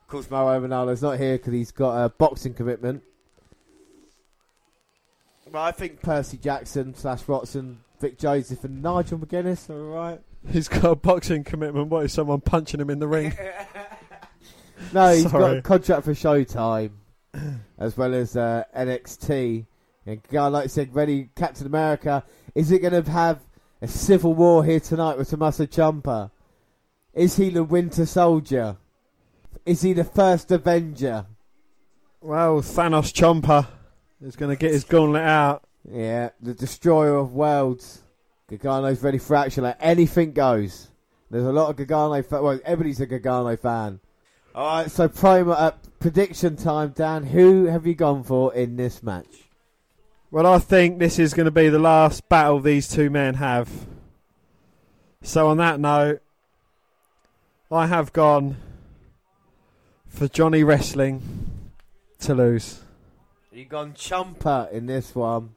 Of 0.02 0.08
course, 0.08 0.28
Mauro 0.28 0.60
Ranallo's 0.60 1.00
not 1.00 1.18
here 1.18 1.38
because 1.38 1.52
he's 1.52 1.70
got 1.70 2.04
a 2.04 2.08
boxing 2.08 2.54
commitment. 2.54 3.04
But 5.52 5.60
I 5.62 5.72
think 5.72 6.00
Percy 6.00 6.36
Jackson 6.36 6.94
slash 6.94 7.26
Watson, 7.26 7.80
Vic 8.00 8.18
Joseph, 8.18 8.62
and 8.64 8.82
Nigel 8.82 9.18
McGuinness 9.18 9.68
are 9.68 9.84
all 9.84 9.96
right. 9.96 10.20
He's 10.48 10.68
got 10.68 10.84
a 10.84 10.94
boxing 10.94 11.44
commitment. 11.44 11.88
What 11.88 12.04
is 12.04 12.12
someone 12.12 12.40
punching 12.40 12.80
him 12.80 12.90
in 12.90 12.98
the 12.98 13.08
ring? 13.08 13.36
No, 14.92 15.12
he's 15.12 15.24
got 15.24 15.32
Sorry. 15.32 15.58
a 15.58 15.62
contract 15.62 16.04
for 16.04 16.12
Showtime, 16.14 16.90
as 17.78 17.96
well 17.96 18.14
as 18.14 18.36
uh, 18.36 18.64
NXT. 18.76 19.66
And 20.06 20.22
guy 20.24 20.46
like 20.48 20.64
I 20.64 20.66
said, 20.68 20.94
ready 20.94 21.28
Captain 21.36 21.66
America. 21.66 22.24
Is 22.54 22.72
it 22.72 22.80
going 22.80 23.04
to 23.04 23.08
have 23.10 23.40
a 23.80 23.86
civil 23.86 24.34
war 24.34 24.64
here 24.64 24.80
tonight 24.80 25.16
with 25.16 25.28
Tommaso 25.28 25.66
Ciampa? 25.66 26.30
Is 27.12 27.36
he 27.36 27.50
the 27.50 27.62
Winter 27.62 28.06
Soldier? 28.06 28.78
Is 29.64 29.82
he 29.82 29.92
the 29.92 30.02
first 30.04 30.50
Avenger? 30.50 31.26
Well, 32.20 32.60
Thanos 32.60 33.12
Ciampa 33.12 33.68
is 34.22 34.36
going 34.36 34.50
to 34.50 34.56
get 34.56 34.72
his 34.72 34.84
gauntlet 34.84 35.22
out. 35.22 35.64
Yeah, 35.90 36.30
the 36.40 36.54
destroyer 36.54 37.16
of 37.16 37.32
worlds. 37.32 38.02
Gargano's 38.48 39.02
ready 39.02 39.18
for 39.18 39.36
action. 39.36 39.64
Like 39.64 39.76
anything 39.80 40.32
goes. 40.32 40.88
There's 41.30 41.44
a 41.44 41.52
lot 41.52 41.70
of 41.70 41.76
Gargano. 41.76 42.22
Fa- 42.22 42.42
well, 42.42 42.60
everybody's 42.64 43.00
a 43.00 43.06
Gargano 43.06 43.56
fan. 43.56 44.00
All 44.54 44.78
right, 44.78 44.90
so 44.90 45.08
promo 45.08 45.54
uh, 45.56 45.70
prediction 46.00 46.56
time, 46.56 46.90
Dan. 46.90 47.24
Who 47.24 47.66
have 47.66 47.86
you 47.86 47.94
gone 47.94 48.24
for 48.24 48.52
in 48.52 48.76
this 48.76 49.02
match? 49.02 49.48
Well, 50.32 50.46
I 50.46 50.58
think 50.58 50.98
this 50.98 51.18
is 51.18 51.34
going 51.34 51.44
to 51.44 51.52
be 51.52 51.68
the 51.68 51.78
last 51.78 52.28
battle 52.28 52.60
these 52.60 52.88
two 52.88 53.10
men 53.10 53.34
have. 53.34 53.70
So, 55.22 55.48
on 55.48 55.58
that 55.58 55.78
note, 55.78 56.20
I 57.70 57.86
have 57.86 58.12
gone 58.12 58.56
for 60.08 60.26
Johnny 60.26 60.64
Wrestling 60.64 61.22
to 62.20 62.34
lose. 62.34 62.80
You 63.52 63.64
gone 63.64 63.94
Ciampa 63.94 64.70
in 64.70 64.86
this 64.86 65.12
one. 65.12 65.56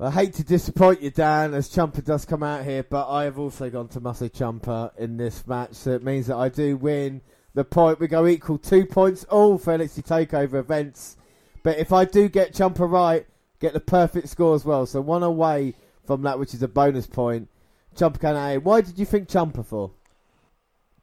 I 0.00 0.10
hate 0.10 0.34
to 0.34 0.44
disappoint 0.44 1.00
you, 1.00 1.10
Dan, 1.10 1.54
as 1.54 1.68
Ciampa 1.68 2.04
does 2.04 2.24
come 2.24 2.42
out 2.42 2.64
here, 2.64 2.82
but 2.82 3.08
I 3.08 3.24
have 3.24 3.38
also 3.38 3.70
gone 3.70 3.86
to 3.88 4.00
Muscle 4.00 4.28
Ciampa 4.28 4.90
in 4.98 5.18
this 5.18 5.46
match, 5.46 5.74
so 5.74 5.92
it 5.92 6.02
means 6.02 6.26
that 6.26 6.34
I 6.34 6.48
do 6.48 6.76
win 6.76 7.20
the 7.54 7.62
point. 7.62 8.00
We 8.00 8.08
go 8.08 8.26
equal 8.26 8.58
two 8.58 8.86
points 8.86 9.22
all 9.30 9.56
for 9.56 9.78
NXT 9.78 10.04
Takeover 10.04 10.54
events. 10.54 11.16
But 11.62 11.78
if 11.78 11.92
I 11.92 12.04
do 12.04 12.28
get 12.28 12.52
Ciampa 12.52 12.90
right, 12.90 13.24
get 13.60 13.72
the 13.72 13.78
perfect 13.78 14.28
score 14.28 14.56
as 14.56 14.64
well. 14.64 14.84
So 14.84 15.00
one 15.00 15.22
away 15.22 15.74
from 16.04 16.22
that, 16.22 16.40
which 16.40 16.54
is 16.54 16.62
a 16.62 16.68
bonus 16.68 17.06
point. 17.06 17.48
Ciampa 17.94 18.18
can 18.18 18.34
out. 18.34 18.64
Why 18.64 18.80
did 18.80 18.98
you 18.98 19.06
think 19.06 19.28
Ciampa 19.28 19.64
for? 19.64 19.92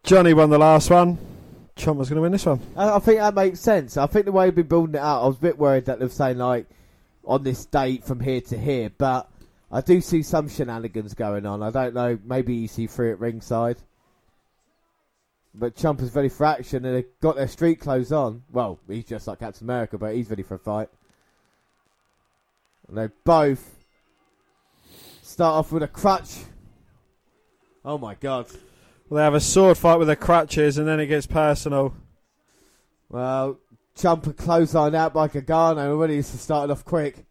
Johnny 0.04 0.34
won 0.34 0.50
the 0.50 0.60
last 0.60 0.90
one. 0.90 1.18
Ciampa's 1.76 2.10
going 2.10 2.18
to 2.18 2.22
win 2.22 2.32
this 2.32 2.46
one. 2.46 2.60
I, 2.76 2.96
I 2.96 3.00
think 3.00 3.20
that 3.20 3.34
makes 3.34 3.60
sense. 3.60 3.98
I 3.98 4.08
think 4.08 4.26
the 4.26 4.32
way 4.32 4.46
we've 4.46 4.56
been 4.56 4.68
building 4.68 4.96
it 4.96 5.02
out, 5.02 5.24
I 5.24 5.28
was 5.28 5.38
a 5.38 5.42
bit 5.42 5.58
worried 5.58 5.86
that 5.86 6.00
they 6.00 6.06
were 6.06 6.12
saying 6.12 6.38
like 6.38 6.68
on 7.26 7.44
this 7.44 7.66
date 7.66 8.04
from 8.04 8.20
here 8.20 8.42
to 8.42 8.58
here, 8.58 8.92
but 8.98 9.30
I 9.72 9.82
do 9.82 10.02
see 10.02 10.22
some 10.22 10.50
shenanigans 10.50 11.14
going 11.14 11.46
on. 11.46 11.64
I 11.64 11.72
don't 11.72 11.94
know, 11.94 12.20
maybe 12.24 12.68
EC3 12.68 13.14
at 13.14 13.20
ringside. 13.20 13.78
But 15.56 15.76
Ciampa's 15.76 16.16
ready 16.16 16.30
for 16.30 16.46
action 16.46 16.86
and 16.86 16.96
they've 16.96 17.20
got 17.22 17.36
their 17.36 17.48
street 17.48 17.80
clothes 17.80 18.12
on. 18.12 18.44
Well, 18.52 18.80
he's 18.88 19.06
just 19.06 19.28
like 19.28 19.40
Captain 19.40 19.66
America, 19.66 19.98
but 19.98 20.16
he's 20.16 20.30
ready 20.30 20.44
for 20.44 20.56
a 20.56 20.60
fight. 20.60 20.90
And 22.88 22.98
they 22.98 23.10
both 23.24 23.76
start 25.22 25.54
off 25.54 25.72
with 25.72 25.84
a 25.84 25.88
crutch. 25.88 26.40
Oh 27.86 27.98
my 27.98 28.16
god. 28.16 28.48
Well, 29.14 29.20
they 29.20 29.26
have 29.26 29.36
a 29.36 29.40
sword 29.40 29.78
fight 29.78 30.00
with 30.00 30.08
their 30.08 30.16
crutches, 30.16 30.80
and 30.80 30.88
then 30.88 31.00
it 31.00 31.06
gets 31.06 31.28
personal. 31.28 31.94
Well, 33.10 33.60
Ciampa 33.96 34.36
clothesline 34.36 34.96
out 34.96 35.14
by 35.14 35.28
Gargano 35.28 35.92
already. 35.92 36.18
Is 36.18 36.26
started 36.26 36.72
off 36.72 36.84
quick. 36.84 37.24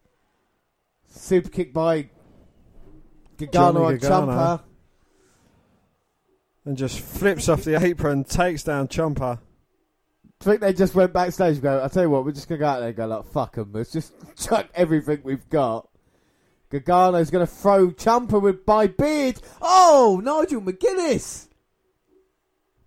Super 1.09 1.49
kick 1.49 1.73
by 1.73 2.09
Gargano 3.35 3.83
on. 3.83 3.97
Ciampa. 3.97 4.61
And 6.63 6.77
just 6.77 7.01
flips 7.01 7.49
off 7.49 7.65
the 7.65 7.75
apron, 7.83 8.23
takes 8.23 8.63
down 8.63 8.87
Ciampa. 8.87 9.39
I 10.39 10.43
think 10.45 10.61
they 10.61 10.71
just 10.71 10.95
went 10.95 11.11
backstage 11.11 11.55
and 11.55 11.63
go, 11.63 11.79
I'll 11.79 11.89
tell 11.89 12.03
you 12.03 12.09
what, 12.09 12.23
we're 12.23 12.31
just 12.31 12.47
going 12.47 12.59
to 12.59 12.63
go 12.63 12.69
out 12.69 12.79
there 12.79 12.87
and 12.87 12.95
go, 12.95 13.07
like, 13.07 13.25
fuck 13.25 13.55
them. 13.55 13.71
Let's 13.73 13.91
just 13.91 14.13
chuck 14.37 14.69
everything 14.73 15.19
we've 15.25 15.49
got. 15.49 15.89
Gargano's 16.69 17.29
going 17.29 17.45
to 17.45 17.53
throw 17.53 17.91
Ciampa 17.91 18.41
with 18.41 18.65
by 18.65 18.87
beard. 18.87 19.41
Oh, 19.61 20.21
Nigel 20.23 20.61
McGuinness. 20.61 21.49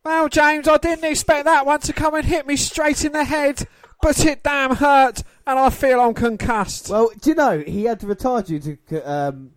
Well, 0.07 0.29
James, 0.29 0.69
I 0.69 0.77
didn't 0.77 1.05
expect 1.05 1.47
that 1.47 1.67
one 1.67 1.81
to 1.81 1.93
come 1.93 2.15
and 2.15 2.25
hit 2.25 2.47
me 2.47 2.55
straight 2.55 3.05
in 3.05 3.11
the 3.11 3.25
head, 3.25 3.67
but 4.01 4.25
it 4.25 4.45
damn 4.45 4.77
hurt, 4.77 5.25
and 5.45 5.59
I 5.59 5.69
feel 5.71 6.01
I'm 6.01 6.15
concussed. 6.15 6.91
Well, 6.91 7.11
do 7.21 7.31
you 7.31 7.35
know, 7.35 7.59
he 7.59 7.87
had 7.87 7.99
to 7.99 8.07
retire 8.07 8.41
due 8.41 8.61
to. 8.61 9.03
Um, 9.03 9.51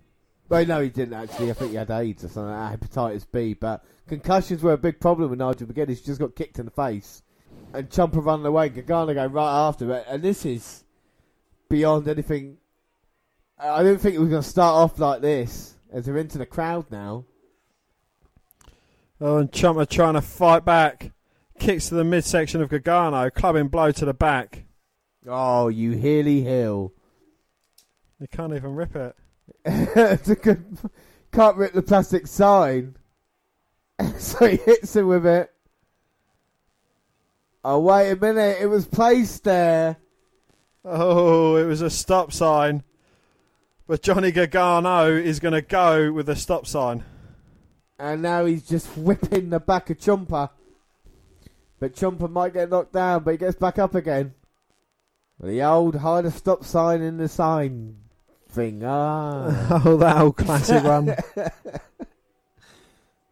well, 0.49 0.65
no, 0.65 0.81
he 0.81 0.89
didn't 0.89 1.13
actually. 1.13 1.51
I 1.51 1.53
think 1.53 1.69
he 1.69 1.77
had 1.77 1.91
AIDS 1.91 2.23
or 2.23 2.29
something, 2.29 2.51
like 2.51 2.79
that, 2.79 2.89
hepatitis 2.89 3.27
B. 3.31 3.53
But 3.53 3.85
concussions 4.07 4.63
were 4.63 4.73
a 4.73 4.77
big 4.79 4.99
problem 4.99 5.29
with 5.29 5.37
Nigel 5.37 5.67
McGuinness. 5.67 5.99
He 5.99 6.05
just 6.05 6.19
got 6.19 6.35
kicked 6.35 6.57
in 6.57 6.65
the 6.65 6.71
face. 6.71 7.21
And 7.71 7.87
Ciampa 7.87 8.25
running 8.25 8.47
away, 8.47 8.69
Gargano 8.69 9.13
going 9.13 9.31
right 9.31 9.67
after 9.67 9.91
it. 9.97 10.05
And 10.09 10.23
this 10.23 10.47
is 10.47 10.83
beyond 11.69 12.07
anything. 12.07 12.57
I 13.59 13.83
didn't 13.83 13.99
think 13.99 14.15
it 14.15 14.19
was 14.19 14.29
going 14.29 14.41
to 14.41 14.49
start 14.49 14.73
off 14.73 14.97
like 14.97 15.21
this, 15.21 15.75
as 15.93 16.05
they're 16.05 16.17
into 16.17 16.39
the 16.39 16.47
crowd 16.47 16.89
now. 16.89 17.25
Oh, 19.21 19.37
and 19.37 19.51
Ciampa 19.51 19.87
trying 19.89 20.13
to 20.13 20.21
fight 20.21 20.63
back. 20.63 21.11
Kicks 21.59 21.89
to 21.89 21.95
the 21.95 22.05
midsection 22.05 22.61
of 22.61 22.69
Gargano, 22.69 23.29
clubbing 23.29 23.67
blow 23.67 23.91
to 23.91 24.05
the 24.05 24.13
back. 24.13 24.63
Oh, 25.27 25.67
you 25.67 25.91
Healy 25.91 26.41
Hill. 26.41 26.93
You 28.19 28.27
can't 28.27 28.53
even 28.53 28.75
rip 28.75 28.95
it. 28.95 29.15
it's 29.65 30.29
a 30.29 30.35
good, 30.35 30.77
can't 31.33 31.57
rip 31.57 31.73
the 31.73 31.81
plastic 31.81 32.27
sign. 32.27 32.95
so 34.17 34.47
he 34.47 34.55
hits 34.57 34.95
him 34.95 35.07
with 35.07 35.25
it. 35.25 35.51
Oh, 37.63 37.79
wait 37.79 38.11
a 38.11 38.15
minute. 38.15 38.57
It 38.61 38.67
was 38.67 38.85
placed 38.85 39.43
there. 39.43 39.97
Oh, 40.85 41.57
it 41.57 41.65
was 41.65 41.81
a 41.81 41.89
stop 41.89 42.31
sign. 42.31 42.83
But 43.85 44.01
Johnny 44.01 44.31
Gargano 44.31 45.11
is 45.11 45.41
going 45.41 45.53
to 45.53 45.61
go 45.61 46.13
with 46.13 46.29
a 46.29 46.37
stop 46.37 46.65
sign. 46.65 47.03
And 47.99 48.21
now 48.21 48.45
he's 48.45 48.67
just 48.67 48.87
whipping 48.97 49.49
the 49.49 49.59
back 49.59 49.89
of 49.89 49.97
Ciampa. 49.97 50.49
But 51.79 51.95
Ciampa 51.95 52.29
might 52.29 52.53
get 52.53 52.69
knocked 52.69 52.93
down, 52.93 53.23
but 53.23 53.31
he 53.31 53.37
gets 53.37 53.57
back 53.57 53.77
up 53.77 53.95
again. 53.95 54.33
The 55.41 55.63
old 55.63 55.95
hide 55.95 56.25
a 56.25 56.31
stop 56.31 56.65
sign 56.65 57.01
in 57.01 57.17
the 57.17 57.29
sign 57.29 57.95
thing. 58.49 58.83
Ah. 58.83 59.81
Oh, 59.85 59.95
that 59.97 60.17
old 60.17 60.35
classic 60.35 60.83
one. 60.83 61.15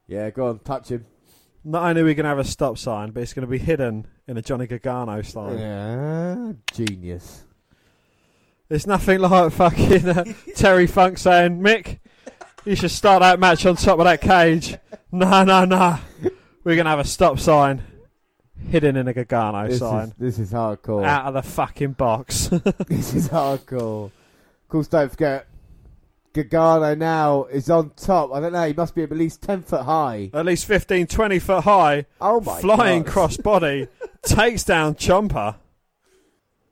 yeah, 0.08 0.30
go 0.30 0.48
on, 0.48 0.60
touch 0.60 0.90
him. 0.90 1.06
Not 1.66 1.84
only 1.84 2.02
are 2.02 2.06
we 2.06 2.14
going 2.14 2.24
to 2.24 2.30
have 2.30 2.40
a 2.40 2.46
stop 2.46 2.78
sign, 2.78 3.12
but 3.12 3.24
it's 3.24 3.34
going 3.34 3.46
to 3.46 3.52
be 3.52 3.58
hidden 3.58 4.08
in 4.26 4.38
a 4.38 4.42
Johnny 4.42 4.68
Gargano 4.68 5.22
style. 5.22 5.58
Yeah, 5.58 6.54
genius. 6.72 7.44
It's 8.70 8.88
nothing 8.88 9.20
like 9.20 9.52
fucking 9.52 10.08
uh, 10.08 10.24
Terry 10.56 10.88
Funk 10.88 11.18
saying, 11.18 11.60
Mick, 11.60 12.00
you 12.68 12.76
should 12.76 12.92
start 12.92 13.22
that 13.22 13.40
match 13.40 13.66
on 13.66 13.76
top 13.76 14.00
of 14.00 14.06
that 14.06 14.22
cage. 14.22 14.78
No, 15.12 15.44
no, 15.44 15.66
no. 15.66 15.98
We're 16.64 16.76
going 16.76 16.86
to 16.86 16.90
have 16.90 17.00
a 17.00 17.06
stop 17.06 17.40
sign 17.40 17.82
hidden 18.70 18.98
in 18.98 19.08
a 19.08 19.14
Gargano 19.14 19.68
This 19.70 19.80
sign. 19.80 20.08
is, 20.08 20.14
this 20.18 20.40
is 20.40 20.52
hardcore. 20.52 21.06
Out 21.06 21.26
of 21.26 21.34
the 21.36 21.42
fucking 21.42 21.94
box. 21.94 22.48
this 22.88 23.14
is 23.14 23.30
hardcore. 23.30 24.06
Of 24.08 24.68
course, 24.70 24.88
don't 24.88 25.10
forget, 25.10 25.48
Gargano 26.34 26.94
now 26.96 27.46
is 27.46 27.70
on 27.70 27.92
top. 27.92 28.34
I 28.34 28.42
don't 28.42 28.52
know, 28.52 28.68
he 28.68 28.74
must 28.74 28.96
be 28.96 29.04
at 29.04 29.12
least 29.12 29.42
10 29.44 29.64
foot 29.64 29.84
high. 29.84 30.30
At 30.34 30.46
least 30.46 30.66
15, 30.66 31.08
20 31.08 31.40
foot 31.40 31.64
high. 31.64 32.06
Oh 32.20 32.42
my 32.42 32.60
Flying 32.60 33.04
God. 33.04 33.12
cross 33.12 33.38
body. 33.38 33.88
takes 34.24 34.64
down 34.66 34.96
Ciampa. 34.96 35.56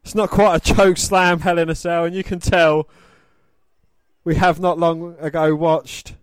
It's 0.04 0.14
not 0.14 0.30
quite 0.30 0.58
a 0.58 0.74
choke 0.76 0.98
slam, 0.98 1.40
Hell 1.40 1.58
in 1.58 1.70
a 1.70 1.76
Cell, 1.76 2.04
and 2.04 2.16
you 2.16 2.24
can 2.24 2.40
tell 2.40 2.90
We 4.26 4.34
have 4.38 4.60
not 4.60 4.80
long 4.80 5.16
ago 5.20 5.54
watched 5.54 6.16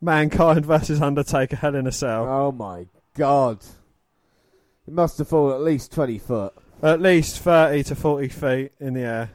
Mankind 0.00 0.64
versus 0.64 1.02
Undertaker 1.02 1.56
Hell 1.56 1.74
in 1.74 1.88
a 1.88 1.90
Cell. 1.90 2.28
Oh 2.28 2.52
my 2.52 2.86
god. 3.14 3.58
It 4.86 4.94
must 4.94 5.18
have 5.18 5.26
fallen 5.26 5.56
at 5.56 5.62
least 5.62 5.90
20 5.90 6.18
foot. 6.18 6.54
At 6.80 7.00
least 7.00 7.40
30 7.40 7.82
to 7.82 7.96
40 7.96 8.28
feet 8.28 8.72
in 8.78 8.94
the 8.94 9.00
air. 9.00 9.30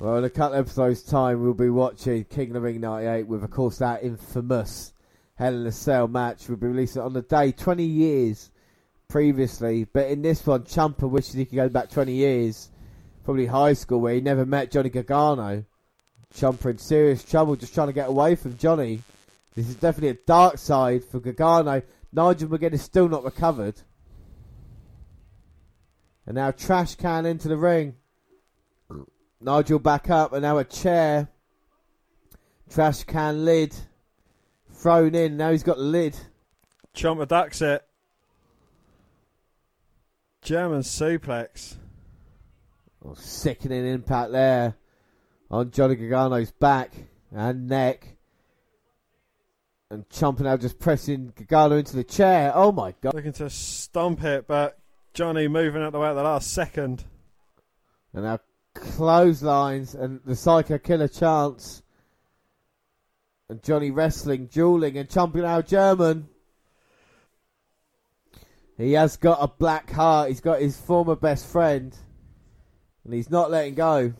Well, 0.00 0.16
in 0.16 0.24
a 0.24 0.30
couple 0.30 0.58
of 0.58 0.66
episodes' 0.66 1.04
time, 1.04 1.40
we'll 1.40 1.54
be 1.54 1.70
watching 1.70 2.24
King 2.24 2.48
of 2.48 2.54
the 2.54 2.60
Ring 2.62 2.80
98 2.80 3.28
with, 3.28 3.44
of 3.44 3.50
course, 3.52 3.78
that 3.78 4.02
infamous 4.02 4.92
Hell 5.36 5.54
in 5.54 5.66
a 5.68 5.72
Cell 5.72 6.08
match. 6.08 6.48
We'll 6.48 6.58
be 6.58 6.66
releasing 6.66 7.00
it 7.00 7.04
on 7.04 7.12
the 7.12 7.22
day 7.22 7.52
20 7.52 7.84
years 7.84 8.50
previously. 9.06 9.84
But 9.84 10.08
in 10.08 10.22
this 10.22 10.44
one, 10.44 10.64
Ciampa 10.64 11.08
wishes 11.08 11.34
he 11.34 11.44
could 11.44 11.54
go 11.54 11.68
back 11.68 11.90
20 11.90 12.12
years, 12.12 12.72
probably 13.22 13.46
high 13.46 13.74
school, 13.74 14.00
where 14.00 14.14
he 14.14 14.20
never 14.20 14.44
met 14.44 14.72
Johnny 14.72 14.90
Gargano. 14.90 15.64
Ciampa 16.36 16.66
in 16.66 16.78
serious 16.78 17.24
trouble 17.24 17.56
just 17.56 17.72
trying 17.72 17.86
to 17.86 17.94
get 17.94 18.08
away 18.08 18.34
from 18.34 18.58
Johnny. 18.58 19.02
This 19.54 19.68
is 19.70 19.74
definitely 19.74 20.10
a 20.10 20.26
dark 20.26 20.58
side 20.58 21.02
for 21.02 21.18
Gargano. 21.18 21.80
Nigel 22.12 22.50
McGuinness 22.50 22.80
still 22.80 23.08
not 23.08 23.24
recovered. 23.24 23.80
And 26.26 26.34
now 26.34 26.50
trash 26.50 26.94
can 26.96 27.24
into 27.24 27.48
the 27.48 27.56
ring. 27.56 27.94
Nigel 29.40 29.78
back 29.78 30.10
up, 30.10 30.34
and 30.34 30.42
now 30.42 30.58
a 30.58 30.64
chair. 30.64 31.28
Trash 32.70 33.04
can 33.04 33.46
lid 33.46 33.74
thrown 34.74 35.14
in. 35.14 35.38
Now 35.38 35.52
he's 35.52 35.62
got 35.62 35.78
the 35.78 35.84
lid. 35.84 36.16
Ciampa 36.94 37.26
ducks 37.26 37.62
it. 37.62 37.82
German 40.42 40.80
suplex. 40.80 41.76
Oh, 43.02 43.14
sickening 43.14 43.86
impact 43.86 44.32
there 44.32 44.76
on 45.50 45.70
Johnny 45.70 45.94
Gargano's 45.94 46.50
back 46.50 46.92
and 47.32 47.68
neck. 47.68 48.16
And 49.90 50.08
Ciampa 50.08 50.40
now 50.40 50.56
just 50.56 50.78
pressing 50.78 51.32
Gargano 51.36 51.78
into 51.78 51.94
the 51.94 52.04
chair. 52.04 52.52
Oh 52.54 52.72
my 52.72 52.94
god. 53.00 53.14
Looking 53.14 53.32
to 53.34 53.48
stomp 53.48 54.24
it, 54.24 54.46
but 54.48 54.78
Johnny 55.14 55.46
moving 55.46 55.82
out 55.82 55.92
the 55.92 56.00
way 56.00 56.08
at 56.08 56.14
the 56.14 56.22
last 56.22 56.52
second. 56.52 57.04
And 58.12 58.24
now 58.24 58.40
clotheslines 58.74 59.94
and 59.94 60.20
the 60.24 60.34
Psycho 60.34 60.78
Killer 60.78 61.08
chance. 61.08 61.82
And 63.48 63.62
Johnny 63.62 63.92
wrestling, 63.92 64.46
dueling, 64.46 64.98
and 64.98 65.08
chomping 65.08 65.44
out 65.44 65.68
German. 65.68 66.28
He 68.76 68.92
has 68.94 69.16
got 69.16 69.38
a 69.40 69.46
black 69.46 69.90
heart. 69.90 70.30
He's 70.30 70.40
got 70.40 70.60
his 70.60 70.76
former 70.76 71.14
best 71.14 71.46
friend. 71.46 71.96
And 73.04 73.14
he's 73.14 73.30
not 73.30 73.52
letting 73.52 73.74
go. 73.76 74.14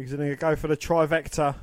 He's 0.00 0.14
going 0.14 0.30
to 0.30 0.34
go 0.34 0.56
for 0.56 0.66
the 0.66 0.78
trivecta. 0.78 1.56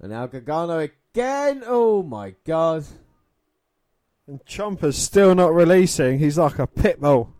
And 0.00 0.12
now 0.12 0.26
Gargano 0.26 0.78
again. 0.78 1.64
Oh 1.66 2.04
my 2.04 2.36
god. 2.46 2.84
And 4.28 4.44
Ciampa's 4.44 4.96
still 4.96 5.34
not 5.34 5.52
releasing. 5.52 6.20
He's 6.20 6.38
like 6.38 6.60
a 6.60 6.68
pit 6.68 7.00
bull. 7.00 7.32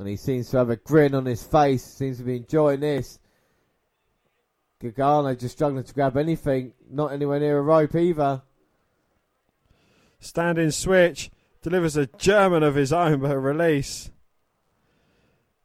And 0.00 0.08
he 0.08 0.16
seems 0.16 0.50
to 0.50 0.56
have 0.56 0.70
a 0.70 0.74
grin 0.74 1.14
on 1.14 1.26
his 1.26 1.44
face. 1.44 1.84
Seems 1.84 2.18
to 2.18 2.24
be 2.24 2.38
enjoying 2.38 2.80
this. 2.80 3.20
Gargano 4.82 5.32
just 5.36 5.54
struggling 5.54 5.84
to 5.84 5.94
grab 5.94 6.16
anything. 6.16 6.72
Not 6.90 7.12
anywhere 7.12 7.38
near 7.38 7.58
a 7.58 7.62
rope 7.62 7.94
either. 7.94 8.42
Standing 10.18 10.72
switch. 10.72 11.30
Delivers 11.62 11.96
a 11.96 12.06
German 12.06 12.64
of 12.64 12.74
his 12.74 12.92
own, 12.92 13.20
but 13.20 13.30
a 13.30 13.38
release. 13.38 14.10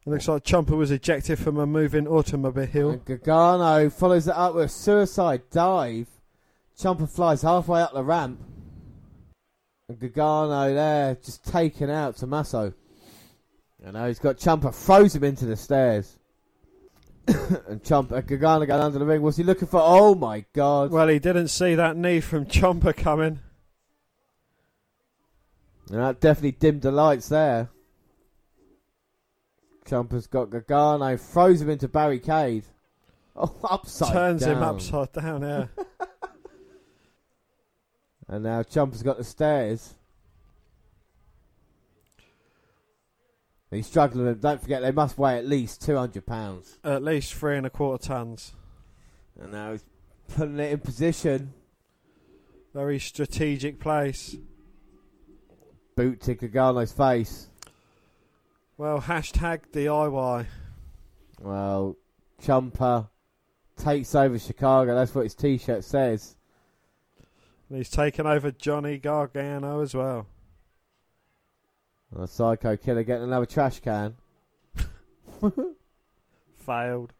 It 0.06 0.10
looks 0.10 0.28
like 0.28 0.44
Ciampa 0.44 0.76
was 0.76 0.90
ejected 0.90 1.38
from 1.38 1.58
a 1.58 1.66
moving 1.66 2.08
automobile. 2.08 2.90
And 2.90 3.04
Gargano 3.04 3.90
follows 3.90 4.26
it 4.26 4.34
up 4.34 4.54
with 4.54 4.64
a 4.64 4.68
suicide 4.68 5.42
dive. 5.50 6.08
Ciampa 6.78 7.08
flies 7.08 7.42
halfway 7.42 7.82
up 7.82 7.92
the 7.92 8.02
ramp. 8.02 8.40
And 9.88 9.98
Gargano 9.98 10.72
there 10.72 11.16
just 11.16 11.44
taken 11.44 11.90
out 11.90 12.16
Tommaso. 12.16 12.72
And 13.84 13.92
now 13.92 14.06
he's 14.06 14.18
got 14.18 14.38
Ciampa 14.38 14.74
throws 14.74 15.14
him 15.14 15.24
into 15.24 15.44
the 15.44 15.56
stairs. 15.56 16.18
and 17.26 17.82
Ciampa, 17.82 18.12
uh, 18.12 18.20
Gargano 18.22 18.64
got 18.64 18.80
under 18.80 18.98
the 18.98 19.04
ring. 19.04 19.20
What's 19.20 19.36
he 19.36 19.42
looking 19.42 19.68
for? 19.68 19.80
Oh 19.82 20.14
my 20.14 20.46
god. 20.54 20.90
Well, 20.90 21.08
he 21.08 21.18
didn't 21.18 21.48
see 21.48 21.74
that 21.74 21.98
knee 21.98 22.20
from 22.20 22.46
Ciampa 22.46 22.96
coming. 22.96 23.40
And 25.90 26.00
that 26.00 26.20
definitely 26.20 26.52
dimmed 26.52 26.82
the 26.82 26.90
lights 26.90 27.28
there. 27.28 27.68
Ciampa's 29.90 30.26
got 30.26 30.50
Gargano, 30.50 31.16
throws 31.16 31.60
him 31.60 31.70
into 31.70 31.88
barricade. 31.88 32.64
Oh, 33.36 33.54
upside 33.62 34.12
Turns 34.12 34.42
down. 34.42 34.56
him 34.56 34.62
upside 34.64 35.12
down, 35.12 35.42
yeah. 35.42 35.66
And 38.28 38.42
now 38.42 38.62
Ciampa's 38.62 39.04
got 39.04 39.18
the 39.18 39.24
stairs. 39.24 39.94
He's 43.70 43.86
struggling 43.86 44.26
them. 44.26 44.38
Don't 44.40 44.60
forget, 44.60 44.82
they 44.82 44.90
must 44.90 45.16
weigh 45.16 45.38
at 45.38 45.46
least 45.46 45.80
£200. 45.82 46.76
At 46.84 47.04
least 47.04 47.34
three 47.34 47.56
and 47.56 47.66
a 47.66 47.70
quarter 47.70 48.04
tons. 48.04 48.52
And 49.40 49.52
now 49.52 49.72
he's 49.72 49.84
putting 50.34 50.58
it 50.58 50.72
in 50.72 50.80
position. 50.80 51.54
Very 52.74 52.98
strategic 52.98 53.78
place. 53.80 54.36
Boot 55.96 56.20
to 56.22 56.34
Gargano's 56.34 56.92
face. 56.92 57.49
Well, 58.80 59.02
hashtag 59.02 59.64
DIY. 59.74 60.46
Well, 61.38 61.96
Ciampa 62.42 63.10
takes 63.76 64.14
over 64.14 64.38
Chicago. 64.38 64.94
That's 64.94 65.14
what 65.14 65.24
his 65.24 65.34
t-shirt 65.34 65.84
says. 65.84 66.34
And 67.68 67.76
he's 67.76 67.90
taken 67.90 68.26
over 68.26 68.50
Johnny 68.50 68.96
Gargano 68.96 69.82
as 69.82 69.94
well. 69.94 70.28
And 72.10 72.22
the 72.22 72.26
Psycho 72.26 72.78
Killer 72.78 73.02
getting 73.02 73.24
another 73.24 73.44
trash 73.44 73.80
can. 73.80 74.14
Failed. 76.56 77.12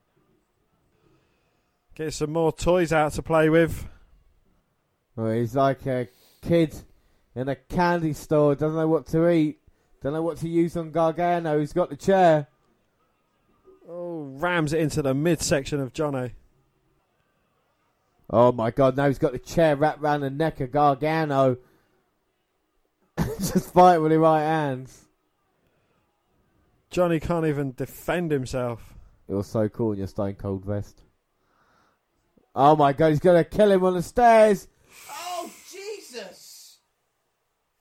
Get 1.95 2.15
some 2.15 2.33
more 2.33 2.53
toys 2.53 2.91
out 2.91 3.13
to 3.13 3.23
play 3.23 3.51
with. 3.51 3.87
Well, 5.15 5.33
he's 5.33 5.55
like 5.55 5.85
a 5.85 6.09
kid 6.41 6.75
in 7.35 7.51
a 7.51 7.57
candy 7.57 8.15
store, 8.15 8.55
doesn't 8.55 8.79
know 8.79 8.89
what 8.89 9.09
to 9.09 9.29
eat, 9.29 9.60
don't 10.03 10.13
know 10.13 10.23
what 10.23 10.39
to 10.39 10.49
use 10.49 10.77
on 10.77 10.91
Gargano. 10.91 11.59
He's 11.61 11.73
got 11.73 11.91
the 11.91 11.97
chair. 11.97 12.47
Oh, 13.89 14.23
rams 14.37 14.73
it 14.73 14.81
into 14.81 15.03
the 15.03 15.15
midsection 15.15 15.81
of 15.81 15.93
Johnny. 15.93 16.33
Oh 18.31 18.53
my 18.53 18.71
god, 18.71 18.97
now 18.97 19.09
he's 19.09 19.19
got 19.19 19.33
the 19.33 19.39
chair 19.39 19.75
wrapped 19.75 20.01
round 20.01 20.23
the 20.23 20.31
neck 20.31 20.61
of 20.61 20.71
Gargano. 20.71 21.59
Just 23.19 23.73
fight 23.73 23.99
with 23.99 24.13
his 24.13 24.21
right 24.21 24.43
hands. 24.43 25.07
Johnny 26.91 27.21
can't 27.21 27.47
even 27.47 27.73
defend 27.73 28.31
himself. 28.31 28.95
You're 29.29 29.45
so 29.45 29.69
cool 29.69 29.93
in 29.93 29.99
your 29.99 30.07
Stone 30.07 30.35
Cold 30.35 30.65
vest. 30.65 31.03
Oh 32.55 32.75
my 32.77 32.93
god, 32.93 33.11
he's 33.11 33.21
gonna 33.21 33.45
kill 33.45 33.71
him 33.71 33.85
on 33.85 33.95
the 33.95 34.03
stairs. 34.03 34.69
Oh, 35.11 35.51
Jesus! 35.71 36.79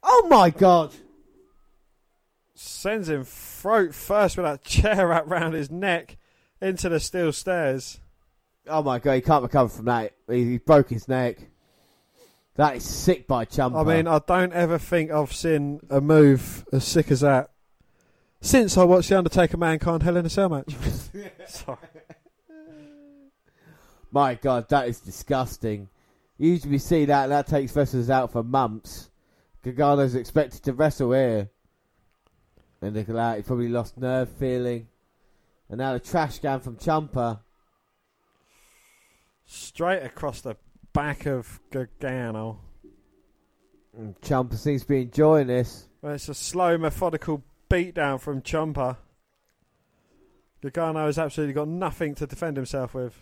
Oh 0.03 0.27
my 0.29 0.49
god. 0.49 0.93
Sends 2.61 3.07
him 3.07 3.23
throat 3.23 3.95
first 3.95 4.35
with 4.35 4.45
that 4.45 4.63
chair 4.65 5.07
wrapped 5.07 5.29
round 5.29 5.53
his 5.53 5.71
neck 5.71 6.17
into 6.61 6.89
the 6.89 6.99
steel 6.99 7.31
stairs. 7.31 8.01
Oh 8.67 8.83
my 8.83 8.99
god, 8.99 9.13
he 9.13 9.21
can't 9.21 9.43
recover 9.43 9.69
from 9.69 9.85
that. 9.85 10.11
He, 10.29 10.43
he 10.43 10.57
broke 10.57 10.89
his 10.89 11.07
neck. 11.07 11.37
That 12.55 12.75
is 12.75 12.83
sick 12.83 13.27
by 13.27 13.45
Ciampa. 13.45 13.79
I 13.79 13.95
mean, 13.95 14.07
I 14.07 14.19
don't 14.19 14.51
ever 14.51 14.77
think 14.77 15.09
I've 15.09 15.31
seen 15.31 15.79
a 15.89 16.01
move 16.01 16.65
as 16.73 16.83
sick 16.83 17.11
as 17.11 17.21
that 17.21 17.51
since 18.41 18.77
I 18.77 18.83
watched 18.83 19.07
The 19.07 19.17
Undertaker 19.17 19.55
Mankind 19.55 20.03
Hell 20.03 20.17
in 20.17 20.25
a 20.25 20.29
Cell 20.29 20.49
match. 20.49 20.75
Sorry. 21.47 21.77
My 24.11 24.35
God, 24.35 24.67
that 24.67 24.89
is 24.89 24.99
disgusting. 24.99 25.87
Usually 26.37 26.71
we 26.71 26.77
see 26.77 27.05
that, 27.05 27.23
and 27.23 27.31
that 27.31 27.47
takes 27.47 27.73
wrestlers 27.73 28.09
out 28.09 28.33
for 28.33 28.43
months. 28.43 29.11
Gargano's 29.63 30.15
expected 30.15 30.61
to 30.63 30.73
wrestle 30.73 31.13
here. 31.13 31.49
And 32.81 32.95
look 32.95 33.09
at 33.09 33.15
that, 33.15 33.37
he 33.37 33.43
probably 33.43 33.67
lost 33.67 33.97
nerve 33.97 34.29
feeling. 34.29 34.87
And 35.69 35.79
now 35.79 35.93
the 35.93 35.99
trash 35.99 36.39
can 36.39 36.59
from 36.61 36.77
Ciampa. 36.77 37.39
Straight 39.45 40.03
across 40.03 40.41
the 40.41 40.55
back 40.93 41.25
of 41.25 41.59
Gargano. 41.71 42.59
And 43.97 44.19
Ciampa 44.21 44.55
seems 44.57 44.83
to 44.83 44.87
be 44.87 45.01
enjoying 45.01 45.47
this. 45.47 45.87
Well, 46.01 46.13
it's 46.13 46.29
a 46.29 46.33
slow, 46.33 46.77
methodical 46.77 47.43
beatdown 47.69 48.19
from 48.19 48.41
Ciampa. 48.41 48.97
Gargano 50.61 51.05
has 51.05 51.17
absolutely 51.17 51.53
got 51.53 51.67
nothing 51.67 52.15
to 52.15 52.27
defend 52.27 52.57
himself 52.57 52.93
with. 52.93 53.13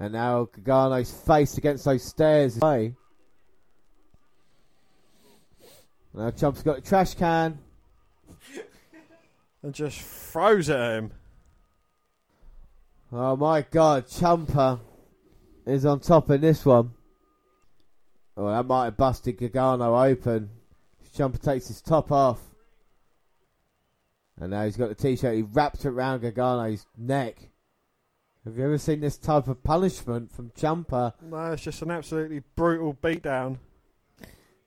And 0.00 0.14
now 0.14 0.44
Gargano's 0.44 1.12
face 1.12 1.58
against 1.58 1.84
those 1.84 2.02
stairs. 2.02 2.60
Away. 2.60 2.94
Now 6.14 6.30
Ciampa's 6.30 6.62
got 6.62 6.78
a 6.78 6.80
trash 6.80 7.14
can. 7.14 7.58
And 9.64 9.72
just 9.72 10.00
throws 10.00 10.68
at 10.68 10.96
him. 10.96 11.12
Oh 13.12 13.36
my 13.36 13.62
god, 13.62 14.08
Ciampa 14.08 14.80
is 15.64 15.86
on 15.86 16.00
top 16.00 16.30
in 16.30 16.40
this 16.40 16.66
one. 16.66 16.90
Oh, 18.36 18.48
that 18.48 18.66
might 18.66 18.86
have 18.86 18.96
busted 18.96 19.38
Gargano 19.38 19.96
open. 19.96 20.50
Ciampa 21.14 21.40
takes 21.40 21.68
his 21.68 21.80
top 21.80 22.10
off. 22.10 22.40
And 24.40 24.50
now 24.50 24.64
he's 24.64 24.76
got 24.76 24.88
the 24.88 24.96
t-shirt. 24.96 25.36
He 25.36 25.42
wraps 25.42 25.84
it 25.84 25.90
around 25.90 26.22
Gargano's 26.22 26.86
neck. 26.98 27.50
Have 28.44 28.56
you 28.56 28.64
ever 28.64 28.78
seen 28.78 29.00
this 29.00 29.16
type 29.16 29.46
of 29.46 29.62
punishment 29.62 30.32
from 30.32 30.50
Ciampa? 30.50 31.12
No, 31.22 31.52
it's 31.52 31.62
just 31.62 31.82
an 31.82 31.92
absolutely 31.92 32.42
brutal 32.56 32.94
beatdown. 33.00 33.58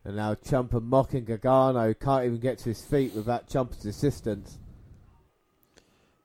And 0.05 0.17
now 0.17 0.35
Ciampa 0.35 0.81
mocking 0.81 1.25
Gargano. 1.25 1.93
Can't 1.95 2.25
even 2.25 2.39
get 2.39 2.59
to 2.59 2.69
his 2.69 2.81
feet 2.81 3.13
without 3.15 3.49
Ciampa's 3.49 3.85
assistance. 3.85 4.59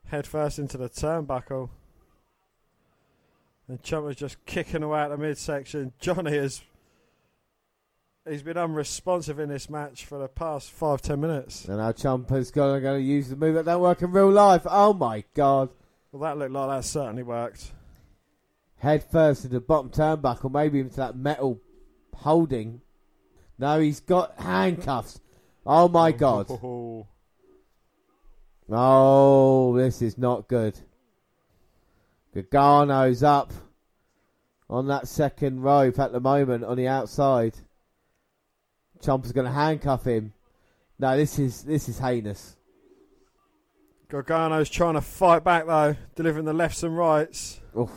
Head 0.06 0.26
first 0.26 0.58
into 0.58 0.76
the 0.76 0.90
turnbuckle. 0.90 1.70
And 3.66 3.82
Ciampa's 3.82 4.16
just 4.16 4.44
kicking 4.44 4.82
away 4.82 5.00
at 5.00 5.08
the 5.08 5.16
midsection. 5.16 5.92
Johnny 5.98 6.36
is. 6.36 6.62
He's 8.28 8.42
been 8.42 8.58
unresponsive 8.58 9.40
in 9.40 9.48
this 9.48 9.70
match 9.70 10.04
for 10.04 10.18
the 10.18 10.28
past 10.28 10.70
five, 10.70 11.00
ten 11.00 11.22
minutes. 11.22 11.64
And 11.64 11.78
now 11.78 11.92
Ciampa's 11.92 12.50
going 12.50 12.82
to 12.82 13.00
use 13.00 13.30
the 13.30 13.36
move 13.36 13.54
that 13.54 13.64
don't 13.64 13.80
work 13.80 14.02
in 14.02 14.12
real 14.12 14.30
life. 14.30 14.62
Oh 14.66 14.92
my 14.92 15.24
god. 15.32 15.70
Well, 16.12 16.22
that 16.22 16.36
looked 16.36 16.52
like 16.52 16.68
that 16.68 16.84
certainly 16.84 17.22
worked. 17.22 17.72
Head 18.76 19.04
first 19.10 19.44
into 19.44 19.54
the 19.54 19.60
bottom 19.60 19.90
turnbuckle, 19.90 20.52
maybe 20.52 20.80
into 20.80 20.96
that 20.96 21.16
metal 21.16 21.60
holding. 22.14 22.82
No, 23.60 23.78
he's 23.78 24.00
got 24.00 24.38
handcuffs. 24.38 25.20
Oh 25.66 25.86
my 25.86 26.08
oh. 26.08 26.12
god. 26.12 27.06
Oh, 28.72 29.76
this 29.76 30.00
is 30.00 30.16
not 30.16 30.48
good. 30.48 30.78
Gargano's 32.34 33.22
up 33.22 33.52
on 34.70 34.86
that 34.86 35.08
second 35.08 35.60
rope 35.60 35.98
at 35.98 36.10
the 36.10 36.20
moment 36.20 36.64
on 36.64 36.78
the 36.78 36.88
outside. 36.88 37.54
Ciampa's 39.02 39.32
going 39.32 39.46
to 39.46 39.52
handcuff 39.52 40.04
him. 40.06 40.32
No, 40.98 41.16
this 41.18 41.38
is 41.38 41.62
this 41.62 41.88
is 41.88 41.98
heinous. 41.98 42.56
Gargano's 44.08 44.70
trying 44.70 44.94
to 44.94 45.02
fight 45.02 45.44
back 45.44 45.66
though, 45.66 45.96
delivering 46.14 46.46
the 46.46 46.54
lefts 46.54 46.82
and 46.82 46.96
rights. 46.96 47.60
Oof. 47.78 47.90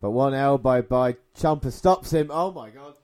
But 0.00 0.10
one 0.10 0.34
elbow 0.34 0.82
by 0.82 1.16
Ciampa 1.36 1.70
stops 1.70 2.12
him. 2.12 2.30
Oh 2.32 2.50
my 2.50 2.70
god. 2.70 2.94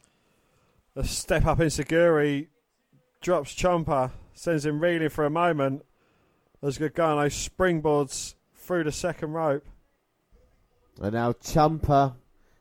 A 0.94 1.04
step 1.04 1.46
up 1.46 1.58
enzuigiri 1.58 2.48
drops 3.22 3.54
Ciampa, 3.54 4.10
sends 4.34 4.66
him 4.66 4.78
reeling 4.78 5.08
for 5.08 5.24
a 5.24 5.30
moment 5.30 5.86
as 6.62 6.76
Gargano 6.76 7.26
springboards 7.26 8.34
through 8.54 8.84
the 8.84 8.92
second 8.92 9.32
rope. 9.32 9.64
And 11.00 11.14
now 11.14 11.32
Ciampa 11.32 12.14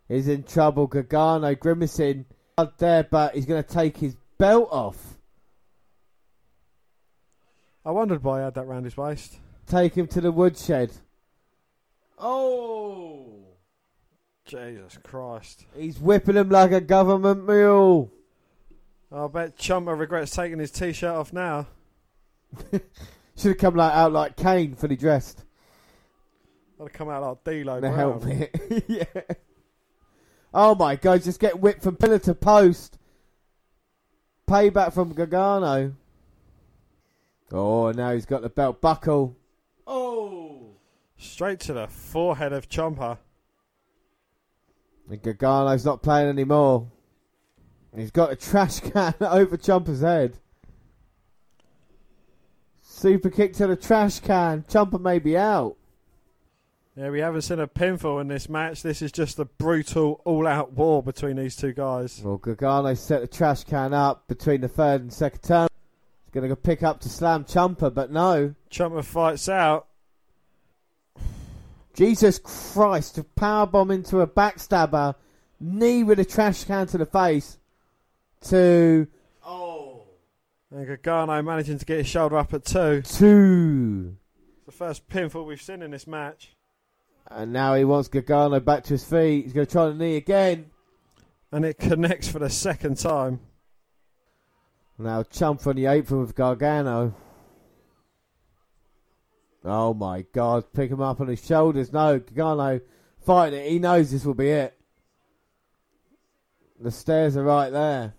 is 0.07 0.29
in 0.29 0.43
trouble. 0.43 0.87
Gargano 0.87 1.53
grimacing 1.55 2.25
out 2.57 2.77
there, 2.77 3.03
but 3.03 3.35
he's 3.35 3.45
going 3.45 3.63
to 3.63 3.69
take 3.69 3.97
his 3.97 4.15
belt 4.37 4.69
off. 4.71 5.17
I 7.83 7.91
wondered 7.91 8.23
why 8.23 8.39
he 8.39 8.43
had 8.45 8.53
that 8.53 8.67
round 8.67 8.85
his 8.85 8.95
waist. 8.95 9.39
Take 9.67 9.95
him 9.95 10.07
to 10.07 10.21
the 10.21 10.31
woodshed. 10.31 10.91
Oh! 12.17 13.39
Jesus 14.45 14.97
Christ. 15.03 15.65
He's 15.75 15.99
whipping 15.99 16.35
him 16.35 16.49
like 16.49 16.71
a 16.71 16.81
government 16.81 17.45
mule. 17.45 18.11
I 19.13 19.27
bet 19.27 19.57
Ciampa 19.57 19.97
regrets 19.97 20.31
taking 20.35 20.59
his 20.59 20.71
t-shirt 20.71 21.09
off 21.15 21.33
now. 21.33 21.67
Should 22.71 22.81
have 23.49 23.57
come 23.57 23.75
like 23.75 23.93
out 23.93 24.11
like 24.13 24.37
Kane, 24.37 24.75
fully 24.75 24.95
dressed. 24.95 25.43
I'd 26.79 26.83
have 26.83 26.93
come 26.93 27.09
out 27.09 27.21
like 27.21 27.43
D-Lo 27.43 27.75
The 27.75 27.89
Brown. 27.89 27.97
helmet. 27.97 28.83
yeah. 28.87 29.35
Oh 30.53 30.75
my 30.75 30.95
god, 30.95 31.23
just 31.23 31.39
get 31.39 31.59
whipped 31.59 31.83
from 31.83 31.95
pillar 31.97 32.19
to 32.19 32.33
post. 32.33 32.97
Payback 34.47 34.93
from 34.93 35.13
Gargano. 35.13 35.93
Oh, 37.51 37.91
now 37.91 38.13
he's 38.13 38.25
got 38.25 38.41
the 38.41 38.49
belt 38.49 38.79
buckle. 38.81 39.35
Oh! 39.85 40.71
Straight 41.17 41.59
to 41.61 41.73
the 41.73 41.87
forehead 41.87 42.53
of 42.53 42.69
Ciampa. 42.69 43.17
And 45.09 45.21
Gargano's 45.21 45.85
not 45.85 46.01
playing 46.01 46.29
anymore. 46.29 46.87
He's 47.95 48.11
got 48.11 48.31
a 48.31 48.35
trash 48.35 48.79
can 48.79 49.13
over 49.21 49.57
Ciampa's 49.57 50.01
head. 50.01 50.37
Super 52.81 53.29
kick 53.29 53.53
to 53.53 53.67
the 53.67 53.75
trash 53.75 54.19
can. 54.19 54.63
Ciampa 54.63 54.99
may 54.99 55.19
be 55.19 55.37
out. 55.37 55.75
Yeah, 56.95 57.09
we 57.09 57.19
haven't 57.19 57.43
seen 57.43 57.59
a 57.59 57.67
pinfall 57.67 58.19
in 58.19 58.27
this 58.27 58.49
match. 58.49 58.83
This 58.83 59.01
is 59.01 59.11
just 59.11 59.39
a 59.39 59.45
brutal, 59.45 60.21
all-out 60.25 60.73
war 60.73 61.01
between 61.01 61.37
these 61.37 61.55
two 61.55 61.71
guys. 61.71 62.21
Well, 62.23 62.37
Gargano 62.37 62.93
set 62.93 63.21
the 63.21 63.27
trash 63.27 63.63
can 63.63 63.93
up 63.93 64.27
between 64.27 64.61
the 64.61 64.67
third 64.67 65.01
and 65.01 65.11
second 65.11 65.41
turn. 65.41 65.67
He's 66.25 66.33
going 66.33 66.43
to 66.43 66.49
go 66.49 66.55
pick 66.55 66.83
up 66.83 66.99
to 67.01 67.09
slam 67.09 67.45
Ciampa, 67.45 67.93
but 67.93 68.11
no. 68.11 68.55
Ciampa 68.69 69.03
fights 69.05 69.47
out. 69.47 69.87
Jesus 71.93 72.39
Christ, 72.39 73.15
to 73.15 73.23
powerbomb 73.23 73.93
into 73.93 74.19
a 74.19 74.27
backstabber, 74.27 75.15
knee 75.59 76.03
with 76.03 76.19
a 76.19 76.25
trash 76.25 76.65
can 76.65 76.87
to 76.87 76.97
the 76.97 77.05
face, 77.05 77.57
to 78.45 79.07
oh 79.45 80.03
And 80.71 80.87
Gargano 80.87 81.41
managing 81.41 81.77
to 81.77 81.85
get 81.85 81.99
his 81.99 82.07
shoulder 82.07 82.37
up 82.37 82.53
at 82.53 82.65
two. 82.65 83.01
two. 83.01 84.17
It's 84.57 84.65
the 84.65 84.71
first 84.71 85.07
pinfall 85.09 85.45
we've 85.45 85.61
seen 85.61 85.81
in 85.81 85.91
this 85.91 86.07
match. 86.07 86.55
And 87.29 87.53
now 87.53 87.75
he 87.75 87.85
wants 87.85 88.07
Gargano 88.09 88.59
back 88.59 88.83
to 88.85 88.89
his 88.89 89.03
feet. 89.03 89.45
He's 89.45 89.53
going 89.53 89.67
to 89.67 89.71
try 89.71 89.87
the 89.87 89.93
knee 89.93 90.17
again. 90.17 90.71
And 91.51 91.65
it 91.65 91.77
connects 91.77 92.27
for 92.27 92.39
the 92.39 92.49
second 92.49 92.97
time. 92.97 93.39
Now 94.97 95.23
Chump 95.23 95.65
on 95.65 95.75
the 95.75 95.87
apron 95.87 96.21
with 96.21 96.35
Gargano. 96.35 97.15
Oh 99.63 99.93
my 99.93 100.25
god, 100.33 100.73
pick 100.73 100.89
him 100.89 101.01
up 101.01 101.21
on 101.21 101.27
his 101.27 101.45
shoulders. 101.45 101.93
No, 101.93 102.19
Gargano 102.19 102.81
fighting 103.23 103.59
it. 103.59 103.69
He 103.69 103.79
knows 103.79 104.11
this 104.11 104.25
will 104.25 104.33
be 104.33 104.49
it. 104.49 104.77
The 106.79 106.91
stairs 106.91 107.37
are 107.37 107.43
right 107.43 107.69
there. 107.69 108.15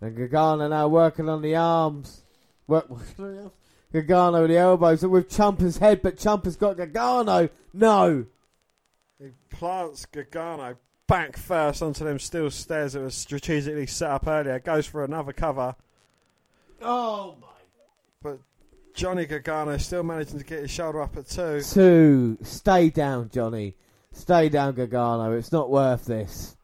And 0.00 0.16
Gargano 0.16 0.68
now 0.68 0.88
working 0.88 1.28
on 1.28 1.42
the 1.42 1.56
arms. 1.56 2.22
Work, 2.66 2.88
Gargano 3.92 4.42
with 4.42 4.50
the 4.50 4.58
elbows 4.58 5.02
and 5.02 5.12
with 5.12 5.28
Ciampa's 5.28 5.78
head, 5.78 6.02
but 6.02 6.16
Ciampa's 6.16 6.56
got 6.56 6.76
Gargano. 6.76 7.48
No. 7.72 8.26
He 9.18 9.30
plants 9.50 10.06
Gargano 10.06 10.76
back 11.06 11.36
first 11.36 11.82
onto 11.82 12.04
them 12.04 12.18
steel 12.18 12.50
stairs 12.50 12.92
that 12.92 13.00
was 13.00 13.14
strategically 13.14 13.86
set 13.86 14.10
up 14.10 14.26
earlier. 14.26 14.58
Goes 14.60 14.86
for 14.86 15.04
another 15.04 15.32
cover. 15.32 15.74
Oh 16.80 17.36
my. 17.40 17.48
But 18.22 18.38
Johnny 18.94 19.26
Gargano 19.26 19.76
still 19.78 20.02
managing 20.02 20.38
to 20.38 20.44
get 20.44 20.60
his 20.60 20.70
shoulder 20.70 21.02
up 21.02 21.16
at 21.16 21.28
two. 21.28 21.62
Two. 21.62 22.38
Stay 22.42 22.90
down, 22.90 23.30
Johnny. 23.32 23.74
Stay 24.12 24.48
down, 24.48 24.74
Gargano. 24.74 25.32
It's 25.32 25.50
not 25.50 25.70
worth 25.70 26.04
this. 26.04 26.56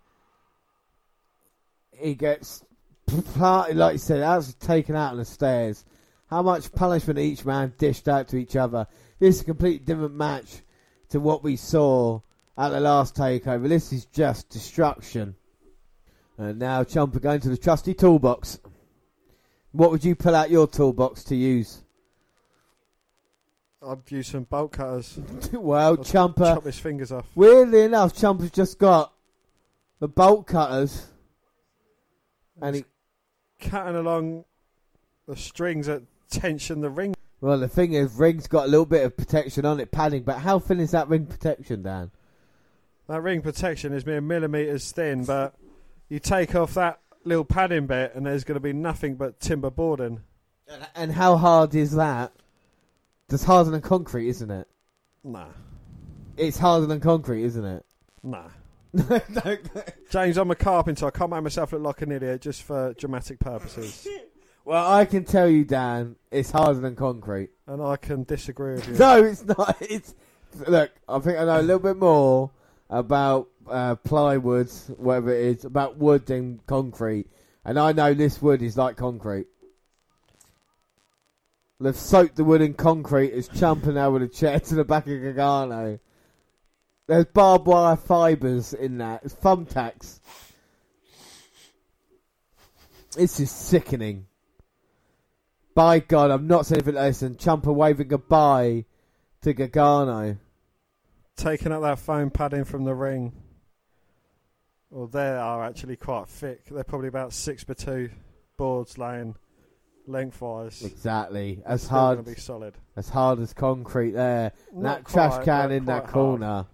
He 1.92 2.14
gets 2.14 2.62
like 3.08 3.92
you 3.94 3.98
said, 3.98 4.20
that's 4.20 4.54
taken 4.54 4.96
out 4.96 5.12
on 5.12 5.18
the 5.18 5.24
stairs. 5.24 5.84
How 6.28 6.42
much 6.42 6.72
punishment 6.72 7.18
each 7.18 7.44
man 7.44 7.74
dished 7.78 8.08
out 8.08 8.28
to 8.28 8.36
each 8.36 8.56
other. 8.56 8.86
This 9.18 9.36
is 9.36 9.42
a 9.42 9.44
completely 9.44 9.84
different 9.84 10.14
match 10.14 10.62
to 11.10 11.20
what 11.20 11.44
we 11.44 11.56
saw 11.56 12.20
at 12.56 12.70
the 12.70 12.80
last 12.80 13.14
takeover. 13.14 13.68
This 13.68 13.92
is 13.92 14.06
just 14.06 14.48
destruction. 14.48 15.36
And 16.38 16.58
now 16.58 16.82
Ciampa 16.82 17.20
going 17.20 17.40
to 17.40 17.48
the 17.48 17.56
trusty 17.56 17.94
toolbox. 17.94 18.58
What 19.72 19.90
would 19.90 20.04
you 20.04 20.14
pull 20.14 20.34
out 20.34 20.50
your 20.50 20.66
toolbox 20.66 21.24
to 21.24 21.36
use? 21.36 21.82
I'd 23.86 24.10
use 24.10 24.28
some 24.28 24.44
bolt 24.44 24.72
cutters. 24.72 25.18
well, 25.52 25.92
I'd 25.92 25.98
Ciampa. 26.00 26.54
Chop 26.54 26.64
his 26.64 26.78
fingers 26.78 27.12
off. 27.12 27.26
Weirdly 27.34 27.82
enough, 27.82 28.14
Ciampa's 28.14 28.50
just 28.50 28.78
got 28.78 29.12
the 30.00 30.08
bolt 30.08 30.46
cutters. 30.46 31.06
And 32.62 32.76
he, 32.76 32.84
Cutting 33.60 33.96
along 33.96 34.44
the 35.26 35.36
strings 35.36 35.86
that 35.86 36.02
tension 36.30 36.80
the 36.80 36.90
ring. 36.90 37.14
well, 37.40 37.58
the 37.58 37.68
thing 37.68 37.92
is, 37.92 38.12
ring's 38.14 38.46
got 38.46 38.66
a 38.66 38.68
little 38.68 38.86
bit 38.86 39.04
of 39.04 39.16
protection 39.16 39.64
on 39.64 39.80
it, 39.80 39.90
padding. 39.90 40.22
But 40.22 40.38
how 40.38 40.58
thin 40.58 40.80
is 40.80 40.90
that 40.90 41.08
ring 41.08 41.26
protection, 41.26 41.82
Dan? 41.82 42.10
That 43.08 43.22
ring 43.22 43.42
protection 43.42 43.92
is 43.92 44.06
mere 44.06 44.20
millimetres 44.20 44.90
thin, 44.92 45.24
but 45.24 45.54
you 46.08 46.18
take 46.18 46.54
off 46.54 46.74
that 46.74 47.00
little 47.24 47.44
padding 47.44 47.86
bit 47.86 48.14
and 48.14 48.24
there's 48.26 48.44
going 48.44 48.56
to 48.56 48.60
be 48.60 48.72
nothing 48.72 49.16
but 49.16 49.40
timber 49.40 49.70
boarding. 49.70 50.20
And 50.94 51.12
how 51.12 51.36
hard 51.36 51.74
is 51.74 51.92
that? 51.92 52.32
It's 53.30 53.44
harder 53.44 53.70
than 53.70 53.80
concrete, 53.80 54.28
isn't 54.28 54.50
it? 54.50 54.68
Nah. 55.22 55.48
It's 56.36 56.58
harder 56.58 56.86
than 56.86 57.00
concrete, 57.00 57.44
isn't 57.44 57.64
it? 57.64 57.84
Nah. 58.22 58.48
James, 60.10 60.36
I'm 60.38 60.50
a 60.50 60.54
carpenter. 60.54 61.06
I 61.06 61.10
can't 61.10 61.30
make 61.30 61.42
myself 61.42 61.72
look 61.72 61.82
like 61.82 62.02
an 62.02 62.12
idiot 62.12 62.40
just 62.42 62.62
for 62.62 62.94
dramatic 62.94 63.38
purposes. 63.38 64.06
Well, 64.66 64.90
I 64.90 65.04
can 65.04 65.24
tell 65.24 65.46
you, 65.46 65.66
Dan, 65.66 66.16
it's 66.30 66.50
harder 66.50 66.80
than 66.80 66.96
concrete. 66.96 67.50
and 67.66 67.82
I 67.82 67.96
can 67.96 68.22
disagree 68.24 68.76
with 68.76 68.88
you. 68.88 68.94
No, 68.94 69.22
it's 69.22 69.44
not. 69.44 69.76
It's 69.82 70.14
look, 70.66 70.90
I 71.06 71.18
think 71.18 71.38
I 71.38 71.44
know 71.44 71.60
a 71.60 71.60
little 71.60 71.80
bit 71.80 71.98
more 71.98 72.50
about 72.88 73.48
uh, 73.68 73.96
plywood, 73.96 74.70
whatever 74.96 75.34
it 75.34 75.58
is, 75.58 75.64
about 75.66 75.98
wood 75.98 76.24
than 76.24 76.60
concrete. 76.66 77.26
And 77.62 77.78
I 77.78 77.92
know 77.92 78.14
this 78.14 78.40
wood 78.40 78.62
is 78.62 78.74
like 78.78 78.96
concrete. 78.96 79.48
They've 81.78 81.94
soaked 81.94 82.36
the 82.36 82.44
wood 82.44 82.62
in 82.62 82.72
concrete. 82.72 83.32
It's 83.34 83.48
jumping 83.48 83.98
out 83.98 84.14
with 84.14 84.22
a 84.22 84.28
chair 84.28 84.60
to 84.60 84.74
the 84.74 84.84
back 84.84 85.06
of 85.06 85.20
Gargano. 85.20 85.98
There's 87.06 87.26
barbed 87.26 87.66
wire 87.66 87.96
fibres 87.96 88.72
in 88.72 88.98
that. 88.98 89.24
It's 89.24 89.34
thumbtacks. 89.34 90.20
This 93.16 93.38
is 93.40 93.50
sickening. 93.50 94.26
By 95.74 95.98
God, 96.00 96.30
I'm 96.30 96.46
not 96.46 96.66
saying 96.66 96.78
anything 96.78 96.94
less 96.94 97.20
than 97.20 97.34
Ciampa 97.34 97.74
waving 97.74 98.08
goodbye 98.08 98.86
to 99.42 99.52
Gargano. 99.52 100.38
Taking 101.36 101.72
up 101.72 101.82
that 101.82 101.98
foam 101.98 102.30
padding 102.30 102.64
from 102.64 102.84
the 102.84 102.94
ring. 102.94 103.32
Well, 104.90 105.08
they 105.08 105.28
are 105.28 105.64
actually 105.64 105.96
quite 105.96 106.28
thick. 106.28 106.66
They're 106.66 106.84
probably 106.84 107.08
about 107.08 107.32
six 107.32 107.64
by 107.64 107.74
two 107.74 108.10
boards 108.56 108.96
laying 108.96 109.34
lengthwise. 110.06 110.82
Exactly. 110.82 111.60
As 111.66 111.86
hard 111.86 112.24
be 112.24 112.36
solid. 112.36 112.74
As 112.96 113.08
hard 113.08 113.40
as 113.40 113.52
concrete 113.52 114.12
there. 114.12 114.52
That 114.76 115.06
trash 115.06 115.44
can 115.44 115.72
in 115.72 115.86
that 115.86 116.06
corner. 116.06 116.66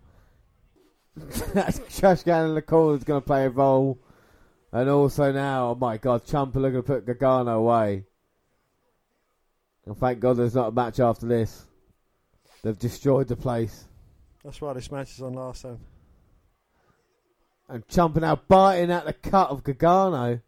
Trash 1.91 2.23
can 2.23 2.49
in 2.49 2.55
the 2.55 2.63
corner 2.63 2.97
is 2.97 3.05
going 3.05 3.21
to 3.21 3.27
play 3.27 3.47
a 3.47 3.51
role. 3.51 3.99
And 4.73 4.89
also 4.89 5.33
now, 5.33 5.71
oh 5.71 5.75
my 5.75 5.97
God, 5.97 6.25
Ciampa 6.25 6.57
looking 6.57 6.79
to 6.79 6.83
put 6.83 7.07
Gargano 7.07 7.59
away. 7.59 8.05
And 9.87 9.97
thank 9.97 10.21
God 10.21 10.37
there's 10.37 10.55
not 10.55 10.69
a 10.69 10.73
match 10.73 11.01
after 11.01 11.27
this. 11.27 11.67
They've 12.63 12.79
destroyed 12.79 13.29
the 13.29 13.37
place. 13.37 13.87
That's 14.45 14.61
why 14.61 14.73
this 14.75 14.93
match 14.93 15.13
is 15.13 15.23
on 15.23 15.35
last 15.35 15.63
time. 15.63 15.81
And 17.69 17.87
Ciampa 17.89 18.21
now 18.21 18.41
biting 18.49 18.91
at 18.91 19.07
the 19.07 19.13
cut 19.13 19.51
of 19.51 19.65
Gargano. 19.65 20.41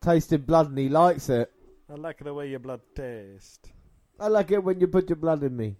Tasting 0.00 0.42
blood 0.42 0.68
and 0.68 0.78
he 0.78 0.88
likes 0.88 1.28
it. 1.28 1.52
I 1.90 1.94
like 1.94 2.18
the 2.18 2.34
way 2.34 2.48
your 2.48 2.58
blood 2.58 2.80
tastes. 2.94 3.70
I 4.20 4.28
like 4.28 4.50
it 4.50 4.62
when 4.62 4.80
you 4.80 4.88
put 4.88 5.08
your 5.08 5.16
blood 5.16 5.42
in 5.42 5.56
me. 5.56 5.76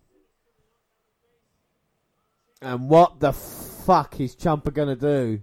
And 2.61 2.89
what 2.89 3.21
the 3.21 3.33
fuck 3.33 4.19
is 4.21 4.35
Ciampa 4.35 4.73
gonna 4.73 4.97
do? 4.97 5.41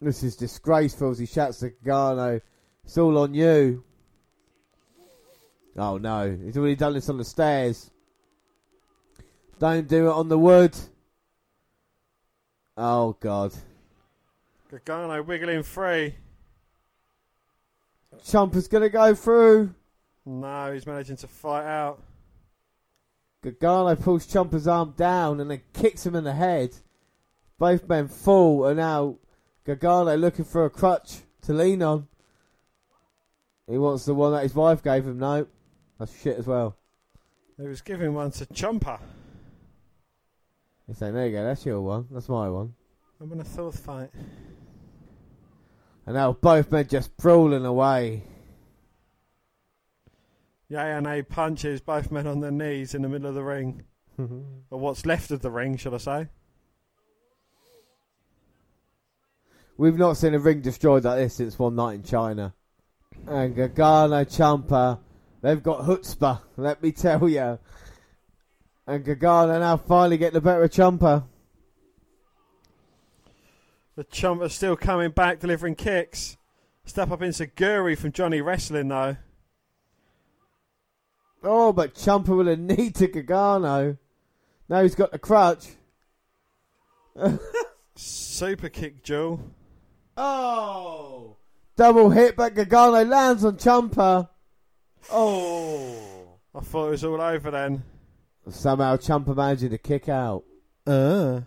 This 0.00 0.22
is 0.22 0.36
disgraceful 0.36 1.10
as 1.10 1.18
he 1.18 1.26
shouts 1.26 1.58
to 1.58 1.70
Gargano. 1.84 2.40
It's 2.84 2.96
all 2.96 3.18
on 3.18 3.34
you. 3.34 3.84
Oh 5.76 5.98
no, 5.98 6.38
he's 6.42 6.56
already 6.56 6.76
done 6.76 6.94
this 6.94 7.08
on 7.08 7.18
the 7.18 7.24
stairs. 7.24 7.90
Don't 9.58 9.86
do 9.86 10.08
it 10.08 10.12
on 10.12 10.28
the 10.28 10.38
wood. 10.38 10.76
Oh 12.76 13.16
god. 13.20 13.52
Gargano 14.70 15.22
wiggling 15.22 15.62
free. 15.62 16.14
Ciampa's 18.24 18.68
gonna 18.68 18.88
go 18.88 19.14
through. 19.14 19.74
No, 20.24 20.72
he's 20.72 20.86
managing 20.86 21.16
to 21.16 21.26
fight 21.26 21.66
out. 21.66 22.02
Gargano 23.42 23.96
pulls 23.96 24.26
Ciampa's 24.26 24.68
arm 24.68 24.94
down 24.96 25.40
and 25.40 25.50
then 25.50 25.62
kicks 25.72 26.04
him 26.04 26.14
in 26.14 26.24
the 26.24 26.34
head. 26.34 26.76
Both 27.58 27.88
men 27.88 28.08
fall, 28.08 28.66
and 28.66 28.76
now 28.76 29.16
Gargano 29.64 30.16
looking 30.16 30.44
for 30.44 30.64
a 30.64 30.70
crutch 30.70 31.20
to 31.42 31.52
lean 31.52 31.82
on. 31.82 32.08
He 33.66 33.78
wants 33.78 34.04
the 34.04 34.14
one 34.14 34.32
that 34.32 34.42
his 34.42 34.54
wife 34.54 34.82
gave 34.82 35.06
him. 35.06 35.18
No, 35.18 35.46
that's 35.98 36.20
shit 36.20 36.38
as 36.38 36.46
well. 36.46 36.76
He 37.56 37.66
was 37.66 37.80
giving 37.80 38.14
one 38.14 38.30
to 38.32 38.46
Ciampa. 38.46 38.98
He's 40.86 40.98
saying, 40.98 41.14
"There 41.14 41.26
you 41.26 41.32
go, 41.32 41.44
that's 41.44 41.64
your 41.64 41.80
one. 41.80 42.08
That's 42.10 42.28
my 42.28 42.48
one." 42.48 42.74
I'm 43.20 43.30
in 43.32 43.40
a 43.40 43.44
fourth 43.44 43.78
fight. 43.78 44.10
And 46.06 46.14
now 46.14 46.32
both 46.32 46.72
men 46.72 46.88
just 46.88 47.16
brawling 47.16 47.66
away. 47.66 48.24
Yeah, 50.70 50.96
and 50.96 51.06
a 51.06 51.22
punches 51.22 51.80
both 51.80 52.12
men 52.12 52.28
on 52.28 52.40
their 52.40 52.52
knees 52.52 52.94
in 52.94 53.02
the 53.02 53.08
middle 53.08 53.26
of 53.26 53.34
the 53.34 53.42
ring. 53.42 53.82
Mm-hmm. 54.18 54.40
or 54.70 54.78
what's 54.78 55.06
left 55.06 55.30
of 55.30 55.40
the 55.40 55.50
ring, 55.50 55.78
shall 55.78 55.94
I 55.94 55.98
say? 55.98 56.28
We've 59.78 59.96
not 59.96 60.18
seen 60.18 60.34
a 60.34 60.38
ring 60.38 60.60
destroyed 60.60 61.04
like 61.04 61.18
this 61.18 61.36
since 61.36 61.58
one 61.58 61.74
night 61.74 61.94
in 61.94 62.02
China. 62.02 62.54
And 63.26 63.56
Gargano 63.56 64.24
Ciampa, 64.24 64.98
they've 65.40 65.62
got 65.62 65.86
chutzpah, 65.86 66.40
let 66.58 66.82
me 66.82 66.92
tell 66.92 67.26
you. 67.28 67.58
And 68.86 69.04
Gargano 69.04 69.58
now 69.58 69.78
finally 69.78 70.18
getting 70.18 70.34
the 70.34 70.42
better 70.42 70.64
of 70.64 70.70
Ciampa. 70.70 71.24
The 73.96 74.04
Ciampa's 74.04 74.54
still 74.54 74.76
coming 74.76 75.12
back, 75.12 75.40
delivering 75.40 75.76
kicks. 75.76 76.36
Step 76.84 77.10
up 77.10 77.20
enzuigiri 77.20 77.96
from 77.96 78.12
Johnny 78.12 78.42
Wrestling, 78.42 78.88
though. 78.88 79.16
Oh, 81.42 81.72
but 81.72 81.94
Ciampa 81.94 82.36
with 82.36 82.48
a 82.48 82.56
knee 82.56 82.90
to 82.90 83.08
Gargano. 83.08 83.96
Now 84.68 84.82
he's 84.82 84.94
got 84.94 85.12
the 85.12 85.18
crutch. 85.18 85.68
Super 87.96 88.68
kick, 88.68 89.02
Joe. 89.02 89.40
Oh! 90.16 91.36
Double 91.76 92.10
hit, 92.10 92.36
but 92.36 92.54
Gargano 92.54 93.04
lands 93.04 93.44
on 93.44 93.56
Ciampa. 93.56 94.28
Oh! 95.10 96.38
I 96.54 96.60
thought 96.60 96.88
it 96.88 96.90
was 96.90 97.04
all 97.04 97.20
over 97.20 97.50
then. 97.50 97.82
Somehow 98.48 98.96
Ciampa 98.96 99.34
managed 99.34 99.70
to 99.70 99.78
kick 99.78 100.08
out. 100.08 100.44
Uh. 100.86 101.40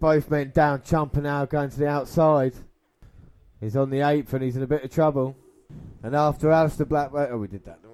Both 0.00 0.30
men 0.30 0.50
down, 0.54 0.80
Ciampa 0.80 1.22
now 1.22 1.44
going 1.44 1.70
to 1.70 1.78
the 1.78 1.86
outside. 1.86 2.54
He's 3.60 3.76
on 3.76 3.90
the 3.90 4.00
apron, 4.00 4.42
he's 4.42 4.56
in 4.56 4.62
a 4.62 4.66
bit 4.66 4.84
of 4.84 4.92
trouble. 4.92 5.36
And 6.02 6.14
after 6.14 6.48
Aleister 6.48 6.86
Black, 6.86 7.10
oh, 7.14 7.38
we 7.38 7.48
did 7.48 7.64
that, 7.64 7.80
didn't 7.80 7.93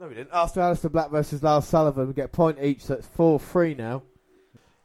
No, 0.00 0.08
we 0.08 0.14
didn't. 0.14 0.30
After 0.32 0.60
Aleister 0.60 0.90
Black 0.90 1.10
versus 1.10 1.42
Lars 1.42 1.66
Sullivan, 1.66 2.08
we 2.08 2.14
get 2.14 2.26
a 2.26 2.28
point 2.28 2.58
each, 2.60 2.84
so 2.84 2.94
it's 2.94 3.06
4 3.06 3.38
3 3.38 3.74
now. 3.74 4.02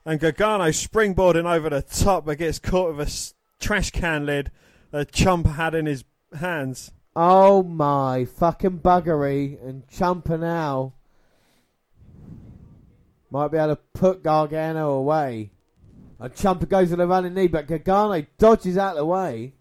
And 0.06 0.20
Gargano 0.20 0.66
springboarding 0.66 1.46
over 1.52 1.70
the 1.70 1.82
top, 1.82 2.26
but 2.26 2.38
gets 2.38 2.60
caught 2.60 2.92
with 2.96 3.00
a 3.00 3.10
s- 3.10 3.34
trash 3.60 3.92
can 3.92 4.26
lid 4.26 4.52
that 4.92 5.12
Ciampa 5.12 5.56
had 5.56 5.76
in 5.76 5.86
his 5.88 6.04
hands. 6.40 6.92
Oh 7.16 7.64
my 7.64 8.26
fucking 8.26 8.80
buggery. 8.80 9.62
And 9.68 9.86
Ciampa 9.88 10.40
now 10.40 10.94
might 13.32 13.50
be 13.50 13.58
able 13.58 13.76
to 13.76 13.82
put 13.94 14.24
Gargano 14.24 14.92
away. 14.92 15.52
And 16.20 16.34
Ciampa 16.34 16.68
goes 16.70 16.92
with 16.92 17.00
a 17.02 17.08
running 17.08 17.34
knee, 17.34 17.48
but 17.48 17.68
Gargano 17.68 18.26
dodges 18.38 18.78
out 18.78 18.92
of 18.92 18.98
the 18.98 19.06
way. 19.06 19.54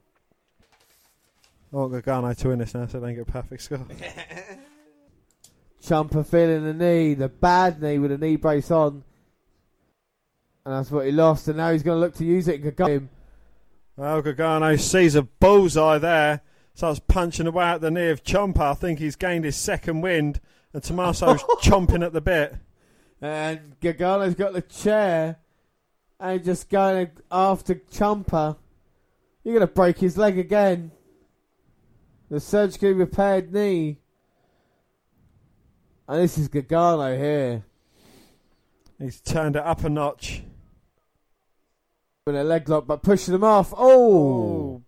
I 1.73 1.77
want 1.77 1.93
Gargano 1.93 2.33
to 2.33 2.49
win 2.49 2.59
this 2.59 2.75
now 2.75 2.87
so 2.87 3.01
they 3.01 3.09
can 3.09 3.17
get 3.17 3.29
a 3.29 3.33
perfect 3.33 3.63
score. 3.63 3.81
Ciampa 5.83 6.27
feeling 6.27 6.65
the 6.65 6.75
knee, 6.75 7.15
the 7.15 7.29
bad 7.29 7.81
knee 7.81 7.99
with 7.99 8.13
a 8.13 8.19
knee 8.19 8.37
brace 8.37 8.71
on. 8.71 9.05
And 10.65 10.75
that's 10.75 10.91
what 10.91 11.07
he 11.07 11.13
lost, 11.13 11.49
and 11.49 11.57
now 11.57 11.73
he's 11.73 11.83
going 11.83 11.97
to 11.97 12.01
look 12.01 12.15
to 12.17 12.25
use 12.25 12.49
it. 12.49 12.59
Gargano. 12.59 13.09
well, 13.97 14.21
Gargano 14.23 14.77
sees 14.77 15.15
a 15.15 15.23
bullseye 15.23 15.99
there, 15.99 16.43
starts 16.75 17.01
punching 17.01 17.47
away 17.47 17.65
at 17.65 17.81
the 17.81 17.91
knee 17.91 18.11
of 18.11 18.23
Ciampa. 18.23 18.61
I 18.61 18.75
think 18.75 18.99
he's 18.99 19.17
gained 19.17 19.45
his 19.45 19.57
second 19.57 20.03
wind, 20.03 20.41
and 20.73 20.83
Tommaso's 20.83 21.43
chomping 21.63 22.05
at 22.05 22.13
the 22.13 22.21
bit. 22.21 22.55
And 23.21 23.81
Gargano's 23.81 24.35
got 24.35 24.53
the 24.53 24.63
chair, 24.63 25.39
and 26.21 26.45
just 26.45 26.69
going 26.69 27.11
after 27.31 27.77
Ciampa. 27.77 28.57
You're 29.45 29.55
going 29.55 29.67
to 29.67 29.73
break 29.73 29.99
his 29.99 30.19
leg 30.19 30.39
again. 30.39 30.91
The 32.29 32.41
surgically 32.41 32.93
repaired 32.93 33.53
knee. 33.53 34.01
And 36.09 36.23
this 36.23 36.39
is 36.39 36.49
Gargano 36.49 37.15
here. 37.19 37.65
He's 38.99 39.21
turned 39.21 39.57
it 39.57 39.63
up 39.63 39.85
a 39.85 39.91
notch. 39.91 40.43
With 42.27 42.35
a 42.35 42.45
leg 42.45 42.69
lock, 42.69 42.87
but 42.87 43.03
pushing 43.03 43.35
him 43.35 43.45
off. 43.45 43.75
Oh! 43.77 43.83
Oh, 43.83 44.83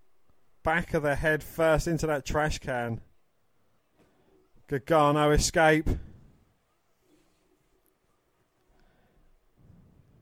back 0.62 0.94
of 0.94 1.02
the 1.02 1.14
head 1.14 1.42
first 1.42 1.86
into 1.86 2.06
that 2.06 2.24
trash 2.24 2.59
can. 2.59 3.02
Gargano 4.66 5.30
escape. 5.32 5.90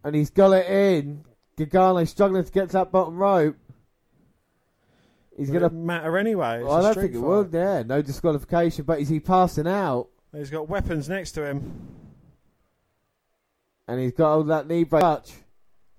And 0.02 0.16
he's 0.16 0.30
got 0.30 0.52
it 0.52 0.66
in. 0.66 1.24
Gargano 1.56 2.04
struggling 2.04 2.44
to 2.44 2.50
get 2.50 2.70
to 2.70 2.72
that 2.72 2.90
bottom 2.90 3.16
rope. 3.16 3.56
He's 5.36 5.50
going 5.50 5.62
to. 5.62 5.70
matter 5.70 6.18
anyway. 6.18 6.64
Well, 6.64 6.72
I 6.72 6.82
don't 6.82 6.94
think 6.94 7.14
it 7.14 7.20
fight. 7.20 7.24
would, 7.24 7.52
yeah. 7.52 7.84
No 7.84 8.02
disqualification, 8.02 8.84
but 8.84 8.98
is 8.98 9.08
he 9.08 9.20
passing 9.20 9.68
out? 9.68 10.08
He's 10.38 10.50
got 10.50 10.68
weapons 10.68 11.08
next 11.08 11.32
to 11.32 11.44
him 11.44 11.88
And 13.88 14.00
he's 14.00 14.12
got 14.12 14.30
all 14.30 14.44
that 14.44 14.68
knee 14.68 14.84
break 14.84 15.02
touch. 15.02 15.32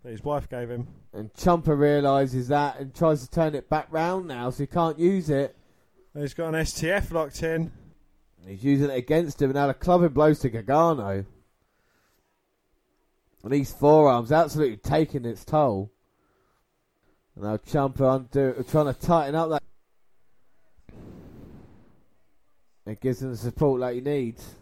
that 0.03 0.11
his 0.11 0.23
wife 0.23 0.47
gave 0.47 0.69
him. 0.69 0.87
And 1.11 1.33
Ciampa 1.33 1.77
realises 1.77 2.47
that 2.47 2.79
and 2.79 2.95
tries 2.95 3.21
to 3.21 3.29
turn 3.29 3.53
it 3.53 3.69
back 3.69 3.87
round 3.91 4.27
now, 4.27 4.49
so 4.49 4.63
he 4.63 4.67
can't 4.67 4.97
use 4.97 5.29
it. 5.29 5.57
He's 6.13 6.33
got 6.33 6.53
an 6.53 6.61
STF 6.61 7.11
locked 7.11 7.43
in. 7.43 7.71
He's 8.47 8.63
using 8.63 8.89
it 8.89 8.95
against 8.95 9.41
him, 9.41 9.49
and 9.49 9.55
now 9.55 9.67
the 9.67 9.73
clubbing 9.73 10.09
blows 10.09 10.39
to 10.39 10.49
Gargano. 10.49 11.25
And 13.43 13.51
these 13.51 13.73
forearms 13.73 14.31
absolutely 14.31 14.77
taking 14.77 15.25
its 15.25 15.43
toll. 15.43 15.91
And 17.35 17.43
now 17.43 17.57
Ciampa 17.57 18.15
undo, 18.15 18.63
trying 18.69 18.93
to 18.93 18.93
tighten 18.93 19.35
up 19.35 19.49
that. 19.49 19.58
It 22.99 23.03
gives 23.03 23.21
him 23.21 23.31
the 23.31 23.37
support 23.37 23.79
that 23.79 23.93
he 23.93 24.01
needs. 24.01 24.55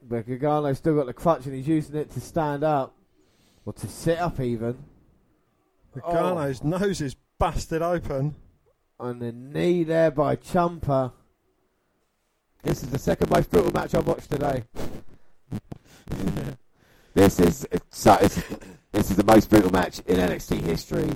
But 0.00 0.28
Gargano's 0.28 0.78
still 0.78 0.94
got 0.94 1.06
the 1.06 1.12
crutch 1.12 1.46
and 1.46 1.54
he's 1.54 1.66
using 1.66 1.96
it 1.96 2.12
to 2.12 2.20
stand 2.20 2.62
up. 2.62 2.94
Or 3.66 3.72
to 3.72 3.88
sit 3.88 4.18
up 4.18 4.38
even. 4.38 4.78
Gargano's 5.94 6.60
oh. 6.64 6.68
nose 6.68 7.00
is 7.00 7.16
busted 7.38 7.82
open. 7.82 8.36
And 9.00 9.20
the 9.20 9.32
knee 9.32 9.84
there 9.84 10.10
by 10.10 10.36
Ciampa. 10.36 11.12
This 12.62 12.82
is 12.82 12.90
the 12.90 12.98
second 12.98 13.30
most 13.30 13.50
brutal 13.50 13.72
match 13.72 13.94
I've 13.94 14.06
watched 14.06 14.30
today. 14.30 14.64
this 17.14 17.40
is 17.40 17.66
it's, 17.70 18.06
it's, 18.06 18.42
this 18.92 19.10
is 19.10 19.16
the 19.16 19.24
most 19.24 19.50
brutal 19.50 19.70
match 19.70 20.00
in 20.06 20.16
NXT 20.16 20.60
history. 20.62 21.10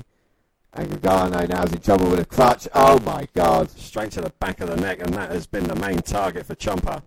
And 0.75 1.01
Gargano 1.01 1.45
now 1.45 1.63
is 1.63 1.73
in 1.73 1.79
trouble 1.81 2.09
with 2.09 2.19
a 2.19 2.25
clutch. 2.25 2.67
Oh 2.73 2.99
my 2.99 3.27
god! 3.33 3.69
Straight 3.69 4.11
to 4.11 4.21
the 4.21 4.31
back 4.39 4.59
of 4.59 4.69
the 4.69 4.75
neck, 4.75 4.99
and 4.99 5.13
that 5.13 5.31
has 5.31 5.45
been 5.45 5.65
the 5.65 5.75
main 5.75 6.01
target 6.01 6.45
for 6.45 6.55
Ciampa. 6.55 7.03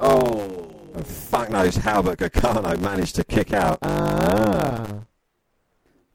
Oh. 0.00 0.80
And 0.94 1.06
fuck 1.06 1.50
knows 1.50 1.76
how, 1.76 2.02
but 2.02 2.18
Gargano 2.18 2.76
managed 2.78 3.14
to 3.16 3.24
kick 3.24 3.52
out. 3.52 3.78
Ah. 3.82 5.04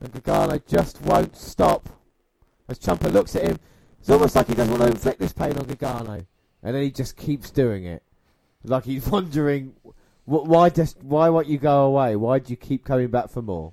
And 0.02 0.12
Gargano 0.12 0.60
just 0.68 1.02
won't 1.02 1.36
stop. 1.38 1.90
As 2.68 2.80
Ciampa 2.80 3.12
looks 3.12 3.36
at 3.36 3.44
him, 3.44 3.60
it's 4.00 4.10
almost 4.10 4.36
like 4.36 4.48
he 4.48 4.56
doesn't 4.56 4.72
want 4.72 4.84
to 4.84 4.90
inflict 4.90 5.20
this 5.20 5.32
pain 5.32 5.58
on 5.58 5.66
Gargano. 5.66 6.26
And 6.64 6.76
then 6.76 6.84
he 6.84 6.92
just 6.92 7.16
keeps 7.16 7.52
doing 7.52 7.86
it. 7.86 8.04
Like 8.64 8.86
he's 8.86 9.08
wondering, 9.10 9.76
why 10.26 10.70
just 10.70 11.02
why 11.02 11.30
won't 11.30 11.48
you 11.48 11.58
go 11.58 11.86
away? 11.86 12.16
Why 12.16 12.40
do 12.40 12.52
you 12.52 12.58
keep 12.58 12.84
coming 12.84 13.08
back 13.08 13.30
for 13.30 13.42
more? 13.42 13.72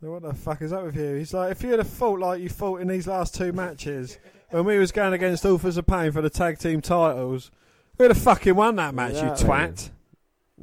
What 0.00 0.22
the 0.22 0.32
fuck 0.34 0.62
is 0.62 0.72
up 0.72 0.84
with 0.84 0.96
you? 0.96 1.14
He's 1.16 1.34
like, 1.34 1.52
if 1.52 1.62
you'd 1.62 1.78
have 1.78 1.88
fought 1.88 2.20
like 2.20 2.40
you 2.40 2.48
fought 2.48 2.80
in 2.80 2.88
these 2.88 3.06
last 3.06 3.34
two 3.34 3.52
matches, 3.52 4.18
when 4.50 4.64
we 4.64 4.78
was 4.78 4.92
going 4.92 5.12
against 5.12 5.44
Authors 5.44 5.76
of 5.76 5.86
Pain 5.86 6.10
for 6.12 6.22
the 6.22 6.30
tag 6.30 6.58
team 6.58 6.80
titles, 6.80 7.50
we'd 7.98 8.08
have 8.10 8.16
fucking 8.18 8.54
won 8.54 8.76
that 8.76 8.94
match, 8.94 9.10
Exactly. 9.12 9.44
you 9.46 9.50
twat. 9.52 9.90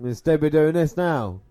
Instead, 0.03 0.41
we're 0.41 0.49
doing 0.49 0.73
this 0.73 0.97
now. 0.97 1.41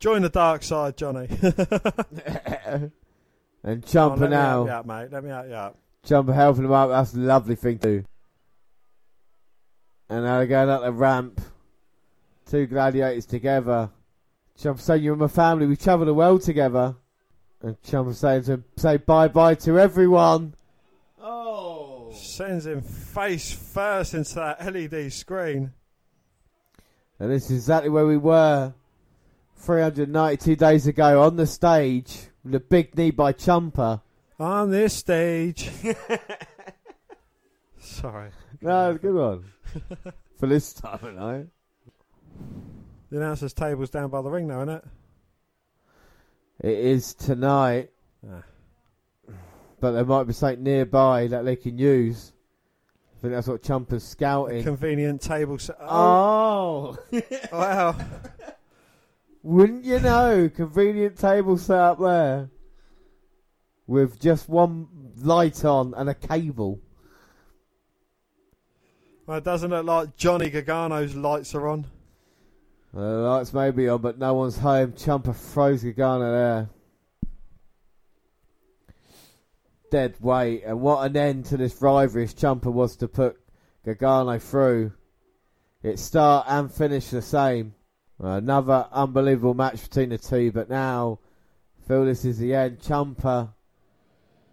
Join 0.00 0.20
the 0.22 0.28
dark 0.28 0.62
side, 0.62 0.96
Johnny. 0.96 1.28
And 3.66 3.82
Oh, 3.96 4.08
let 4.08 4.18
me 4.20 4.28
now. 4.28 4.66
help 4.66 4.66
you 4.66 4.72
out, 4.72 4.86
mate. 4.86 5.08
Let 5.10 5.24
me 5.24 5.30
out 5.30 5.48
you 5.48 5.54
out. 5.54 5.78
Ciampa 6.06 6.34
helping 6.34 6.64
him 6.64 6.72
up. 6.72 6.90
That's 6.90 7.14
a 7.14 7.18
lovely 7.18 7.54
thing 7.54 7.78
to 7.78 8.00
do. 8.00 8.04
And 10.10 10.22
now 10.22 10.36
they're 10.36 10.46
going 10.46 10.68
up 10.68 10.82
the 10.82 10.92
ramp. 10.92 11.40
Two 12.44 12.66
gladiators 12.66 13.24
together. 13.24 13.88
Ciampa 14.58 14.80
saying, 14.80 15.02
You're 15.02 15.16
my 15.16 15.28
family. 15.28 15.66
We 15.66 15.76
travelled 15.76 16.08
the 16.08 16.14
world 16.14 16.42
together. 16.42 16.96
And 17.62 17.80
Ciampa 17.82 18.14
saying 18.14 18.44
to 18.44 18.52
him, 18.52 18.64
Say 18.76 18.98
bye 18.98 19.28
bye 19.28 19.54
to 19.56 19.78
everyone. 19.78 20.54
Oh. 21.20 22.12
Sends 22.14 22.66
him 22.66 22.82
face 22.82 23.52
first 23.52 24.14
into 24.14 24.34
that 24.36 24.64
LED 24.64 25.12
screen. 25.12 25.72
And 27.18 27.30
this 27.30 27.44
is 27.46 27.58
exactly 27.58 27.90
where 27.90 28.06
we 28.06 28.16
were 28.16 28.74
392 29.56 30.56
days 30.56 30.86
ago 30.86 31.22
on 31.22 31.36
the 31.36 31.46
stage 31.46 32.28
with 32.44 32.54
a 32.54 32.60
big 32.60 32.96
knee 32.96 33.10
by 33.10 33.32
Ciampa. 33.32 34.02
On 34.38 34.70
this 34.70 34.94
stage. 34.94 35.70
Sorry. 37.78 38.30
No, 38.60 38.90
it's 38.90 38.96
a 38.96 39.06
good 39.06 39.14
one. 39.14 39.44
For 40.38 40.46
this 40.46 40.72
time 40.72 40.98
of 41.02 41.14
night. 41.14 41.46
The 43.14 43.20
announcer's 43.20 43.52
table's 43.52 43.90
down 43.90 44.10
by 44.10 44.22
the 44.22 44.28
ring 44.28 44.48
now, 44.48 44.62
isn't 44.62 44.74
it? 44.74 44.84
It 46.64 46.78
is 46.78 47.14
tonight. 47.14 47.90
Ah. 48.28 48.42
But 49.78 49.92
there 49.92 50.04
might 50.04 50.24
be 50.24 50.32
something 50.32 50.64
nearby 50.64 51.28
that 51.28 51.44
they 51.44 51.54
can 51.54 51.78
use. 51.78 52.32
I 53.16 53.20
think 53.20 53.34
that's 53.34 53.46
what 53.46 53.62
Ciampa's 53.62 54.02
scouting. 54.02 54.64
Convenient 54.64 55.22
table 55.22 55.60
set. 55.60 55.76
Oh! 55.80 56.98
wow. 57.52 57.94
Wouldn't 59.44 59.84
you 59.84 60.00
know? 60.00 60.50
Convenient 60.52 61.16
table 61.16 61.56
set 61.56 61.78
up 61.78 62.00
there. 62.00 62.50
With 63.86 64.18
just 64.18 64.48
one 64.48 64.88
light 65.18 65.64
on 65.64 65.94
and 65.96 66.10
a 66.10 66.14
cable. 66.14 66.80
Well, 69.24 69.38
it 69.38 69.44
doesn't 69.44 69.70
look 69.70 69.86
like 69.86 70.16
Johnny 70.16 70.50
Gargano's 70.50 71.14
lights 71.14 71.54
are 71.54 71.68
on. 71.68 71.86
The 72.94 73.00
lights 73.00 73.52
may 73.52 73.72
be 73.72 73.88
on, 73.88 74.00
but 74.00 74.18
no 74.18 74.34
one's 74.34 74.56
home. 74.56 74.92
Ciampa 74.92 75.34
throws 75.34 75.82
Gargano 75.82 76.30
there. 76.30 76.68
Dead 79.90 80.14
weight. 80.20 80.62
And 80.64 80.80
what 80.80 81.04
an 81.04 81.16
end 81.16 81.46
to 81.46 81.56
this 81.56 81.82
rivalry 81.82 82.22
as 82.22 82.34
Ciampa 82.34 82.72
was 82.72 82.94
to 82.98 83.08
put 83.08 83.36
Gargano 83.84 84.38
through. 84.38 84.92
It 85.82 85.98
start 85.98 86.46
and 86.48 86.72
finish 86.72 87.08
the 87.08 87.20
same. 87.20 87.74
Another 88.20 88.86
unbelievable 88.92 89.54
match 89.54 89.82
between 89.82 90.10
the 90.10 90.18
two, 90.18 90.52
but 90.52 90.70
now 90.70 91.18
I 91.82 91.88
feel 91.88 92.04
this 92.04 92.24
is 92.24 92.38
the 92.38 92.54
end. 92.54 92.78
Ciampa 92.78 93.52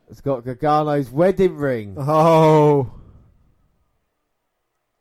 has 0.10 0.20
got 0.20 0.44
Gargano's 0.44 1.12
wedding 1.12 1.58
ring. 1.58 1.96
Oh. 1.96 2.92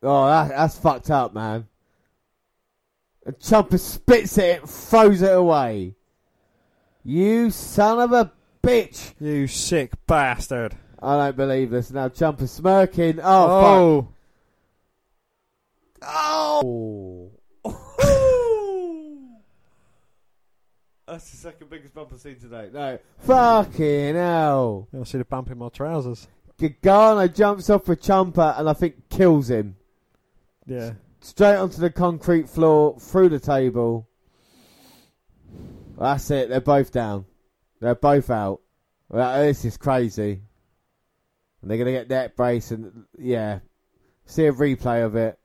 Oh, 0.03 0.25
that, 0.27 0.49
that's 0.49 0.77
fucked 0.77 1.09
up, 1.09 1.33
man. 1.33 1.67
And 3.25 3.37
Ciampa 3.39 3.79
spits 3.79 4.37
it, 4.37 4.67
throws 4.67 5.21
it 5.21 5.35
away. 5.35 5.95
You 7.03 7.51
son 7.51 7.99
of 7.99 8.11
a 8.13 8.31
bitch! 8.63 9.13
You 9.19 9.47
sick 9.47 9.91
bastard. 10.07 10.75
I 11.01 11.17
don't 11.17 11.35
believe 11.37 11.69
this. 11.71 11.91
Now 11.91 12.09
Ciampa 12.09 12.47
smirking. 12.47 13.19
Oh, 13.21 14.03
Oh. 14.03 14.07
fuck. 15.99 16.03
Oh. 16.03 17.31
That's 21.07 21.29
the 21.29 21.37
second 21.37 21.69
biggest 21.69 21.93
bump 21.93 22.09
I've 22.13 22.19
seen 22.21 22.37
today. 22.39 22.69
No. 22.73 22.97
Fucking 23.19 24.15
hell. 24.15 24.87
You'll 24.93 25.05
see 25.05 25.17
the 25.17 25.25
bump 25.25 25.51
in 25.51 25.57
my 25.57 25.69
trousers. 25.69 26.27
Gargano 26.59 27.27
jumps 27.27 27.69
off 27.69 27.85
for 27.85 27.95
Ciampa 27.95 28.57
and 28.59 28.69
I 28.69 28.73
think 28.73 29.09
kills 29.09 29.49
him. 29.49 29.75
Yeah. 30.65 30.91
Straight 31.21 31.55
onto 31.55 31.79
the 31.79 31.91
concrete 31.91 32.49
floor, 32.49 32.99
through 32.99 33.29
the 33.29 33.39
table. 33.39 34.09
That's 35.97 36.29
it. 36.31 36.49
They're 36.49 36.59
both 36.59 36.91
down. 36.91 37.25
They're 37.79 37.95
both 37.95 38.29
out. 38.29 38.61
This 39.09 39.63
is 39.65 39.77
crazy. 39.77 40.41
And 41.61 41.69
they're 41.69 41.77
gonna 41.77 41.91
get 41.91 42.09
neck 42.09 42.35
brace 42.35 42.71
and 42.71 43.05
yeah, 43.17 43.59
see 44.25 44.47
a 44.47 44.51
replay 44.51 45.05
of 45.05 45.15
it. 45.15 45.37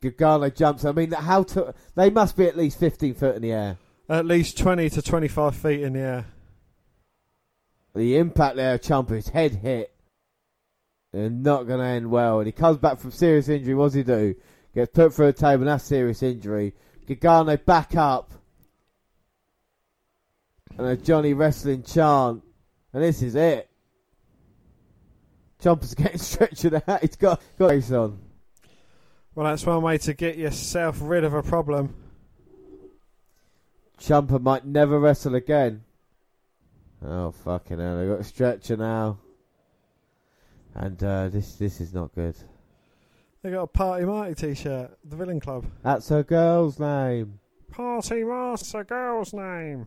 Gargano 0.00 0.48
jumps. 0.50 0.84
I 0.84 0.92
mean, 0.92 1.12
how 1.12 1.42
to? 1.42 1.74
They 1.94 2.10
must 2.10 2.36
be 2.36 2.46
at 2.46 2.56
least 2.56 2.78
fifteen 2.78 3.14
foot 3.14 3.36
in 3.36 3.42
the 3.42 3.52
air. 3.52 3.78
At 4.08 4.24
least 4.24 4.56
20 4.58 4.88
to 4.90 5.02
25 5.02 5.56
feet 5.56 5.80
in 5.80 5.94
the 5.94 5.98
air. 5.98 6.26
The 7.94 8.18
impact 8.18 8.54
there, 8.54 8.78
Chump, 8.78 9.10
his 9.10 9.28
head 9.28 9.56
hit. 9.56 9.92
And 11.12 11.42
not 11.42 11.66
going 11.66 11.80
to 11.80 11.86
end 11.86 12.10
well. 12.10 12.38
And 12.38 12.46
he 12.46 12.52
comes 12.52 12.76
back 12.76 13.00
from 13.00 13.10
serious 13.10 13.48
injury. 13.48 13.74
What 13.74 13.86
does 13.86 13.94
he 13.94 14.02
do? 14.04 14.36
Gets 14.76 14.92
put 14.92 15.14
through 15.14 15.28
a 15.28 15.32
table, 15.32 15.62
and 15.62 15.68
that's 15.68 15.84
serious 15.84 16.22
injury. 16.22 16.74
Gargano 17.06 17.56
back 17.56 17.96
up. 17.96 18.30
And 20.76 20.86
a 20.86 20.96
Johnny 20.98 21.32
wrestling 21.32 21.82
chant. 21.82 22.42
And 22.92 23.02
this 23.02 23.22
is 23.22 23.36
it. 23.36 23.70
Ciampa's 25.62 25.94
getting 25.94 26.18
stretchered 26.18 26.82
out. 26.86 27.00
He's 27.00 27.16
got, 27.16 27.40
got 27.58 27.70
race 27.70 27.90
on. 27.90 28.18
Well, 29.34 29.46
that's 29.46 29.64
one 29.64 29.80
way 29.80 29.96
to 29.96 30.12
get 30.12 30.36
yourself 30.36 30.98
rid 31.00 31.24
of 31.24 31.32
a 31.32 31.42
problem. 31.42 31.94
Ciampa 33.98 34.42
might 34.42 34.66
never 34.66 35.00
wrestle 35.00 35.36
again. 35.36 35.84
Oh, 37.02 37.30
fucking 37.30 37.78
hell. 37.78 37.98
i've 37.98 38.08
got 38.10 38.20
a 38.20 38.24
stretcher 38.24 38.76
now. 38.76 39.20
And 40.74 41.02
uh, 41.02 41.30
this 41.30 41.54
this 41.54 41.80
is 41.80 41.94
not 41.94 42.14
good. 42.14 42.36
They 43.46 43.52
got 43.52 43.62
a 43.62 43.66
Party 43.68 44.04
Marty 44.04 44.34
t-shirt. 44.34 44.98
The 45.04 45.14
Villain 45.14 45.38
Club. 45.38 45.66
That's 45.84 46.08
her 46.08 46.24
girl's 46.24 46.80
name. 46.80 47.38
Party 47.70 48.24
Master 48.24 48.82
girl's 48.82 49.32
name. 49.32 49.86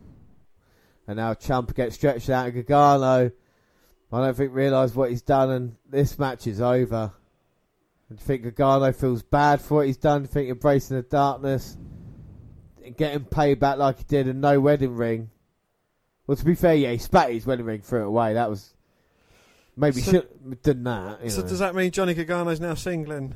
And 1.06 1.18
now 1.18 1.34
Champ 1.34 1.74
gets 1.74 1.96
stretched 1.96 2.30
out 2.30 2.46
and 2.46 2.54
Gargano. 2.54 3.30
I 4.10 4.18
don't 4.18 4.34
think 4.34 4.54
realised 4.54 4.94
what 4.94 5.10
he's 5.10 5.20
done 5.20 5.50
and 5.50 5.76
this 5.86 6.18
match 6.18 6.46
is 6.46 6.62
over. 6.62 7.12
I 8.10 8.14
think 8.16 8.44
Gargano 8.44 8.92
feels 8.92 9.22
bad 9.22 9.60
for 9.60 9.74
what 9.74 9.86
he's 9.88 9.98
done. 9.98 10.22
I 10.22 10.26
think 10.26 10.48
embracing 10.48 10.96
the 10.96 11.02
darkness. 11.02 11.76
Getting 12.96 13.26
paid 13.26 13.60
back 13.60 13.76
like 13.76 13.98
he 13.98 14.04
did 14.04 14.26
and 14.26 14.40
no 14.40 14.58
wedding 14.58 14.96
ring. 14.96 15.28
Well, 16.26 16.38
to 16.38 16.44
be 16.46 16.54
fair, 16.54 16.76
yeah, 16.76 16.92
he 16.92 16.98
spat 16.98 17.30
his 17.30 17.44
wedding 17.44 17.66
ring 17.66 17.82
threw 17.82 18.04
it 18.04 18.06
away. 18.06 18.32
That 18.32 18.48
was. 18.48 18.72
Maybe 19.76 20.00
So- 20.00 20.12
should 20.12 20.62
done 20.62 20.84
that. 20.84 21.30
So 21.30 21.42
know. 21.42 21.48
does 21.48 21.58
that 21.58 21.74
mean 21.74 21.90
Johnny 21.90 22.14
Gargano's 22.14 22.58
now 22.58 22.72
singling? 22.72 23.34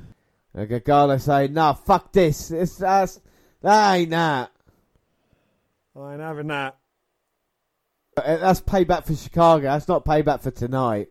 And 0.55 0.69
Gargano 0.69 1.17
say, 1.19 1.49
"Nah, 1.49 1.73
fuck 1.73 2.13
this. 2.13 2.51
It's 2.51 2.77
that's 2.77 3.21
that 3.63 3.95
ain't 3.95 4.11
that. 4.11 4.53
I 5.97 6.13
ain't 6.13 6.21
having 6.21 6.49
that. 6.49 6.77
Uh, 8.17 8.37
That's 8.37 8.61
payback 8.61 9.05
for 9.07 9.15
Chicago. 9.17 9.65
That's 9.65 9.89
not 9.89 10.05
payback 10.05 10.41
for 10.41 10.51
tonight." 10.51 11.09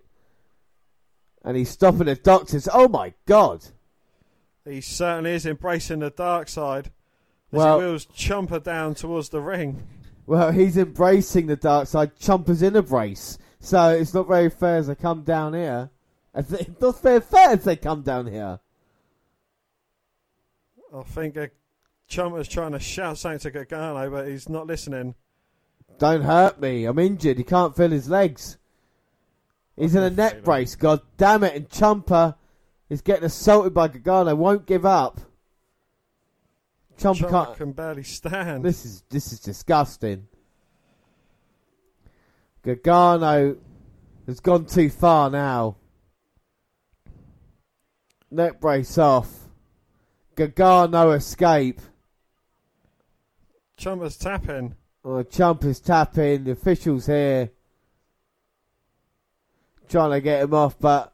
And 1.44 1.58
he's 1.58 1.70
stopping 1.70 2.06
the 2.06 2.16
doctors. 2.16 2.70
Oh 2.72 2.88
my 2.88 3.14
god! 3.26 3.66
He 4.66 4.80
certainly 4.80 5.32
is 5.32 5.46
embracing 5.46 6.00
the 6.00 6.10
dark 6.10 6.48
side. 6.48 6.92
As 7.52 7.58
Well- 7.58 7.80
he 7.80 7.86
wheels 7.86 8.06
Ciampa 8.06 8.64
down 8.64 8.96
towards 8.96 9.30
the 9.30 9.42
ring. 9.42 9.86
Well, 10.26 10.54
he's 10.54 10.78
embracing 10.78 11.48
the 11.48 11.58
dark 11.58 11.88
side. 11.88 12.16
Ciampa's 12.16 12.62
in 12.62 12.78
a 12.78 12.82
brace, 12.82 13.38
so 13.60 13.90
it's 13.90 14.14
not 14.14 14.30
very 14.30 14.50
fair 14.50 14.78
as 14.78 14.88
they 14.88 14.96
come 14.96 15.24
down 15.24 15.54
here. 15.54 15.90
It's 16.34 16.52
it's 16.54 16.80
not 16.80 17.02
very 17.02 17.20
fair 17.20 17.50
as 17.50 17.66
they 17.66 17.76
come 17.76 18.04
down 18.04 18.28
here. 18.28 18.60
I 20.94 21.02
think 21.04 21.38
uh, 21.38 21.48
Ciampa's 22.10 22.48
trying 22.48 22.74
to 22.74 22.80
shout 22.80 23.18
something 23.18 23.40
to 23.40 23.52
Gargano, 23.52 24.10
but 24.10 24.28
he's 24.28 24.48
not 24.48 24.68
listening. 24.68 25.16
Don't 25.98 26.22
hurt 26.22 26.62
me. 26.62 26.86
I'm 26.86 27.00
injured. 27.00 27.38
He 27.38 27.44
can't 27.44 27.76
feel 27.76 27.90
his 27.90 28.10
legs. 28.10 28.58
He's 29.76 29.96
in 29.96 30.04
a 30.04 30.10
neck 30.10 30.44
brace. 30.44 30.76
God 30.76 31.02
damn 31.18 31.44
it! 31.44 31.56
And 31.56 31.70
Ciampa 31.70 32.36
is 32.90 33.02
getting 33.02 33.26
assaulted 33.26 33.74
by 33.74 33.88
Gargano. 33.88 34.36
Won't 34.36 34.68
give 34.68 34.86
up. 34.86 35.22
Ciampa 36.98 37.18
Ciampa 37.18 37.30
can't. 37.30 37.58
can 37.58 37.72
barely 37.72 38.04
stand. 38.04 38.64
This 38.64 38.86
is 38.86 39.04
this 39.10 39.34
is 39.34 39.40
disgusting. 39.40 40.28
Gargano 42.64 43.58
has 44.28 44.40
gone 44.40 44.66
too 44.66 44.90
far 44.90 45.30
now. 45.30 45.76
Neck 48.30 48.60
brace 48.62 48.98
off. 48.98 49.43
Gargano 50.36 51.12
escape. 51.12 51.82
Ciampa's 53.78 54.18
tapping. 54.18 54.76
Oh, 55.06 55.24
Ciampa 55.24 55.66
is 55.66 55.80
tapping. 55.80 56.46
The 56.46 56.52
officials 56.52 57.08
here 57.08 57.52
trying 59.90 60.12
to 60.12 60.22
get 60.22 60.44
him 60.44 60.54
off, 60.54 60.80
but 60.80 61.14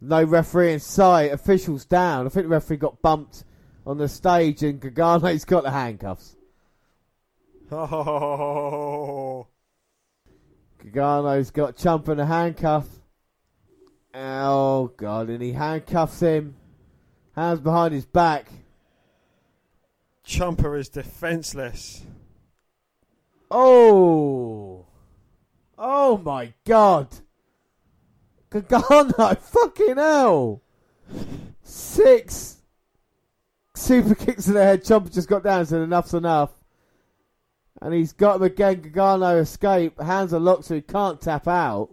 no 0.00 0.22
referee 0.22 0.74
in 0.74 0.80
sight. 0.80 1.32
Officials 1.32 1.84
down. 1.86 2.26
I 2.26 2.28
think 2.28 2.44
the 2.44 2.50
referee 2.50 2.76
got 2.76 3.00
bumped 3.00 3.44
on 3.86 3.98
the 3.98 4.08
stage, 4.08 4.62
and 4.62 4.80
Gargano's 4.80 5.44
got 5.44 5.62
the 5.62 5.70
handcuffs. 5.70 6.36
Oh, 7.72 9.46
Gargano's 10.84 11.50
got 11.50 11.76
Ciampa 11.76 12.10
in 12.10 12.20
a 12.20 12.26
handcuff. 12.26 12.86
Oh 14.14 14.92
god, 14.96 15.28
and 15.28 15.42
he 15.42 15.52
handcuffs 15.52 16.20
him. 16.20 16.56
Hands 17.36 17.60
behind 17.60 17.92
his 17.92 18.06
back. 18.06 18.50
Ciampa 20.26 20.78
is 20.78 20.88
defenseless. 20.88 22.02
Oh. 23.50 24.86
Oh 25.78 26.18
my 26.18 26.54
god. 26.64 27.08
Gargano, 28.48 29.34
fucking 29.40 29.96
hell. 29.96 30.62
Six 31.62 32.56
super 33.74 34.14
kicks 34.14 34.46
to 34.46 34.52
the 34.52 34.64
head. 34.64 34.82
Ciampa 34.82 35.12
just 35.12 35.28
got 35.28 35.44
down, 35.44 35.60
and 35.60 35.68
said 35.68 35.82
enough's 35.82 36.14
enough. 36.14 36.52
And 37.82 37.92
he's 37.92 38.14
got 38.14 38.36
him 38.36 38.44
again. 38.44 38.80
Gargano 38.80 39.36
escape. 39.36 40.00
Hands 40.00 40.32
are 40.32 40.40
locked 40.40 40.64
so 40.64 40.74
he 40.74 40.80
can't 40.80 41.20
tap 41.20 41.46
out. 41.46 41.90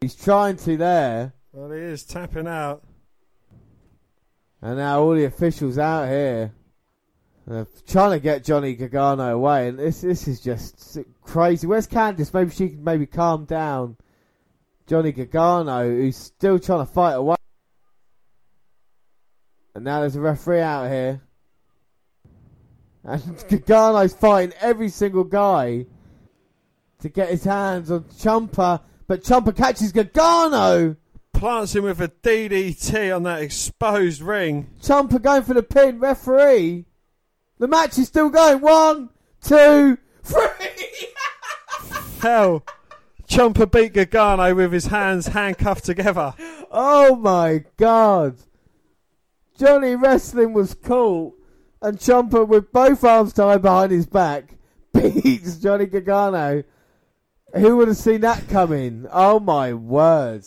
He's 0.00 0.14
trying 0.14 0.56
to 0.56 0.78
there. 0.78 1.34
Well, 1.52 1.70
he 1.70 1.78
is 1.78 2.04
tapping 2.04 2.46
out. 2.46 2.82
And 4.62 4.76
now 4.76 5.02
all 5.02 5.14
the 5.14 5.24
officials 5.24 5.76
out 5.76 6.08
here 6.08 6.52
uh, 7.50 7.64
trying 7.88 8.12
to 8.12 8.20
get 8.20 8.44
Johnny 8.44 8.74
Gargano 8.74 9.34
away, 9.34 9.68
and 9.68 9.78
this 9.78 10.02
this 10.02 10.28
is 10.28 10.40
just 10.40 10.98
crazy. 11.20 11.66
Where's 11.66 11.88
Candice? 11.88 12.32
Maybe 12.32 12.50
she 12.52 12.68
can 12.68 12.84
maybe 12.84 13.06
calm 13.06 13.44
down 13.44 13.96
Johnny 14.86 15.10
Gargano, 15.10 15.88
who's 15.88 16.16
still 16.16 16.60
trying 16.60 16.86
to 16.86 16.92
fight 16.92 17.14
away. 17.14 17.34
And 19.74 19.84
now 19.84 20.00
there's 20.00 20.14
a 20.14 20.20
referee 20.20 20.60
out 20.60 20.88
here, 20.88 21.20
and 23.02 23.44
Gargano's 23.48 24.14
fighting 24.14 24.54
every 24.60 24.90
single 24.90 25.24
guy 25.24 25.86
to 27.00 27.08
get 27.08 27.30
his 27.30 27.42
hands 27.42 27.90
on 27.90 28.04
Ciampa, 28.04 28.80
but 29.08 29.24
Ciampa 29.24 29.56
catches 29.56 29.90
Gargano. 29.90 30.94
Plants 31.42 31.74
him 31.74 31.82
with 31.82 32.00
a 32.00 32.06
DDT 32.06 33.16
on 33.16 33.24
that 33.24 33.42
exposed 33.42 34.22
ring. 34.22 34.70
Ciampa 34.80 35.20
going 35.20 35.42
for 35.42 35.54
the 35.54 35.62
pin, 35.64 35.98
referee. 35.98 36.84
The 37.58 37.66
match 37.66 37.98
is 37.98 38.06
still 38.06 38.30
going. 38.30 38.60
One, 38.60 39.08
two, 39.42 39.98
three. 40.22 40.38
Hell, 42.20 42.62
Ciampa 43.26 43.68
beat 43.68 43.92
Gargano 43.92 44.54
with 44.54 44.72
his 44.72 44.86
hands 44.86 45.26
handcuffed 45.26 45.84
together. 45.84 46.32
Oh 46.70 47.16
my 47.16 47.64
god. 47.76 48.36
Johnny 49.58 49.96
Wrestling 49.96 50.52
was 50.52 50.74
caught, 50.74 51.34
and 51.80 51.98
Ciampa 51.98 52.46
with 52.46 52.70
both 52.70 53.02
arms 53.02 53.32
tied 53.32 53.62
behind 53.62 53.90
his 53.90 54.06
back 54.06 54.58
beats 54.94 55.56
Johnny 55.56 55.86
Gargano. 55.86 56.62
Who 57.54 57.78
would 57.78 57.88
have 57.88 57.96
seen 57.96 58.20
that 58.20 58.48
coming? 58.48 59.08
Oh 59.10 59.40
my 59.40 59.72
word. 59.72 60.44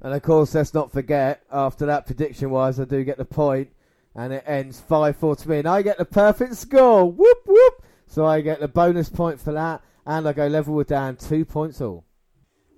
And 0.00 0.14
of 0.14 0.22
course, 0.22 0.54
let's 0.54 0.74
not 0.74 0.92
forget, 0.92 1.42
after 1.50 1.86
that 1.86 2.06
prediction 2.06 2.50
wise, 2.50 2.78
I 2.78 2.84
do 2.84 3.02
get 3.04 3.18
the 3.18 3.24
point, 3.24 3.70
and 4.14 4.32
it 4.32 4.44
ends 4.46 4.80
5 4.80 5.16
4 5.16 5.36
to 5.36 5.48
me, 5.48 5.58
and 5.58 5.68
I 5.68 5.82
get 5.82 5.98
the 5.98 6.04
perfect 6.04 6.54
score. 6.56 7.10
Whoop 7.10 7.38
whoop. 7.46 7.82
So 8.06 8.24
I 8.24 8.40
get 8.40 8.60
the 8.60 8.68
bonus 8.68 9.08
point 9.08 9.40
for 9.40 9.52
that, 9.52 9.82
and 10.06 10.28
I 10.28 10.32
go 10.32 10.46
level 10.46 10.74
with 10.74 10.88
Dan, 10.88 11.16
two 11.16 11.44
points 11.44 11.80
all. 11.80 12.04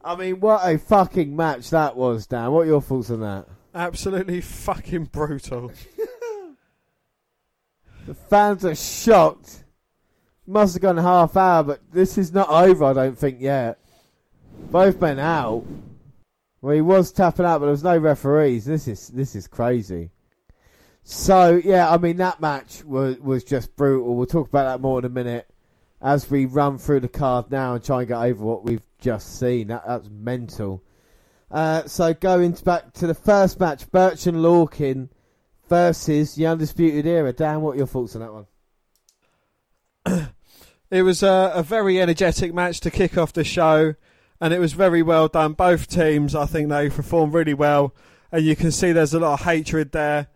I 0.02 0.16
mean, 0.16 0.40
what 0.40 0.62
a 0.64 0.78
fucking 0.78 1.36
match 1.36 1.70
that 1.70 1.94
was, 1.94 2.26
Dan. 2.26 2.50
What 2.52 2.62
are 2.62 2.66
your 2.66 2.80
thoughts 2.80 3.10
on 3.10 3.20
that? 3.20 3.46
Absolutely 3.74 4.40
fucking 4.40 5.04
brutal. 5.04 5.72
The 8.06 8.14
fans 8.14 8.64
are 8.64 8.74
shocked. 8.74 9.62
Must 10.44 10.74
have 10.74 10.82
gone 10.82 10.96
half 10.96 11.36
hour, 11.36 11.62
but 11.62 11.80
this 11.92 12.18
is 12.18 12.32
not 12.32 12.48
over, 12.48 12.84
I 12.84 12.92
don't 12.92 13.16
think, 13.16 13.40
yet. 13.40 13.78
Both 14.70 15.00
men 15.00 15.20
out. 15.20 15.64
Well, 16.62 16.74
he 16.74 16.80
was 16.80 17.10
tapping 17.10 17.46
out, 17.46 17.58
but 17.58 17.66
there 17.66 17.70
was 17.70 17.84
no 17.84 17.96
referees. 17.96 18.64
This 18.64 18.86
is 18.86 19.08
this 19.08 19.34
is 19.34 19.46
crazy. 19.46 20.10
So 21.02 21.60
yeah, 21.64 21.90
I 21.90 21.96
mean 21.96 22.18
that 22.18 22.40
match 22.40 22.84
was 22.84 23.18
was 23.18 23.44
just 23.44 23.74
brutal. 23.76 24.14
We'll 24.14 24.26
talk 24.26 24.48
about 24.48 24.64
that 24.64 24.80
more 24.80 24.98
in 24.98 25.04
a 25.04 25.10
minute 25.10 25.48
as 26.02 26.30
we 26.30 26.46
run 26.46 26.78
through 26.78 27.00
the 27.00 27.08
card 27.08 27.50
now 27.50 27.74
and 27.74 27.84
try 27.84 28.00
and 28.00 28.08
get 28.08 28.18
over 28.18 28.44
what 28.44 28.64
we've 28.64 28.86
just 28.98 29.38
seen. 29.38 29.68
That 29.68 29.84
that's 29.86 30.08
mental. 30.10 30.82
Uh, 31.50 31.84
so 31.86 32.14
going 32.14 32.52
back 32.64 32.92
to 32.94 33.06
the 33.06 33.14
first 33.14 33.58
match, 33.58 33.90
Burch 33.90 34.26
and 34.26 34.38
Lorcan 34.38 35.08
versus 35.68 36.34
the 36.34 36.46
Undisputed 36.46 37.06
Era. 37.06 37.32
Dan, 37.32 37.60
what 37.62 37.74
are 37.74 37.78
your 37.78 37.86
thoughts 37.86 38.14
on 38.16 38.22
that 38.22 38.32
one? 40.06 40.28
It 40.90 41.02
was 41.02 41.22
a, 41.22 41.52
a 41.54 41.62
very 41.62 42.00
energetic 42.00 42.52
match 42.52 42.80
to 42.80 42.90
kick 42.90 43.16
off 43.16 43.32
the 43.32 43.44
show, 43.44 43.94
and 44.40 44.54
it 44.54 44.58
was 44.58 44.72
very 44.72 45.02
well 45.02 45.28
done. 45.28 45.52
Both 45.52 45.88
teams, 45.88 46.34
I 46.34 46.46
think, 46.46 46.68
they 46.68 46.88
performed 46.88 47.34
really 47.34 47.54
well, 47.54 47.94
and 48.32 48.44
you 48.44 48.56
can 48.56 48.72
see 48.72 48.92
there's 48.92 49.14
a 49.14 49.20
lot 49.20 49.40
of 49.40 49.46
hatred 49.46 49.92
there. 49.92 50.28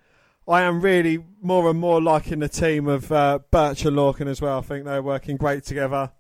I 0.47 0.63
am 0.63 0.83
really 0.83 1.25
more 1.41 1.71
and 1.71 1.79
more 1.79 2.03
liking 2.03 2.41
the 2.41 2.49
team 2.49 2.87
of 2.87 3.11
uh, 3.11 3.39
Burch 3.51 3.85
and 3.87 3.97
Lorcan 3.97 4.27
as 4.27 4.43
well. 4.43 4.59
I 4.59 4.63
think 4.63 4.85
they're 4.85 5.03
working 5.03 5.39
great 5.39 5.65
together. 5.65 6.13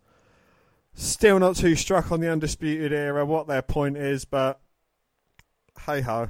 Still 0.94 1.39
not 1.39 1.56
too 1.56 1.74
struck 1.74 2.11
on 2.11 2.20
the 2.20 2.31
Undisputed 2.31 2.93
Era 2.93 3.27
what 3.27 3.48
their 3.48 3.61
point 3.61 3.98
is, 3.98 4.24
but 4.24 4.61
hey 5.85 6.01
ho. 6.01 6.28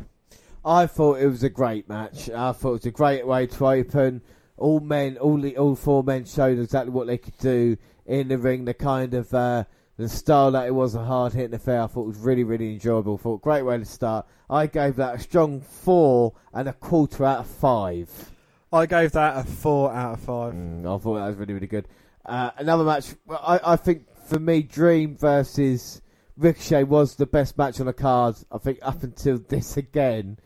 I 0.65 0.87
thought 0.87 1.21
it 1.21 1.29
was 1.29 1.43
a 1.43 1.51
great 1.51 1.89
match. 1.89 2.31
I 2.31 2.53
thought 2.53 2.71
it 2.71 2.73
was 2.73 2.87
a 2.87 2.91
great 2.91 3.27
way 3.27 3.47
to 3.47 3.67
open. 3.67 4.23
All 4.57 4.81
men, 4.81 5.19
all 5.19 5.37
the, 5.37 5.57
all 5.59 5.77
four 5.77 6.03
men 6.03 6.25
showed 6.25 6.59
exactly 6.59 6.91
what 6.91 7.07
they 7.07 7.19
could 7.19 7.37
do 7.39 7.77
in 8.07 8.29
the 8.29 8.39
ring. 8.39 8.65
The 8.65 8.75
kind 8.75 9.13
of 9.13 9.33
uh, 9.35 9.65
the 9.97 10.09
style 10.09 10.51
that 10.53 10.67
it 10.67 10.75
was 10.75 10.95
a 10.95 11.05
hard 11.05 11.33
hitting 11.33 11.55
affair. 11.55 11.83
I 11.83 11.87
thought 11.87 12.05
it 12.05 12.09
was 12.09 12.19
really, 12.19 12.45
really 12.45 12.73
enjoyable. 12.73 13.17
thought 13.17 13.43
great 13.43 13.63
way 13.63 13.79
to 13.79 13.85
start. 13.85 14.27
I 14.51 14.67
gave 14.67 14.97
that 14.97 15.15
a 15.15 15.19
strong 15.19 15.61
four 15.61 16.35
and 16.53 16.69
a 16.69 16.73
quarter 16.73 17.25
out 17.25 17.41
of 17.41 17.47
five. 17.47 18.11
I 18.73 18.87
gave 18.87 19.13
that 19.13 19.37
a 19.37 19.45
four 19.45 19.93
out 19.93 20.15
of 20.15 20.21
five. 20.21 20.53
Mm, 20.55 20.81
I 20.81 20.99
thought 20.99 21.15
that 21.15 21.27
was 21.29 21.37
really, 21.37 21.55
really 21.55 21.69
good. 21.69 21.87
Uh, 22.27 22.51
another 22.57 22.83
match. 22.83 23.15
I, 23.31 23.61
I 23.65 23.77
think 23.77 24.07
for 24.27 24.41
me, 24.41 24.63
Dream 24.63 25.17
versus 25.17 26.03
Ricochet 26.37 26.85
was 26.85 27.15
the 27.15 27.27
best 27.27 27.57
match 27.57 27.79
on 27.79 27.87
the 27.87 27.93
card. 27.93 28.35
I 28.51 28.59
think 28.59 28.81
up 28.83 29.03
until 29.05 29.39
this 29.49 29.77
again. 29.77 30.39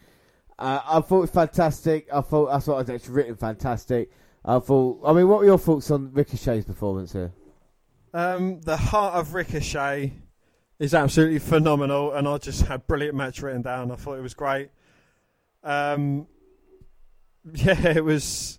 Uh, 0.58 0.80
I 0.84 1.00
thought 1.00 1.18
it 1.18 1.20
was 1.20 1.30
fantastic. 1.30 2.08
I 2.12 2.20
thought 2.20 2.50
that's 2.50 2.66
what 2.66 2.74
I 2.74 2.78
was 2.78 2.90
actually 2.90 3.14
written 3.14 3.36
fantastic. 3.36 4.10
I 4.44 4.58
thought. 4.58 5.00
I 5.06 5.12
mean, 5.14 5.28
what 5.28 5.38
were 5.38 5.46
your 5.46 5.58
thoughts 5.58 5.90
on 5.90 6.12
Ricochet's 6.12 6.66
performance 6.66 7.12
here? 7.12 7.32
Um, 8.14 8.60
the 8.62 8.76
heart 8.76 9.14
of 9.14 9.34
Ricochet 9.34 10.12
is 10.78 10.94
absolutely 10.94 11.38
phenomenal, 11.40 12.12
and 12.12 12.26
I 12.28 12.38
just 12.38 12.62
had 12.62 12.76
a 12.76 12.78
brilliant 12.78 13.14
match 13.16 13.42
written 13.42 13.62
down. 13.62 13.90
I 13.90 13.96
thought 13.96 14.14
it 14.18 14.22
was 14.22 14.34
great. 14.34 14.70
Um, 15.62 16.26
yeah, 17.54 17.88
it 17.88 18.04
was. 18.04 18.58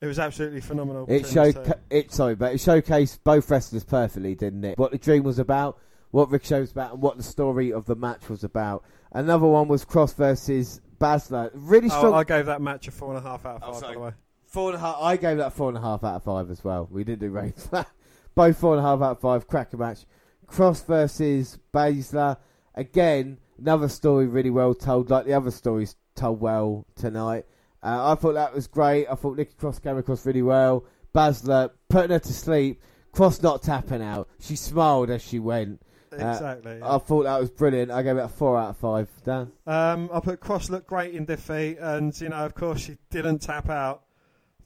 It 0.00 0.06
was 0.06 0.18
absolutely 0.18 0.62
phenomenal. 0.62 1.04
It 1.10 1.26
showed 1.26 1.56
the 1.56 1.78
it 1.90 2.10
sorry, 2.10 2.34
but 2.34 2.54
it 2.54 2.56
showcased 2.56 3.18
both 3.22 3.50
wrestlers 3.50 3.84
perfectly, 3.84 4.34
didn't 4.34 4.64
it? 4.64 4.78
What 4.78 4.92
the 4.92 4.98
dream 4.98 5.24
was 5.24 5.38
about, 5.38 5.78
what 6.10 6.30
Ricochet 6.30 6.60
was 6.60 6.70
about, 6.72 6.94
and 6.94 7.02
what 7.02 7.18
the 7.18 7.22
story 7.22 7.70
of 7.70 7.84
the 7.84 7.96
match 7.96 8.30
was 8.30 8.42
about. 8.42 8.82
Another 9.12 9.46
one 9.46 9.68
was 9.68 9.84
Cross 9.84 10.14
versus 10.14 10.80
Baszler. 10.98 11.50
Really 11.52 11.88
Oh, 11.92 11.98
strong. 11.98 12.14
I 12.14 12.24
gave 12.24 12.46
that 12.46 12.62
match 12.62 12.88
a 12.88 12.92
four 12.92 13.14
and 13.14 13.18
a 13.18 13.28
half 13.28 13.44
out 13.44 13.62
of 13.62 13.74
five. 13.74 13.82
by 13.82 13.92
the 13.92 14.00
way, 14.00 14.10
Four 14.46 14.68
and 14.70 14.76
a 14.76 14.80
half. 14.80 14.96
I 15.00 15.16
gave 15.16 15.36
that 15.36 15.52
four 15.52 15.68
and 15.68 15.76
a 15.76 15.80
half 15.82 16.02
out 16.02 16.16
of 16.16 16.24
five 16.24 16.50
as 16.50 16.64
well. 16.64 16.88
We 16.90 17.04
didn't 17.04 17.20
do 17.20 17.28
ratings. 17.30 17.68
Both 18.40 18.58
four 18.58 18.74
and 18.74 18.82
a 18.82 18.88
half 18.88 19.02
out 19.02 19.10
of 19.10 19.20
five. 19.20 19.46
Cracker 19.46 19.76
match. 19.76 20.06
Cross 20.46 20.84
versus 20.84 21.58
Baszler. 21.74 22.38
Again, 22.74 23.36
another 23.58 23.86
story 23.86 24.28
really 24.28 24.48
well 24.48 24.74
told, 24.74 25.10
like 25.10 25.26
the 25.26 25.34
other 25.34 25.50
stories 25.50 25.94
told 26.14 26.40
well 26.40 26.86
tonight. 26.96 27.44
Uh, 27.82 28.12
I 28.12 28.14
thought 28.14 28.32
that 28.32 28.54
was 28.54 28.66
great. 28.66 29.06
I 29.08 29.14
thought 29.14 29.36
Nikki 29.36 29.52
Cross 29.58 29.80
came 29.80 29.98
across 29.98 30.24
really 30.24 30.40
well. 30.40 30.86
Baszler 31.14 31.72
putting 31.90 32.12
her 32.12 32.18
to 32.18 32.32
sleep. 32.32 32.80
Cross 33.12 33.42
not 33.42 33.62
tapping 33.62 34.00
out. 34.00 34.26
She 34.40 34.56
smiled 34.56 35.10
as 35.10 35.20
she 35.20 35.38
went. 35.38 35.82
Uh, 36.10 36.16
Exactly, 36.16 36.78
yeah. 36.78 36.94
I 36.94 36.96
thought 36.96 37.24
that 37.24 37.38
was 37.38 37.50
brilliant. 37.50 37.90
I 37.90 38.02
gave 38.02 38.16
it 38.16 38.24
a 38.24 38.28
four 38.28 38.56
out 38.58 38.70
of 38.70 38.78
five. 38.78 39.10
Dan. 39.22 39.52
um, 39.66 40.08
I 40.10 40.20
put 40.20 40.40
Cross 40.40 40.70
looked 40.70 40.86
great 40.86 41.14
in 41.14 41.26
defeat, 41.26 41.76
and 41.78 42.18
you 42.18 42.30
know, 42.30 42.36
of 42.36 42.54
course, 42.54 42.80
she 42.80 42.96
didn't 43.10 43.40
tap 43.40 43.68
out. 43.68 44.04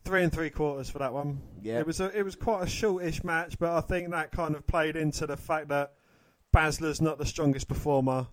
Three 0.04 0.22
and 0.22 0.32
three 0.32 0.50
quarters 0.50 0.90
for 0.90 0.98
that 0.98 1.12
one. 1.12 1.40
Yeah. 1.62 1.80
it 1.80 1.86
was 1.86 2.00
a, 2.00 2.16
it 2.16 2.22
was 2.22 2.36
quite 2.36 2.62
a 2.62 2.66
shortish 2.66 3.24
match, 3.24 3.58
but 3.58 3.72
I 3.72 3.80
think 3.80 4.10
that 4.10 4.32
kind 4.32 4.54
of 4.54 4.66
played 4.66 4.96
into 4.96 5.26
the 5.26 5.36
fact 5.36 5.68
that 5.68 5.94
Baszler's 6.54 7.00
not 7.00 7.18
the 7.18 7.24
strongest 7.24 7.68
performer 7.68 8.26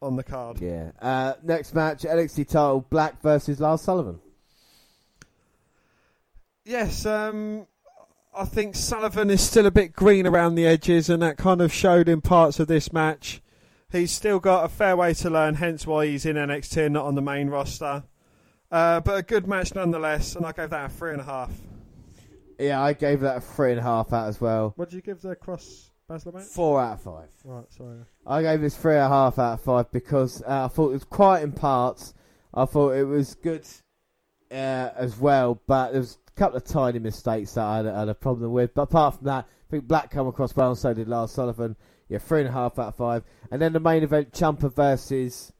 on 0.00 0.16
the 0.16 0.24
card. 0.24 0.60
Yeah. 0.60 0.92
Uh, 1.00 1.34
next 1.42 1.74
match, 1.74 2.02
NXT 2.02 2.48
title, 2.48 2.86
Black 2.88 3.20
versus 3.20 3.60
Lars 3.60 3.82
Sullivan. 3.82 4.20
Yes, 6.64 7.04
um, 7.04 7.66
I 8.34 8.46
think 8.46 8.74
Sullivan 8.74 9.30
is 9.30 9.42
still 9.42 9.66
a 9.66 9.70
bit 9.70 9.92
green 9.92 10.26
around 10.26 10.54
the 10.54 10.66
edges, 10.66 11.10
and 11.10 11.22
that 11.22 11.36
kind 11.36 11.60
of 11.60 11.72
showed 11.72 12.08
in 12.08 12.20
parts 12.20 12.58
of 12.58 12.68
this 12.68 12.92
match. 12.92 13.42
He's 13.92 14.10
still 14.10 14.40
got 14.40 14.64
a 14.64 14.68
fair 14.68 14.96
way 14.96 15.14
to 15.14 15.30
learn, 15.30 15.54
hence 15.54 15.86
why 15.86 16.06
he's 16.06 16.26
in 16.26 16.36
NXT 16.36 16.86
and 16.86 16.94
not 16.94 17.04
on 17.04 17.14
the 17.14 17.22
main 17.22 17.48
roster. 17.48 18.04
Uh, 18.70 19.00
but 19.00 19.18
a 19.18 19.22
good 19.22 19.46
match 19.46 19.74
nonetheless, 19.74 20.36
and 20.36 20.44
I 20.44 20.52
gave 20.52 20.70
that 20.70 20.86
a 20.86 20.88
three 20.88 21.12
and 21.12 21.20
a 21.20 21.24
half. 21.24 21.52
Yeah, 22.58 22.82
I 22.82 22.92
gave 22.92 23.20
that 23.20 23.36
a 23.38 23.40
three 23.40 23.70
and 23.70 23.80
a 23.80 23.82
half 23.82 24.12
out 24.12 24.28
as 24.28 24.40
well. 24.40 24.72
What 24.76 24.90
did 24.90 24.96
you 24.96 25.02
give 25.02 25.20
the 25.20 25.36
Cross 25.36 25.90
Baszler 26.08 26.34
match? 26.34 26.44
Four 26.44 26.80
out 26.80 26.94
of 26.94 27.00
five. 27.02 27.28
Right, 27.44 27.64
sorry. 27.72 27.98
I 28.26 28.42
gave 28.42 28.60
this 28.60 28.76
three 28.76 28.94
and 28.94 29.02
a 29.02 29.08
half 29.08 29.38
out 29.38 29.54
of 29.54 29.60
five 29.60 29.90
because 29.90 30.42
uh, 30.42 30.64
I 30.64 30.68
thought 30.68 30.90
it 30.90 30.94
was 30.94 31.04
quiet 31.04 31.44
in 31.44 31.52
parts. 31.52 32.14
I 32.52 32.64
thought 32.64 32.92
it 32.92 33.04
was 33.04 33.34
good 33.34 33.66
uh, 34.50 34.90
as 34.96 35.18
well, 35.18 35.60
but 35.66 35.90
there 35.90 36.00
was 36.00 36.18
a 36.28 36.30
couple 36.38 36.56
of 36.56 36.64
tiny 36.64 37.00
mistakes 37.00 37.54
that 37.54 37.64
I 37.64 37.76
had, 37.78 37.86
I 37.86 37.98
had 38.00 38.08
a 38.08 38.14
problem 38.14 38.52
with. 38.52 38.74
But 38.74 38.82
apart 38.82 39.16
from 39.16 39.26
that, 39.26 39.46
I 39.46 39.70
think 39.70 39.88
Black 39.88 40.10
come 40.10 40.28
across 40.28 40.54
well, 40.54 40.70
and 40.70 40.78
so 40.78 40.94
did 40.94 41.08
Lars 41.08 41.32
Sullivan. 41.32 41.76
Yeah, 42.08 42.18
three 42.18 42.40
and 42.40 42.48
a 42.48 42.52
half 42.52 42.78
out 42.78 42.88
of 42.88 42.96
five. 42.96 43.24
And 43.50 43.60
then 43.60 43.72
the 43.72 43.80
main 43.80 44.02
event, 44.02 44.32
Ciampa 44.32 44.72
versus 44.72 45.52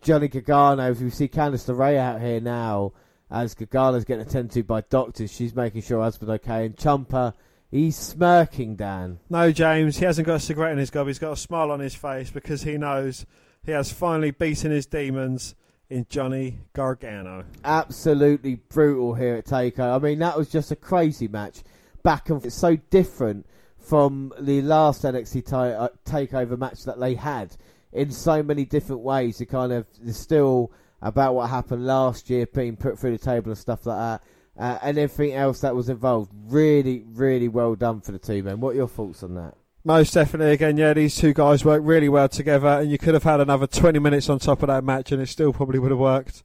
Johnny 0.00 0.28
Gargano. 0.28 0.82
As 0.82 1.00
we 1.00 1.10
see 1.10 1.28
Candice 1.28 1.68
LeRae 1.68 1.96
out 1.96 2.20
here 2.20 2.40
now, 2.40 2.92
as 3.30 3.54
Gargano's 3.54 4.04
getting 4.04 4.26
attended 4.26 4.52
to 4.52 4.62
by 4.62 4.80
doctors. 4.82 5.32
She's 5.32 5.54
making 5.54 5.82
sure 5.82 5.98
her 5.98 6.04
husband's 6.04 6.32
okay. 6.34 6.66
And 6.66 6.76
Ciampa, 6.76 7.34
he's 7.70 7.96
smirking, 7.96 8.76
Dan. 8.76 9.18
No, 9.28 9.52
James, 9.52 9.98
he 9.98 10.04
hasn't 10.04 10.26
got 10.26 10.36
a 10.36 10.40
cigarette 10.40 10.72
in 10.72 10.78
his 10.78 10.90
gob. 10.90 11.06
He's 11.06 11.18
got 11.18 11.32
a 11.32 11.36
smile 11.36 11.70
on 11.70 11.80
his 11.80 11.94
face 11.94 12.30
because 12.30 12.62
he 12.62 12.78
knows 12.78 13.26
he 13.64 13.72
has 13.72 13.92
finally 13.92 14.30
beaten 14.30 14.70
his 14.70 14.86
demons 14.86 15.54
in 15.90 16.06
Johnny 16.10 16.58
Gargano. 16.74 17.44
absolutely 17.64 18.56
brutal 18.56 19.14
here 19.14 19.36
at 19.36 19.46
Takeover. 19.46 19.96
I 19.96 19.98
mean, 19.98 20.18
that 20.18 20.36
was 20.36 20.50
just 20.50 20.70
a 20.70 20.76
crazy 20.76 21.28
match, 21.28 21.62
back 22.02 22.28
and 22.28 22.36
forth. 22.36 22.46
It's 22.46 22.54
so 22.54 22.76
different 22.76 23.46
from 23.78 24.34
the 24.38 24.60
last 24.60 25.02
NXT 25.02 25.46
ti- 25.46 25.54
uh, 25.54 25.88
Takeover 26.04 26.58
match 26.58 26.84
that 26.84 27.00
they 27.00 27.14
had 27.14 27.56
in 27.92 28.10
so 28.10 28.42
many 28.42 28.64
different 28.64 29.02
ways. 29.02 29.40
It 29.40 29.46
kind 29.46 29.72
of 29.72 29.86
is 30.04 30.16
still 30.16 30.72
about 31.00 31.34
what 31.34 31.50
happened 31.50 31.86
last 31.86 32.28
year, 32.28 32.46
being 32.46 32.76
put 32.76 32.98
through 32.98 33.12
the 33.12 33.18
table 33.18 33.50
and 33.50 33.58
stuff 33.58 33.86
like 33.86 33.98
that. 33.98 34.22
Uh, 34.58 34.78
and 34.82 34.98
everything 34.98 35.34
else 35.34 35.60
that 35.60 35.74
was 35.74 35.88
involved. 35.88 36.32
Really, 36.46 37.04
really 37.06 37.48
well 37.48 37.76
done 37.76 38.00
for 38.00 38.10
the 38.12 38.18
two 38.18 38.42
men. 38.42 38.60
What 38.60 38.70
are 38.70 38.78
your 38.78 38.88
thoughts 38.88 39.22
on 39.22 39.34
that? 39.34 39.54
Most 39.84 40.12
definitely, 40.12 40.52
again, 40.52 40.76
yeah, 40.76 40.92
these 40.92 41.16
two 41.16 41.32
guys 41.32 41.64
work 41.64 41.80
really 41.84 42.08
well 42.08 42.28
together, 42.28 42.66
and 42.66 42.90
you 42.90 42.98
could 42.98 43.14
have 43.14 43.22
had 43.22 43.40
another 43.40 43.68
20 43.68 44.00
minutes 44.00 44.28
on 44.28 44.40
top 44.40 44.62
of 44.62 44.66
that 44.66 44.82
match, 44.82 45.12
and 45.12 45.22
it 45.22 45.28
still 45.28 45.52
probably 45.52 45.78
would 45.78 45.92
have 45.92 46.00
worked. 46.00 46.42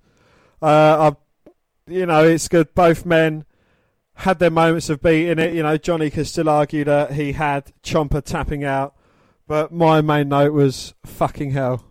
Uh, 0.62 1.12
I, 1.12 1.52
you 1.92 2.06
know, 2.06 2.24
it's 2.24 2.48
good. 2.48 2.74
Both 2.76 3.06
men 3.06 3.46
had 4.16 4.40
their 4.40 4.52
moments 4.52 4.90
of 4.90 5.02
beating 5.02 5.40
it. 5.40 5.54
You 5.54 5.64
know, 5.64 5.78
Johnny 5.78 6.10
could 6.10 6.28
still 6.28 6.48
argue 6.48 6.84
that 6.84 7.14
he 7.14 7.34
had 7.34 7.74
Ciampa 7.84 8.24
tapping 8.24 8.64
out, 8.64 8.96
but 9.48 9.72
my 9.72 10.02
main 10.02 10.30
note 10.30 10.54
was 10.54 10.94
fucking 11.06 11.52
hell. 11.52 11.86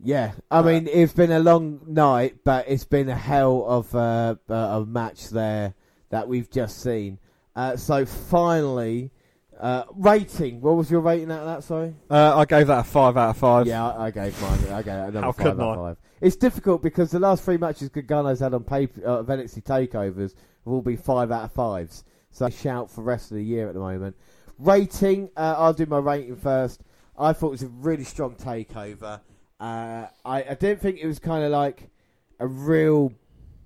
Yeah, 0.00 0.32
I 0.50 0.62
mean 0.62 0.88
it's 0.90 1.12
been 1.12 1.32
a 1.32 1.40
long 1.40 1.80
night, 1.86 2.36
but 2.44 2.68
it's 2.68 2.84
been 2.84 3.08
a 3.08 3.16
hell 3.16 3.64
of 3.66 3.94
a, 3.94 4.38
a, 4.48 4.54
a 4.54 4.86
match 4.86 5.30
there 5.30 5.74
that 6.10 6.28
we've 6.28 6.50
just 6.50 6.80
seen. 6.80 7.18
Uh, 7.56 7.76
so 7.76 8.06
finally, 8.06 9.10
uh, 9.58 9.84
rating. 9.94 10.60
What 10.60 10.76
was 10.76 10.90
your 10.90 11.00
rating 11.00 11.30
out 11.32 11.40
of 11.40 11.46
that? 11.46 11.64
Sorry. 11.64 11.94
Uh, 12.08 12.36
I 12.38 12.44
gave 12.44 12.68
that 12.68 12.78
a 12.78 12.84
five 12.84 13.16
out 13.16 13.30
of 13.30 13.36
five. 13.36 13.66
Yeah, 13.66 13.88
I, 13.88 14.06
I 14.06 14.10
gave 14.12 14.40
mine. 14.40 14.58
I 14.72 14.82
gave 14.82 14.94
it 14.94 15.08
another 15.08 15.20
How 15.20 15.32
five 15.32 15.36
couldn't 15.36 15.60
out 15.60 15.70
of 15.70 15.76
five. 15.76 15.96
It's 16.20 16.36
difficult 16.36 16.82
because 16.82 17.10
the 17.10 17.18
last 17.18 17.44
three 17.44 17.56
matches 17.56 17.88
Gargano's 17.88 18.40
had 18.40 18.54
on 18.54 18.64
paper 18.64 19.00
uh, 19.04 19.18
of 19.18 19.26
NXT 19.26 19.64
takeovers 19.64 20.34
have 20.34 20.72
all 20.72 20.82
been 20.82 20.96
five 20.96 21.32
out 21.32 21.44
of 21.44 21.52
fives. 21.52 22.04
So 22.30 22.46
I 22.46 22.50
shout 22.50 22.90
for 22.90 22.96
the 22.96 23.02
rest 23.02 23.30
of 23.30 23.36
the 23.36 23.44
year 23.44 23.68
at 23.68 23.74
the 23.74 23.80
moment. 23.80 24.16
Rating. 24.58 25.30
Uh, 25.36 25.54
I'll 25.56 25.72
do 25.72 25.86
my 25.86 25.98
rating 25.98 26.36
first. 26.36 26.82
I 27.16 27.32
thought 27.32 27.48
it 27.48 27.50
was 27.50 27.62
a 27.62 27.68
really 27.68 28.04
strong 28.04 28.34
takeover. 28.34 29.20
Uh, 29.60 30.06
I, 30.24 30.44
I 30.44 30.54
didn't 30.54 30.80
think 30.80 30.98
it 31.00 31.06
was 31.06 31.18
kind 31.18 31.44
of 31.44 31.50
like 31.50 31.90
a 32.38 32.46
real 32.46 33.12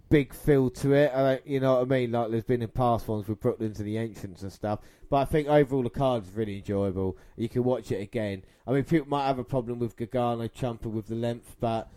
big 0.08 0.34
feel 0.34 0.70
to 0.70 0.92
it. 0.92 1.12
I, 1.14 1.40
you 1.44 1.60
know 1.60 1.74
what 1.74 1.82
I 1.82 1.84
mean? 1.84 2.12
Like 2.12 2.30
there's 2.30 2.44
been 2.44 2.62
in 2.62 2.68
past 2.68 3.08
ones 3.08 3.28
with 3.28 3.40
Brooklyn 3.40 3.72
to 3.74 3.82
the 3.82 3.96
Ancients 3.98 4.42
and 4.42 4.52
stuff. 4.52 4.80
But 5.08 5.16
I 5.16 5.24
think 5.24 5.48
overall 5.48 5.82
the 5.82 5.90
card 5.90 6.24
is 6.24 6.32
really 6.32 6.58
enjoyable. 6.58 7.16
You 7.36 7.48
can 7.48 7.64
watch 7.64 7.90
it 7.92 8.00
again. 8.00 8.44
I 8.66 8.72
mean, 8.72 8.84
people 8.84 9.08
might 9.08 9.26
have 9.26 9.38
a 9.38 9.44
problem 9.44 9.78
with 9.78 9.96
Gargano 9.96 10.48
Ciampa 10.48 10.86
with 10.86 11.06
the 11.06 11.14
length, 11.14 11.56
but 11.60 11.90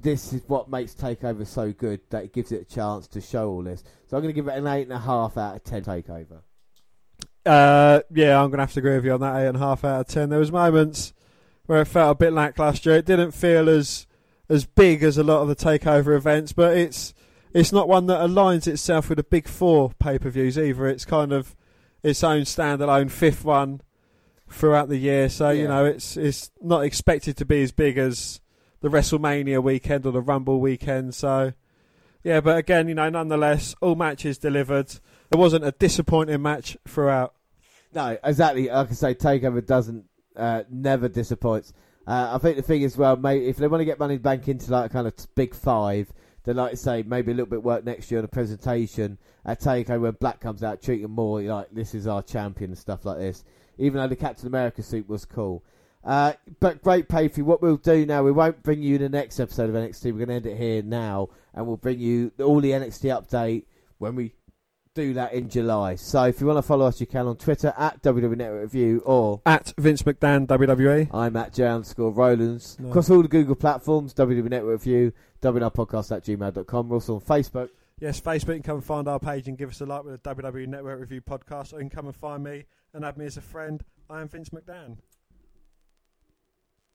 this 0.00 0.32
is 0.32 0.42
what 0.46 0.70
makes 0.70 0.94
Takeover 0.94 1.46
so 1.46 1.72
good 1.72 2.00
that 2.10 2.24
it 2.24 2.32
gives 2.32 2.52
it 2.52 2.62
a 2.62 2.64
chance 2.64 3.06
to 3.08 3.20
show 3.20 3.50
all 3.50 3.62
this. 3.62 3.84
So 4.06 4.16
I'm 4.16 4.22
going 4.22 4.34
to 4.34 4.38
give 4.38 4.48
it 4.48 4.56
an 4.56 4.66
eight 4.66 4.82
and 4.82 4.92
a 4.92 4.98
half 4.98 5.36
out 5.36 5.56
of 5.56 5.64
ten. 5.64 5.82
Takeover. 5.82 6.40
Uh, 7.44 8.00
yeah, 8.14 8.40
I'm 8.40 8.50
gonna 8.50 8.62
have 8.62 8.72
to 8.74 8.80
agree 8.80 8.94
with 8.94 9.04
you 9.04 9.12
on 9.12 9.20
that 9.20 9.36
eight 9.40 9.48
and 9.48 9.56
a 9.56 9.60
half 9.60 9.84
out 9.84 10.00
of 10.00 10.06
ten. 10.06 10.28
There 10.28 10.38
was 10.38 10.52
moments 10.52 11.12
where 11.66 11.82
it 11.82 11.86
felt 11.86 12.12
a 12.12 12.18
bit 12.18 12.32
lackluster. 12.32 12.92
It 12.92 13.06
didn't 13.06 13.32
feel 13.32 13.68
as 13.68 14.06
as 14.48 14.64
big 14.64 15.02
as 15.02 15.18
a 15.18 15.24
lot 15.24 15.42
of 15.42 15.48
the 15.48 15.56
takeover 15.56 16.16
events, 16.16 16.52
but 16.52 16.76
it's 16.76 17.14
it's 17.52 17.72
not 17.72 17.88
one 17.88 18.06
that 18.06 18.20
aligns 18.20 18.66
itself 18.66 19.08
with 19.08 19.16
the 19.16 19.24
big 19.24 19.48
four 19.48 19.92
pay 19.98 20.18
per 20.18 20.30
views 20.30 20.58
either. 20.58 20.86
It's 20.86 21.04
kind 21.04 21.32
of 21.32 21.56
its 22.02 22.22
own 22.22 22.42
standalone 22.42 23.10
fifth 23.10 23.44
one 23.44 23.80
throughout 24.48 24.88
the 24.88 24.98
year. 24.98 25.28
So 25.28 25.50
you 25.50 25.66
know, 25.66 25.84
it's 25.84 26.16
it's 26.16 26.50
not 26.60 26.84
expected 26.84 27.36
to 27.38 27.44
be 27.44 27.62
as 27.62 27.72
big 27.72 27.98
as 27.98 28.40
the 28.80 28.88
WrestleMania 28.88 29.62
weekend 29.62 30.06
or 30.06 30.12
the 30.12 30.20
Rumble 30.20 30.60
weekend. 30.60 31.14
So 31.14 31.52
yeah, 32.22 32.40
but 32.40 32.56
again, 32.56 32.88
you 32.88 32.94
know, 32.94 33.08
nonetheless, 33.08 33.74
all 33.80 33.96
matches 33.96 34.38
delivered. 34.38 34.92
It 35.32 35.38
wasn't 35.38 35.64
a 35.64 35.72
disappointing 35.72 36.42
match 36.42 36.76
throughout. 36.86 37.34
No, 37.94 38.18
exactly. 38.22 38.68
Like 38.68 38.90
I 38.90 38.94
say, 38.94 39.14
Takeover 39.14 39.64
doesn't 39.64 40.04
uh, 40.36 40.64
never 40.70 41.08
disappoints. 41.08 41.72
Uh, 42.06 42.32
I 42.34 42.38
think 42.38 42.56
the 42.56 42.62
thing 42.62 42.82
is, 42.82 42.96
well, 42.96 43.18
if 43.26 43.56
they 43.56 43.66
want 43.66 43.80
to 43.80 43.84
get 43.86 43.98
Money 43.98 44.18
Bank 44.18 44.48
into 44.48 44.70
like 44.70 44.90
a 44.90 44.92
kind 44.92 45.06
of 45.06 45.14
big 45.34 45.54
five, 45.54 46.12
then 46.44 46.56
like 46.56 46.72
I 46.72 46.74
say, 46.74 47.02
maybe 47.02 47.32
a 47.32 47.34
little 47.34 47.50
bit 47.50 47.62
work 47.62 47.84
next 47.84 48.10
year 48.10 48.18
on 48.18 48.24
a 48.24 48.28
presentation 48.28 49.18
at 49.44 49.60
Takeover 49.60 50.00
when 50.02 50.12
Black 50.12 50.40
comes 50.40 50.62
out, 50.62 50.82
treat 50.82 51.02
him 51.02 51.12
more 51.12 51.40
like 51.40 51.70
this 51.72 51.94
is 51.94 52.06
our 52.06 52.22
champion 52.22 52.70
and 52.70 52.78
stuff 52.78 53.04
like 53.04 53.18
this. 53.18 53.44
Even 53.78 54.00
though 54.00 54.08
the 54.08 54.16
Captain 54.16 54.46
America 54.46 54.82
suit 54.82 55.08
was 55.08 55.24
cool. 55.24 55.64
Uh, 56.04 56.32
but 56.60 56.82
great 56.82 57.08
pay 57.08 57.28
for 57.28 57.40
you. 57.40 57.44
What 57.44 57.62
we'll 57.62 57.76
do 57.76 58.04
now, 58.04 58.22
we 58.22 58.32
won't 58.32 58.62
bring 58.62 58.82
you 58.82 58.98
the 58.98 59.08
next 59.08 59.38
episode 59.38 59.70
of 59.70 59.76
NXT. 59.76 60.06
We're 60.06 60.26
going 60.26 60.28
to 60.28 60.34
end 60.34 60.46
it 60.46 60.58
here 60.58 60.82
now, 60.82 61.28
and 61.54 61.66
we'll 61.66 61.76
bring 61.76 62.00
you 62.00 62.32
all 62.40 62.60
the 62.60 62.72
NXT 62.72 63.22
update 63.22 63.64
when 63.98 64.16
we 64.16 64.32
do 64.94 65.14
that 65.14 65.32
in 65.32 65.48
July. 65.48 65.94
So 65.94 66.24
if 66.24 66.40
you 66.40 66.46
want 66.46 66.58
to 66.58 66.62
follow 66.62 66.86
us, 66.86 67.00
you 67.00 67.06
can 67.06 67.26
on 67.26 67.36
Twitter 67.36 67.72
at 67.78 68.02
WWE 68.02 68.36
Network 68.36 68.62
Review 68.62 69.02
or 69.06 69.40
At 69.46 69.72
Vince 69.78 70.02
McDan 70.02 70.46
WWE. 70.46 71.08
I'm 71.14 71.36
at 71.36 71.54
J 71.54 71.66
underscore 71.66 72.12
Rollins. 72.12 72.76
No. 72.78 72.90
Across 72.90 73.10
all 73.10 73.22
the 73.22 73.28
Google 73.28 73.54
platforms, 73.54 74.12
WWE 74.14 74.50
Network 74.50 74.80
Review, 74.80 75.12
WNRpodcast 75.40 76.14
at 76.16 76.24
gmail.com. 76.24 76.88
We're 76.88 76.96
also 76.96 77.14
on 77.14 77.20
Facebook. 77.22 77.70
Yes, 78.00 78.20
Facebook, 78.20 78.48
you 78.48 78.54
can 78.54 78.62
come 78.62 78.76
and 78.76 78.84
find 78.84 79.08
our 79.08 79.20
page 79.20 79.48
and 79.48 79.56
give 79.56 79.70
us 79.70 79.80
a 79.80 79.86
like 79.86 80.04
with 80.04 80.22
the 80.22 80.34
WWE 80.34 80.66
Network 80.66 81.00
Review 81.00 81.20
podcast, 81.20 81.72
or 81.72 81.76
you 81.76 81.88
can 81.88 81.90
come 81.90 82.06
and 82.06 82.16
find 82.16 82.42
me 82.42 82.64
and 82.92 83.04
add 83.04 83.16
me 83.16 83.26
as 83.26 83.36
a 83.36 83.40
friend. 83.40 83.82
I 84.10 84.20
am 84.20 84.28
Vince 84.28 84.50
McDan. 84.50 84.96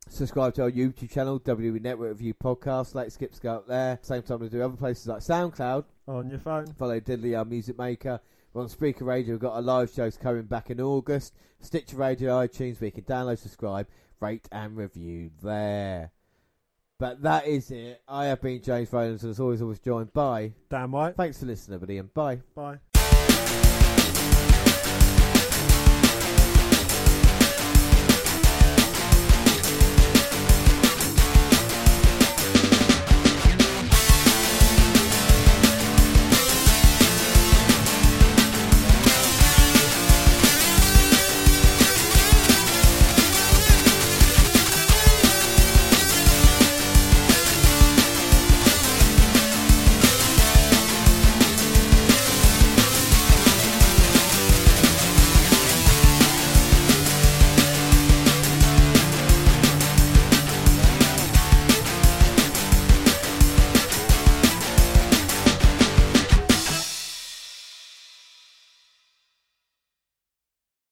Subscribe 0.09 0.53
to 0.55 0.63
our 0.63 0.71
YouTube 0.71 1.11
channel, 1.11 1.39
WWE 1.39 1.81
Network 1.81 2.09
Review 2.09 2.33
Podcast. 2.33 2.95
Like 2.95 3.11
skips 3.11 3.39
go 3.39 3.55
up 3.55 3.67
there. 3.67 3.99
Same 4.01 4.23
time 4.23 4.39
we 4.39 4.49
do 4.49 4.61
other 4.61 4.77
places 4.77 5.07
like 5.07 5.19
SoundCloud. 5.19 5.85
On 6.07 6.29
your 6.29 6.39
phone. 6.39 6.67
Follow 6.73 6.99
Diddley, 6.99 7.37
our 7.37 7.45
music 7.45 7.77
maker. 7.77 8.19
We're 8.53 8.63
on 8.63 8.69
Spreaker 8.69 9.01
Radio. 9.01 9.33
We've 9.33 9.41
got 9.41 9.53
our 9.53 9.61
live 9.61 9.91
shows 9.93 10.17
coming 10.17 10.43
back 10.43 10.69
in 10.69 10.81
August. 10.81 11.33
Stitcher 11.59 11.97
Radio, 11.97 12.31
iTunes, 12.45 12.79
where 12.79 12.87
you 12.87 12.91
can 12.91 13.03
download, 13.03 13.37
subscribe, 13.37 13.87
rate, 14.19 14.47
and 14.51 14.77
review 14.77 15.29
there. 15.43 16.11
But 16.99 17.21
that 17.21 17.45
is 17.45 17.69
it. 17.69 18.01
I 18.07 18.25
have 18.25 18.41
been 18.41 18.61
James 18.61 18.91
Rowlands, 18.91 19.23
and 19.23 19.31
as 19.31 19.39
always, 19.39 19.61
always 19.61 19.79
joined 19.79 20.13
by 20.13 20.53
Dan 20.69 20.91
White. 20.91 21.15
Thanks 21.15 21.39
for 21.39 21.45
listening, 21.45 21.75
everybody, 21.75 21.99
and 21.99 22.11
bye. 22.13 22.39
Bye. 22.55 22.79